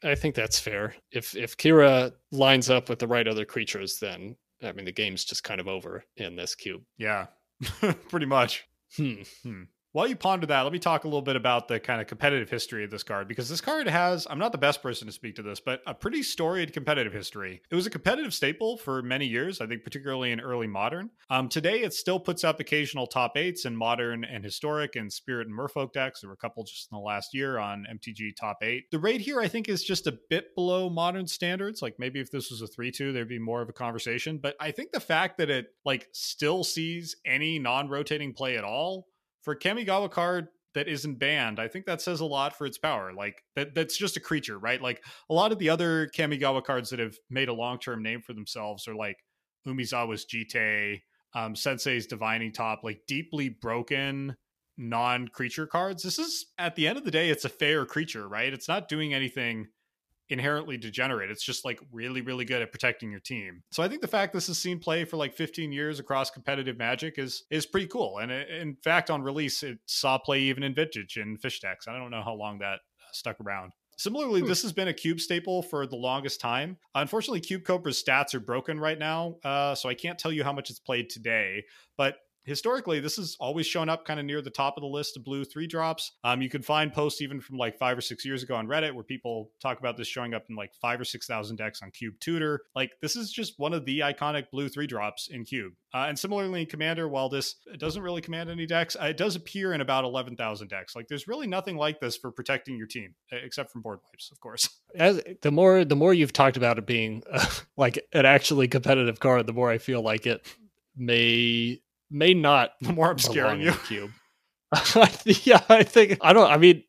I, 0.04 0.10
I 0.12 0.16
think 0.16 0.36
that's 0.36 0.60
fair. 0.60 0.96
If 1.12 1.36
if 1.36 1.58
Kira 1.58 2.12
lines 2.32 2.70
up 2.70 2.90
with 2.90 3.00
the 3.00 3.08
right 3.08 3.28
other 3.28 3.46
creatures, 3.46 3.98
then 4.00 4.36
I 4.64 4.72
mean 4.72 4.86
the 4.86 4.92
game's 4.92 5.26
just 5.26 5.44
kind 5.44 5.60
of 5.60 5.68
over 5.68 6.04
in 6.18 6.36
this 6.36 6.56
cube. 6.56 6.82
Yeah. 6.98 7.28
Pretty 8.10 8.26
much. 8.26 8.66
Hmm. 8.98 9.22
While 9.92 10.08
you 10.08 10.16
ponder 10.16 10.46
that, 10.46 10.62
let 10.62 10.72
me 10.72 10.78
talk 10.78 11.04
a 11.04 11.08
little 11.08 11.24
bit 11.24 11.36
about 11.36 11.68
the 11.68 11.80
kind 11.80 12.00
of 12.00 12.06
competitive 12.06 12.48
history 12.48 12.84
of 12.84 12.92
this 12.92 13.02
card 13.02 13.28
because 13.28 13.50
this 13.50 13.60
card 13.60 13.88
has, 13.88 14.28
I'm 14.30 14.38
not 14.38 14.52
the 14.52 14.60
best 14.60 14.84
person 14.84 15.08
to 15.08 15.12
speak 15.12 15.36
to 15.38 15.42
this, 15.42 15.60
but 15.60 15.82
a 15.88 15.96
pretty 15.96 16.22
storied 16.22 16.74
competitive 16.74 17.12
history. 17.12 17.64
It 17.72 17.76
was 17.76 17.88
a 17.88 17.90
competitive 17.90 18.32
staple 18.32 18.78
for 18.78 19.02
many 19.02 19.26
years, 19.26 19.60
I 19.62 19.66
think, 19.66 19.84
particularly 19.84 20.32
in 20.32 20.42
early 20.42 20.68
modern. 20.68 21.10
Um, 21.32 21.50
today, 21.50 21.82
it 21.82 21.96
still 21.96 22.20
puts 22.20 22.44
up 22.44 22.60
occasional 22.60 23.08
top 23.08 23.36
eights 23.36 23.66
in 23.66 23.76
modern 23.76 24.24
and 24.26 24.44
historic 24.44 24.96
and 24.96 25.12
spirit 25.12 25.48
and 25.48 25.58
merfolk 25.58 25.92
decks. 25.92 26.22
There 26.22 26.30
were 26.30 26.36
a 26.36 26.38
couple 26.38 26.64
just 26.66 26.88
in 26.92 26.96
the 26.96 27.02
last 27.02 27.34
year 27.34 27.58
on 27.58 27.88
MTG 27.92 28.36
top 28.40 28.60
eight. 28.62 28.92
The 28.92 29.00
rate 29.00 29.22
here, 29.22 29.40
I 29.40 29.48
think, 29.48 29.68
is 29.68 29.84
just 29.84 30.06
a 30.06 30.20
bit 30.30 30.54
below 30.54 30.92
modern 30.92 31.26
standards. 31.26 31.82
Like 31.82 31.96
maybe 31.98 32.20
if 32.20 32.30
this 32.30 32.52
was 32.52 32.62
a 32.62 32.68
3 32.68 32.92
2, 32.92 33.12
there'd 33.12 33.28
be 33.28 33.40
more 33.40 33.64
of 33.64 33.70
a 33.70 33.74
conversation. 33.74 34.38
But 34.38 34.56
I 34.60 34.70
think 34.70 34.92
the 34.92 35.00
fact 35.00 35.40
that 35.40 35.50
it 35.50 35.74
like 35.84 36.10
still 36.12 36.64
sees 36.64 37.16
any 37.26 37.58
non 37.58 37.90
rotating 37.90 38.34
play 38.34 38.56
at 38.56 38.64
all 38.64 39.08
for 39.42 39.56
Kamigawa 39.56 40.12
card 40.12 40.48
that 40.76 40.88
isn't 40.88 41.20
banned, 41.20 41.60
I 41.60 41.68
think 41.68 41.86
that 41.86 42.02
says 42.02 42.20
a 42.20 42.26
lot 42.26 42.58
for 42.58 42.66
its 42.66 42.78
power. 42.78 43.12
Like 43.14 43.44
that 43.56 43.74
that's 43.74 43.98
just 43.98 44.18
a 44.18 44.20
creature, 44.20 44.60
right? 44.60 44.82
Like 44.82 45.04
a 45.30 45.34
lot 45.34 45.52
of 45.52 45.60
the 45.60 45.70
other 45.70 46.10
Kamigawa 46.16 46.64
cards 46.64 46.90
that 46.92 47.00
have 47.00 47.16
made 47.30 47.50
a 47.50 47.54
long-term 47.54 48.04
name 48.04 48.22
for 48.22 48.34
themselves 48.34 48.88
are 48.88 48.96
like 48.96 49.18
Umezawa's 49.68 50.26
Jitte, 50.26 51.02
um, 51.34 51.56
Sensei's 51.56 52.08
Divining 52.08 52.52
Top, 52.52 52.82
like 52.84 53.02
deeply 53.08 53.50
broken 53.50 54.36
non-creature 54.78 55.68
cards. 55.68 56.04
This 56.04 56.20
is 56.20 56.46
at 56.58 56.76
the 56.76 56.88
end 56.88 56.98
of 56.98 57.04
the 57.04 57.12
day, 57.12 57.30
it's 57.30 57.46
a 57.46 57.50
fair 57.50 57.86
creature, 57.86 58.28
right? 58.28 58.54
It's 58.54 58.68
not 58.68 58.88
doing 58.88 59.14
anything 59.14 59.68
inherently 60.30 60.78
degenerate. 60.78 61.32
It's 61.32 61.44
just 61.44 61.66
like 61.66 61.80
really, 61.92 62.22
really 62.22 62.46
good 62.46 62.62
at 62.62 62.72
protecting 62.72 63.12
your 63.12 63.20
team. 63.20 63.64
So 63.72 63.84
I 63.84 63.88
think 63.88 64.02
the 64.02 64.08
fact 64.08 64.34
this 64.34 64.48
has 64.48 64.58
seen 64.58 64.80
play 64.80 65.06
for 65.06 65.18
like 65.18 65.34
15 65.34 65.72
years 65.72 66.00
across 66.00 66.30
competitive 66.30 66.78
Magic 66.78 67.18
is 67.18 67.44
is 67.50 67.66
pretty 67.66 67.88
cool. 67.88 68.20
And 68.20 68.32
it, 68.32 68.50
in 68.50 68.76
fact, 68.84 69.10
on 69.10 69.22
release, 69.22 69.64
it 69.64 69.80
saw 69.86 70.18
play 70.18 70.42
even 70.42 70.64
in 70.64 70.74
Vintage 70.74 71.18
and 71.18 71.40
Fish 71.40 71.60
decks. 71.60 71.88
I 71.88 71.98
don't 71.98 72.12
know 72.12 72.24
how 72.24 72.34
long 72.34 72.60
that 72.60 72.76
uh, 72.76 73.12
stuck 73.12 73.40
around. 73.42 73.74
Similarly, 73.98 74.40
hmm. 74.40 74.48
this 74.48 74.62
has 74.62 74.72
been 74.72 74.88
a 74.88 74.94
cube 74.94 75.20
staple 75.20 75.62
for 75.62 75.86
the 75.86 75.98
longest 75.98 76.40
time. 76.40 76.78
Unfortunately, 76.96 77.42
Cube 77.42 77.64
Cobra's 77.66 78.02
stats 78.02 78.34
are 78.34 78.40
broken 78.40 78.80
right 78.80 78.98
now, 78.98 79.36
uh, 79.44 79.76
so 79.76 79.90
I 79.90 79.94
can't 79.94 80.18
tell 80.18 80.32
you 80.32 80.44
how 80.44 80.54
much 80.54 80.70
it's 80.70 80.80
played 80.80 81.10
today. 81.10 81.66
But 81.98 82.16
historically, 82.50 83.00
this 83.00 83.16
has 83.18 83.38
always 83.40 83.68
shown 83.68 83.88
up 83.88 84.04
kind 84.06 84.20
of 84.20 84.26
near 84.26 84.42
the 84.42 84.50
top 84.50 84.76
of 84.76 84.82
the 84.82 84.88
list 84.88 85.16
of 85.16 85.24
blue 85.24 85.46
three 85.46 85.68
drops. 85.68 86.12
Um, 86.24 86.42
you 86.42 86.50
can 86.50 86.62
find 86.62 86.92
posts 86.92 87.22
even 87.22 87.40
from 87.40 87.58
like 87.58 87.78
five 87.78 87.98
or 87.98 88.02
six 88.02 88.26
years 88.26 88.44
ago 88.44 88.56
on 88.56 88.68
Reddit 88.68 88.94
where 88.94 89.04
people 89.04 89.52
talk 89.62 89.80
about 89.80 89.96
this 89.96 90.08
showing 90.08 90.34
up 90.34 90.46
in 90.50 90.56
like 90.56 90.74
five 90.82 91.00
or 91.00 91.06
six 91.06 91.28
thousand 91.28 91.58
decks 91.58 91.82
on 91.82 91.92
Cube 91.92 92.16
Tutor. 92.20 92.62
Like 92.76 92.92
this 93.02 93.16
is 93.16 93.32
just 93.32 93.54
one 93.58 93.74
of 93.74 93.86
the 93.86 94.00
iconic 94.00 94.50
blue 94.52 94.68
three 94.68 94.88
drops 94.88 95.30
in 95.32 95.46
Cube. 95.46 95.74
Uh, 95.94 96.06
and 96.08 96.18
similarly 96.18 96.62
in 96.62 96.68
Commander, 96.68 97.08
while 97.08 97.30
this 97.30 97.56
doesn't 97.78 98.02
really 98.02 98.22
command 98.22 98.50
any 98.50 98.66
decks, 98.66 98.96
uh, 99.00 99.06
it 99.06 99.18
does 99.18 99.36
appear 99.36 99.74
in 99.74 99.82
about 99.82 100.04
eleven 100.04 100.36
thousand 100.36 100.70
decks. 100.70 100.96
Like 100.96 101.08
there's 101.08 101.28
really 101.28 101.48
nothing 101.48 101.78
like 101.78 102.00
this 102.00 102.18
for 102.18 102.32
protecting 102.32 102.78
your 102.78 102.88
team, 102.88 103.14
except 103.32 103.72
from 103.72 103.82
board 103.82 104.00
wipes, 104.12 104.30
of 104.32 104.40
course. 104.40 104.68
As 104.96 105.22
the 105.42 105.52
more 105.52 105.86
the 105.86 105.96
more 105.96 106.14
you've 106.14 106.34
talked 106.34 106.58
about 106.58 106.80
it 106.80 106.88
being 106.88 107.24
uh, 107.32 107.46
like 107.78 108.00
an 108.12 108.26
actually 108.26 108.68
competitive 108.68 109.20
card, 109.20 109.46
the 109.46 109.54
more 109.54 109.70
I 109.70 109.78
feel 109.78 110.02
like 110.02 110.26
it 110.26 110.46
may 110.96 111.80
may 112.12 112.34
not 112.34 112.72
The 112.82 112.94
more 112.94 113.12
I'm 113.12 113.20
scaring 113.20 113.62
in 113.62 113.68
you. 113.68 113.74
cube. 113.88 114.12
yeah, 115.26 115.62
I 115.70 115.84
think 115.84 116.18
I 116.22 116.32
don't. 116.34 116.50
I 116.52 116.58
mean, 116.58 116.84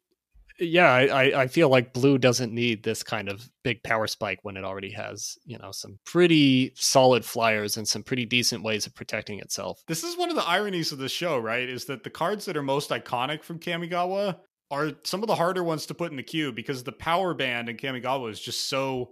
yeah, 0.58 0.92
I, 0.92 1.06
I- 1.06 1.42
I 1.42 1.46
feel 1.46 1.70
like 1.70 1.94
blue 1.94 2.18
doesn't 2.18 2.52
need 2.52 2.82
this 2.82 3.02
kind 3.02 3.28
of 3.30 3.48
big 3.64 3.82
power 3.82 4.06
spike 4.06 4.40
when 4.42 4.58
it 4.58 4.64
already 4.64 4.90
has 4.92 5.38
you 5.46 5.56
know 5.58 5.70
some 5.72 5.98
pretty 6.04 6.72
solid 6.74 7.24
flyers 7.24 7.78
and 7.78 7.88
some 7.88 8.02
pretty 8.02 8.26
decent 8.26 8.62
ways 8.62 8.86
of 8.86 8.94
protecting 8.94 9.38
itself. 9.38 9.82
This 9.88 10.04
is 10.04 10.18
one 10.18 10.28
of 10.28 10.36
the 10.36 10.46
ironies 10.46 10.92
of 10.92 10.98
the 10.98 11.08
show, 11.08 11.38
right? 11.38 11.66
Is 11.68 11.86
that 11.86 12.04
the 12.04 12.10
cards 12.10 12.44
that 12.44 12.56
are 12.56 12.62
most 12.62 12.90
iconic 12.90 13.42
from 13.42 13.58
Kamigawa 13.58 14.36
are 14.70 14.92
some 15.02 15.22
of 15.22 15.26
the 15.26 15.34
harder 15.34 15.64
ones 15.64 15.86
to 15.86 15.94
put 15.94 16.10
in 16.10 16.16
the 16.16 16.22
cube 16.22 16.54
because 16.54 16.84
the 16.84 16.92
power 16.92 17.32
band 17.34 17.68
in 17.70 17.76
Kamigawa 17.78 18.30
is 18.30 18.38
just 18.40 18.68
so 18.68 19.10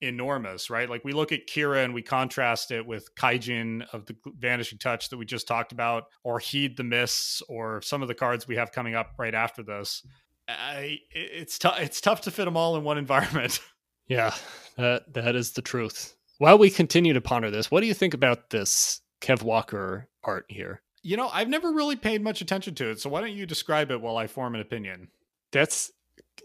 enormous, 0.00 0.70
right? 0.70 0.88
Like 0.88 1.04
we 1.04 1.12
look 1.12 1.32
at 1.32 1.46
Kira 1.46 1.84
and 1.84 1.94
we 1.94 2.02
contrast 2.02 2.70
it 2.70 2.86
with 2.86 3.14
Kaijin 3.14 3.86
of 3.92 4.06
the 4.06 4.16
Vanishing 4.38 4.78
Touch 4.78 5.08
that 5.08 5.16
we 5.16 5.24
just 5.24 5.48
talked 5.48 5.72
about, 5.72 6.04
or 6.24 6.38
Heed 6.38 6.76
the 6.76 6.84
Mists, 6.84 7.42
or 7.48 7.82
some 7.82 8.02
of 8.02 8.08
the 8.08 8.14
cards 8.14 8.46
we 8.46 8.56
have 8.56 8.72
coming 8.72 8.94
up 8.94 9.14
right 9.18 9.34
after 9.34 9.62
this. 9.62 10.02
I, 10.48 10.98
it's 11.10 11.58
tough. 11.58 11.78
It's 11.80 12.00
tough 12.00 12.22
to 12.22 12.30
fit 12.30 12.44
them 12.46 12.56
all 12.56 12.76
in 12.76 12.84
one 12.84 12.98
environment. 12.98 13.60
Yeah, 14.06 14.34
that 14.76 15.12
that 15.14 15.36
is 15.36 15.52
the 15.52 15.62
truth. 15.62 16.14
While 16.38 16.58
we 16.58 16.70
continue 16.70 17.12
to 17.12 17.20
ponder 17.20 17.50
this, 17.50 17.70
what 17.70 17.80
do 17.80 17.86
you 17.86 17.94
think 17.94 18.14
about 18.14 18.50
this 18.50 19.00
Kev 19.20 19.42
Walker 19.42 20.08
art 20.24 20.46
here? 20.48 20.82
You 21.02 21.16
know, 21.16 21.28
I've 21.28 21.48
never 21.48 21.72
really 21.72 21.96
paid 21.96 22.22
much 22.22 22.40
attention 22.40 22.74
to 22.76 22.90
it, 22.90 23.00
so 23.00 23.10
why 23.10 23.20
don't 23.20 23.32
you 23.32 23.46
describe 23.46 23.90
it 23.90 24.00
while 24.00 24.16
I 24.16 24.26
form 24.26 24.54
an 24.54 24.60
opinion? 24.60 25.08
That's 25.52 25.90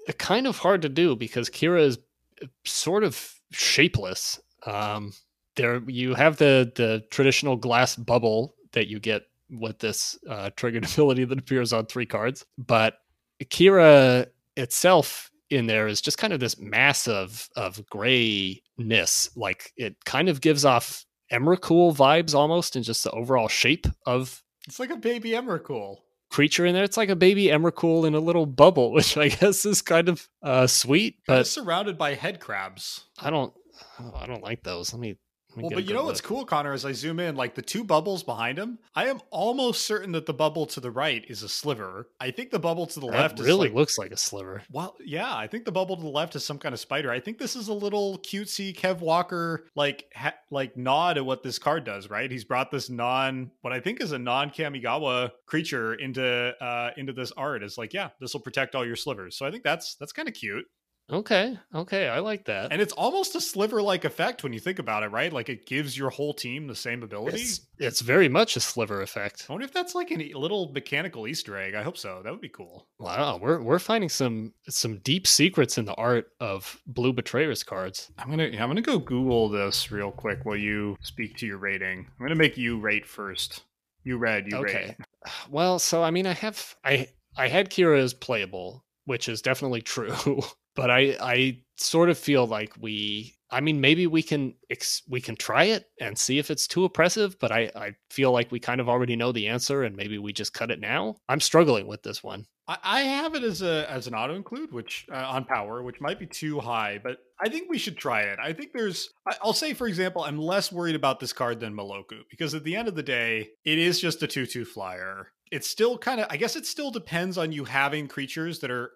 uh, 0.07 0.13
kind 0.13 0.47
of 0.47 0.57
hard 0.57 0.81
to 0.81 0.89
do 0.89 1.15
because 1.15 1.49
Kira 1.49 1.81
is 1.81 1.99
uh, 2.41 2.47
sort 2.65 3.03
of 3.03 3.39
shapeless. 3.53 4.39
Um, 4.65 5.13
there, 5.55 5.81
you 5.87 6.15
have 6.15 6.37
the 6.37 6.71
the 6.75 7.03
traditional 7.11 7.55
glass 7.55 7.95
bubble 7.95 8.55
that 8.71 8.87
you 8.87 8.99
get 8.99 9.23
with 9.49 9.79
this 9.79 10.17
uh, 10.29 10.49
triggered 10.55 10.85
ability 10.93 11.25
that 11.25 11.39
appears 11.39 11.73
on 11.73 11.85
three 11.85 12.05
cards, 12.05 12.45
but 12.57 12.95
Kira 13.43 14.27
itself 14.55 15.31
in 15.49 15.67
there 15.67 15.87
is 15.87 16.01
just 16.01 16.17
kind 16.17 16.33
of 16.33 16.39
this 16.39 16.59
mass 16.59 17.07
of 17.07 17.49
of 17.55 17.85
grayness. 17.87 19.29
Like 19.35 19.71
it 19.77 19.95
kind 20.05 20.29
of 20.29 20.41
gives 20.41 20.65
off 20.65 21.05
Emrakul 21.31 21.95
vibes 21.95 22.35
almost, 22.35 22.75
in 22.75 22.83
just 22.83 23.03
the 23.03 23.11
overall 23.11 23.47
shape 23.47 23.87
of 24.05 24.43
It's 24.67 24.79
like 24.79 24.91
a 24.91 24.97
baby 24.97 25.31
Emrakul. 25.31 25.97
Creature 26.33 26.65
in 26.65 26.73
there. 26.73 26.83
It's 26.83 26.97
like 26.97 27.09
a 27.09 27.15
baby 27.15 27.45
Emrakul 27.45 28.05
in 28.05 28.15
a 28.15 28.19
little 28.19 28.45
bubble, 28.45 28.91
which 28.97 29.15
I 29.15 29.29
guess 29.29 29.65
is 29.65 29.81
kind 29.81 30.09
of 30.09 30.27
uh, 30.41 30.67
sweet. 30.67 31.19
But 31.27 31.41
it's 31.41 31.51
surrounded 31.51 31.97
by 31.97 32.15
head 32.15 32.39
crabs. 32.39 33.05
I 33.19 33.29
don't, 33.29 33.53
oh, 33.99 34.13
I 34.15 34.25
don't 34.25 34.43
like 34.43 34.63
those. 34.63 34.91
Let 34.91 34.99
me 34.99 35.17
well, 35.55 35.69
but 35.69 35.85
you 35.85 35.93
know 35.93 36.05
what's 36.05 36.21
cool, 36.21 36.45
Connor, 36.45 36.73
as 36.73 36.85
I 36.85 36.93
zoom 36.93 37.19
in, 37.19 37.35
like 37.35 37.55
the 37.55 37.61
two 37.61 37.83
bubbles 37.83 38.23
behind 38.23 38.57
him, 38.57 38.79
I 38.95 39.07
am 39.07 39.21
almost 39.29 39.85
certain 39.85 40.11
that 40.13 40.25
the 40.25 40.33
bubble 40.33 40.65
to 40.67 40.79
the 40.79 40.91
right 40.91 41.23
is 41.27 41.43
a 41.43 41.49
sliver. 41.49 42.09
I 42.19 42.31
think 42.31 42.51
the 42.51 42.59
bubble 42.59 42.85
to 42.87 42.99
the 42.99 43.07
that 43.07 43.17
left 43.17 43.39
really 43.39 43.67
like, 43.67 43.75
looks 43.75 43.97
like 43.97 44.11
a 44.11 44.17
sliver. 44.17 44.63
Well, 44.71 44.95
yeah, 45.03 45.35
I 45.35 45.47
think 45.47 45.65
the 45.65 45.71
bubble 45.71 45.95
to 45.95 46.01
the 46.01 46.09
left 46.09 46.35
is 46.35 46.45
some 46.45 46.57
kind 46.57 46.73
of 46.73 46.79
spider. 46.79 47.11
I 47.11 47.19
think 47.19 47.37
this 47.37 47.55
is 47.55 47.67
a 47.67 47.73
little 47.73 48.19
cutesy 48.19 48.75
Kev 48.75 48.99
Walker 48.99 49.65
like 49.75 50.05
ha- 50.15 50.35
like 50.49 50.77
nod 50.77 51.17
at 51.17 51.25
what 51.25 51.43
this 51.43 51.59
card 51.59 51.83
does, 51.83 52.09
right? 52.09 52.31
He's 52.31 52.45
brought 52.45 52.71
this 52.71 52.89
non 52.89 53.51
what 53.61 53.73
I 53.73 53.79
think 53.79 54.01
is 54.01 54.11
a 54.11 54.19
non 54.19 54.49
Kamigawa 54.49 55.31
creature 55.45 55.93
into 55.93 56.23
uh 56.23 56.91
into 56.97 57.13
this 57.13 57.31
art. 57.33 57.63
It's 57.63 57.77
like, 57.77 57.93
yeah, 57.93 58.09
this 58.19 58.33
will 58.33 58.41
protect 58.41 58.75
all 58.75 58.85
your 58.85 58.95
slivers. 58.95 59.37
So 59.37 59.45
I 59.45 59.51
think 59.51 59.63
that's 59.63 59.95
that's 59.95 60.13
kind 60.13 60.27
of 60.27 60.33
cute. 60.33 60.65
Okay. 61.11 61.57
Okay. 61.75 62.07
I 62.07 62.19
like 62.19 62.45
that. 62.45 62.71
And 62.71 62.81
it's 62.81 62.93
almost 62.93 63.35
a 63.35 63.41
sliver 63.41 63.81
like 63.81 64.05
effect 64.05 64.43
when 64.43 64.53
you 64.53 64.59
think 64.59 64.79
about 64.79 65.03
it, 65.03 65.07
right? 65.07 65.31
Like 65.31 65.49
it 65.49 65.65
gives 65.65 65.97
your 65.97 66.09
whole 66.09 66.33
team 66.33 66.67
the 66.67 66.75
same 66.75 67.03
ability. 67.03 67.41
It's, 67.41 67.61
it's 67.77 68.01
very 68.01 68.29
much 68.29 68.55
a 68.55 68.59
sliver 68.59 69.01
effect. 69.01 69.45
I 69.49 69.53
wonder 69.53 69.65
if 69.65 69.73
that's 69.73 69.95
like 69.95 70.11
a 70.11 70.33
little 70.33 70.71
mechanical 70.71 71.27
Easter 71.27 71.57
egg. 71.57 71.75
I 71.75 71.83
hope 71.83 71.97
so. 71.97 72.21
That 72.23 72.31
would 72.31 72.41
be 72.41 72.49
cool. 72.49 72.87
Wow. 72.99 73.37
We're 73.41 73.61
we're 73.61 73.79
finding 73.79 74.09
some 74.09 74.53
some 74.69 74.99
deep 74.99 75.27
secrets 75.27 75.77
in 75.77 75.85
the 75.85 75.95
art 75.95 76.31
of 76.39 76.81
blue 76.87 77.13
betrayers 77.13 77.63
cards. 77.63 78.11
I'm 78.17 78.29
gonna 78.29 78.45
I'm 78.45 78.69
gonna 78.69 78.81
go 78.81 78.97
Google 78.97 79.49
this 79.49 79.91
real 79.91 80.11
quick 80.11 80.45
while 80.45 80.57
you 80.57 80.97
speak 81.01 81.37
to 81.37 81.45
your 81.45 81.57
rating. 81.57 82.07
I'm 82.19 82.25
gonna 82.25 82.35
make 82.35 82.57
you 82.57 82.79
rate 82.79 83.05
first. 83.05 83.63
You 84.03 84.17
read, 84.17 84.51
you 84.51 84.57
okay. 84.59 84.95
rate. 84.97 85.07
Well, 85.49 85.79
so 85.79 86.03
I 86.03 86.11
mean 86.11 86.27
I 86.27 86.33
have 86.33 86.75
I 86.83 87.07
I 87.37 87.47
had 87.49 87.69
Kira 87.69 87.99
as 87.99 88.13
playable, 88.13 88.85
which 89.05 89.27
is 89.27 89.41
definitely 89.41 89.81
true. 89.93 90.41
But 90.75 90.89
I 90.89 91.15
I 91.19 91.59
sort 91.77 92.09
of 92.09 92.17
feel 92.17 92.45
like 92.45 92.73
we 92.79 93.35
I 93.49 93.61
mean 93.61 93.81
maybe 93.81 94.07
we 94.07 94.23
can 94.23 94.55
ex- 94.69 95.03
we 95.07 95.21
can 95.21 95.35
try 95.35 95.65
it 95.65 95.85
and 95.99 96.17
see 96.17 96.39
if 96.39 96.51
it's 96.51 96.67
too 96.67 96.85
oppressive, 96.85 97.39
but 97.39 97.51
I 97.51 97.71
I 97.75 97.95
feel 98.09 98.31
like 98.31 98.51
we 98.51 98.59
kind 98.59 98.81
of 98.81 98.89
already 98.89 99.15
know 99.15 99.31
the 99.31 99.47
answer 99.47 99.83
and 99.83 99.95
maybe 99.95 100.17
we 100.17 100.33
just 100.33 100.53
cut 100.53 100.71
it 100.71 100.79
now. 100.79 101.15
I'm 101.27 101.39
struggling 101.39 101.87
with 101.87 102.03
this 102.03 102.23
one. 102.23 102.45
I 102.65 103.01
have 103.01 103.35
it 103.35 103.43
as 103.43 103.61
a 103.61 103.89
as 103.91 104.07
an 104.07 104.15
auto 104.15 104.35
include, 104.35 104.71
which 104.71 105.05
uh, 105.11 105.17
on 105.17 105.43
power, 105.43 105.83
which 105.83 105.99
might 105.99 106.17
be 106.17 106.25
too 106.25 106.61
high, 106.61 106.97
but 107.03 107.17
I 107.43 107.49
think 107.49 107.69
we 107.69 107.77
should 107.77 107.97
try 107.97 108.21
it. 108.21 108.39
I 108.41 108.53
think 108.53 108.71
there's, 108.71 109.09
I'll 109.41 109.51
say 109.51 109.73
for 109.73 109.85
example, 109.85 110.23
I'm 110.23 110.37
less 110.37 110.71
worried 110.71 110.95
about 110.95 111.19
this 111.19 111.33
card 111.33 111.59
than 111.59 111.75
Meloku 111.75 112.21
because 112.31 112.55
at 112.55 112.63
the 112.63 112.77
end 112.77 112.87
of 112.87 112.95
the 112.95 113.03
day, 113.03 113.49
it 113.65 113.79
is 113.79 113.99
just 113.99 114.23
a 114.23 114.27
two 114.27 114.45
two 114.45 114.63
flyer. 114.63 115.27
It's 115.51 115.69
still 115.69 115.97
kind 115.97 116.21
of, 116.21 116.27
I 116.29 116.37
guess 116.37 116.55
it 116.55 116.65
still 116.65 116.89
depends 116.89 117.37
on 117.37 117.51
you 117.51 117.65
having 117.65 118.07
creatures 118.07 118.59
that 118.59 118.71
are 118.71 118.91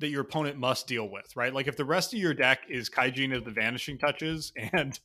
that 0.00 0.08
your 0.08 0.22
opponent 0.22 0.58
must 0.58 0.86
deal 0.86 1.08
with, 1.08 1.34
right? 1.36 1.54
Like 1.54 1.68
if 1.68 1.76
the 1.76 1.84
rest 1.84 2.12
of 2.12 2.18
your 2.18 2.34
deck 2.34 2.60
is 2.68 2.90
Kaijin 2.90 3.36
of 3.36 3.44
the 3.44 3.50
Vanishing 3.50 3.98
Touches 3.98 4.52
and 4.72 4.98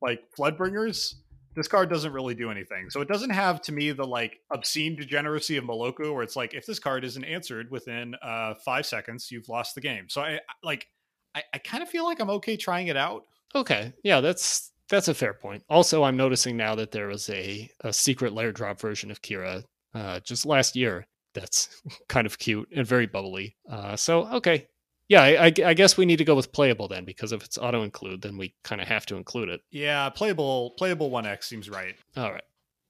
like 0.00 0.24
Floodbringers, 0.36 1.14
this 1.54 1.68
card 1.68 1.90
doesn't 1.90 2.12
really 2.12 2.34
do 2.34 2.50
anything. 2.50 2.90
So 2.90 3.00
it 3.00 3.08
doesn't 3.08 3.30
have 3.30 3.60
to 3.62 3.72
me 3.72 3.92
the 3.92 4.06
like 4.06 4.40
obscene 4.50 4.96
degeneracy 4.96 5.56
of 5.56 5.64
Meloku, 5.64 6.12
where 6.14 6.22
it's 6.22 6.36
like 6.36 6.54
if 6.54 6.66
this 6.66 6.78
card 6.78 7.04
isn't 7.04 7.24
answered 7.24 7.70
within 7.70 8.14
uh 8.22 8.54
five 8.64 8.86
seconds, 8.86 9.30
you've 9.30 9.48
lost 9.48 9.74
the 9.74 9.80
game. 9.80 10.08
So 10.08 10.20
I 10.20 10.40
like 10.62 10.86
I, 11.34 11.42
I 11.52 11.58
kind 11.58 11.82
of 11.82 11.88
feel 11.88 12.04
like 12.04 12.20
I'm 12.20 12.30
okay 12.30 12.56
trying 12.56 12.88
it 12.88 12.96
out. 12.96 13.24
Okay. 13.54 13.92
Yeah, 14.02 14.20
that's 14.20 14.72
that's 14.88 15.08
a 15.08 15.14
fair 15.14 15.34
point. 15.34 15.64
Also, 15.68 16.04
I'm 16.04 16.16
noticing 16.16 16.56
now 16.56 16.74
that 16.76 16.92
there 16.92 17.08
was 17.08 17.28
a, 17.30 17.68
a 17.80 17.92
secret 17.92 18.32
layer 18.32 18.52
drop 18.52 18.80
version 18.80 19.10
of 19.10 19.20
Kira 19.20 19.64
uh, 19.94 20.20
just 20.20 20.46
last 20.46 20.76
year 20.76 21.06
that's 21.36 21.68
kind 22.08 22.26
of 22.26 22.38
cute 22.38 22.68
and 22.74 22.86
very 22.86 23.06
bubbly. 23.06 23.56
Uh, 23.70 23.94
so 23.94 24.26
okay, 24.34 24.66
yeah, 25.08 25.22
I, 25.22 25.52
I, 25.64 25.74
guess 25.74 25.96
we 25.96 26.04
need 26.04 26.16
to 26.16 26.24
go 26.24 26.34
with 26.34 26.50
playable 26.50 26.88
then 26.88 27.04
because 27.04 27.30
if 27.30 27.44
it's 27.44 27.58
auto 27.58 27.84
include, 27.84 28.22
then 28.22 28.36
we 28.36 28.54
kind 28.64 28.80
of 28.80 28.88
have 28.88 29.06
to 29.06 29.16
include 29.16 29.48
it. 29.48 29.60
Yeah, 29.70 30.08
playable 30.10 30.72
playable 30.78 31.10
one 31.10 31.26
X 31.26 31.48
seems 31.48 31.70
right. 31.70 31.94
All 32.16 32.32
right. 32.32 32.42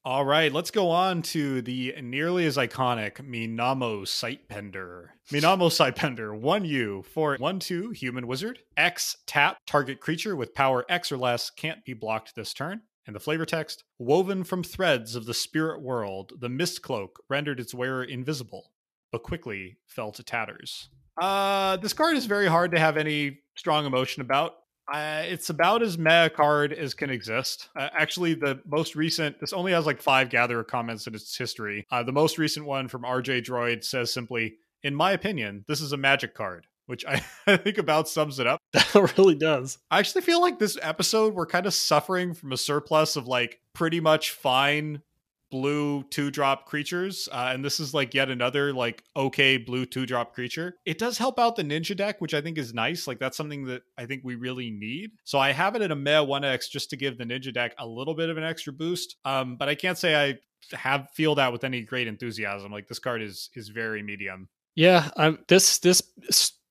All 0.07 0.24
right, 0.24 0.53
let's 0.53 0.70
go 0.70 0.90
on 0.90 1.20
to 1.22 1.61
the 1.62 1.97
nearly 2.01 2.47
as 2.47 2.57
iconic 2.57 3.14
Minamo 3.28 4.03
Sightbender. 4.07 5.07
Minamo 5.32 5.68
Sightbender, 5.68 6.40
1U 6.40 7.05
for 7.05 7.36
1 7.36 7.59
2 7.59 7.90
human 7.90 8.28
wizard. 8.28 8.61
X 8.76 9.16
tap 9.26 9.59
target 9.66 9.99
creature 9.99 10.36
with 10.36 10.55
power 10.55 10.86
X 10.88 11.11
or 11.11 11.16
less 11.16 11.51
can't 11.51 11.84
be 11.84 11.92
blocked 11.92 12.36
this 12.36 12.55
turn. 12.55 12.82
And 13.07 13.14
the 13.14 13.20
flavor 13.20 13.46
text 13.46 13.84
Woven 13.98 14.44
from 14.44 14.62
threads 14.62 15.14
of 15.14 15.26
the 15.26 15.34
spirit 15.34 15.80
world, 15.80 16.32
the 16.40 16.48
mist 16.48 16.82
cloak 16.82 17.22
rendered 17.28 17.61
its 17.61 17.74
wearer 17.74 18.02
invisible, 18.02 18.72
but 19.12 19.22
quickly 19.22 19.78
fell 19.86 20.11
to 20.12 20.22
tatters. 20.22 20.88
Uh, 21.20 21.76
this 21.76 21.92
card 21.92 22.16
is 22.16 22.26
very 22.26 22.46
hard 22.46 22.72
to 22.72 22.78
have 22.78 22.96
any 22.96 23.38
strong 23.54 23.86
emotion 23.86 24.20
about. 24.20 24.54
Uh, 24.92 25.22
it's 25.24 25.50
about 25.50 25.82
as 25.82 25.98
meh 25.98 26.28
card 26.28 26.72
as 26.72 26.94
can 26.94 27.11
exist. 27.11 27.68
Uh, 27.76 27.88
actually, 27.98 28.34
the 28.34 28.61
most 28.66 28.94
recent, 28.94 29.40
this 29.40 29.52
only 29.52 29.72
has 29.72 29.86
like 29.86 30.00
five 30.00 30.28
gatherer 30.28 30.62
comments 30.62 31.07
in 31.07 31.14
its 31.14 31.36
history. 31.36 31.86
Uh, 31.90 32.02
the 32.02 32.12
most 32.12 32.38
recent 32.38 32.66
one 32.66 32.86
from 32.86 33.02
RJ 33.02 33.44
Droid 33.44 33.82
says 33.82 34.12
simply, 34.12 34.57
In 34.82 34.94
my 34.94 35.12
opinion, 35.12 35.64
this 35.66 35.80
is 35.80 35.92
a 35.92 35.96
magic 35.96 36.34
card 36.34 36.66
which 36.87 37.05
I, 37.05 37.22
I 37.47 37.57
think 37.57 37.78
about 37.78 38.09
sums 38.09 38.39
it 38.39 38.47
up. 38.47 38.61
That 38.72 39.16
really 39.18 39.34
does. 39.34 39.78
I 39.91 39.99
actually 39.99 40.22
feel 40.22 40.41
like 40.41 40.59
this 40.59 40.78
episode 40.80 41.34
we're 41.34 41.47
kind 41.47 41.66
of 41.66 41.74
suffering 41.74 42.34
from 42.34 42.53
a 42.53 42.57
surplus 42.57 43.16
of 43.16 43.26
like 43.26 43.61
pretty 43.74 44.01
much 44.01 44.30
fine 44.30 45.03
blue 45.51 46.03
two 46.05 46.30
drop 46.30 46.66
creatures 46.66 47.28
uh, 47.30 47.51
and 47.53 47.64
this 47.64 47.78
is 47.78 47.95
like 47.95 48.14
yet 48.14 48.28
another 48.30 48.72
like 48.72 49.03
okay 49.14 49.57
blue 49.57 49.87
two 49.87 50.05
drop 50.05 50.34
creature 50.34 50.74
it 50.84 50.99
does 50.99 51.18
help 51.18 51.39
out 51.39 51.55
the 51.55 51.62
ninja 51.62 51.97
deck 51.97 52.20
which 52.20 52.34
i 52.34 52.41
think 52.41 52.59
is 52.59 52.74
nice 52.74 53.07
like 53.07 53.20
that's 53.20 53.37
something 53.37 53.64
that 53.64 53.82
i 53.97 54.05
think 54.05 54.22
we 54.24 54.34
really 54.34 54.70
need 54.70 55.12
so 55.24 55.39
i 55.39 55.53
have 55.53 55.76
it 55.76 55.82
at 55.82 55.93
a 55.93 55.97
meh 55.97 56.18
1x 56.18 56.68
just 56.68 56.91
to 56.91 56.97
give 56.97 57.16
the 57.16 57.24
ninja 57.24 57.55
deck 57.55 57.74
a 57.78 57.87
little 57.87 58.14
bit 58.14 58.28
of 58.28 58.37
an 58.37 58.43
extra 58.45 58.72
boost 58.72 59.16
um 59.24 59.57
but 59.57 59.68
i 59.68 59.74
can't 59.74 59.99
say 59.99 60.16
i 60.30 60.76
have 60.76 61.09
feel 61.14 61.37
that 61.37 61.53
with 61.53 61.62
any 61.62 61.82
great 61.82 62.09
enthusiasm 62.09 62.72
like 62.72 62.89
this 62.89 62.99
card 62.99 63.22
is 63.22 63.51
is 63.55 63.68
very 63.68 64.03
medium 64.03 64.49
yeah 64.74 65.11
um 65.16 65.39
this 65.47 65.78
this 65.78 66.03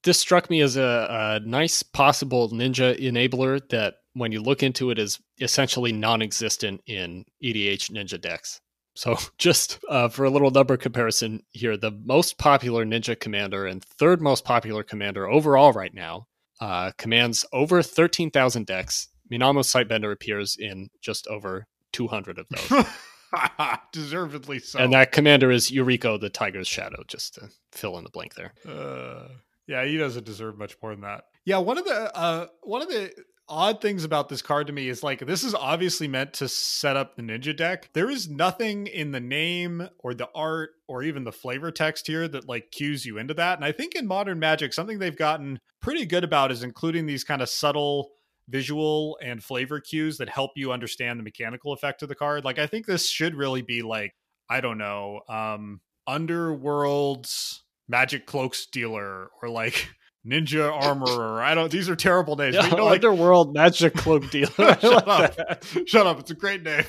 this 0.05 0.19
struck 0.19 0.49
me 0.49 0.61
as 0.61 0.77
a, 0.77 1.41
a 1.41 1.45
nice 1.45 1.83
possible 1.83 2.49
ninja 2.49 2.97
enabler 2.97 3.67
that 3.69 3.95
when 4.13 4.31
you 4.31 4.41
look 4.41 4.63
into 4.63 4.91
it 4.91 4.97
is 4.97 5.19
essentially 5.41 5.91
non-existent 5.91 6.81
in 6.87 7.25
EDH 7.43 7.91
ninja 7.91 8.19
decks. 8.19 8.61
So 8.95 9.17
just 9.37 9.79
uh, 9.89 10.07
for 10.07 10.23
a 10.23 10.29
little 10.29 10.51
number 10.51 10.77
comparison 10.77 11.43
here, 11.51 11.75
the 11.75 11.91
most 11.91 12.37
popular 12.37 12.85
ninja 12.85 13.19
commander 13.19 13.65
and 13.65 13.83
third 13.83 14.21
most 14.21 14.45
popular 14.45 14.83
commander 14.83 15.27
overall 15.27 15.73
right 15.73 15.93
now 15.93 16.27
uh, 16.61 16.91
commands 16.97 17.43
over 17.51 17.81
13,000 17.81 18.65
decks. 18.65 19.09
Minamo 19.31 19.61
Sightbender 19.61 20.11
appears 20.11 20.55
in 20.57 20.89
just 21.01 21.27
over 21.27 21.65
200 21.93 22.39
of 22.39 22.47
those. 22.49 22.85
Deservedly 23.91 24.59
so. 24.59 24.79
And 24.79 24.93
that 24.93 25.11
commander 25.11 25.51
is 25.51 25.71
Yuriko 25.71 26.19
the 26.19 26.29
Tiger's 26.29 26.67
Shadow, 26.67 27.03
just 27.07 27.33
to 27.35 27.49
fill 27.71 27.97
in 27.97 28.03
the 28.03 28.09
blank 28.11 28.35
there. 28.35 28.53
Uh, 28.67 29.29
yeah, 29.67 29.85
he 29.85 29.97
doesn't 29.97 30.25
deserve 30.25 30.57
much 30.57 30.75
more 30.81 30.91
than 30.91 31.01
that. 31.01 31.25
Yeah, 31.45 31.57
one 31.57 31.77
of 31.77 31.85
the 31.85 32.15
uh, 32.15 32.47
one 32.61 32.81
of 32.81 32.87
the 32.89 33.11
odd 33.47 33.79
things 33.81 34.03
about 34.03 34.29
this 34.29 34.41
card 34.41 34.67
to 34.67 34.73
me 34.73 34.89
is 34.89 35.03
like 35.03 35.19
this 35.25 35.43
is 35.43 35.53
obviously 35.53 36.07
meant 36.07 36.33
to 36.33 36.47
set 36.47 36.97
up 36.97 37.15
the 37.15 37.21
ninja 37.21 37.55
deck. 37.55 37.89
There 37.93 38.09
is 38.09 38.27
nothing 38.29 38.87
in 38.87 39.11
the 39.11 39.19
name 39.19 39.87
or 39.99 40.13
the 40.13 40.29
art 40.33 40.71
or 40.87 41.03
even 41.03 41.23
the 41.23 41.31
flavor 41.31 41.71
text 41.71 42.07
here 42.07 42.27
that 42.27 42.47
like 42.47 42.71
cues 42.71 43.05
you 43.05 43.17
into 43.17 43.33
that. 43.35 43.57
And 43.57 43.65
I 43.65 43.71
think 43.71 43.95
in 43.95 44.07
modern 44.07 44.39
magic, 44.39 44.73
something 44.73 44.99
they've 44.99 45.15
gotten 45.15 45.59
pretty 45.81 46.05
good 46.05 46.23
about 46.23 46.51
is 46.51 46.63
including 46.63 47.05
these 47.05 47.23
kind 47.23 47.41
of 47.41 47.49
subtle 47.49 48.09
visual 48.47 49.17
and 49.23 49.43
flavor 49.43 49.79
cues 49.79 50.17
that 50.17 50.29
help 50.29 50.51
you 50.55 50.71
understand 50.71 51.19
the 51.19 51.23
mechanical 51.23 51.73
effect 51.73 52.01
of 52.03 52.09
the 52.09 52.15
card. 52.15 52.45
Like 52.45 52.59
I 52.59 52.67
think 52.67 52.85
this 52.85 53.09
should 53.09 53.35
really 53.35 53.61
be 53.61 53.81
like, 53.81 54.11
I 54.49 54.61
don't 54.61 54.77
know, 54.77 55.21
um 55.29 55.81
underworld's 56.07 57.64
magic 57.87 58.25
cloaks 58.25 58.65
dealer 58.65 59.29
or 59.41 59.49
like 59.49 59.89
ninja 60.27 60.71
armorer. 60.71 61.41
I 61.41 61.55
don't. 61.55 61.71
These 61.71 61.89
are 61.89 61.95
terrible 61.95 62.35
names. 62.35 62.55
Yeah, 62.59 62.69
you 62.69 62.77
know, 62.77 62.85
like, 62.85 63.03
Underworld 63.03 63.53
magic 63.53 63.93
cloak 63.95 64.29
dealer. 64.29 64.49
shut 64.49 65.07
up! 65.07 65.35
That. 65.35 65.83
Shut 65.85 66.07
up! 66.07 66.19
It's 66.19 66.31
a 66.31 66.35
great 66.35 66.63
name. 66.63 66.85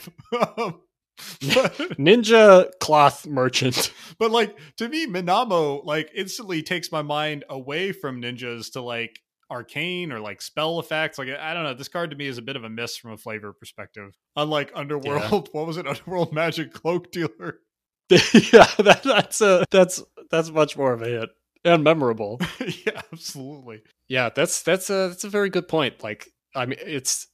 ninja 1.19 2.71
cloth 2.81 3.27
merchant. 3.27 3.93
But 4.19 4.31
like 4.31 4.59
to 4.79 4.89
me, 4.89 5.07
Minamo 5.07 5.85
like 5.85 6.11
instantly 6.15 6.63
takes 6.63 6.93
my 6.93 7.03
mind 7.03 7.45
away 7.49 7.93
from 7.93 8.21
ninjas 8.21 8.73
to 8.73 8.81
like 8.83 9.21
arcane 9.51 10.13
or 10.13 10.21
like 10.21 10.43
spell 10.43 10.81
effects. 10.81 11.19
Like 11.19 11.29
I 11.29 11.55
don't 11.55 11.65
know. 11.65 11.75
This 11.75 11.89
card 11.89 12.11
to 12.11 12.17
me 12.17 12.27
is 12.27 12.39
a 12.39 12.43
bit 12.43 12.57
of 12.57 12.65
a 12.65 12.71
miss 12.71 12.97
from 12.97 13.13
a 13.13 13.17
flavor 13.17 13.53
perspective. 13.53 14.13
Unlike 14.37 14.73
Underworld, 14.75 15.23
yeah. 15.23 15.39
what 15.53 15.67
was 15.67 15.77
it? 15.77 15.87
Underworld 15.87 16.33
magic 16.33 16.73
cloak 16.73 17.11
dealer. 17.13 17.61
yeah, 18.09 18.67
that, 18.79 19.01
that's 19.03 19.41
a 19.41 19.65
that's 19.71 20.03
that's 20.31 20.51
much 20.51 20.77
more 20.77 20.93
of 20.93 21.03
a 21.03 21.07
hit 21.07 21.31
and 21.65 21.85
memorable. 21.85 22.41
yeah, 22.87 23.01
absolutely. 23.13 23.83
Yeah, 24.09 24.31
that's 24.35 24.63
that's 24.63 24.91
a 24.91 25.09
that's 25.09 25.25
a 25.25 25.29
very 25.29 25.51
good 25.51 25.69
point. 25.69 26.03
Like, 26.03 26.29
I 26.55 26.67
mean, 26.67 26.79
it's 26.81 27.27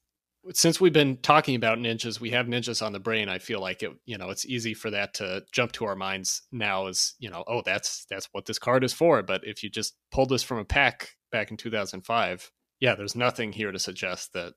since 0.53 0.80
we've 0.80 0.93
been 0.93 1.18
talking 1.18 1.55
about 1.55 1.78
ninjas, 1.78 2.18
we 2.18 2.30
have 2.30 2.47
ninjas 2.47 2.84
on 2.84 2.93
the 2.93 2.99
brain. 2.99 3.28
I 3.28 3.38
feel 3.38 3.61
like 3.61 3.82
it, 3.82 3.93
you 4.07 4.18
know, 4.18 4.30
it's 4.30 4.47
easy 4.47 4.74
for 4.74 4.90
that 4.90 5.14
to 5.14 5.43
jump 5.53 5.72
to 5.72 5.84
our 5.84 5.95
minds 5.95 6.43
now 6.51 6.88
as, 6.88 7.14
you 7.18 7.30
know, 7.30 7.45
oh, 7.47 7.62
that's 7.64 8.05
that's 8.11 8.28
what 8.32 8.47
this 8.47 8.59
card 8.59 8.82
is 8.82 8.93
for. 8.93 9.22
But 9.22 9.43
if 9.45 9.62
you 9.62 9.70
just 9.70 9.95
pulled 10.11 10.30
this 10.30 10.43
from 10.43 10.59
a 10.59 10.64
pack 10.64 11.11
back 11.30 11.51
in 11.51 11.57
2005, 11.57 12.51
yeah, 12.80 12.95
there's 12.97 13.14
nothing 13.14 13.53
here 13.53 13.70
to 13.70 13.78
suggest 13.78 14.32
that, 14.32 14.55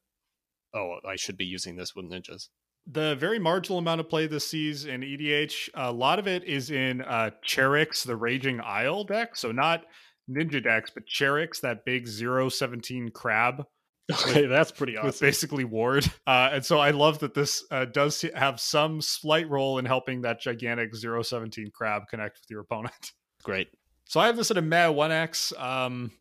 oh, 0.74 0.98
I 1.08 1.16
should 1.16 1.38
be 1.38 1.46
using 1.46 1.76
this 1.76 1.96
with 1.96 2.10
ninjas. 2.10 2.48
The 2.88 3.16
very 3.16 3.40
marginal 3.40 3.80
amount 3.80 4.00
of 4.00 4.10
play 4.10 4.28
this 4.28 4.48
sees 4.48 4.86
in 4.86 5.02
EDH, 5.02 5.70
a 5.74 5.92
lot 5.92 6.20
of 6.20 6.28
it 6.28 6.44
is 6.44 6.70
in 6.70 7.02
uh, 7.02 7.32
Charix, 7.44 8.06
the 8.06 8.16
Raging 8.16 8.62
Isle 8.62 9.04
deck. 9.06 9.36
So 9.36 9.52
not 9.52 9.86
ninja 10.30 10.64
decks, 10.64 10.92
but 10.94 11.08
Charix, 11.08 11.62
that 11.62 11.84
big 11.84 12.08
017 12.08 13.10
crab 13.10 13.66
Okay, 14.12 14.46
that's 14.46 14.72
pretty 14.72 14.98
awesome. 14.98 15.08
with 15.08 15.20
basically 15.20 15.64
ward. 15.64 16.06
Uh, 16.28 16.50
and 16.54 16.66
so 16.66 16.80
I 16.80 16.90
love 16.90 17.20
that 17.20 17.36
this 17.36 17.64
uh, 17.70 17.86
does 17.86 18.26
have 18.34 18.60
some 18.60 19.00
slight 19.00 19.48
role 19.48 19.78
in 19.78 19.86
helping 19.86 20.22
that 20.22 20.42
gigantic 20.42 20.90
017 20.96 21.70
crab 21.72 22.08
connect 22.10 22.40
with 22.40 22.50
your 22.50 22.62
opponent. 22.62 23.12
Great. 23.44 23.68
So 24.06 24.20
I 24.20 24.26
have 24.26 24.36
this 24.36 24.50
at 24.50 24.58
a 24.58 24.62
meta 24.62 24.92
1x. 24.92 25.60
Um, 25.62 26.12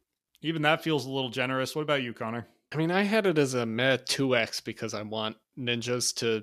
even 0.43 0.61
that 0.63 0.85
feels 0.85 1.07
a 1.07 1.11
little 1.11 1.31
generous. 1.31 1.75
What 1.75 1.83
about 1.83 2.03
you, 2.03 2.13
Connor? 2.13 2.47
I 2.71 2.77
mean, 2.77 2.91
I 2.91 3.03
had 3.03 3.25
it 3.25 3.39
as 3.39 3.55
a 3.55 3.65
meta 3.65 4.03
2x 4.07 4.63
because 4.63 4.93
I 4.93 5.01
want 5.01 5.37
ninjas 5.59 6.15
to 6.17 6.43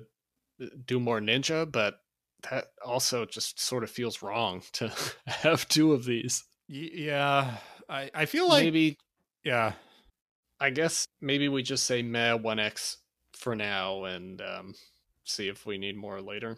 do 0.86 1.00
more 1.00 1.20
ninja, 1.20 1.70
but 1.70 2.00
that 2.50 2.66
also 2.84 3.24
just 3.24 3.60
sort 3.60 3.84
of 3.84 3.90
feels 3.90 4.22
wrong 4.22 4.62
to 4.72 4.92
have 5.26 5.68
two 5.68 5.92
of 5.92 6.04
these. 6.04 6.44
Yeah, 6.68 7.58
I, 7.88 8.10
I 8.14 8.24
feel 8.26 8.48
like 8.48 8.64
Maybe 8.64 8.96
yeah. 9.44 9.72
I 10.60 10.70
guess 10.70 11.06
maybe 11.20 11.48
we 11.48 11.62
just 11.64 11.84
say 11.84 12.02
meh 12.02 12.38
1x 12.38 12.98
for 13.36 13.56
now 13.56 14.04
and 14.04 14.40
um, 14.40 14.74
see 15.24 15.48
if 15.48 15.66
we 15.66 15.76
need 15.76 15.96
more 15.96 16.20
later. 16.20 16.56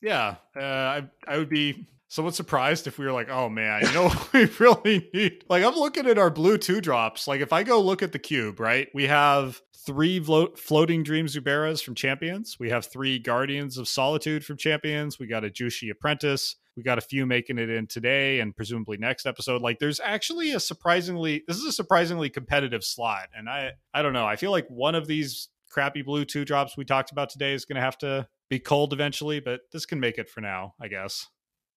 Yeah, 0.00 0.36
uh, 0.56 0.60
I 0.60 1.10
I 1.26 1.38
would 1.38 1.48
be 1.48 1.86
somewhat 2.12 2.34
surprised 2.34 2.86
if 2.86 2.98
we 2.98 3.06
were 3.06 3.12
like, 3.12 3.30
oh 3.30 3.48
man, 3.48 3.80
you 3.86 3.92
know, 3.94 4.08
what 4.10 4.32
we 4.34 4.44
really 4.60 5.08
need. 5.14 5.44
Like, 5.48 5.64
I'm 5.64 5.74
looking 5.74 6.06
at 6.06 6.18
our 6.18 6.28
blue 6.28 6.58
two 6.58 6.82
drops. 6.82 7.26
Like, 7.26 7.40
if 7.40 7.54
I 7.54 7.62
go 7.62 7.80
look 7.80 8.02
at 8.02 8.12
the 8.12 8.18
cube, 8.18 8.60
right, 8.60 8.88
we 8.92 9.06
have 9.06 9.62
three 9.86 10.20
vlo- 10.20 10.56
floating 10.56 11.02
dream 11.02 11.24
Zuberas 11.24 11.82
from 11.82 11.94
Champions. 11.94 12.58
We 12.60 12.68
have 12.68 12.84
three 12.84 13.18
Guardians 13.18 13.78
of 13.78 13.88
Solitude 13.88 14.44
from 14.44 14.58
Champions. 14.58 15.18
We 15.18 15.26
got 15.26 15.42
a 15.42 15.48
Jushi 15.48 15.90
Apprentice. 15.90 16.56
We 16.76 16.82
got 16.82 16.98
a 16.98 17.02
few 17.02 17.24
making 17.24 17.56
it 17.56 17.70
in 17.70 17.86
today 17.86 18.40
and 18.40 18.54
presumably 18.54 18.98
next 18.98 19.24
episode. 19.24 19.62
Like, 19.62 19.78
there's 19.78 19.98
actually 19.98 20.52
a 20.52 20.60
surprisingly 20.60 21.44
this 21.48 21.56
is 21.56 21.64
a 21.64 21.72
surprisingly 21.72 22.28
competitive 22.28 22.84
slot, 22.84 23.28
and 23.34 23.48
I 23.48 23.72
I 23.94 24.02
don't 24.02 24.12
know. 24.12 24.26
I 24.26 24.36
feel 24.36 24.50
like 24.50 24.66
one 24.68 24.94
of 24.94 25.06
these 25.06 25.48
crappy 25.70 26.02
blue 26.02 26.26
two 26.26 26.44
drops 26.44 26.76
we 26.76 26.84
talked 26.84 27.10
about 27.10 27.30
today 27.30 27.54
is 27.54 27.64
going 27.64 27.76
to 27.76 27.82
have 27.82 27.96
to 27.98 28.28
be 28.50 28.58
cold 28.58 28.92
eventually, 28.92 29.40
but 29.40 29.60
this 29.72 29.86
can 29.86 29.98
make 29.98 30.18
it 30.18 30.28
for 30.28 30.42
now, 30.42 30.74
I 30.78 30.88
guess. 30.88 31.26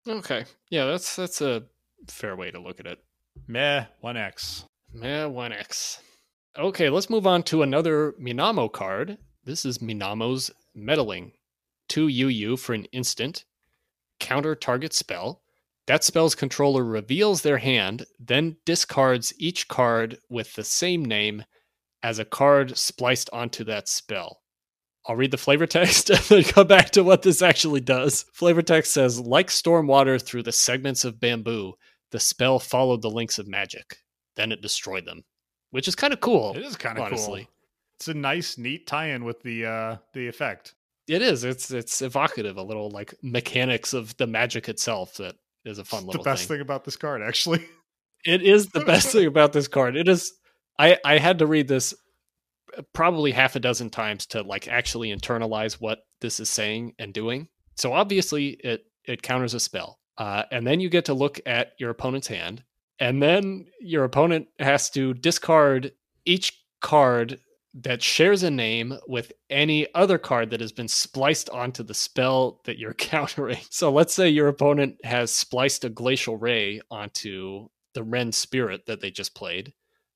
Okay. 0.08 0.46
Yeah, 0.70 0.86
that's 0.86 1.16
that's 1.16 1.42
a 1.42 1.64
fair 2.08 2.36
way 2.36 2.52
to 2.52 2.60
look 2.60 2.80
at 2.80 2.86
it. 2.86 3.00
Meh, 3.48 3.86
1x. 4.04 4.66
Meh 4.94 5.24
1x. 5.24 6.00
Okay, 6.58 6.90
let's 6.90 7.10
move 7.10 7.28
on 7.28 7.44
to 7.44 7.64
another 7.64 8.14
Minamo 8.22 8.72
card. 8.72 9.18
This 9.44 9.66
is 9.66 9.80
Minamo's 9.80 10.52
Meddling. 10.74 11.34
2 11.90 12.08
UU 12.08 12.58
for 12.58 12.74
an 12.74 12.86
instant. 12.86 13.46
Counter 14.20 14.56
target 14.56 14.94
spell. 14.94 15.42
That 15.88 16.04
spell's 16.04 16.34
controller 16.34 16.84
reveals 16.84 17.42
their 17.42 17.60
hand, 17.60 18.06
then 18.20 18.58
discards 18.66 19.34
each 19.38 19.68
card 19.68 20.18
with 20.30 20.54
the 20.54 20.64
same 20.64 21.06
name 21.06 21.44
as 22.02 22.18
a 22.18 22.26
card 22.26 22.78
spliced 22.78 23.30
onto 23.34 23.64
that 23.66 23.88
spell. 23.88 24.42
I'll 25.08 25.16
read 25.16 25.32
the 25.32 25.38
flavor 25.38 25.66
text 25.68 26.10
and 26.10 26.20
then 26.20 26.44
come 26.44 26.68
back 26.68 26.90
to 26.92 27.04
what 27.04 27.22
this 27.22 27.42
actually 27.42 27.82
does. 27.82 28.26
Flavor 28.34 28.62
text 28.62 28.94
says, 28.94 29.20
like 29.20 29.48
stormwater 29.48 30.22
through 30.22 30.44
the 30.44 30.52
segments 30.52 31.06
of 31.06 31.20
bamboo, 31.20 31.74
the 32.12 32.20
spell 32.20 32.60
followed 32.60 33.02
the 33.02 33.10
links 33.10 33.38
of 33.40 33.48
magic. 33.48 33.98
Then 34.36 34.52
it 34.52 34.62
destroyed 34.62 35.06
them. 35.06 35.24
Which 35.72 35.88
is 35.88 35.96
kind 35.96 36.14
of 36.14 36.22
cool. 36.22 36.54
It 36.56 36.64
is 36.64 36.76
kind 36.76 36.98
of 36.98 37.06
honestly. 37.06 37.44
cool. 37.44 37.52
It's 37.98 38.08
a 38.08 38.14
nice, 38.14 38.58
neat 38.58 38.88
tie-in 38.88 39.24
with 39.24 39.42
the 39.42 39.66
uh 39.66 39.98
the 40.14 40.28
effect. 40.28 40.74
It 41.08 41.22
is. 41.22 41.44
It's 41.44 41.72
it's 41.72 42.02
evocative, 42.02 42.58
a 42.58 42.64
little 42.64 42.90
like 42.90 43.14
mechanics 43.22 43.94
of 43.94 44.16
the 44.18 44.28
magic 44.28 44.68
itself 44.70 45.16
that 45.18 45.36
is 45.66 45.78
a 45.80 45.86
fun 45.86 46.00
It's 46.00 46.08
little 46.08 46.24
the 46.24 46.30
best 46.30 46.48
thing. 46.48 46.56
thing 46.58 46.62
about 46.62 46.84
this 46.84 46.96
card, 46.98 47.22
actually. 47.22 47.66
It 48.26 48.42
is 48.42 48.68
the 48.68 48.80
best 48.86 49.12
thing 49.12 49.28
about 49.28 49.54
this 49.54 49.68
card. 49.68 49.96
It 49.96 50.08
is 50.08 50.34
I 50.80 50.98
I 51.06 51.18
had 51.20 51.40
to 51.40 51.48
read 51.48 51.68
this 51.68 51.94
probably 52.94 53.32
half 53.32 53.56
a 53.56 53.60
dozen 53.60 53.90
times 53.90 54.26
to 54.28 54.42
like 54.42 54.68
actually 54.68 55.16
internalize 55.16 55.74
what 55.74 56.00
this 56.22 56.40
is 56.40 56.50
saying 56.50 56.94
and 57.00 57.14
doing. 57.14 57.48
So 57.76 57.94
obviously 57.94 58.50
it 58.50 58.86
it 59.04 59.22
counters 59.22 59.54
a 59.54 59.60
spell. 59.60 60.00
Uh, 60.18 60.44
and 60.52 60.66
then 60.66 60.80
you 60.80 60.90
get 60.90 61.06
to 61.06 61.14
look 61.14 61.40
at 61.46 61.74
your 61.78 61.90
opponent's 61.90 62.28
hand, 62.28 62.64
and 63.00 63.22
then 63.22 63.66
your 63.82 64.06
opponent 64.06 64.48
has 64.60 64.90
to 64.92 65.14
discard 65.14 65.92
each 66.26 66.64
card 66.82 67.40
that 67.74 68.02
shares 68.02 68.44
a 68.44 68.50
name 68.50 68.98
with 69.06 69.34
any 69.50 69.94
other 69.94 70.18
card 70.18 70.50
that 70.50 70.62
has 70.62 70.72
been 70.72 70.88
spliced 70.88 71.50
onto 71.50 71.84
the 71.84 71.94
spell 71.94 72.62
that 72.64 72.80
you're 72.80 72.94
countering. 73.14 73.60
So 73.70 73.92
let's 73.92 74.14
say 74.14 74.30
your 74.30 74.48
opponent 74.48 75.04
has 75.04 75.32
spliced 75.32 75.84
a 75.84 75.90
glacial 75.90 76.38
ray 76.38 76.80
onto 76.90 77.68
the 77.94 78.04
Rend 78.04 78.34
Spirit 78.34 78.86
that 78.86 79.02
they 79.02 79.12
just 79.12 79.36
played. 79.36 79.74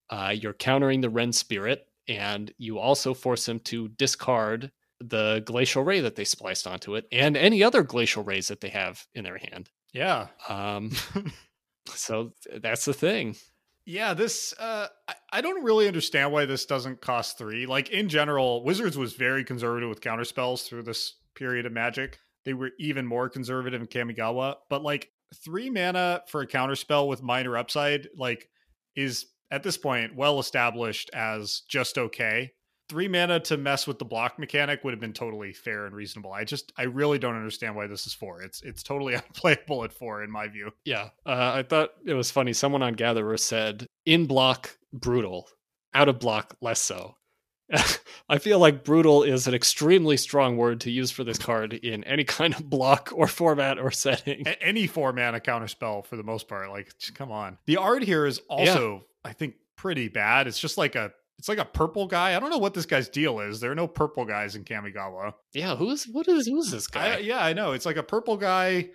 Uh, 0.10 0.34
you're 0.34 0.54
countering 0.54 1.02
the 1.02 1.10
Rend 1.10 1.36
Spirit, 1.36 1.86
and 2.10 2.53
you 2.57 2.80
also 2.80 3.14
force 3.14 3.45
them 3.45 3.60
to 3.60 3.88
discard 3.89 4.72
the 4.99 5.41
glacial 5.45 5.84
ray 5.84 6.01
that 6.01 6.16
they 6.16 6.26
spliced 6.26 6.68
onto 6.68 6.95
it 6.95 7.05
and 7.12 7.38
any 7.38 7.64
other 7.64 7.84
glacial 7.84 8.24
rays 8.24 8.49
that 8.49 8.60
they 8.60 8.70
have 8.70 9.05
in 9.14 9.24
their 9.24 9.38
hand. 9.38 9.70
Yeah. 9.93 10.28
Um, 10.49 10.91
so 11.88 12.34
th- 12.43 12.62
that's 12.62 12.84
the 12.84 12.93
thing. 12.93 13.36
Yeah, 13.86 14.14
this 14.14 14.53
uh 14.60 14.88
I, 15.07 15.14
I 15.34 15.41
don't 15.41 15.64
really 15.64 15.88
understand 15.88 16.32
why 16.32 16.45
this 16.45 16.66
doesn't 16.66 17.01
cost 17.01 17.38
three. 17.38 17.66
Like 17.66 17.89
in 17.89 18.10
general, 18.10 18.64
Wizards 18.64 18.97
was 18.97 19.14
very 19.14 19.43
conservative 19.43 19.89
with 19.89 20.01
counter 20.01 20.26
spells 20.26 20.64
through 20.64 20.84
this 20.84 21.16
period 21.36 21.66
of 21.66 21.72
magic. 21.72 22.20
They 22.45 22.53
were 22.53 22.72
even 22.80 23.05
more 23.05 23.30
conservative 23.30 23.82
in 23.82 23.88
Kamigawa. 23.88 24.55
But 24.70 24.84
like 24.84 25.10
three 25.34 25.70
mana 25.70 26.24
for 26.28 26.41
a 26.41 26.47
counter 26.47 26.76
spell 26.76 27.07
with 27.07 27.24
minor 27.24 27.57
upside, 27.57 28.10
like, 28.16 28.49
is 28.95 29.28
at 29.52 29.64
this 29.64 29.78
point 29.78 30.16
well 30.16 30.39
established 30.39 31.10
as 31.14 31.62
just 31.68 31.97
okay. 31.97 32.52
Three 32.88 33.08
mana 33.08 33.39
to 33.41 33.58
mess 33.58 33.86
with 33.86 34.00
the 34.00 34.06
block 34.06 34.39
mechanic 34.39 34.84
would 34.84 34.93
have 34.93 35.00
been 35.00 35.14
totally 35.14 35.54
fair 35.54 35.86
and 35.86 35.95
reasonable. 35.95 36.34
I 36.34 36.43
just 36.43 36.72
I 36.76 36.84
really 36.84 37.20
don't 37.20 37.36
understand 37.36 37.76
why 37.76 37.86
this 37.86 38.08
is 38.08 38.14
four. 38.14 38.41
It's 38.41 38.62
it's 38.64 38.82
totally 38.82 39.14
unplayable 39.16 39.84
at 39.84 39.93
four 39.93 40.24
in 40.24 40.32
my 40.32 40.47
view. 40.47 40.72
Yeah. 40.86 41.10
Uh, 41.26 41.52
I 41.56 41.64
thought 41.64 41.91
it 42.06 42.15
was 42.15 42.32
funny. 42.32 42.53
Someone 42.53 42.82
on 42.82 42.94
Gatherer 42.94 43.38
said, 43.38 43.86
in 44.06 44.26
block, 44.26 44.78
brutal, 44.91 45.48
out 45.94 46.10
of 46.10 46.19
block, 46.19 46.56
less 46.61 46.82
so. 46.82 47.15
I 48.30 48.40
feel 48.40 48.60
like 48.60 48.84
brutal 48.84 49.23
is 49.23 49.48
an 49.48 49.53
extremely 49.53 50.18
strong 50.18 50.57
word 50.57 50.82
to 50.82 50.91
use 50.91 51.11
for 51.11 51.23
this 51.23 51.38
card 51.38 51.73
in 51.73 52.03
any 52.03 52.23
kind 52.26 52.53
of 52.56 52.69
block 52.69 53.11
or 53.14 53.28
format 53.28 53.78
or 53.78 53.91
setting. 53.91 54.48
A- 54.48 54.64
any 54.64 54.88
four 54.88 55.14
mana 55.14 55.40
counterspell 55.40 56.06
for 56.06 56.15
the 56.15 56.23
most 56.23 56.48
part. 56.48 56.69
Like, 56.69 56.91
come 57.14 57.32
on. 57.32 57.57
The 57.65 57.78
art 57.78 58.03
here 58.03 58.26
is 58.26 58.40
also, 58.49 59.06
I 59.24 59.34
think, 59.34 59.56
pretty 59.78 60.10
bad. 60.10 60.46
It's 60.48 60.60
just 60.60 60.78
like 60.78 60.96
a, 60.96 61.12
it's 61.38 61.48
like 61.48 61.58
a 61.58 61.64
purple 61.64 62.06
guy. 62.06 62.36
I 62.36 62.40
don't 62.40 62.50
know 62.50 62.58
what 62.58 62.74
this 62.74 62.86
guy's 62.86 63.08
deal 63.08 63.40
is. 63.40 63.62
There 63.62 63.72
are 63.72 63.76
no 63.76 63.88
purple 63.88 64.26
guys 64.26 64.58
in 64.58 64.66
Kamigawa. 64.66 65.34
Yeah, 65.54 65.78
who's 65.78 66.04
what 66.04 66.28
is 66.28 66.48
who's 66.48 66.70
this 66.70 66.88
guy? 66.88 67.16
I, 67.16 67.18
yeah, 67.20 67.44
I 67.44 67.54
know. 67.54 67.72
It's 67.72 67.86
like 67.86 67.96
a 67.96 68.04
purple 68.04 68.36
guy 68.36 68.90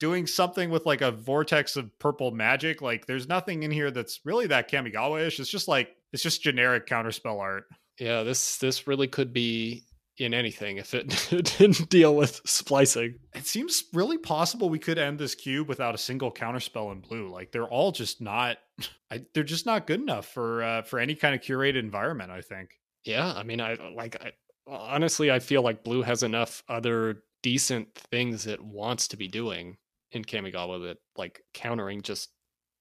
doing 0.00 0.26
something 0.26 0.70
with 0.70 0.86
like 0.86 1.02
a 1.02 1.12
vortex 1.12 1.76
of 1.76 1.96
purple 2.00 2.32
magic. 2.32 2.82
Like, 2.82 3.06
there's 3.06 3.28
nothing 3.28 3.62
in 3.62 3.70
here 3.70 3.92
that's 3.92 4.18
really 4.24 4.48
that 4.48 4.68
Kamigawa-ish. 4.68 5.38
It's 5.38 5.48
just 5.48 5.68
like 5.68 5.90
it's 6.12 6.22
just 6.22 6.42
generic 6.42 6.88
counterspell 6.88 7.38
art. 7.38 7.66
yeah, 7.98 8.24
this 8.24 8.58
this 8.58 8.86
really 8.86 9.06
could 9.06 9.32
be 9.32 9.84
in 10.18 10.32
anything 10.32 10.76
if 10.76 10.94
it 10.94 11.08
didn't 11.58 11.88
deal 11.88 12.14
with 12.14 12.40
splicing. 12.44 13.18
It 13.34 13.46
seems 13.46 13.84
really 13.92 14.18
possible 14.18 14.68
we 14.68 14.78
could 14.78 14.98
end 14.98 15.18
this 15.18 15.34
cube 15.34 15.68
without 15.68 15.94
a 15.94 15.98
single 15.98 16.32
counterspell 16.32 16.92
in 16.92 17.00
blue. 17.00 17.28
Like 17.28 17.52
they're 17.52 17.68
all 17.68 17.92
just 17.92 18.20
not, 18.20 18.58
I, 19.10 19.24
they're 19.34 19.42
just 19.42 19.66
not 19.66 19.86
good 19.86 20.00
enough 20.00 20.26
for 20.26 20.62
uh, 20.62 20.82
for 20.82 20.98
any 20.98 21.14
kind 21.14 21.34
of 21.34 21.40
curated 21.40 21.78
environment. 21.78 22.30
I 22.30 22.40
think. 22.40 22.70
Yeah, 23.04 23.32
I 23.34 23.42
mean, 23.42 23.60
I 23.60 23.74
like. 23.94 24.16
I, 24.22 24.32
honestly, 24.66 25.30
I 25.30 25.40
feel 25.40 25.62
like 25.62 25.84
Blue 25.84 26.02
has 26.02 26.22
enough 26.22 26.62
other 26.68 27.22
decent 27.42 27.94
things 27.94 28.46
it 28.46 28.62
wants 28.62 29.08
to 29.08 29.16
be 29.16 29.28
doing 29.28 29.76
in 30.12 30.24
Kamigawa 30.24 30.82
that 30.86 30.98
like 31.16 31.42
countering 31.52 32.00
just 32.00 32.30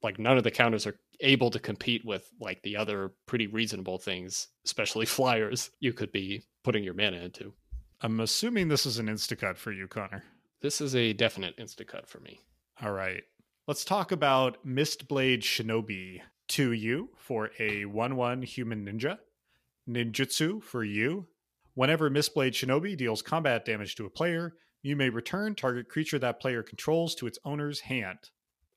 like 0.01 0.19
none 0.19 0.37
of 0.37 0.43
the 0.43 0.51
counters 0.51 0.87
are 0.87 0.95
able 1.23 1.49
to 1.51 1.59
compete 1.59 2.05
with 2.05 2.29
like 2.39 2.61
the 2.61 2.77
other 2.77 3.13
pretty 3.25 3.47
reasonable 3.47 3.97
things, 3.97 4.47
especially 4.65 5.05
flyers 5.07 5.71
you 5.79 5.93
could 5.93 6.11
be 6.11 6.43
putting 6.63 6.83
your 6.83 6.93
mana 6.93 7.17
into. 7.17 7.53
I'm 8.01 8.19
assuming 8.19 8.67
this 8.67 8.85
is 8.85 8.99
an 8.99 9.07
instacut 9.07 9.57
for 9.57 9.71
you, 9.71 9.87
Connor. 9.87 10.23
This 10.61 10.81
is 10.81 10.95
a 10.95 11.13
definite 11.13 11.57
insta 11.57 11.87
cut 11.87 12.07
for 12.07 12.19
me. 12.19 12.39
All 12.81 12.91
right, 12.91 13.23
let's 13.67 13.85
talk 13.85 14.11
about 14.11 14.65
Mistblade 14.65 15.41
Shinobi 15.41 16.21
to 16.49 16.71
you 16.71 17.09
for 17.17 17.51
a 17.59 17.85
one-one 17.85 18.41
human 18.41 18.85
ninja, 18.85 19.17
ninjutsu 19.87 20.61
for 20.61 20.83
you, 20.83 21.27
Whenever 21.75 22.09
Mistblade 22.09 22.51
Shinobi 22.51 22.95
deals 22.95 23.23
combat 23.23 23.65
damage 23.65 23.95
to 23.95 24.05
a 24.05 24.09
player, 24.09 24.53
you 24.83 24.95
may 24.95 25.09
return 25.09 25.55
target 25.55 25.89
creature 25.89 26.19
that 26.19 26.39
player 26.39 26.61
controls 26.61 27.15
to 27.15 27.25
its 27.25 27.39
owner's 27.43 27.79
hand. 27.81 28.29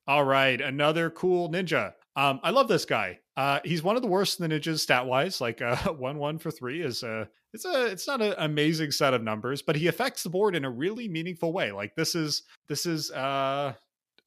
All 0.07 0.23
right, 0.23 0.59
another 0.59 1.11
cool 1.11 1.49
ninja. 1.49 1.93
Um, 2.17 2.39
I 2.43 2.49
love 2.49 2.67
this 2.67 2.83
guy. 2.83 3.19
Uh, 3.37 3.59
he's 3.63 3.83
one 3.83 3.95
of 3.95 4.01
the 4.01 4.07
worst 4.07 4.39
in 4.39 4.49
the 4.49 4.59
ninjas 4.59 4.79
stat 4.79 5.05
wise. 5.05 5.39
Like 5.39 5.61
uh, 5.61 5.75
one 5.93 6.17
one 6.17 6.39
for 6.39 6.49
three 6.51 6.81
is 6.81 7.03
a 7.03 7.29
it's 7.53 7.63
a 7.63 7.85
it's 7.85 8.07
not 8.07 8.21
an 8.21 8.33
amazing 8.39 8.91
set 8.91 9.13
of 9.13 9.23
numbers, 9.23 9.61
but 9.61 9.75
he 9.75 9.87
affects 9.87 10.23
the 10.23 10.29
board 10.29 10.55
in 10.55 10.65
a 10.65 10.69
really 10.69 11.07
meaningful 11.07 11.53
way. 11.53 11.71
Like 11.71 11.95
this 11.95 12.15
is 12.15 12.41
this 12.67 12.85
is 12.85 13.11
uh 13.11 13.73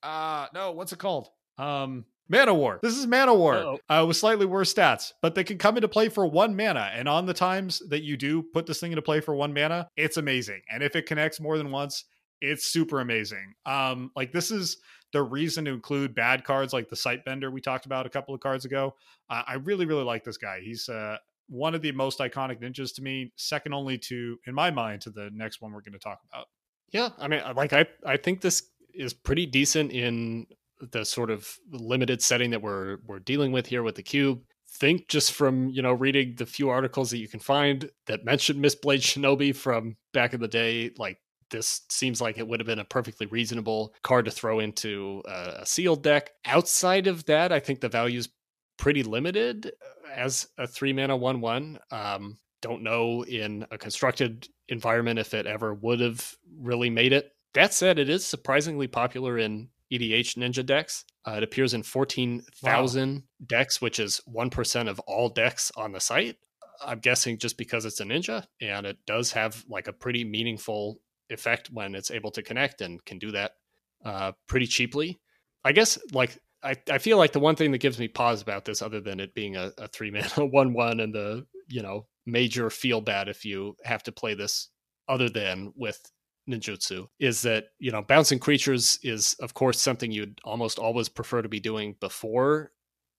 uh 0.03 0.47
no 0.55 0.71
what's 0.71 0.93
it 0.93 0.99
called 1.01 1.29
um 1.59 2.05
Man-o'-War. 2.29 2.79
This 2.81 2.97
is 2.97 3.09
Man-o'-War 3.09 3.79
uh, 3.89 4.05
with 4.07 4.17
slightly 4.17 4.47
worse 4.47 4.73
stats, 4.73 5.15
but 5.21 5.35
they 5.35 5.43
can 5.43 5.59
come 5.59 5.77
into 5.77 5.89
play 5.89 6.09
for 6.09 6.25
one 6.25 6.55
mana. 6.57 6.89
And 6.95 7.09
on 7.09 7.27
the 7.27 7.35
times 7.35 7.83
that 7.89 8.05
you 8.05 8.17
do 8.17 8.45
put 8.55 8.67
this 8.67 8.79
thing 8.79 8.93
into 8.93 9.03
play 9.03 9.19
for 9.19 9.35
one 9.35 9.53
mana, 9.53 9.89
it's 9.97 10.17
amazing. 10.17 10.61
And 10.71 10.81
if 10.85 10.95
it 10.95 11.07
connects 11.07 11.41
more 11.41 11.59
than 11.59 11.73
once, 11.73 12.05
it's 12.41 12.67
super 12.67 13.01
amazing. 13.01 13.55
Um, 13.67 14.13
like 14.15 14.31
this 14.31 14.53
is 14.53 14.77
the 15.13 15.23
reason 15.23 15.65
to 15.65 15.73
include 15.73 16.15
bad 16.15 16.45
cards 16.45 16.73
like 16.73 16.89
the 16.89 16.97
Sightbender 16.97 17.53
we 17.53 17.61
talked 17.61 17.87
about 17.87 18.07
a 18.07 18.11
couple 18.11 18.35
of 18.35 18.41
cards 18.41 18.65
ago. 18.65 18.95
I 19.29 19.55
really, 19.63 19.87
really 19.87 20.05
like 20.05 20.25
this 20.25 20.37
guy. 20.37 20.61
He's 20.61 20.89
uh, 20.89 21.17
one 21.49 21.75
of 21.75 21.83
the 21.83 21.93
most 21.93 22.19
iconic 22.19 22.61
ninjas 22.61 22.95
to 22.97 23.03
me, 23.03 23.33
second 23.37 23.75
only 23.75 23.99
to, 23.99 24.39
in 24.47 24.55
my 24.55 24.71
mind, 24.71 25.03
to 25.03 25.11
the 25.11 25.31
next 25.33 25.61
one 25.61 25.73
we're 25.73 25.83
going 25.83 25.93
to 25.93 25.99
talk 25.99 26.21
about. 26.33 26.47
Yeah, 26.93 27.11
I 27.19 27.29
mean, 27.29 27.43
like 27.55 27.73
I, 27.73 27.87
I 28.05 28.17
think 28.17 28.41
this 28.41 28.65
is 28.93 29.15
pretty 29.15 29.47
decent 29.47 29.93
in 29.93 30.47
the 30.93 31.05
sort 31.05 31.31
of 31.31 31.49
limited 31.71 32.23
setting 32.23 32.51
that 32.51 32.63
we're 32.63 32.99
we're 33.07 33.19
dealing 33.19 33.53
with 33.53 33.67
here 33.67 33.83
with 33.83 33.95
the 33.95 34.03
cube 34.03 34.41
think 34.73 35.09
just 35.09 35.33
from 35.33 35.69
you 35.69 35.83
know 35.83 35.93
reading 35.93 36.35
the 36.37 36.47
few 36.47 36.71
articles 36.71 37.11
that 37.11 37.19
you 37.19 37.29
can 37.29 37.41
find 37.41 37.91
that 38.07 38.25
mention 38.25 38.63
Mistblade 38.63 39.01
Shinobi 39.01 39.55
from 39.55 39.97
back 40.13 40.33
in 40.33 40.41
the 40.41 40.49
day 40.49 40.91
like 40.97 41.19
this 41.51 41.83
seems 41.89 42.21
like 42.21 42.39
it 42.39 42.47
would 42.47 42.61
have 42.61 42.67
been 42.67 42.79
a 42.79 42.85
perfectly 42.85 43.27
reasonable 43.27 43.95
card 44.03 44.25
to 44.25 44.31
throw 44.31 44.61
into 44.61 45.23
a, 45.27 45.61
a 45.61 45.67
sealed 45.67 46.03
deck 46.03 46.31
outside 46.45 47.07
of 47.07 47.25
that 47.27 47.53
i 47.53 47.61
think 47.61 47.81
the 47.81 47.89
value 47.89 48.19
is 48.19 48.29
pretty 48.79 49.03
limited 49.03 49.73
as 50.15 50.49
a 50.59 50.67
three 50.67 50.93
mana 50.93 51.17
one 51.17 51.41
one 51.41 51.79
um, 51.91 52.39
don't 52.63 52.83
know 52.83 53.25
in 53.25 53.67
a 53.71 53.79
constructed 53.79 54.49
environment 54.69 55.19
if 55.19 55.35
it 55.35 55.47
ever 55.47 55.75
would 55.75 56.01
have 56.01 56.35
really 56.59 56.91
made 56.91 57.13
it 57.13 57.33
that 57.55 57.75
said 57.75 57.99
it 57.99 58.09
is 58.09 58.25
surprisingly 58.25 58.87
popular 58.87 59.39
in 59.39 59.69
EDH 59.93 60.37
Ninja 60.37 60.65
decks. 60.65 61.05
Uh, 61.27 61.33
it 61.33 61.43
appears 61.43 61.75
in 61.75 61.83
14,000 61.83 63.15
wow. 63.15 63.21
decks, 63.45 63.81
which 63.81 63.99
is 63.99 64.21
1% 64.33 64.89
of 64.89 65.01
all 65.01 65.29
decks 65.29 65.73
on 65.77 65.93
the 65.93 66.01
site. 66.01 66.37
I'm 66.83 67.01
guessing 67.01 67.39
just 67.39 67.59
because 67.59 67.85
it's 67.85 68.01
a 68.01 68.05
ninja 68.05 68.47
and 68.61 68.87
it 68.87 68.97
does 69.07 69.33
have 69.33 69.65
like 69.69 69.87
a 69.87 69.93
pretty 69.93 70.25
meaningful 70.25 70.99
effect 71.31 71.71
when 71.71 71.95
it's 71.95 72.11
able 72.11 72.31
to 72.33 72.43
connect 72.43 72.81
and 72.81 73.05
can 73.05 73.19
do 73.19 73.31
that 73.33 73.53
uh, 74.05 74.33
pretty 74.47 74.67
cheaply. 74.67 75.21
I 75.65 75.73
guess 75.73 75.99
like 76.13 76.39
I, 76.63 76.75
I 76.91 76.99
feel 76.99 77.17
like 77.17 77.33
the 77.33 77.41
one 77.41 77.57
thing 77.57 77.73
that 77.73 77.79
gives 77.79 77.99
me 77.99 78.09
pause 78.09 78.43
about 78.43 78.65
this, 78.65 78.83
other 78.83 79.01
than 79.01 79.21
it 79.21 79.35
being 79.35 79.57
a, 79.57 79.73
a 79.79 79.89
three 79.89 80.11
mana 80.37 80.47
one 80.47 80.73
one 80.73 81.01
and 81.01 81.15
the 81.15 81.47
you 81.69 81.83
know 81.83 82.07
major 82.27 82.71
feel 82.71 83.01
bad 83.01 83.29
if 83.29 83.45
you 83.45 83.77
have 83.85 84.03
to 84.05 84.13
play 84.13 84.35
this 84.35 84.69
other 85.09 85.29
than 85.29 85.73
with 85.77 86.01
ninjutsu 86.49 87.07
is 87.19 87.43
that 87.43 87.67
you 87.79 87.91
know 87.91 88.03
bouncing 88.03 88.39
creatures 88.39 88.99
is 89.03 89.35
of 89.41 89.55
course 89.55 89.81
something 89.81 90.11
you'd 90.11 90.41
almost 90.45 90.79
always 90.79 91.09
prefer 91.09 91.43
to 91.43 91.49
be 91.49 91.61
doing 91.61 91.95
before 92.01 92.73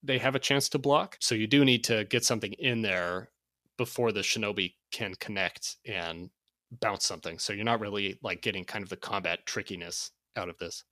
they 0.04 0.18
have 0.18 0.36
a 0.36 0.40
chance 0.40 0.68
to 0.70 0.80
block 0.80 1.18
so 1.20 1.36
you 1.36 1.48
do 1.48 1.64
need 1.64 1.84
to 1.84 2.04
get 2.06 2.26
something 2.26 2.54
in 2.54 2.82
there 2.82 3.30
before 3.78 4.12
the 4.12 4.22
shinobi 4.22 4.74
can 4.92 5.14
connect 5.16 5.78
and 5.86 6.30
bounce 6.80 7.06
something 7.06 7.38
so 7.38 7.54
you're 7.54 7.66
not 7.66 7.80
really 7.80 8.18
like 8.24 8.42
getting 8.42 8.64
kind 8.64 8.84
of 8.84 8.90
the 8.90 8.98
combat 8.98 9.46
trickiness 9.46 10.12
out 10.36 10.50
of 10.50 10.58
this. 10.58 10.84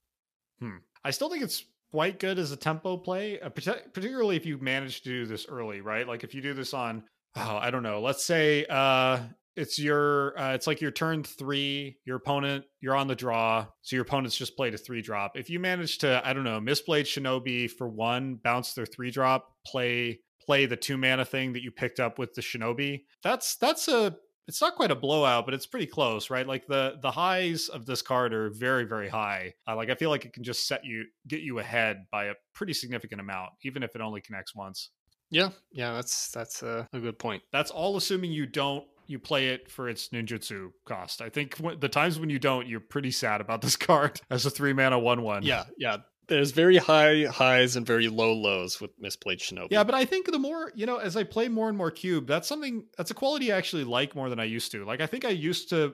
Hmm. 0.59 0.77
i 1.05 1.11
still 1.11 1.29
think 1.29 1.43
it's 1.43 1.63
quite 1.91 2.19
good 2.19 2.37
as 2.37 2.51
a 2.51 2.57
tempo 2.57 2.97
play 2.97 3.39
uh, 3.39 3.49
particularly 3.49 4.35
if 4.35 4.45
you 4.45 4.57
manage 4.57 5.01
to 5.01 5.09
do 5.09 5.25
this 5.25 5.47
early 5.47 5.81
right? 5.81 6.07
Like 6.07 6.23
if 6.23 6.35
you 6.35 6.41
do 6.41 6.53
this 6.53 6.73
on 6.73 7.03
oh 7.35 7.57
i 7.61 7.69
don't 7.71 7.83
know 7.83 8.01
let's 8.01 8.25
say 8.25 8.65
uh 8.69 9.19
it's 9.55 9.77
your 9.77 10.39
uh, 10.39 10.53
it's 10.53 10.67
like 10.67 10.81
your 10.81 10.91
turn 10.91 11.23
three 11.23 11.97
your 12.05 12.17
opponent 12.17 12.65
you're 12.79 12.95
on 12.95 13.07
the 13.07 13.15
draw 13.15 13.65
so 13.81 13.95
your 13.95 14.03
opponent's 14.03 14.37
just 14.37 14.55
played 14.55 14.73
a 14.73 14.77
three 14.77 15.01
drop. 15.01 15.37
If 15.37 15.49
you 15.49 15.59
manage 15.59 15.99
to 15.99 16.21
i 16.25 16.33
don't 16.33 16.43
know 16.43 16.59
Mistblade 16.59 17.05
Shinobi 17.05 17.69
for 17.69 17.87
one 17.87 18.35
bounce 18.35 18.73
their 18.73 18.85
three 18.85 19.11
drop 19.11 19.53
play 19.65 20.19
play 20.41 20.65
the 20.65 20.77
two 20.77 20.97
mana 20.97 21.25
thing 21.25 21.53
that 21.53 21.61
you 21.61 21.71
picked 21.71 21.99
up 21.99 22.17
with 22.17 22.33
the 22.33 22.41
shinobi 22.41 23.03
that's 23.21 23.55
that's 23.57 23.87
a 23.87 24.15
it's 24.47 24.61
not 24.61 24.75
quite 24.75 24.91
a 24.91 24.95
blowout 24.95 25.45
but 25.45 25.53
it's 25.53 25.65
pretty 25.65 25.85
close 25.85 26.29
right 26.29 26.47
like 26.47 26.65
the 26.67 26.97
the 27.01 27.11
highs 27.11 27.67
of 27.69 27.85
this 27.85 28.01
card 28.01 28.33
are 28.33 28.49
very 28.49 28.85
very 28.85 29.09
high 29.09 29.53
uh, 29.67 29.75
like 29.75 29.89
i 29.89 29.95
feel 29.95 30.09
like 30.09 30.25
it 30.25 30.33
can 30.33 30.43
just 30.43 30.67
set 30.67 30.83
you 30.83 31.05
get 31.27 31.41
you 31.41 31.59
ahead 31.59 32.05
by 32.11 32.25
a 32.25 32.33
pretty 32.53 32.73
significant 32.73 33.21
amount 33.21 33.51
even 33.63 33.83
if 33.83 33.95
it 33.95 34.01
only 34.01 34.21
connects 34.21 34.55
once 34.55 34.91
yeah, 35.31 35.49
yeah, 35.71 35.93
that's 35.93 36.31
that's 36.31 36.63
a, 36.63 36.87
a, 36.91 36.99
good 36.99 37.19
point. 37.19 37.43
That's 37.51 37.71
all 37.71 37.97
assuming 37.97 38.31
you 38.31 38.45
don't 38.45 38.85
you 39.07 39.19
play 39.19 39.49
it 39.49 39.69
for 39.69 39.89
its 39.89 40.09
ninjutsu 40.09 40.69
cost. 40.85 41.21
I 41.21 41.29
think 41.29 41.57
the 41.79 41.89
times 41.89 42.19
when 42.19 42.29
you 42.29 42.39
don't, 42.39 42.67
you're 42.67 42.79
pretty 42.79 43.11
sad 43.11 43.41
about 43.41 43.61
this 43.61 43.75
card 43.75 44.19
as 44.29 44.45
a 44.45 44.49
three 44.49 44.73
mana 44.73 44.97
one 44.97 45.21
one. 45.21 45.43
Yeah, 45.43 45.65
yeah. 45.77 45.97
There's 46.29 46.51
very 46.51 46.77
high 46.77 47.25
highs 47.25 47.75
and 47.75 47.85
very 47.85 48.07
low 48.07 48.33
lows 48.33 48.79
with 48.79 48.91
Mistblade 49.01 49.39
Shinobi. 49.39 49.67
Yeah, 49.71 49.83
but 49.83 49.95
I 49.95 50.05
think 50.05 50.31
the 50.31 50.39
more 50.39 50.71
you 50.75 50.85
know, 50.85 50.97
as 50.97 51.17
I 51.17 51.23
play 51.23 51.47
more 51.47 51.67
and 51.67 51.77
more 51.77 51.91
cube, 51.91 52.27
that's 52.27 52.47
something 52.47 52.85
that's 52.97 53.11
a 53.11 53.13
quality 53.13 53.51
I 53.51 53.57
actually 53.57 53.83
like 53.83 54.15
more 54.15 54.29
than 54.29 54.39
I 54.39 54.45
used 54.45 54.71
to. 54.71 54.85
Like 54.85 55.01
I 55.01 55.07
think 55.07 55.25
I 55.25 55.29
used 55.29 55.69
to 55.69 55.93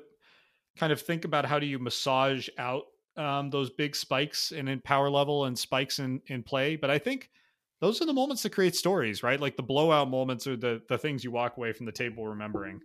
kind 0.77 0.91
of 0.93 1.01
think 1.01 1.25
about 1.25 1.45
how 1.45 1.57
do 1.57 1.65
you 1.65 1.79
massage 1.79 2.49
out 2.57 2.83
um, 3.17 3.49
those 3.49 3.69
big 3.69 3.95
spikes 3.95 4.51
and 4.51 4.67
in 4.67 4.81
power 4.81 5.09
level 5.09 5.45
and 5.45 5.57
spikes 5.57 5.99
in 5.99 6.21
in 6.27 6.43
play, 6.43 6.75
but 6.75 6.89
I 6.89 6.99
think 6.99 7.29
those 7.81 8.01
are 8.01 8.05
the 8.05 8.13
moments 8.13 8.43
that 8.43 8.51
create 8.51 8.75
stories, 8.75 9.23
right? 9.23 9.39
Like 9.39 9.57
the 9.57 9.63
blowout 9.63 10.09
moments 10.09 10.47
are 10.47 10.57
the 10.57 10.81
the 10.89 10.97
things 10.97 11.23
you 11.23 11.31
walk 11.31 11.57
away 11.57 11.71
from 11.71 11.85
the 11.85 11.91
table 11.91 12.27
remembering. 12.27 12.81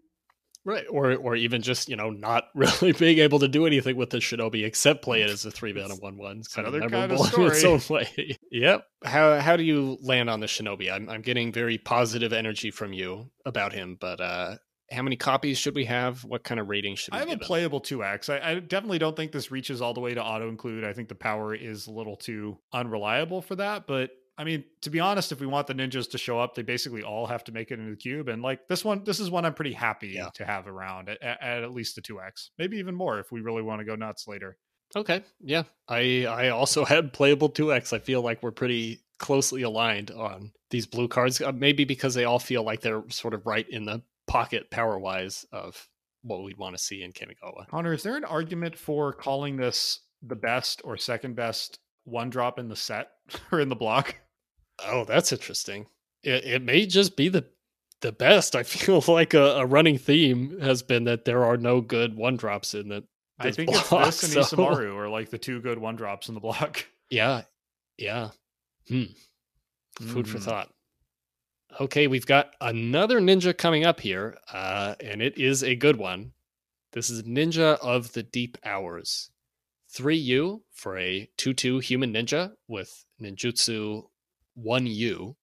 Right, 0.64 0.84
or 0.90 1.16
or 1.16 1.36
even 1.36 1.62
just 1.62 1.88
you 1.88 1.96
know 1.96 2.10
not 2.10 2.44
really 2.54 2.92
being 2.92 3.18
able 3.18 3.38
to 3.38 3.48
do 3.48 3.66
anything 3.66 3.96
with 3.96 4.10
the 4.10 4.18
Shinobi 4.18 4.64
except 4.64 5.02
play 5.02 5.22
it 5.22 5.30
as 5.30 5.44
a 5.46 5.50
three 5.50 5.72
mana 5.72 5.94
one 5.96 6.18
one. 6.18 6.38
It's 6.40 6.48
kind 6.48 6.68
of 6.68 6.74
memorable 6.74 7.24
kind 7.24 7.34
of 7.34 7.38
in 7.38 7.46
its 7.46 7.64
own 7.90 7.94
way. 7.94 8.36
yep. 8.50 8.86
How 9.04 9.40
how 9.40 9.56
do 9.56 9.62
you 9.62 9.96
land 10.02 10.28
on 10.28 10.40
the 10.40 10.46
Shinobi? 10.46 10.92
I'm 10.92 11.08
I'm 11.08 11.22
getting 11.22 11.52
very 11.52 11.78
positive 11.78 12.32
energy 12.32 12.70
from 12.70 12.92
you 12.92 13.30
about 13.46 13.72
him, 13.72 13.96
but 13.98 14.20
uh, 14.20 14.56
how 14.92 15.02
many 15.02 15.16
copies 15.16 15.58
should 15.58 15.74
we 15.74 15.84
have? 15.84 16.24
What 16.24 16.42
kind 16.42 16.60
of 16.60 16.68
rating 16.68 16.96
should 16.96 17.14
we 17.14 17.18
I 17.18 17.20
have 17.20 17.30
a 17.30 17.38
playable 17.38 17.80
2x. 17.80 18.28
I, 18.28 18.50
I, 18.50 18.54
definitely 18.58 18.98
don't 18.98 19.16
think 19.16 19.30
this 19.30 19.50
reaches 19.50 19.80
all 19.80 19.94
the 19.94 20.00
way 20.00 20.14
to 20.14 20.22
auto 20.22 20.48
include. 20.48 20.84
I 20.84 20.92
think 20.92 21.08
the 21.08 21.14
power 21.14 21.54
is 21.54 21.86
a 21.86 21.92
little 21.92 22.16
too 22.16 22.58
unreliable 22.72 23.40
for 23.40 23.54
that, 23.56 23.86
but 23.86 24.10
I 24.40 24.44
mean, 24.44 24.64
to 24.80 24.88
be 24.88 25.00
honest, 25.00 25.32
if 25.32 25.40
we 25.40 25.46
want 25.46 25.66
the 25.66 25.74
ninjas 25.74 26.10
to 26.12 26.18
show 26.18 26.40
up, 26.40 26.54
they 26.54 26.62
basically 26.62 27.02
all 27.02 27.26
have 27.26 27.44
to 27.44 27.52
make 27.52 27.70
it 27.70 27.78
into 27.78 27.90
the 27.90 27.96
cube. 27.96 28.26
And 28.30 28.40
like 28.40 28.68
this 28.68 28.82
one, 28.82 29.04
this 29.04 29.20
is 29.20 29.30
one 29.30 29.44
I'm 29.44 29.52
pretty 29.52 29.74
happy 29.74 30.08
yeah. 30.08 30.30
to 30.32 30.46
have 30.46 30.66
around 30.66 31.10
at, 31.10 31.20
at, 31.22 31.62
at 31.62 31.74
least 31.74 31.94
the 31.94 32.00
2x, 32.00 32.48
maybe 32.56 32.78
even 32.78 32.94
more 32.94 33.18
if 33.20 33.30
we 33.30 33.42
really 33.42 33.60
want 33.60 33.80
to 33.80 33.84
go 33.84 33.96
nuts 33.96 34.26
later. 34.26 34.56
Okay. 34.96 35.22
Yeah. 35.40 35.64
I 35.88 36.24
I 36.24 36.48
also 36.48 36.84
had 36.86 37.12
playable 37.12 37.50
2x. 37.50 37.92
I 37.92 37.98
feel 37.98 38.22
like 38.22 38.42
we're 38.42 38.50
pretty 38.50 39.02
closely 39.18 39.60
aligned 39.60 40.10
on 40.10 40.52
these 40.70 40.86
blue 40.86 41.06
cards, 41.06 41.42
uh, 41.42 41.52
maybe 41.52 41.84
because 41.84 42.14
they 42.14 42.24
all 42.24 42.38
feel 42.38 42.62
like 42.62 42.80
they're 42.80 43.04
sort 43.10 43.34
of 43.34 43.44
right 43.44 43.68
in 43.68 43.84
the 43.84 44.00
pocket 44.26 44.70
power 44.70 44.98
wise 44.98 45.44
of 45.52 45.86
what 46.22 46.42
we'd 46.42 46.56
want 46.56 46.74
to 46.74 46.82
see 46.82 47.02
in 47.02 47.12
Kamigawa. 47.12 47.68
Connor, 47.68 47.92
is 47.92 48.02
there 48.02 48.16
an 48.16 48.24
argument 48.24 48.78
for 48.78 49.12
calling 49.12 49.58
this 49.58 50.00
the 50.22 50.36
best 50.36 50.80
or 50.82 50.96
second 50.96 51.36
best 51.36 51.78
one 52.04 52.30
drop 52.30 52.58
in 52.58 52.68
the 52.68 52.76
set 52.76 53.10
or 53.52 53.60
in 53.60 53.68
the 53.68 53.76
block? 53.76 54.16
Oh, 54.86 55.04
that's 55.04 55.32
interesting. 55.32 55.86
It, 56.22 56.44
it 56.44 56.62
may 56.62 56.86
just 56.86 57.16
be 57.16 57.28
the 57.28 57.46
the 58.00 58.12
best. 58.12 58.56
I 58.56 58.62
feel 58.62 59.02
like 59.08 59.34
a, 59.34 59.56
a, 59.56 59.66
running 59.66 59.98
theme 59.98 60.58
has 60.60 60.82
been 60.82 61.04
that 61.04 61.24
there 61.24 61.44
are 61.44 61.56
no 61.56 61.80
good 61.80 62.16
one 62.16 62.36
drops 62.36 62.74
in 62.74 62.92
it. 62.92 63.04
I 63.38 63.50
think 63.50 63.70
block, 63.70 64.08
it's 64.08 64.20
this 64.20 64.36
and 64.36 64.44
so. 64.46 64.56
Isamaru 64.56 64.94
are 64.96 65.08
like 65.08 65.30
the 65.30 65.38
two 65.38 65.60
good 65.60 65.78
one 65.78 65.96
drops 65.96 66.28
in 66.28 66.34
the 66.34 66.40
block. 66.40 66.86
Yeah, 67.12 67.42
yeah. 67.98 68.28
Hmm. 68.86 69.06
Food 70.00 70.26
mm. 70.26 70.28
for 70.28 70.38
thought. 70.38 70.72
Okay, 71.80 72.06
we've 72.06 72.24
got 72.24 72.54
another 72.60 73.20
ninja 73.20 73.56
coming 73.58 73.84
up 73.84 73.98
here, 73.98 74.38
uh, 74.52 74.94
and 75.00 75.20
it 75.20 75.36
is 75.36 75.64
a 75.64 75.74
good 75.74 75.96
one. 75.96 76.30
This 76.92 77.10
is 77.10 77.24
Ninja 77.24 77.78
of 77.80 78.12
the 78.12 78.22
Deep 78.22 78.58
Hours. 78.64 79.30
3U 79.92 80.60
for 80.72 80.98
a 80.98 81.28
2 81.36 81.52
2 81.52 81.80
human 81.80 82.12
ninja 82.12 82.52
with 82.68 83.04
ninjutsu 83.20 84.04
1U. 84.58 85.34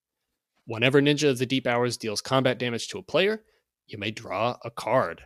Whenever 0.66 1.02
Ninja 1.02 1.30
of 1.30 1.38
the 1.38 1.46
Deep 1.46 1.66
Hours 1.66 1.98
deals 1.98 2.22
combat 2.22 2.60
damage 2.60 2.90
to 2.90 3.00
a 3.00 3.04
player, 3.04 3.44
you 3.88 3.98
may 3.98 4.12
draw 4.12 4.58
a 4.66 4.70
card. 4.72 5.22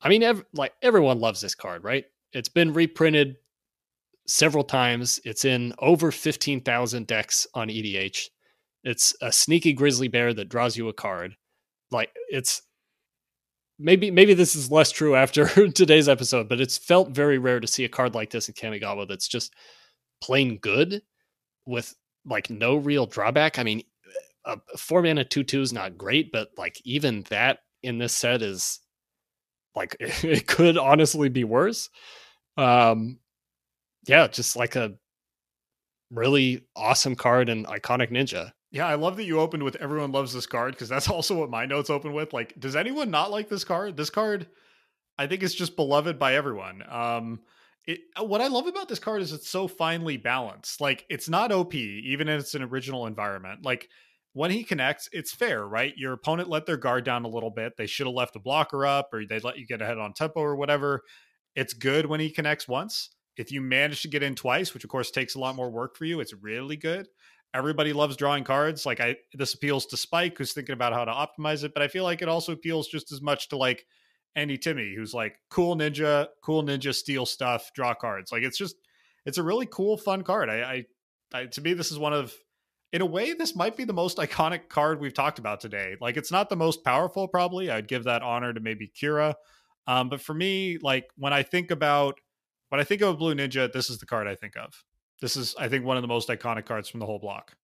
I 0.00 0.08
mean, 0.08 0.22
ev- 0.22 0.44
like 0.54 0.72
everyone 0.82 1.20
loves 1.20 1.40
this 1.40 1.54
card, 1.54 1.84
right? 1.84 2.04
It's 2.32 2.48
been 2.48 2.72
reprinted 2.72 3.36
several 4.26 4.64
times. 4.64 5.20
It's 5.24 5.44
in 5.44 5.74
over 5.78 6.10
15,000 6.10 7.06
decks 7.06 7.46
on 7.54 7.68
EDH. 7.68 8.28
It's 8.82 9.14
a 9.20 9.30
sneaky 9.30 9.72
grizzly 9.72 10.08
bear 10.08 10.32
that 10.32 10.48
draws 10.48 10.76
you 10.76 10.88
a 10.88 10.94
card. 10.94 11.36
Like 11.90 12.10
it's 12.28 12.62
maybe 13.78 14.10
maybe 14.10 14.34
this 14.34 14.54
is 14.54 14.70
less 14.70 14.90
true 14.90 15.16
after 15.16 15.68
today's 15.72 16.08
episode, 16.08 16.48
but 16.48 16.60
it's 16.60 16.78
felt 16.78 17.10
very 17.10 17.38
rare 17.38 17.60
to 17.60 17.66
see 17.66 17.84
a 17.84 17.88
card 17.88 18.14
like 18.14 18.30
this 18.30 18.48
in 18.48 18.54
Kamigawa 18.54 19.08
that's 19.08 19.28
just 19.28 19.54
plain 20.22 20.58
good 20.58 21.02
with 21.66 21.94
like 22.30 22.48
no 22.48 22.76
real 22.76 23.06
drawback. 23.06 23.58
I 23.58 23.64
mean, 23.64 23.82
a 24.44 24.58
four 24.78 25.02
mana 25.02 25.24
two 25.24 25.44
two 25.44 25.60
is 25.60 25.72
not 25.72 25.98
great, 25.98 26.32
but 26.32 26.48
like 26.56 26.80
even 26.84 27.24
that 27.28 27.58
in 27.82 27.98
this 27.98 28.16
set 28.16 28.42
is 28.42 28.80
like 29.74 29.96
it 30.00 30.46
could 30.46 30.78
honestly 30.78 31.28
be 31.28 31.44
worse. 31.44 31.90
Um, 32.56 33.18
yeah, 34.06 34.26
just 34.28 34.56
like 34.56 34.76
a 34.76 34.94
really 36.10 36.66
awesome 36.74 37.14
card 37.14 37.48
and 37.48 37.66
iconic 37.66 38.10
ninja. 38.10 38.52
Yeah, 38.72 38.86
I 38.86 38.94
love 38.94 39.16
that 39.16 39.24
you 39.24 39.40
opened 39.40 39.62
with 39.64 39.76
everyone 39.76 40.12
loves 40.12 40.32
this 40.32 40.46
card 40.46 40.74
because 40.74 40.88
that's 40.88 41.08
also 41.10 41.38
what 41.38 41.50
my 41.50 41.66
notes 41.66 41.90
open 41.90 42.12
with. 42.12 42.32
Like, 42.32 42.58
does 42.58 42.76
anyone 42.76 43.10
not 43.10 43.30
like 43.30 43.48
this 43.48 43.64
card? 43.64 43.96
This 43.96 44.10
card, 44.10 44.46
I 45.18 45.26
think, 45.26 45.42
is 45.42 45.54
just 45.54 45.76
beloved 45.76 46.18
by 46.18 46.34
everyone. 46.36 46.82
Um, 46.88 47.40
it, 47.90 48.00
uh, 48.18 48.24
what 48.24 48.40
I 48.40 48.46
love 48.46 48.66
about 48.66 48.88
this 48.88 48.98
card 48.98 49.22
is 49.22 49.32
it's 49.32 49.48
so 49.48 49.66
finely 49.66 50.16
balanced. 50.16 50.80
Like, 50.80 51.04
it's 51.10 51.28
not 51.28 51.52
OP, 51.52 51.74
even 51.74 52.28
if 52.28 52.40
it's 52.40 52.54
an 52.54 52.62
original 52.62 53.06
environment. 53.06 53.64
Like, 53.64 53.88
when 54.32 54.50
he 54.50 54.62
connects, 54.62 55.08
it's 55.12 55.32
fair, 55.32 55.66
right? 55.66 55.92
Your 55.96 56.12
opponent 56.12 56.48
let 56.48 56.66
their 56.66 56.76
guard 56.76 57.04
down 57.04 57.24
a 57.24 57.28
little 57.28 57.50
bit. 57.50 57.72
They 57.76 57.86
should 57.86 58.06
have 58.06 58.14
left 58.14 58.36
a 58.36 58.40
blocker 58.40 58.86
up, 58.86 59.08
or 59.12 59.24
they 59.26 59.40
let 59.40 59.58
you 59.58 59.66
get 59.66 59.82
ahead 59.82 59.98
on 59.98 60.12
tempo 60.12 60.40
or 60.40 60.54
whatever. 60.56 61.02
It's 61.56 61.74
good 61.74 62.06
when 62.06 62.20
he 62.20 62.30
connects 62.30 62.68
once. 62.68 63.10
If 63.36 63.50
you 63.50 63.60
manage 63.60 64.02
to 64.02 64.08
get 64.08 64.22
in 64.22 64.36
twice, 64.36 64.72
which 64.72 64.84
of 64.84 64.90
course 64.90 65.10
takes 65.10 65.34
a 65.34 65.40
lot 65.40 65.56
more 65.56 65.70
work 65.70 65.96
for 65.96 66.04
you, 66.04 66.20
it's 66.20 66.34
really 66.34 66.76
good 66.76 67.08
everybody 67.54 67.92
loves 67.92 68.16
drawing 68.16 68.44
cards. 68.44 68.86
Like 68.86 69.00
I 69.00 69.16
this 69.34 69.54
appeals 69.54 69.86
to 69.86 69.96
Spike 69.96 70.38
who's 70.38 70.52
thinking 70.52 70.72
about 70.72 70.92
how 70.92 71.04
to 71.04 71.12
optimize 71.12 71.64
it, 71.64 71.74
but 71.74 71.82
I 71.82 71.88
feel 71.88 72.04
like 72.04 72.22
it 72.22 72.28
also 72.28 72.52
appeals 72.52 72.88
just 72.88 73.12
as 73.12 73.20
much 73.20 73.48
to 73.48 73.56
like 73.56 73.84
Andy 74.36 74.58
Timmy, 74.58 74.94
who's 74.94 75.12
like 75.12 75.36
cool 75.50 75.76
ninja, 75.76 76.28
cool 76.42 76.62
ninja 76.62 76.94
steal 76.94 77.26
stuff, 77.26 77.70
draw 77.74 77.94
cards. 77.94 78.32
Like 78.32 78.42
it's 78.42 78.58
just 78.58 78.76
it's 79.26 79.38
a 79.38 79.42
really 79.42 79.66
cool, 79.66 79.96
fun 79.96 80.22
card. 80.22 80.48
I, 80.48 80.84
I, 81.32 81.40
I 81.40 81.46
to 81.46 81.60
me, 81.60 81.74
this 81.74 81.90
is 81.90 81.98
one 81.98 82.12
of 82.12 82.34
in 82.92 83.02
a 83.02 83.06
way, 83.06 83.34
this 83.34 83.54
might 83.54 83.76
be 83.76 83.84
the 83.84 83.92
most 83.92 84.16
iconic 84.16 84.68
card 84.68 85.00
we've 85.00 85.14
talked 85.14 85.38
about 85.38 85.60
today. 85.60 85.96
Like 86.00 86.16
it's 86.16 86.32
not 86.32 86.48
the 86.48 86.56
most 86.56 86.84
powerful, 86.84 87.28
probably. 87.28 87.70
I'd 87.70 87.88
give 87.88 88.04
that 88.04 88.22
honor 88.22 88.52
to 88.52 88.60
maybe 88.60 88.90
Kira. 89.00 89.34
Um, 89.86 90.08
but 90.08 90.20
for 90.20 90.34
me, 90.34 90.78
like 90.82 91.08
when 91.16 91.32
I 91.32 91.42
think 91.42 91.70
about 91.70 92.20
when 92.68 92.80
I 92.80 92.84
think 92.84 93.02
of 93.02 93.08
a 93.08 93.16
Blue 93.16 93.34
Ninja, 93.34 93.72
this 93.72 93.90
is 93.90 93.98
the 93.98 94.06
card 94.06 94.26
I 94.26 94.34
think 94.34 94.56
of. 94.56 94.84
This 95.20 95.36
is, 95.36 95.54
I 95.58 95.68
think, 95.68 95.84
one 95.84 95.96
of 95.96 96.02
the 96.02 96.08
most 96.08 96.28
iconic 96.28 96.64
cards 96.64 96.88
from 96.88 97.00
the 97.00 97.06
whole 97.06 97.18
block. 97.18 97.54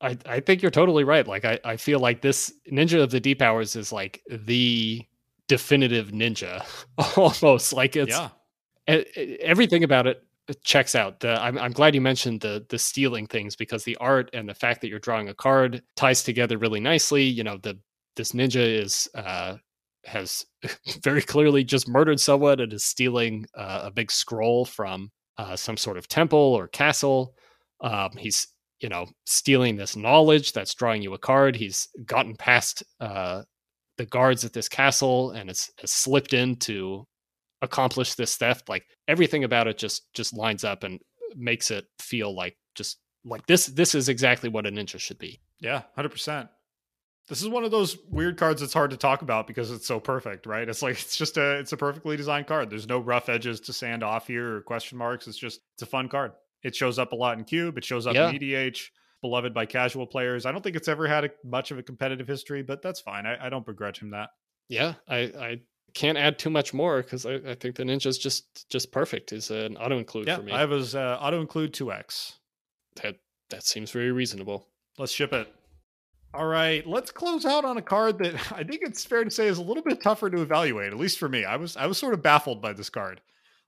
I, 0.00 0.18
I 0.26 0.40
think 0.40 0.60
you're 0.60 0.70
totally 0.70 1.04
right. 1.04 1.26
Like 1.26 1.44
I, 1.44 1.58
I 1.64 1.76
feel 1.76 2.00
like 2.00 2.20
this 2.20 2.52
Ninja 2.70 3.02
of 3.02 3.10
the 3.10 3.20
Deep 3.20 3.40
Hours 3.40 3.76
is 3.76 3.92
like 3.92 4.20
the 4.30 5.02
definitive 5.48 6.08
ninja 6.08 6.64
almost. 7.16 7.72
Like 7.72 7.96
it's 7.96 8.16
yeah. 8.16 9.02
everything 9.40 9.84
about 9.84 10.06
it 10.06 10.22
checks 10.62 10.94
out. 10.94 11.20
The, 11.20 11.40
I'm 11.42 11.58
I'm 11.58 11.72
glad 11.72 11.94
you 11.94 12.00
mentioned 12.00 12.40
the 12.40 12.64
the 12.68 12.78
stealing 12.78 13.26
things 13.26 13.56
because 13.56 13.84
the 13.84 13.96
art 13.96 14.30
and 14.32 14.48
the 14.48 14.54
fact 14.54 14.80
that 14.80 14.88
you're 14.88 14.98
drawing 14.98 15.28
a 15.28 15.34
card 15.34 15.82
ties 15.96 16.22
together 16.22 16.58
really 16.58 16.80
nicely. 16.80 17.24
You 17.24 17.44
know, 17.44 17.56
the 17.56 17.78
this 18.14 18.32
ninja 18.32 18.82
is 18.82 19.08
uh 19.14 19.56
has 20.04 20.46
very 21.02 21.22
clearly 21.22 21.64
just 21.64 21.88
murdered 21.88 22.20
someone 22.20 22.60
and 22.60 22.72
is 22.72 22.84
stealing 22.84 23.46
uh, 23.56 23.82
a 23.84 23.90
big 23.90 24.10
scroll 24.10 24.64
from 24.64 25.10
uh, 25.38 25.56
some 25.56 25.76
sort 25.76 25.96
of 25.96 26.08
temple 26.08 26.38
or 26.38 26.68
castle. 26.68 27.34
Um, 27.80 28.10
he's 28.16 28.48
you 28.80 28.88
know 28.88 29.06
stealing 29.24 29.76
this 29.76 29.96
knowledge 29.96 30.52
that's 30.52 30.74
drawing 30.74 31.02
you 31.02 31.14
a 31.14 31.18
card. 31.18 31.56
He's 31.56 31.88
gotten 32.04 32.36
past 32.36 32.82
uh, 33.00 33.42
the 33.98 34.06
guards 34.06 34.44
at 34.44 34.52
this 34.52 34.68
castle 34.68 35.30
and 35.30 35.50
it's, 35.50 35.70
has 35.80 35.90
slipped 35.90 36.32
in 36.32 36.56
to 36.56 37.06
accomplish 37.62 38.14
this 38.14 38.36
theft. 38.36 38.68
Like 38.68 38.84
everything 39.08 39.44
about 39.44 39.68
it 39.68 39.78
just 39.78 40.12
just 40.14 40.36
lines 40.36 40.64
up 40.64 40.84
and 40.84 41.00
makes 41.34 41.70
it 41.70 41.86
feel 42.00 42.34
like 42.34 42.56
just 42.74 42.98
like 43.24 43.46
this. 43.46 43.66
This 43.66 43.94
is 43.94 44.08
exactly 44.08 44.48
what 44.48 44.66
a 44.66 44.70
ninja 44.70 44.98
should 44.98 45.18
be. 45.18 45.40
Yeah, 45.60 45.82
hundred 45.94 46.10
percent 46.10 46.48
this 47.28 47.42
is 47.42 47.48
one 47.48 47.64
of 47.64 47.70
those 47.70 47.98
weird 48.08 48.36
cards 48.36 48.60
that's 48.60 48.72
hard 48.72 48.90
to 48.90 48.96
talk 48.96 49.22
about 49.22 49.46
because 49.46 49.70
it's 49.70 49.86
so 49.86 49.98
perfect, 49.98 50.46
right? 50.46 50.68
It's 50.68 50.82
like 50.82 50.92
it's 51.00 51.16
just 51.16 51.36
a 51.36 51.58
it's 51.58 51.72
a 51.72 51.76
perfectly 51.76 52.16
designed 52.16 52.46
card. 52.46 52.70
There's 52.70 52.88
no 52.88 52.98
rough 52.98 53.28
edges 53.28 53.60
to 53.60 53.72
sand 53.72 54.02
off 54.02 54.26
here 54.26 54.56
or 54.56 54.60
question 54.62 54.98
marks. 54.98 55.26
It's 55.26 55.38
just 55.38 55.60
it's 55.74 55.82
a 55.82 55.86
fun 55.86 56.08
card. 56.08 56.32
It 56.62 56.74
shows 56.74 56.98
up 56.98 57.12
a 57.12 57.16
lot 57.16 57.38
in 57.38 57.44
cube. 57.44 57.78
It 57.78 57.84
shows 57.84 58.06
up 58.06 58.14
yeah. 58.14 58.30
in 58.30 58.36
EDH. 58.36 58.88
Beloved 59.26 59.52
by 59.52 59.66
casual 59.66 60.06
players. 60.06 60.46
I 60.46 60.52
don't 60.52 60.62
think 60.62 60.76
it's 60.76 60.86
ever 60.86 61.08
had 61.08 61.24
a, 61.24 61.30
much 61.44 61.72
of 61.72 61.78
a 61.78 61.82
competitive 61.82 62.28
history, 62.28 62.62
but 62.62 62.80
that's 62.80 63.00
fine. 63.00 63.26
I, 63.26 63.46
I 63.46 63.48
don't 63.48 63.66
begrudge 63.66 63.98
him 63.98 64.10
that. 64.10 64.30
Yeah, 64.68 64.94
I, 65.08 65.16
I 65.16 65.60
can't 65.94 66.16
add 66.16 66.38
too 66.38 66.48
much 66.48 66.72
more 66.72 67.02
because 67.02 67.26
I, 67.26 67.34
I, 67.34 67.54
think 67.56 67.74
the 67.74 67.82
ninja's 67.82 68.18
just 68.18 68.70
just 68.70 68.92
perfect. 68.92 69.32
Is 69.32 69.50
an 69.50 69.76
auto 69.78 69.98
include 69.98 70.28
yeah, 70.28 70.36
for 70.36 70.42
me. 70.42 70.52
I 70.52 70.64
was 70.64 70.94
uh, 70.94 71.18
auto 71.20 71.40
include 71.40 71.74
two 71.74 71.90
X. 71.90 72.38
That 73.02 73.16
that 73.50 73.64
seems 73.64 73.90
very 73.90 74.12
reasonable. 74.12 74.68
Let's 74.96 75.10
ship 75.10 75.32
it. 75.32 75.52
All 76.32 76.46
right, 76.46 76.86
let's 76.86 77.10
close 77.10 77.44
out 77.44 77.64
on 77.64 77.78
a 77.78 77.82
card 77.82 78.18
that 78.18 78.34
I 78.52 78.62
think 78.62 78.82
it's 78.82 79.04
fair 79.04 79.24
to 79.24 79.30
say 79.30 79.48
is 79.48 79.58
a 79.58 79.62
little 79.62 79.82
bit 79.82 80.00
tougher 80.00 80.30
to 80.30 80.40
evaluate, 80.40 80.92
at 80.92 80.98
least 80.98 81.18
for 81.18 81.28
me. 81.28 81.44
I 81.44 81.56
was 81.56 81.76
I 81.76 81.86
was 81.86 81.98
sort 81.98 82.14
of 82.14 82.22
baffled 82.22 82.62
by 82.62 82.74
this 82.74 82.90
card. 82.90 83.20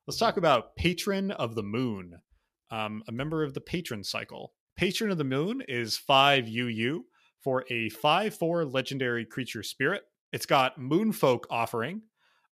Let's 0.06 0.18
talk 0.18 0.36
about 0.36 0.76
Patron 0.76 1.32
of 1.32 1.56
the 1.56 1.64
Moon, 1.64 2.20
um, 2.70 3.02
a 3.08 3.12
member 3.12 3.42
of 3.42 3.54
the 3.54 3.60
Patron 3.60 4.04
cycle. 4.04 4.52
Patron 4.78 5.10
of 5.10 5.18
the 5.18 5.24
Moon 5.24 5.60
is 5.66 5.98
five 5.98 6.46
UU 6.46 7.02
for 7.42 7.64
a 7.68 7.88
five 7.88 8.32
four 8.32 8.64
legendary 8.64 9.24
creature 9.24 9.64
spirit. 9.64 10.04
It's 10.32 10.46
got 10.46 10.78
Moonfolk 10.78 11.46
offering, 11.50 12.02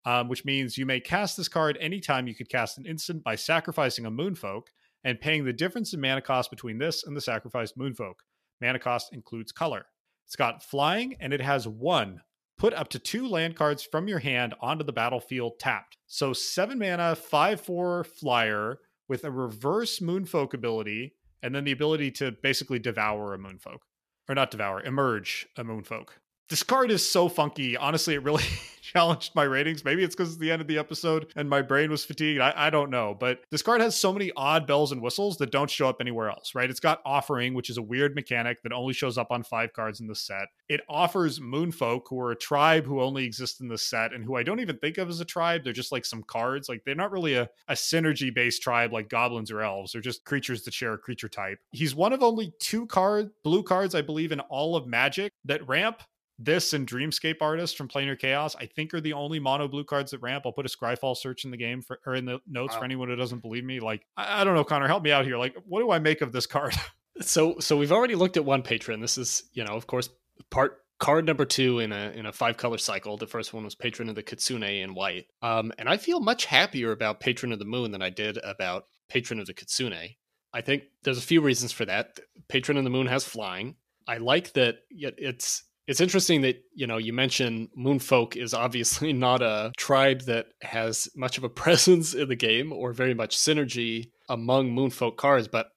um, 0.07 0.31
which 0.31 0.43
means 0.43 0.79
you 0.79 0.87
may 0.87 1.01
cast 1.01 1.37
this 1.37 1.49
card 1.49 1.77
anytime 1.83 2.27
you 2.27 2.35
could 2.35 2.49
cast 2.49 2.79
an 2.79 2.87
instant 2.87 3.23
by 3.23 3.35
sacrificing 3.35 4.07
a 4.07 4.11
Moonfolk 4.11 4.69
and 5.05 5.21
paying 5.21 5.45
the 5.45 5.53
difference 5.53 5.93
in 5.93 6.01
mana 6.01 6.23
cost 6.23 6.49
between 6.49 6.79
this 6.79 7.05
and 7.05 7.15
the 7.15 7.21
sacrificed 7.21 7.77
Moonfolk. 7.77 8.15
Mana 8.59 8.79
cost 8.79 9.13
includes 9.13 9.53
color. 9.53 9.85
It's 10.25 10.35
got 10.35 10.63
flying 10.63 11.17
and 11.21 11.35
it 11.35 11.43
has 11.43 11.69
one. 11.69 12.23
Put 12.57 12.73
up 12.73 12.89
to 12.89 12.99
two 12.99 13.29
land 13.29 13.55
cards 13.55 13.83
from 13.83 14.09
your 14.09 14.21
hand 14.21 14.55
onto 14.63 14.83
the 14.87 14.95
battlefield 14.95 15.59
tapped. 15.59 15.99
So 16.07 16.33
seven 16.33 16.79
mana, 16.79 17.17
five 17.17 17.61
four 17.61 18.03
flyer 18.03 18.79
with 19.09 19.25
a 19.25 19.31
reverse 19.31 19.99
moonfolk 19.99 20.55
ability, 20.55 21.17
and 21.45 21.55
then 21.55 21.65
the 21.65 21.73
ability 21.73 22.11
to 22.11 22.33
basically 22.43 22.79
devour 22.79 23.35
a 23.35 23.39
moonfolk. 23.39 23.81
Or 24.27 24.35
not 24.35 24.51
devour, 24.51 24.81
emerge 24.83 25.47
a 25.59 25.63
moonfolk 25.63 26.09
this 26.49 26.63
card 26.63 26.91
is 26.91 27.09
so 27.09 27.29
funky. 27.29 27.77
Honestly, 27.77 28.15
it 28.15 28.23
really 28.23 28.45
challenged 28.83 29.35
my 29.35 29.43
ratings. 29.43 29.85
Maybe 29.85 30.05
it's 30.05 30.15
because 30.15 30.31
it's 30.31 30.39
the 30.39 30.51
end 30.51 30.61
of 30.61 30.69
the 30.69 30.79
episode 30.79 31.33
and 31.37 31.49
my 31.49 31.63
brain 31.63 31.91
was 31.91 32.05
fatigued. 32.05 32.41
I, 32.41 32.53
I, 32.55 32.71
don't 32.71 32.91
know. 32.91 33.17
But 33.19 33.41
this 33.51 33.63
card 33.63 33.81
has 33.81 33.99
so 33.99 34.13
many 34.13 34.31
odd 34.37 34.67
bells 34.67 34.93
and 34.93 35.01
whistles 35.03 35.39
that 35.39 35.51
don't 35.51 35.71
show 35.71 35.89
up 35.89 36.01
anywhere 36.01 36.29
else, 36.29 36.55
right? 36.55 36.69
It's 36.69 36.81
got 36.81 37.01
offering, 37.05 37.55
which 37.55 37.71
is 37.71 37.79
a 37.79 37.83
weird 37.83 38.15
mechanic 38.15 38.63
that 38.63 38.73
only 38.73 38.93
shows 38.93 39.17
up 39.17 39.29
on 39.31 39.43
five 39.43 39.73
cards 39.73 40.01
in 40.01 40.07
the 40.07 40.15
set. 40.15 40.47
It 40.69 40.83
offers 40.89 41.41
Moonfolk, 41.41 42.03
who 42.09 42.21
are 42.21 42.33
a 42.33 42.37
tribe 42.37 42.85
who 42.85 43.01
only 43.01 43.25
exist 43.25 43.61
in 43.61 43.69
the 43.69 43.79
set 43.79 44.13
and 44.13 44.25
who 44.25 44.37
I 44.37 44.43
don't 44.43 44.61
even 44.61 44.79
think 44.79 44.99
of 44.99 45.09
as 45.09 45.21
a 45.21 45.25
tribe. 45.25 45.65
They're 45.65 45.73
just 45.73 45.93
like 45.93 46.05
some 46.05 46.23
cards. 46.23 46.69
Like 46.69 46.83
they're 46.85 46.95
not 46.95 47.13
really 47.13 47.35
a, 47.35 47.49
a 47.69 47.75
synergy 47.75 48.35
based 48.35 48.63
tribe 48.63 48.93
like 48.93 49.09
goblins 49.09 49.51
or 49.51 49.63
elves. 49.63 49.93
They're 49.93 50.03
just 50.03 50.25
creatures 50.25 50.63
that 50.65 50.75
share 50.75 50.93
a 50.93 50.99
creature 50.99 51.29
type. 51.29 51.59
He's 51.73 51.95
one 51.95 52.13
of 52.13 52.23
only 52.23 52.53
two 52.61 52.87
card 52.87 53.31
blue 53.43 53.63
cards, 53.63 53.95
I 53.95 54.03
believe, 54.03 54.31
in 54.31 54.41
all 54.41 54.77
of 54.77 54.87
Magic 54.87 55.33
that 55.47 55.67
ramp 55.67 56.03
this 56.39 56.73
and 56.73 56.87
Dreamscape 56.87 57.37
Artist 57.41 57.77
from 57.77 57.89
Planar 57.89 58.19
Chaos, 58.19 58.57
I 58.57 58.67
think, 58.67 58.93
are 58.95 59.01
the 59.01 59.13
only 59.13 59.39
mono 59.39 59.69
blue 59.69 59.85
cards 59.85 60.11
that 60.11 60.21
ramp. 60.21 60.45
I'll 60.47 60.53
put 60.53 60.67
a 60.67 60.69
Scryfall 60.69 61.17
search 61.17 61.45
in 61.45 61.51
the 61.51 61.57
game 61.57 61.81
for 61.81 62.01
or 62.07 62.15
in 62.15 62.25
the 62.25 62.41
notes 62.47 62.75
wow. 62.75 62.81
for 62.81 62.85
anyone 62.85 63.09
who 63.09 63.17
doesn't 63.17 63.43
believe 63.43 63.65
me. 63.65 63.81
Like, 63.81 64.07
I, 64.17 64.41
I, 64.41 64.45
don't 64.45 64.55
know, 64.55 64.65
Connor, 64.65 64.89
help 64.89 65.03
me 65.03 65.13
out 65.13 65.25
here. 65.25 65.37
Like, 65.37 65.55
what 65.67 65.81
do 65.81 65.91
I 65.91 65.99
make 65.99 66.21
of 66.21 66.33
this 66.33 66.47
card? 66.47 66.75
so, 67.21 67.59
so 67.61 67.77
we've 67.77 67.93
already 67.93 68.15
looked 68.15 68.37
at 68.37 68.45
one 68.45 68.63
patron. 68.63 69.01
This 69.01 69.19
is, 69.19 69.45
you 69.53 69.65
know, 69.65 69.75
of 69.75 69.87
course, 69.87 70.09
part 70.51 70.79
card 70.99 71.27
number 71.27 71.45
two 71.45 71.81
in 71.81 71.93
a 71.93 72.11
in 72.15 72.27
a 72.27 72.33
five 72.33 72.57
color 72.57 72.79
cycle. 72.79 73.17
The 73.17 73.27
first 73.27 73.53
one 73.53 73.65
was 73.65 73.75
Patron 73.75 74.09
of 74.09 74.15
the 74.15 74.23
Kitsune 74.23 74.63
in 74.63 74.95
white. 74.95 75.27
Um, 75.43 75.73
and 75.79 75.89
I 75.89 75.97
feel 75.97 76.21
much 76.21 76.47
happier 76.47 76.93
about 76.93 77.21
Patron 77.21 77.53
of 77.53 77.59
the 77.59 77.65
Moon 77.65 77.91
than 77.91 78.03
I 78.03 78.11
did 78.11 78.39
about 78.39 78.87
Patron 79.09 79.41
of 79.41 79.47
the 79.47 79.55
Kitsune. 79.55 80.17
I 80.53 80.61
think 80.61 80.85
there's 81.03 81.19
a 81.19 81.23
few 81.23 81.41
reasons 81.41 81.73
for 81.73 81.85
that. 81.85 82.21
Patron 82.49 82.79
of 82.79 82.85
the 82.85 82.91
Moon 82.91 83.07
has 83.07 83.25
flying. 83.25 83.77
I 84.07 84.19
like 84.19 84.53
that 84.53 84.77
yet 84.91 85.15
it's 85.19 85.65
it's 85.87 86.01
interesting 86.01 86.43
that 86.43 86.63
you 86.75 86.87
know 86.87 86.97
you 86.97 87.13
mentioned 87.13 87.69
Moonfolk 87.77 88.37
is 88.37 88.55
obviously 88.55 89.13
not 89.27 89.43
a 89.43 89.73
tribe 89.77 90.23
that 90.23 90.47
has 90.63 91.09
much 91.17 91.39
of 91.39 91.45
a 91.45 91.49
presence 91.65 92.15
in 92.15 92.29
the 92.29 92.37
game 92.37 92.73
or 92.73 92.93
very 92.93 93.15
much 93.15 93.37
synergy 93.37 94.11
among 94.29 94.71
Moonfolk 94.71 95.17
cards, 95.17 95.49
but 95.49 95.69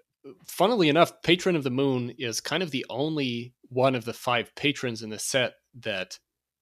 funnily 0.45 0.89
enough, 0.89 1.21
Patron 1.21 1.55
of 1.55 1.63
the 1.63 1.69
Moon 1.69 2.13
is 2.17 2.41
kind 2.41 2.63
of 2.63 2.71
the 2.71 2.85
only 2.89 3.53
one 3.69 3.95
of 3.95 4.05
the 4.05 4.13
five 4.13 4.53
patrons 4.55 5.03
in 5.03 5.09
the 5.09 5.19
set 5.19 5.53
that 5.81 6.17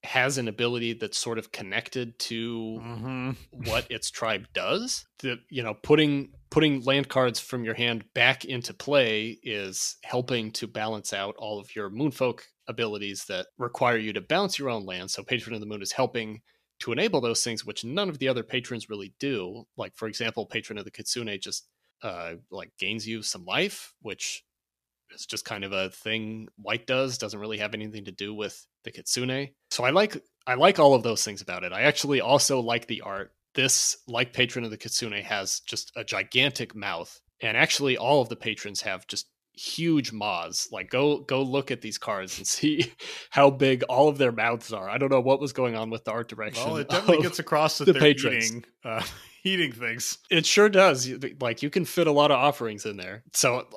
has 0.06 0.38
an 0.38 0.48
ability 0.48 0.94
that's 0.94 1.18
sort 1.18 1.38
of 1.38 1.52
connected 1.52 2.18
to 2.20 2.80
mm-hmm. 2.82 3.32
what 3.66 3.86
its 3.90 4.10
tribe 4.10 4.48
does. 4.54 5.06
The 5.20 5.40
you 5.50 5.64
know 5.64 5.74
putting 5.74 6.32
putting 6.50 6.82
land 6.84 7.10
cards 7.10 7.40
from 7.40 7.64
your 7.64 7.74
hand 7.74 8.06
back 8.14 8.46
into 8.46 8.74
play 8.74 9.38
is 9.44 9.98
helping 10.04 10.52
to 10.54 10.68
balance 10.68 11.14
out 11.14 11.36
all 11.38 11.60
of 11.60 11.76
your 11.76 11.90
Moonfolk 11.90 12.42
abilities 12.68 13.26
that 13.26 13.48
require 13.58 13.98
you 13.98 14.14
to 14.14 14.22
bounce 14.22 14.58
your 14.58 14.70
own 14.70 14.86
land. 14.86 15.12
So 15.12 15.24
Patron 15.24 15.54
of 15.54 15.60
the 15.60 15.68
Moon 15.68 15.82
is 15.82 15.92
helping 15.92 16.42
to 16.80 16.92
enable 16.92 17.22
those 17.22 17.44
things, 17.44 17.66
which 17.66 17.86
none 17.86 18.10
of 18.10 18.20
the 18.20 18.28
other 18.28 18.44
patrons 18.44 18.90
really 18.90 19.14
do. 19.20 19.66
Like, 19.78 19.96
for 19.96 20.08
example, 20.08 20.46
patron 20.46 20.78
of 20.78 20.86
the 20.86 20.92
Kitsune 20.92 21.40
just 21.40 21.68
uh, 22.02 22.34
like 22.52 22.72
gains 22.78 23.08
you 23.08 23.22
some 23.22 23.46
life, 23.46 23.94
which 24.02 24.44
is 25.12 25.26
just 25.26 25.46
kind 25.46 25.64
of 25.64 25.72
a 25.72 25.90
thing 25.90 26.48
White 26.58 26.86
does. 26.86 27.18
Doesn't 27.18 27.40
really 27.40 27.60
have 27.60 27.74
anything 27.74 28.06
to 28.06 28.12
do 28.12 28.34
with 28.34 28.66
the 28.86 28.92
Kitsune. 28.92 29.50
So 29.72 29.84
I 29.84 29.90
like 29.90 30.18
I 30.48 30.54
like 30.54 30.80
all 30.80 30.94
of 30.94 31.04
those 31.04 31.24
things 31.26 31.42
about 31.42 31.64
it. 31.64 31.74
I 31.74 31.82
actually 31.82 32.22
also 32.22 32.60
like 32.62 32.88
the 32.88 33.02
art. 33.02 33.32
This, 33.56 33.96
like 34.08 34.34
Patron 34.34 34.66
of 34.66 34.72
the 34.72 34.78
Kitsune, 34.78 35.14
has 35.24 35.62
just 35.62 35.92
a 35.96 36.04
gigantic 36.04 36.76
mouth, 36.76 37.22
and 37.42 37.56
actually 37.56 37.96
all 37.98 38.22
of 38.22 38.28
the 38.28 38.36
patrons 38.36 38.82
have 38.82 39.08
just 39.08 39.28
huge 39.54 40.12
maws. 40.12 40.68
Like 40.72 40.90
go 40.90 41.20
go 41.20 41.42
look 41.42 41.72
at 41.72 41.82
these 41.82 41.98
cards 41.98 42.38
and 42.38 42.48
see 42.58 42.92
how 43.30 43.50
big 43.50 43.84
all 43.84 44.10
of 44.10 44.18
their 44.18 44.32
mouths 44.32 44.74
are. 44.74 44.90
I 44.90 44.98
don't 44.98 45.12
know 45.12 45.22
what 45.22 45.40
was 45.40 45.54
going 45.54 45.76
on 45.76 45.90
with 45.90 46.04
the 46.04 46.12
art 46.12 46.28
direction. 46.28 46.66
Well, 46.66 46.78
it 46.78 46.90
definitely 46.90 47.24
gets 47.24 47.40
across 47.40 47.78
that 47.78 47.86
the 47.86 47.94
they're 47.94 48.02
patrons. 48.02 48.46
eating 48.46 48.66
uh, 48.84 49.04
eating 49.44 49.72
things. 49.72 50.18
It 50.30 50.46
sure 50.46 50.70
does. 50.70 51.10
Like 51.40 51.64
you 51.64 51.70
can 51.70 51.86
fit 51.86 52.08
a 52.08 52.12
lot 52.12 52.32
of 52.32 52.38
offerings 52.38 52.86
in 52.86 52.98
there. 52.98 53.24
So 53.34 53.68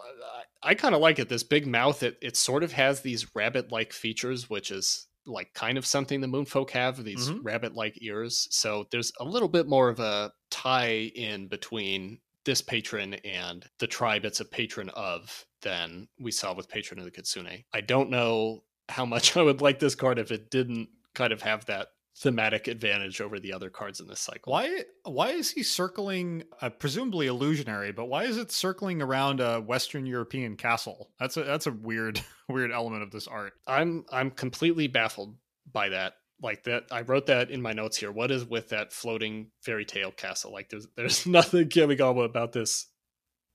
I 0.63 0.75
kind 0.75 0.95
of 0.95 1.01
like 1.01 1.19
it. 1.19 1.29
This 1.29 1.43
big 1.45 1.67
mouth. 1.67 2.03
It 2.03 2.19
it 2.23 2.37
sort 2.37 2.63
of 2.65 2.73
has 2.73 3.01
these 3.01 3.27
rabbit 3.35 3.71
like 3.73 3.93
features, 3.93 4.51
which 4.51 4.71
is 4.71 5.07
like 5.27 5.53
kind 5.55 5.79
of 5.79 5.87
something 5.87 6.21
the 6.21 6.27
Moonfolk 6.27 6.71
have. 6.71 7.05
These 7.05 7.29
Mhm. 7.31 7.41
rabbit 7.43 7.75
like 7.75 8.03
ears. 8.03 8.49
So 8.51 8.87
there's 8.91 9.13
a 9.21 9.25
little 9.25 9.49
bit 9.49 9.67
more 9.69 9.89
of 9.89 10.01
a 10.01 10.33
tie 10.51 11.11
in 11.15 11.49
between 11.49 12.21
this 12.45 12.63
patron 12.63 13.15
and 13.25 13.69
the 13.79 13.87
tribe 13.87 14.25
it's 14.25 14.41
a 14.41 14.45
patron 14.45 14.89
of 14.91 15.45
than 15.63 16.09
we 16.19 16.31
saw 16.31 16.55
with 16.55 16.69
patron 16.69 16.99
of 16.99 17.05
the 17.05 17.11
Kitsune. 17.11 17.65
I 17.75 17.81
don't 17.83 18.11
know 18.11 18.65
how 18.89 19.05
much 19.05 19.37
I 19.37 19.43
would 19.43 19.61
like 19.61 19.79
this 19.81 19.95
card 19.95 20.19
if 20.19 20.31
it 20.33 20.51
didn't 20.51 20.89
kind 21.15 21.33
of 21.33 21.43
have 21.43 21.67
that 21.67 21.89
thematic 22.19 22.67
advantage 22.67 23.21
over 23.21 23.39
the 23.39 23.53
other 23.53 23.71
cards 23.71 24.01
in 24.01 24.09
this 24.09 24.21
cycle. 24.21 24.53
Why 24.53 24.83
why 25.05 25.31
is 25.31 25.51
he 25.51 25.63
circling 25.63 26.43
uh, 26.61 26.71
presumably 26.71 27.29
illusionary, 27.29 27.93
but 27.93 28.07
why 28.07 28.25
is 28.25 28.37
it 28.37 28.51
circling 28.51 29.01
around 29.01 29.41
a 29.41 29.61
Western 29.61 30.05
European 30.05 30.57
castle? 30.57 31.11
That's 31.21 31.37
a 31.37 31.45
that's 31.45 31.67
a 31.67 31.73
weird 31.73 32.21
weird 32.49 32.73
element 32.73 33.03
of 33.03 33.13
this 33.13 33.29
art. 33.29 33.55
I'm 33.67 34.05
I'm 34.11 34.31
completely 34.31 34.89
baffled 34.89 35.37
by 35.71 35.91
that. 35.91 36.15
Like 36.41 36.65
that, 36.65 36.85
I 36.93 37.01
wrote 37.03 37.27
that 37.27 37.51
in 37.51 37.61
my 37.61 37.73
notes 37.73 37.97
here. 37.97 38.13
What 38.13 38.31
is 38.31 38.45
with 38.45 38.69
that 38.69 38.93
floating 38.93 39.51
fairy 39.61 39.85
tale 39.85 40.13
castle? 40.13 40.53
Like 40.53 40.71
there's 40.71 40.89
there's 40.97 41.27
nothing 41.27 41.69
Kamigawa 41.69 42.25
about 42.25 42.53
this 42.53 42.87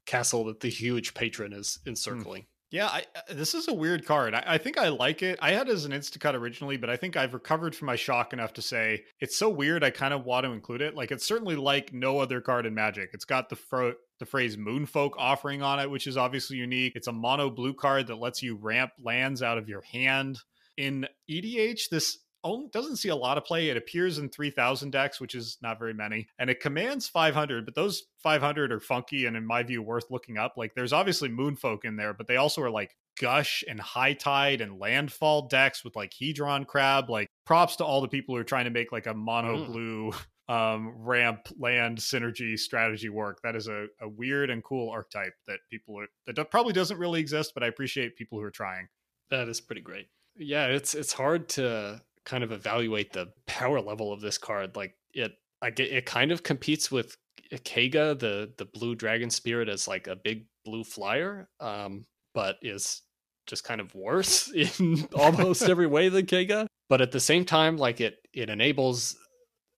castle 0.05 0.45
that 0.45 0.61
the 0.61 0.69
huge 0.69 1.13
patron 1.13 1.53
is 1.53 1.79
encircling. 1.85 2.45
Yeah, 2.73 2.87
I, 2.87 3.03
uh, 3.15 3.35
this 3.35 3.53
is 3.53 3.67
a 3.67 3.73
weird 3.73 4.03
card. 4.03 4.33
I, 4.33 4.43
I 4.47 4.57
think 4.57 4.79
I 4.79 4.87
like 4.87 5.21
it. 5.21 5.37
I 5.39 5.51
had 5.51 5.69
it 5.69 5.73
as 5.73 5.85
an 5.85 5.91
Instacut 5.91 6.33
originally, 6.33 6.75
but 6.75 6.89
I 6.89 6.97
think 6.97 7.15
I've 7.15 7.35
recovered 7.35 7.75
from 7.75 7.85
my 7.85 7.95
shock 7.95 8.33
enough 8.33 8.53
to 8.53 8.63
say 8.63 9.03
it's 9.19 9.37
so 9.37 9.47
weird. 9.47 9.83
I 9.83 9.91
kind 9.91 10.11
of 10.11 10.25
want 10.25 10.47
to 10.47 10.53
include 10.53 10.81
it. 10.81 10.95
Like 10.95 11.11
it's 11.11 11.27
certainly 11.27 11.55
like 11.55 11.93
no 11.93 12.17
other 12.17 12.41
card 12.41 12.65
in 12.65 12.73
Magic. 12.73 13.11
It's 13.13 13.25
got 13.25 13.49
the 13.49 13.57
fro- 13.57 13.93
the 14.17 14.25
phrase 14.25 14.57
Moonfolk 14.57 15.11
offering 15.19 15.61
on 15.61 15.79
it, 15.79 15.91
which 15.91 16.07
is 16.07 16.17
obviously 16.17 16.57
unique. 16.57 16.93
It's 16.95 17.05
a 17.05 17.11
mono 17.11 17.51
blue 17.51 17.75
card 17.75 18.07
that 18.07 18.15
lets 18.15 18.41
you 18.41 18.57
ramp 18.59 18.89
lands 18.99 19.43
out 19.43 19.59
of 19.59 19.69
your 19.69 19.83
hand. 19.83 20.39
In 20.75 21.05
EDH, 21.29 21.89
this 21.91 22.17
only 22.43 22.67
doesn't 22.71 22.97
see 22.97 23.09
a 23.09 23.15
lot 23.15 23.37
of 23.37 23.45
play. 23.45 23.69
It 23.69 23.77
appears 23.77 24.17
in 24.17 24.29
3000 24.29 24.91
decks, 24.91 25.19
which 25.21 25.35
is 25.35 25.57
not 25.61 25.79
very 25.79 25.93
many, 25.93 26.27
and 26.37 26.49
it 26.49 26.59
commands 26.59 27.07
500, 27.07 27.65
but 27.65 27.75
those 27.75 28.03
500 28.19 28.71
are 28.71 28.79
funky 28.79 29.25
and 29.25 29.35
in 29.37 29.45
my 29.45 29.63
view 29.63 29.81
worth 29.81 30.05
looking 30.09 30.37
up. 30.37 30.53
Like 30.57 30.73
there's 30.75 30.93
obviously 30.93 31.29
Moonfolk 31.29 31.85
in 31.85 31.95
there, 31.95 32.13
but 32.13 32.27
they 32.27 32.37
also 32.37 32.61
are 32.61 32.69
like 32.71 32.95
Gush 33.19 33.63
and 33.67 33.79
High 33.79 34.13
Tide 34.13 34.61
and 34.61 34.79
Landfall 34.79 35.47
decks 35.47 35.83
with 35.83 35.95
like 35.95 36.11
Hedron 36.11 36.65
Crab. 36.65 37.09
Like 37.09 37.27
props 37.45 37.75
to 37.77 37.85
all 37.85 38.01
the 38.01 38.07
people 38.07 38.35
who 38.35 38.41
are 38.41 38.45
trying 38.45 38.65
to 38.65 38.71
make 38.71 38.91
like 38.91 39.07
a 39.07 39.13
mono 39.13 39.57
Mm. 39.57 39.65
blue 39.67 40.11
um 40.49 40.93
ramp 40.97 41.47
land 41.57 41.97
synergy 41.97 42.59
strategy 42.59 43.07
work 43.07 43.39
that 43.43 43.55
is 43.55 43.69
a, 43.69 43.85
a 44.01 44.09
weird 44.09 44.49
and 44.49 44.61
cool 44.61 44.89
archetype 44.89 45.31
that 45.47 45.59
people 45.69 45.97
are 45.97 46.07
that 46.27 46.51
probably 46.51 46.73
doesn't 46.73 46.97
really 46.97 47.21
exist 47.21 47.53
but 47.53 47.63
i 47.63 47.67
appreciate 47.67 48.17
people 48.17 48.37
who 48.37 48.43
are 48.43 48.51
trying 48.51 48.89
That 49.29 49.47
is 49.47 49.61
pretty 49.61 49.79
great. 49.79 50.07
Yeah, 50.35 50.65
it's 50.65 50.95
it's 50.95 51.13
hard 51.13 51.47
to 51.49 52.01
kind 52.25 52.43
of 52.43 52.51
evaluate 52.51 53.13
the 53.13 53.31
power 53.45 53.81
level 53.81 54.11
of 54.11 54.21
this 54.21 54.37
card. 54.37 54.75
Like 54.75 54.95
it, 55.13 55.33
I 55.61 55.69
get 55.69 55.91
it 55.91 56.05
kind 56.05 56.31
of 56.31 56.43
competes 56.43 56.91
with 56.91 57.17
Keiga, 57.51 58.17
the 58.17 58.51
the 58.57 58.65
blue 58.65 58.95
dragon 58.95 59.29
spirit, 59.29 59.69
as 59.69 59.87
like 59.87 60.07
a 60.07 60.15
big 60.15 60.45
blue 60.65 60.83
flyer, 60.83 61.49
um, 61.59 62.05
but 62.33 62.57
is 62.61 63.01
just 63.47 63.63
kind 63.63 63.81
of 63.81 63.93
worse 63.93 64.51
in 64.79 65.07
almost 65.15 65.63
every 65.69 65.87
way 65.87 66.09
than 66.09 66.25
Keiga. 66.25 66.67
But 66.89 67.01
at 67.01 67.11
the 67.11 67.19
same 67.19 67.45
time, 67.45 67.77
like 67.77 68.01
it 68.01 68.17
it 68.33 68.49
enables 68.49 69.15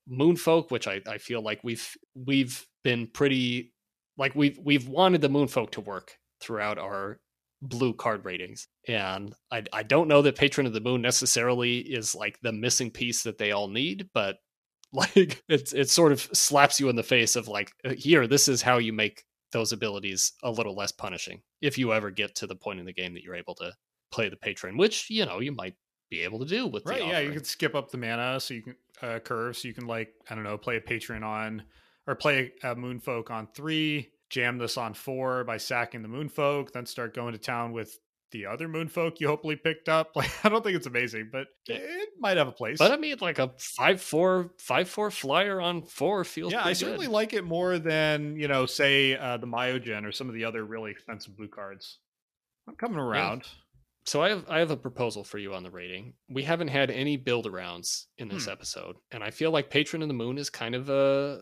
Moonfolk, 0.10 0.72
which 0.72 0.88
I, 0.88 1.02
I 1.08 1.18
feel 1.18 1.42
like 1.42 1.64
we've 1.64 1.88
we've 2.16 2.66
been 2.84 3.08
pretty 3.08 3.74
like 4.18 4.36
we've 4.36 4.60
we've 4.64 4.88
wanted 4.88 5.22
the 5.22 5.30
Moonfolk 5.30 5.72
to 5.72 5.82
work 5.82 6.18
throughout 6.42 6.78
our 6.78 7.20
blue 7.62 7.94
card 7.94 8.26
ratings. 8.26 8.68
And 8.88 9.34
I 9.52 9.64
I 9.74 9.84
don't 9.84 10.08
know 10.08 10.22
that 10.22 10.36
Patron 10.36 10.68
of 10.68 10.74
the 10.74 10.82
Moon 10.82 11.02
necessarily 11.02 11.80
is 11.80 12.16
like 12.16 12.40
the 12.42 12.52
missing 12.52 12.92
piece 12.92 13.24
that 13.24 13.38
they 13.38 13.52
all 13.52 13.68
need, 13.68 14.10
but 14.14 14.38
like 14.96 15.44
it's 15.50 15.74
it 15.74 15.90
sort 15.90 16.12
of 16.12 16.22
slaps 16.22 16.80
you 16.80 16.90
in 16.90 16.96
the 16.96 17.04
face 17.04 17.36
of 17.36 17.48
like 17.48 17.72
uh, 17.84 17.94
here 17.98 18.28
this 18.28 18.48
is 18.48 18.62
how 18.62 18.78
you 18.78 18.94
make 18.94 19.26
those 19.52 19.72
abilities 19.72 20.34
a 20.44 20.50
little 20.50 20.76
less 20.76 20.92
punishing 20.92 21.42
if 21.62 21.78
you 21.78 21.94
ever 21.94 22.12
get 22.12 22.36
to 22.36 22.48
the 22.48 22.56
point 22.56 22.80
in 22.80 22.86
the 22.86 22.94
game 22.94 23.14
that 23.14 23.24
you're 23.24 23.36
able 23.36 23.56
to 23.56 23.74
play 24.12 24.30
the 24.30 24.38
patron 24.38 24.78
which 24.78 25.10
you 25.10 25.26
know 25.26 25.40
you 25.40 25.52
might 25.52 25.76
be 26.10 26.22
able 26.22 26.40
to 26.40 26.46
do 26.46 26.68
with 26.68 26.84
the 26.84 26.92
right 26.92 27.02
yeah 27.02 27.08
you 27.08 27.16
offering. 27.16 27.34
can 27.34 27.44
skip 27.44 27.76
up 27.76 27.92
the 27.92 27.98
mana 27.98 28.40
so 28.40 28.54
you 28.54 28.62
can 28.62 28.76
uh 29.02 29.20
curve 29.20 29.58
so 29.58 29.68
you 29.68 29.74
can 29.74 29.88
like 29.88 30.14
i 30.30 30.36
don't 30.36 30.44
know 30.44 30.58
play 30.58 30.78
a 30.78 30.82
patron 30.82 31.24
on 31.24 31.64
or 32.08 32.16
play 32.16 32.54
a 32.64 32.76
moonfolk 32.76 33.32
on 33.32 33.48
three 33.54 34.10
jam 34.36 34.58
this 34.58 34.78
on 34.78 34.94
four 34.94 35.44
by 35.46 35.56
sacking 35.58 36.02
the 36.02 36.08
moonfolk 36.10 36.72
then 36.74 36.86
start 36.86 37.16
going 37.16 37.32
to 37.32 37.40
town 37.40 37.72
with 37.72 37.98
the 38.32 38.46
other 38.46 38.68
moonfolk 38.68 39.20
you 39.22 39.28
hopefully 39.28 39.56
picked 39.56 39.88
up 39.88 40.12
like 40.16 40.30
i 40.44 40.50
don't 40.50 40.62
think 40.64 40.76
it's 40.76 40.88
amazing 40.88 41.30
but 41.32 41.48
it 41.68 42.10
might 42.20 42.36
have 42.36 42.48
a 42.50 42.52
place 42.52 42.78
but 42.78 42.92
i 42.92 42.98
mean 42.98 43.16
like 43.22 43.40
a 43.40 43.50
five 43.58 44.02
four 44.02 44.52
five 44.60 44.90
four 44.90 45.10
flyer 45.10 45.62
on 45.62 45.82
four 45.84 46.26
feels 46.26 46.52
yeah, 46.52 46.60
I 46.60 46.64
pretty 46.64 46.76
certainly 46.80 47.08
like 47.08 47.32
it 47.34 47.46
more 47.46 47.80
than 47.80 48.36
you 48.36 48.48
know, 48.50 48.66
say 48.66 49.16
uh, 49.16 49.38
the 49.38 49.48
Myojin 49.48 50.06
or 50.06 50.12
some 50.12 50.28
of 50.28 50.34
the 50.36 50.44
other 50.44 50.66
really 50.66 50.92
expensive 50.92 51.38
blue 51.38 51.48
cards. 51.48 52.00
I'm 52.68 52.76
coming 52.76 52.98
around. 52.98 53.44
So 54.06 54.22
I 54.22 54.30
have 54.30 54.46
I 54.50 54.60
have 54.60 54.72
a 54.72 54.78
proposal 54.78 55.24
for 55.24 55.38
you 55.38 55.54
on 55.54 55.64
the 55.64 55.72
rating. 55.72 56.14
We 56.30 56.44
haven't 56.44 56.68
had 56.70 56.92
any 56.92 57.16
build 57.18 57.46
arounds 57.46 58.06
in 58.18 58.28
this 58.28 58.46
Hmm. 58.46 58.52
episode, 58.52 58.96
and 59.12 59.24
I 59.24 59.32
feel 59.32 59.52
like 59.52 59.70
Patron 59.70 60.02
of 60.02 60.08
the 60.10 60.14
Moon 60.14 60.38
is 60.38 60.50
kind 60.50 60.76
of 60.76 60.90
a 60.90 61.42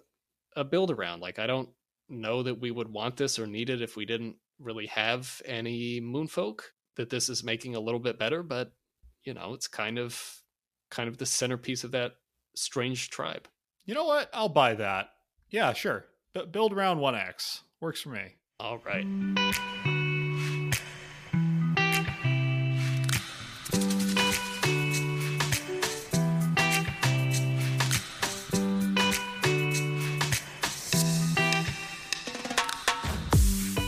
a 0.55 0.63
build 0.63 0.91
around. 0.91 1.21
Like 1.21 1.39
I 1.39 1.47
don't 1.47 1.69
know 2.09 2.43
that 2.43 2.59
we 2.59 2.71
would 2.71 2.89
want 2.89 3.17
this 3.17 3.39
or 3.39 3.47
need 3.47 3.69
it 3.69 3.81
if 3.81 3.95
we 3.95 4.05
didn't 4.05 4.35
really 4.59 4.87
have 4.87 5.41
any 5.45 6.01
Moonfolk. 6.01 6.61
That 6.95 7.09
this 7.09 7.27
is 7.27 7.43
making 7.43 7.75
a 7.75 7.79
little 7.79 7.99
bit 7.99 8.19
better, 8.19 8.43
but 8.43 8.71
you 9.23 9.33
know, 9.33 9.53
it's 9.53 9.67
kind 9.67 9.97
of 9.97 10.41
kind 10.91 11.09
of 11.09 11.17
the 11.17 11.25
centerpiece 11.25 11.83
of 11.83 11.91
that 11.91 12.13
strange 12.55 13.09
tribe. 13.09 13.47
You 13.85 13.95
know 13.95 14.05
what? 14.05 14.29
I'll 14.33 14.49
buy 14.49 14.75
that. 14.75 15.09
Yeah, 15.49 15.73
sure. 15.73 16.05
B- 16.33 16.45
build 16.49 16.71
around 16.73 16.99
one 16.99 17.15
X 17.15 17.63
works 17.81 18.01
for 18.01 18.09
me. 18.09 18.35
All 18.59 18.79
right. 18.79 19.92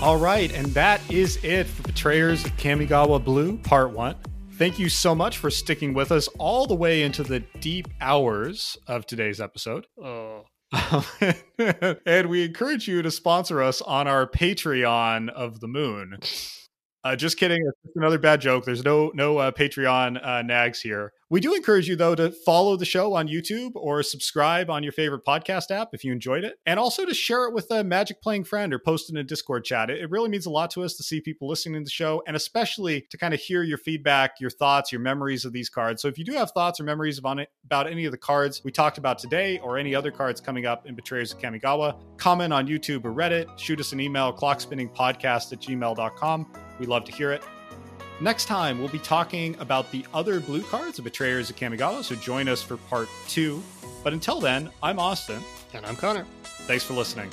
All 0.06 0.18
right, 0.18 0.54
and 0.54 0.68
that 0.68 1.02
is 1.12 1.44
it 1.44 1.64
for 1.64 1.82
Betrayers 1.82 2.46
of 2.46 2.56
Kamigawa 2.58 3.26
Blue 3.26 3.58
Part 3.58 3.90
One. 3.90 4.16
Thank 4.52 4.78
you 4.78 4.88
so 4.88 5.16
much 5.16 5.40
for 5.40 5.50
sticking 5.50 5.96
with 5.96 6.12
us 6.12 6.28
all 6.38 6.68
the 6.68 6.76
way 6.76 7.02
into 7.02 7.24
the 7.24 7.40
deep 7.60 7.88
hours 8.00 8.78
of 8.86 9.08
today's 9.08 9.42
episode. 9.42 9.88
Oh, 10.00 10.46
and 12.06 12.30
we 12.30 12.46
encourage 12.46 12.88
you 12.88 13.02
to 13.02 13.10
sponsor 13.10 13.64
us 13.64 13.82
on 13.82 14.08
our 14.08 14.28
Patreon 14.30 15.30
of 15.30 15.60
the 15.60 15.68
Moon. 15.68 16.20
Uh, 17.04 17.16
just 17.16 17.38
kidding. 17.40 17.66
It's 17.68 17.82
just 17.84 17.96
another 17.96 18.20
bad 18.20 18.42
joke. 18.42 18.64
There's 18.64 18.84
no 18.84 19.12
no 19.16 19.40
uh, 19.40 19.50
Patreon 19.50 20.24
uh, 20.24 20.44
nags 20.44 20.82
here. 20.82 21.14
We 21.28 21.40
do 21.40 21.56
encourage 21.56 21.88
you 21.88 21.96
though 21.96 22.14
to 22.14 22.30
follow 22.30 22.78
the 22.78 22.86
show 22.86 23.16
on 23.16 23.28
YouTube 23.28 23.72
or 23.74 24.04
subscribe 24.04 24.70
on 24.70 24.84
your 24.84 24.92
favorite 24.92 25.26
podcast 25.26 25.72
app 25.72 25.90
if 25.92 26.04
you 26.04 26.12
enjoyed 26.12 26.44
it, 26.44 26.60
and 26.68 26.80
also 26.80 27.04
to 27.04 27.16
share 27.16 27.46
it 27.46 27.54
with 27.54 27.72
a 27.72 27.84
Magic 27.84 28.22
playing 28.22 28.44
friend 28.44 28.72
or 28.72 28.78
post 28.78 29.10
in 29.10 29.18
a 29.18 29.24
Discord 29.24 29.66
chat. 29.66 29.90
It, 29.90 30.12
really 30.12 30.30
means 30.30 30.46
a 30.46 30.52
lot 30.52 30.70
to 30.72 30.84
us 30.84 30.94
to 30.98 31.04
see 31.04 31.20
people 31.20 31.48
listening 31.48 31.82
to 31.82 31.84
the 31.84 31.90
show, 31.90 32.22
and 32.28 32.36
especially 32.36 33.08
to 33.10 33.18
kind 33.18 33.34
of 33.34 33.40
hear 33.40 33.64
your 33.64 33.80
feedback, 33.80 34.40
your 34.40 34.52
thoughts, 34.52 34.92
your 34.92 35.02
memories 35.02 35.46
of 35.46 35.52
these 35.52 35.68
cards. 35.68 36.00
So 36.00 36.08
if 36.08 36.20
you 36.20 36.24
do 36.24 36.34
have 36.34 36.52
thoughts 36.52 36.80
or 36.80 36.84
memories 36.84 37.18
about, 37.18 37.40
about 37.66 37.88
any 37.88 38.06
of 38.06 38.12
the 38.12 38.20
cards 38.20 38.62
we 38.64 38.72
talked 38.72 39.00
about 39.00 39.18
today 39.18 39.58
or 39.60 39.80
any 39.80 39.96
other 39.96 40.12
cards 40.12 40.40
coming 40.40 40.68
up 40.68 40.86
in 40.86 40.94
Betrayers 40.94 41.34
of 41.34 41.40
Kamigawa, 41.40 42.00
comment 42.18 42.54
on 42.54 42.68
YouTube 42.68 43.04
or 43.04 43.12
Reddit, 43.12 43.58
shoot 43.58 43.80
us 43.80 43.94
an 43.94 44.00
email, 44.00 44.32
clockspinningpodcast 44.32 45.54
at 45.54 45.60
gmail.com. 45.60 46.54
We 46.80 46.86
love 46.86 47.04
to 47.06 47.12
hear 47.12 47.32
it. 47.32 47.44
Next 48.22 48.46
time, 48.46 48.80
we'll 48.80 48.88
be 48.88 49.00
talking 49.00 49.58
about 49.60 49.92
the 49.92 50.06
other 50.14 50.40
blue 50.40 50.64
cards 50.64 51.00
of 51.00 51.04
Betrayers 51.04 51.50
of 51.50 51.58
Kamigawa, 51.58 52.02
so 52.04 52.16
join 52.16 52.48
us 52.48 52.62
for 52.64 52.78
part 52.78 53.10
two. 53.28 53.62
But 54.04 54.14
until 54.14 54.40
then, 54.40 54.70
I'm 54.82 55.00
Austin. 55.00 55.42
And 55.74 55.86
I'm 55.86 55.98
Connor. 55.98 56.26
Thanks 56.44 56.86
for 56.86 56.94
listening. 56.94 57.32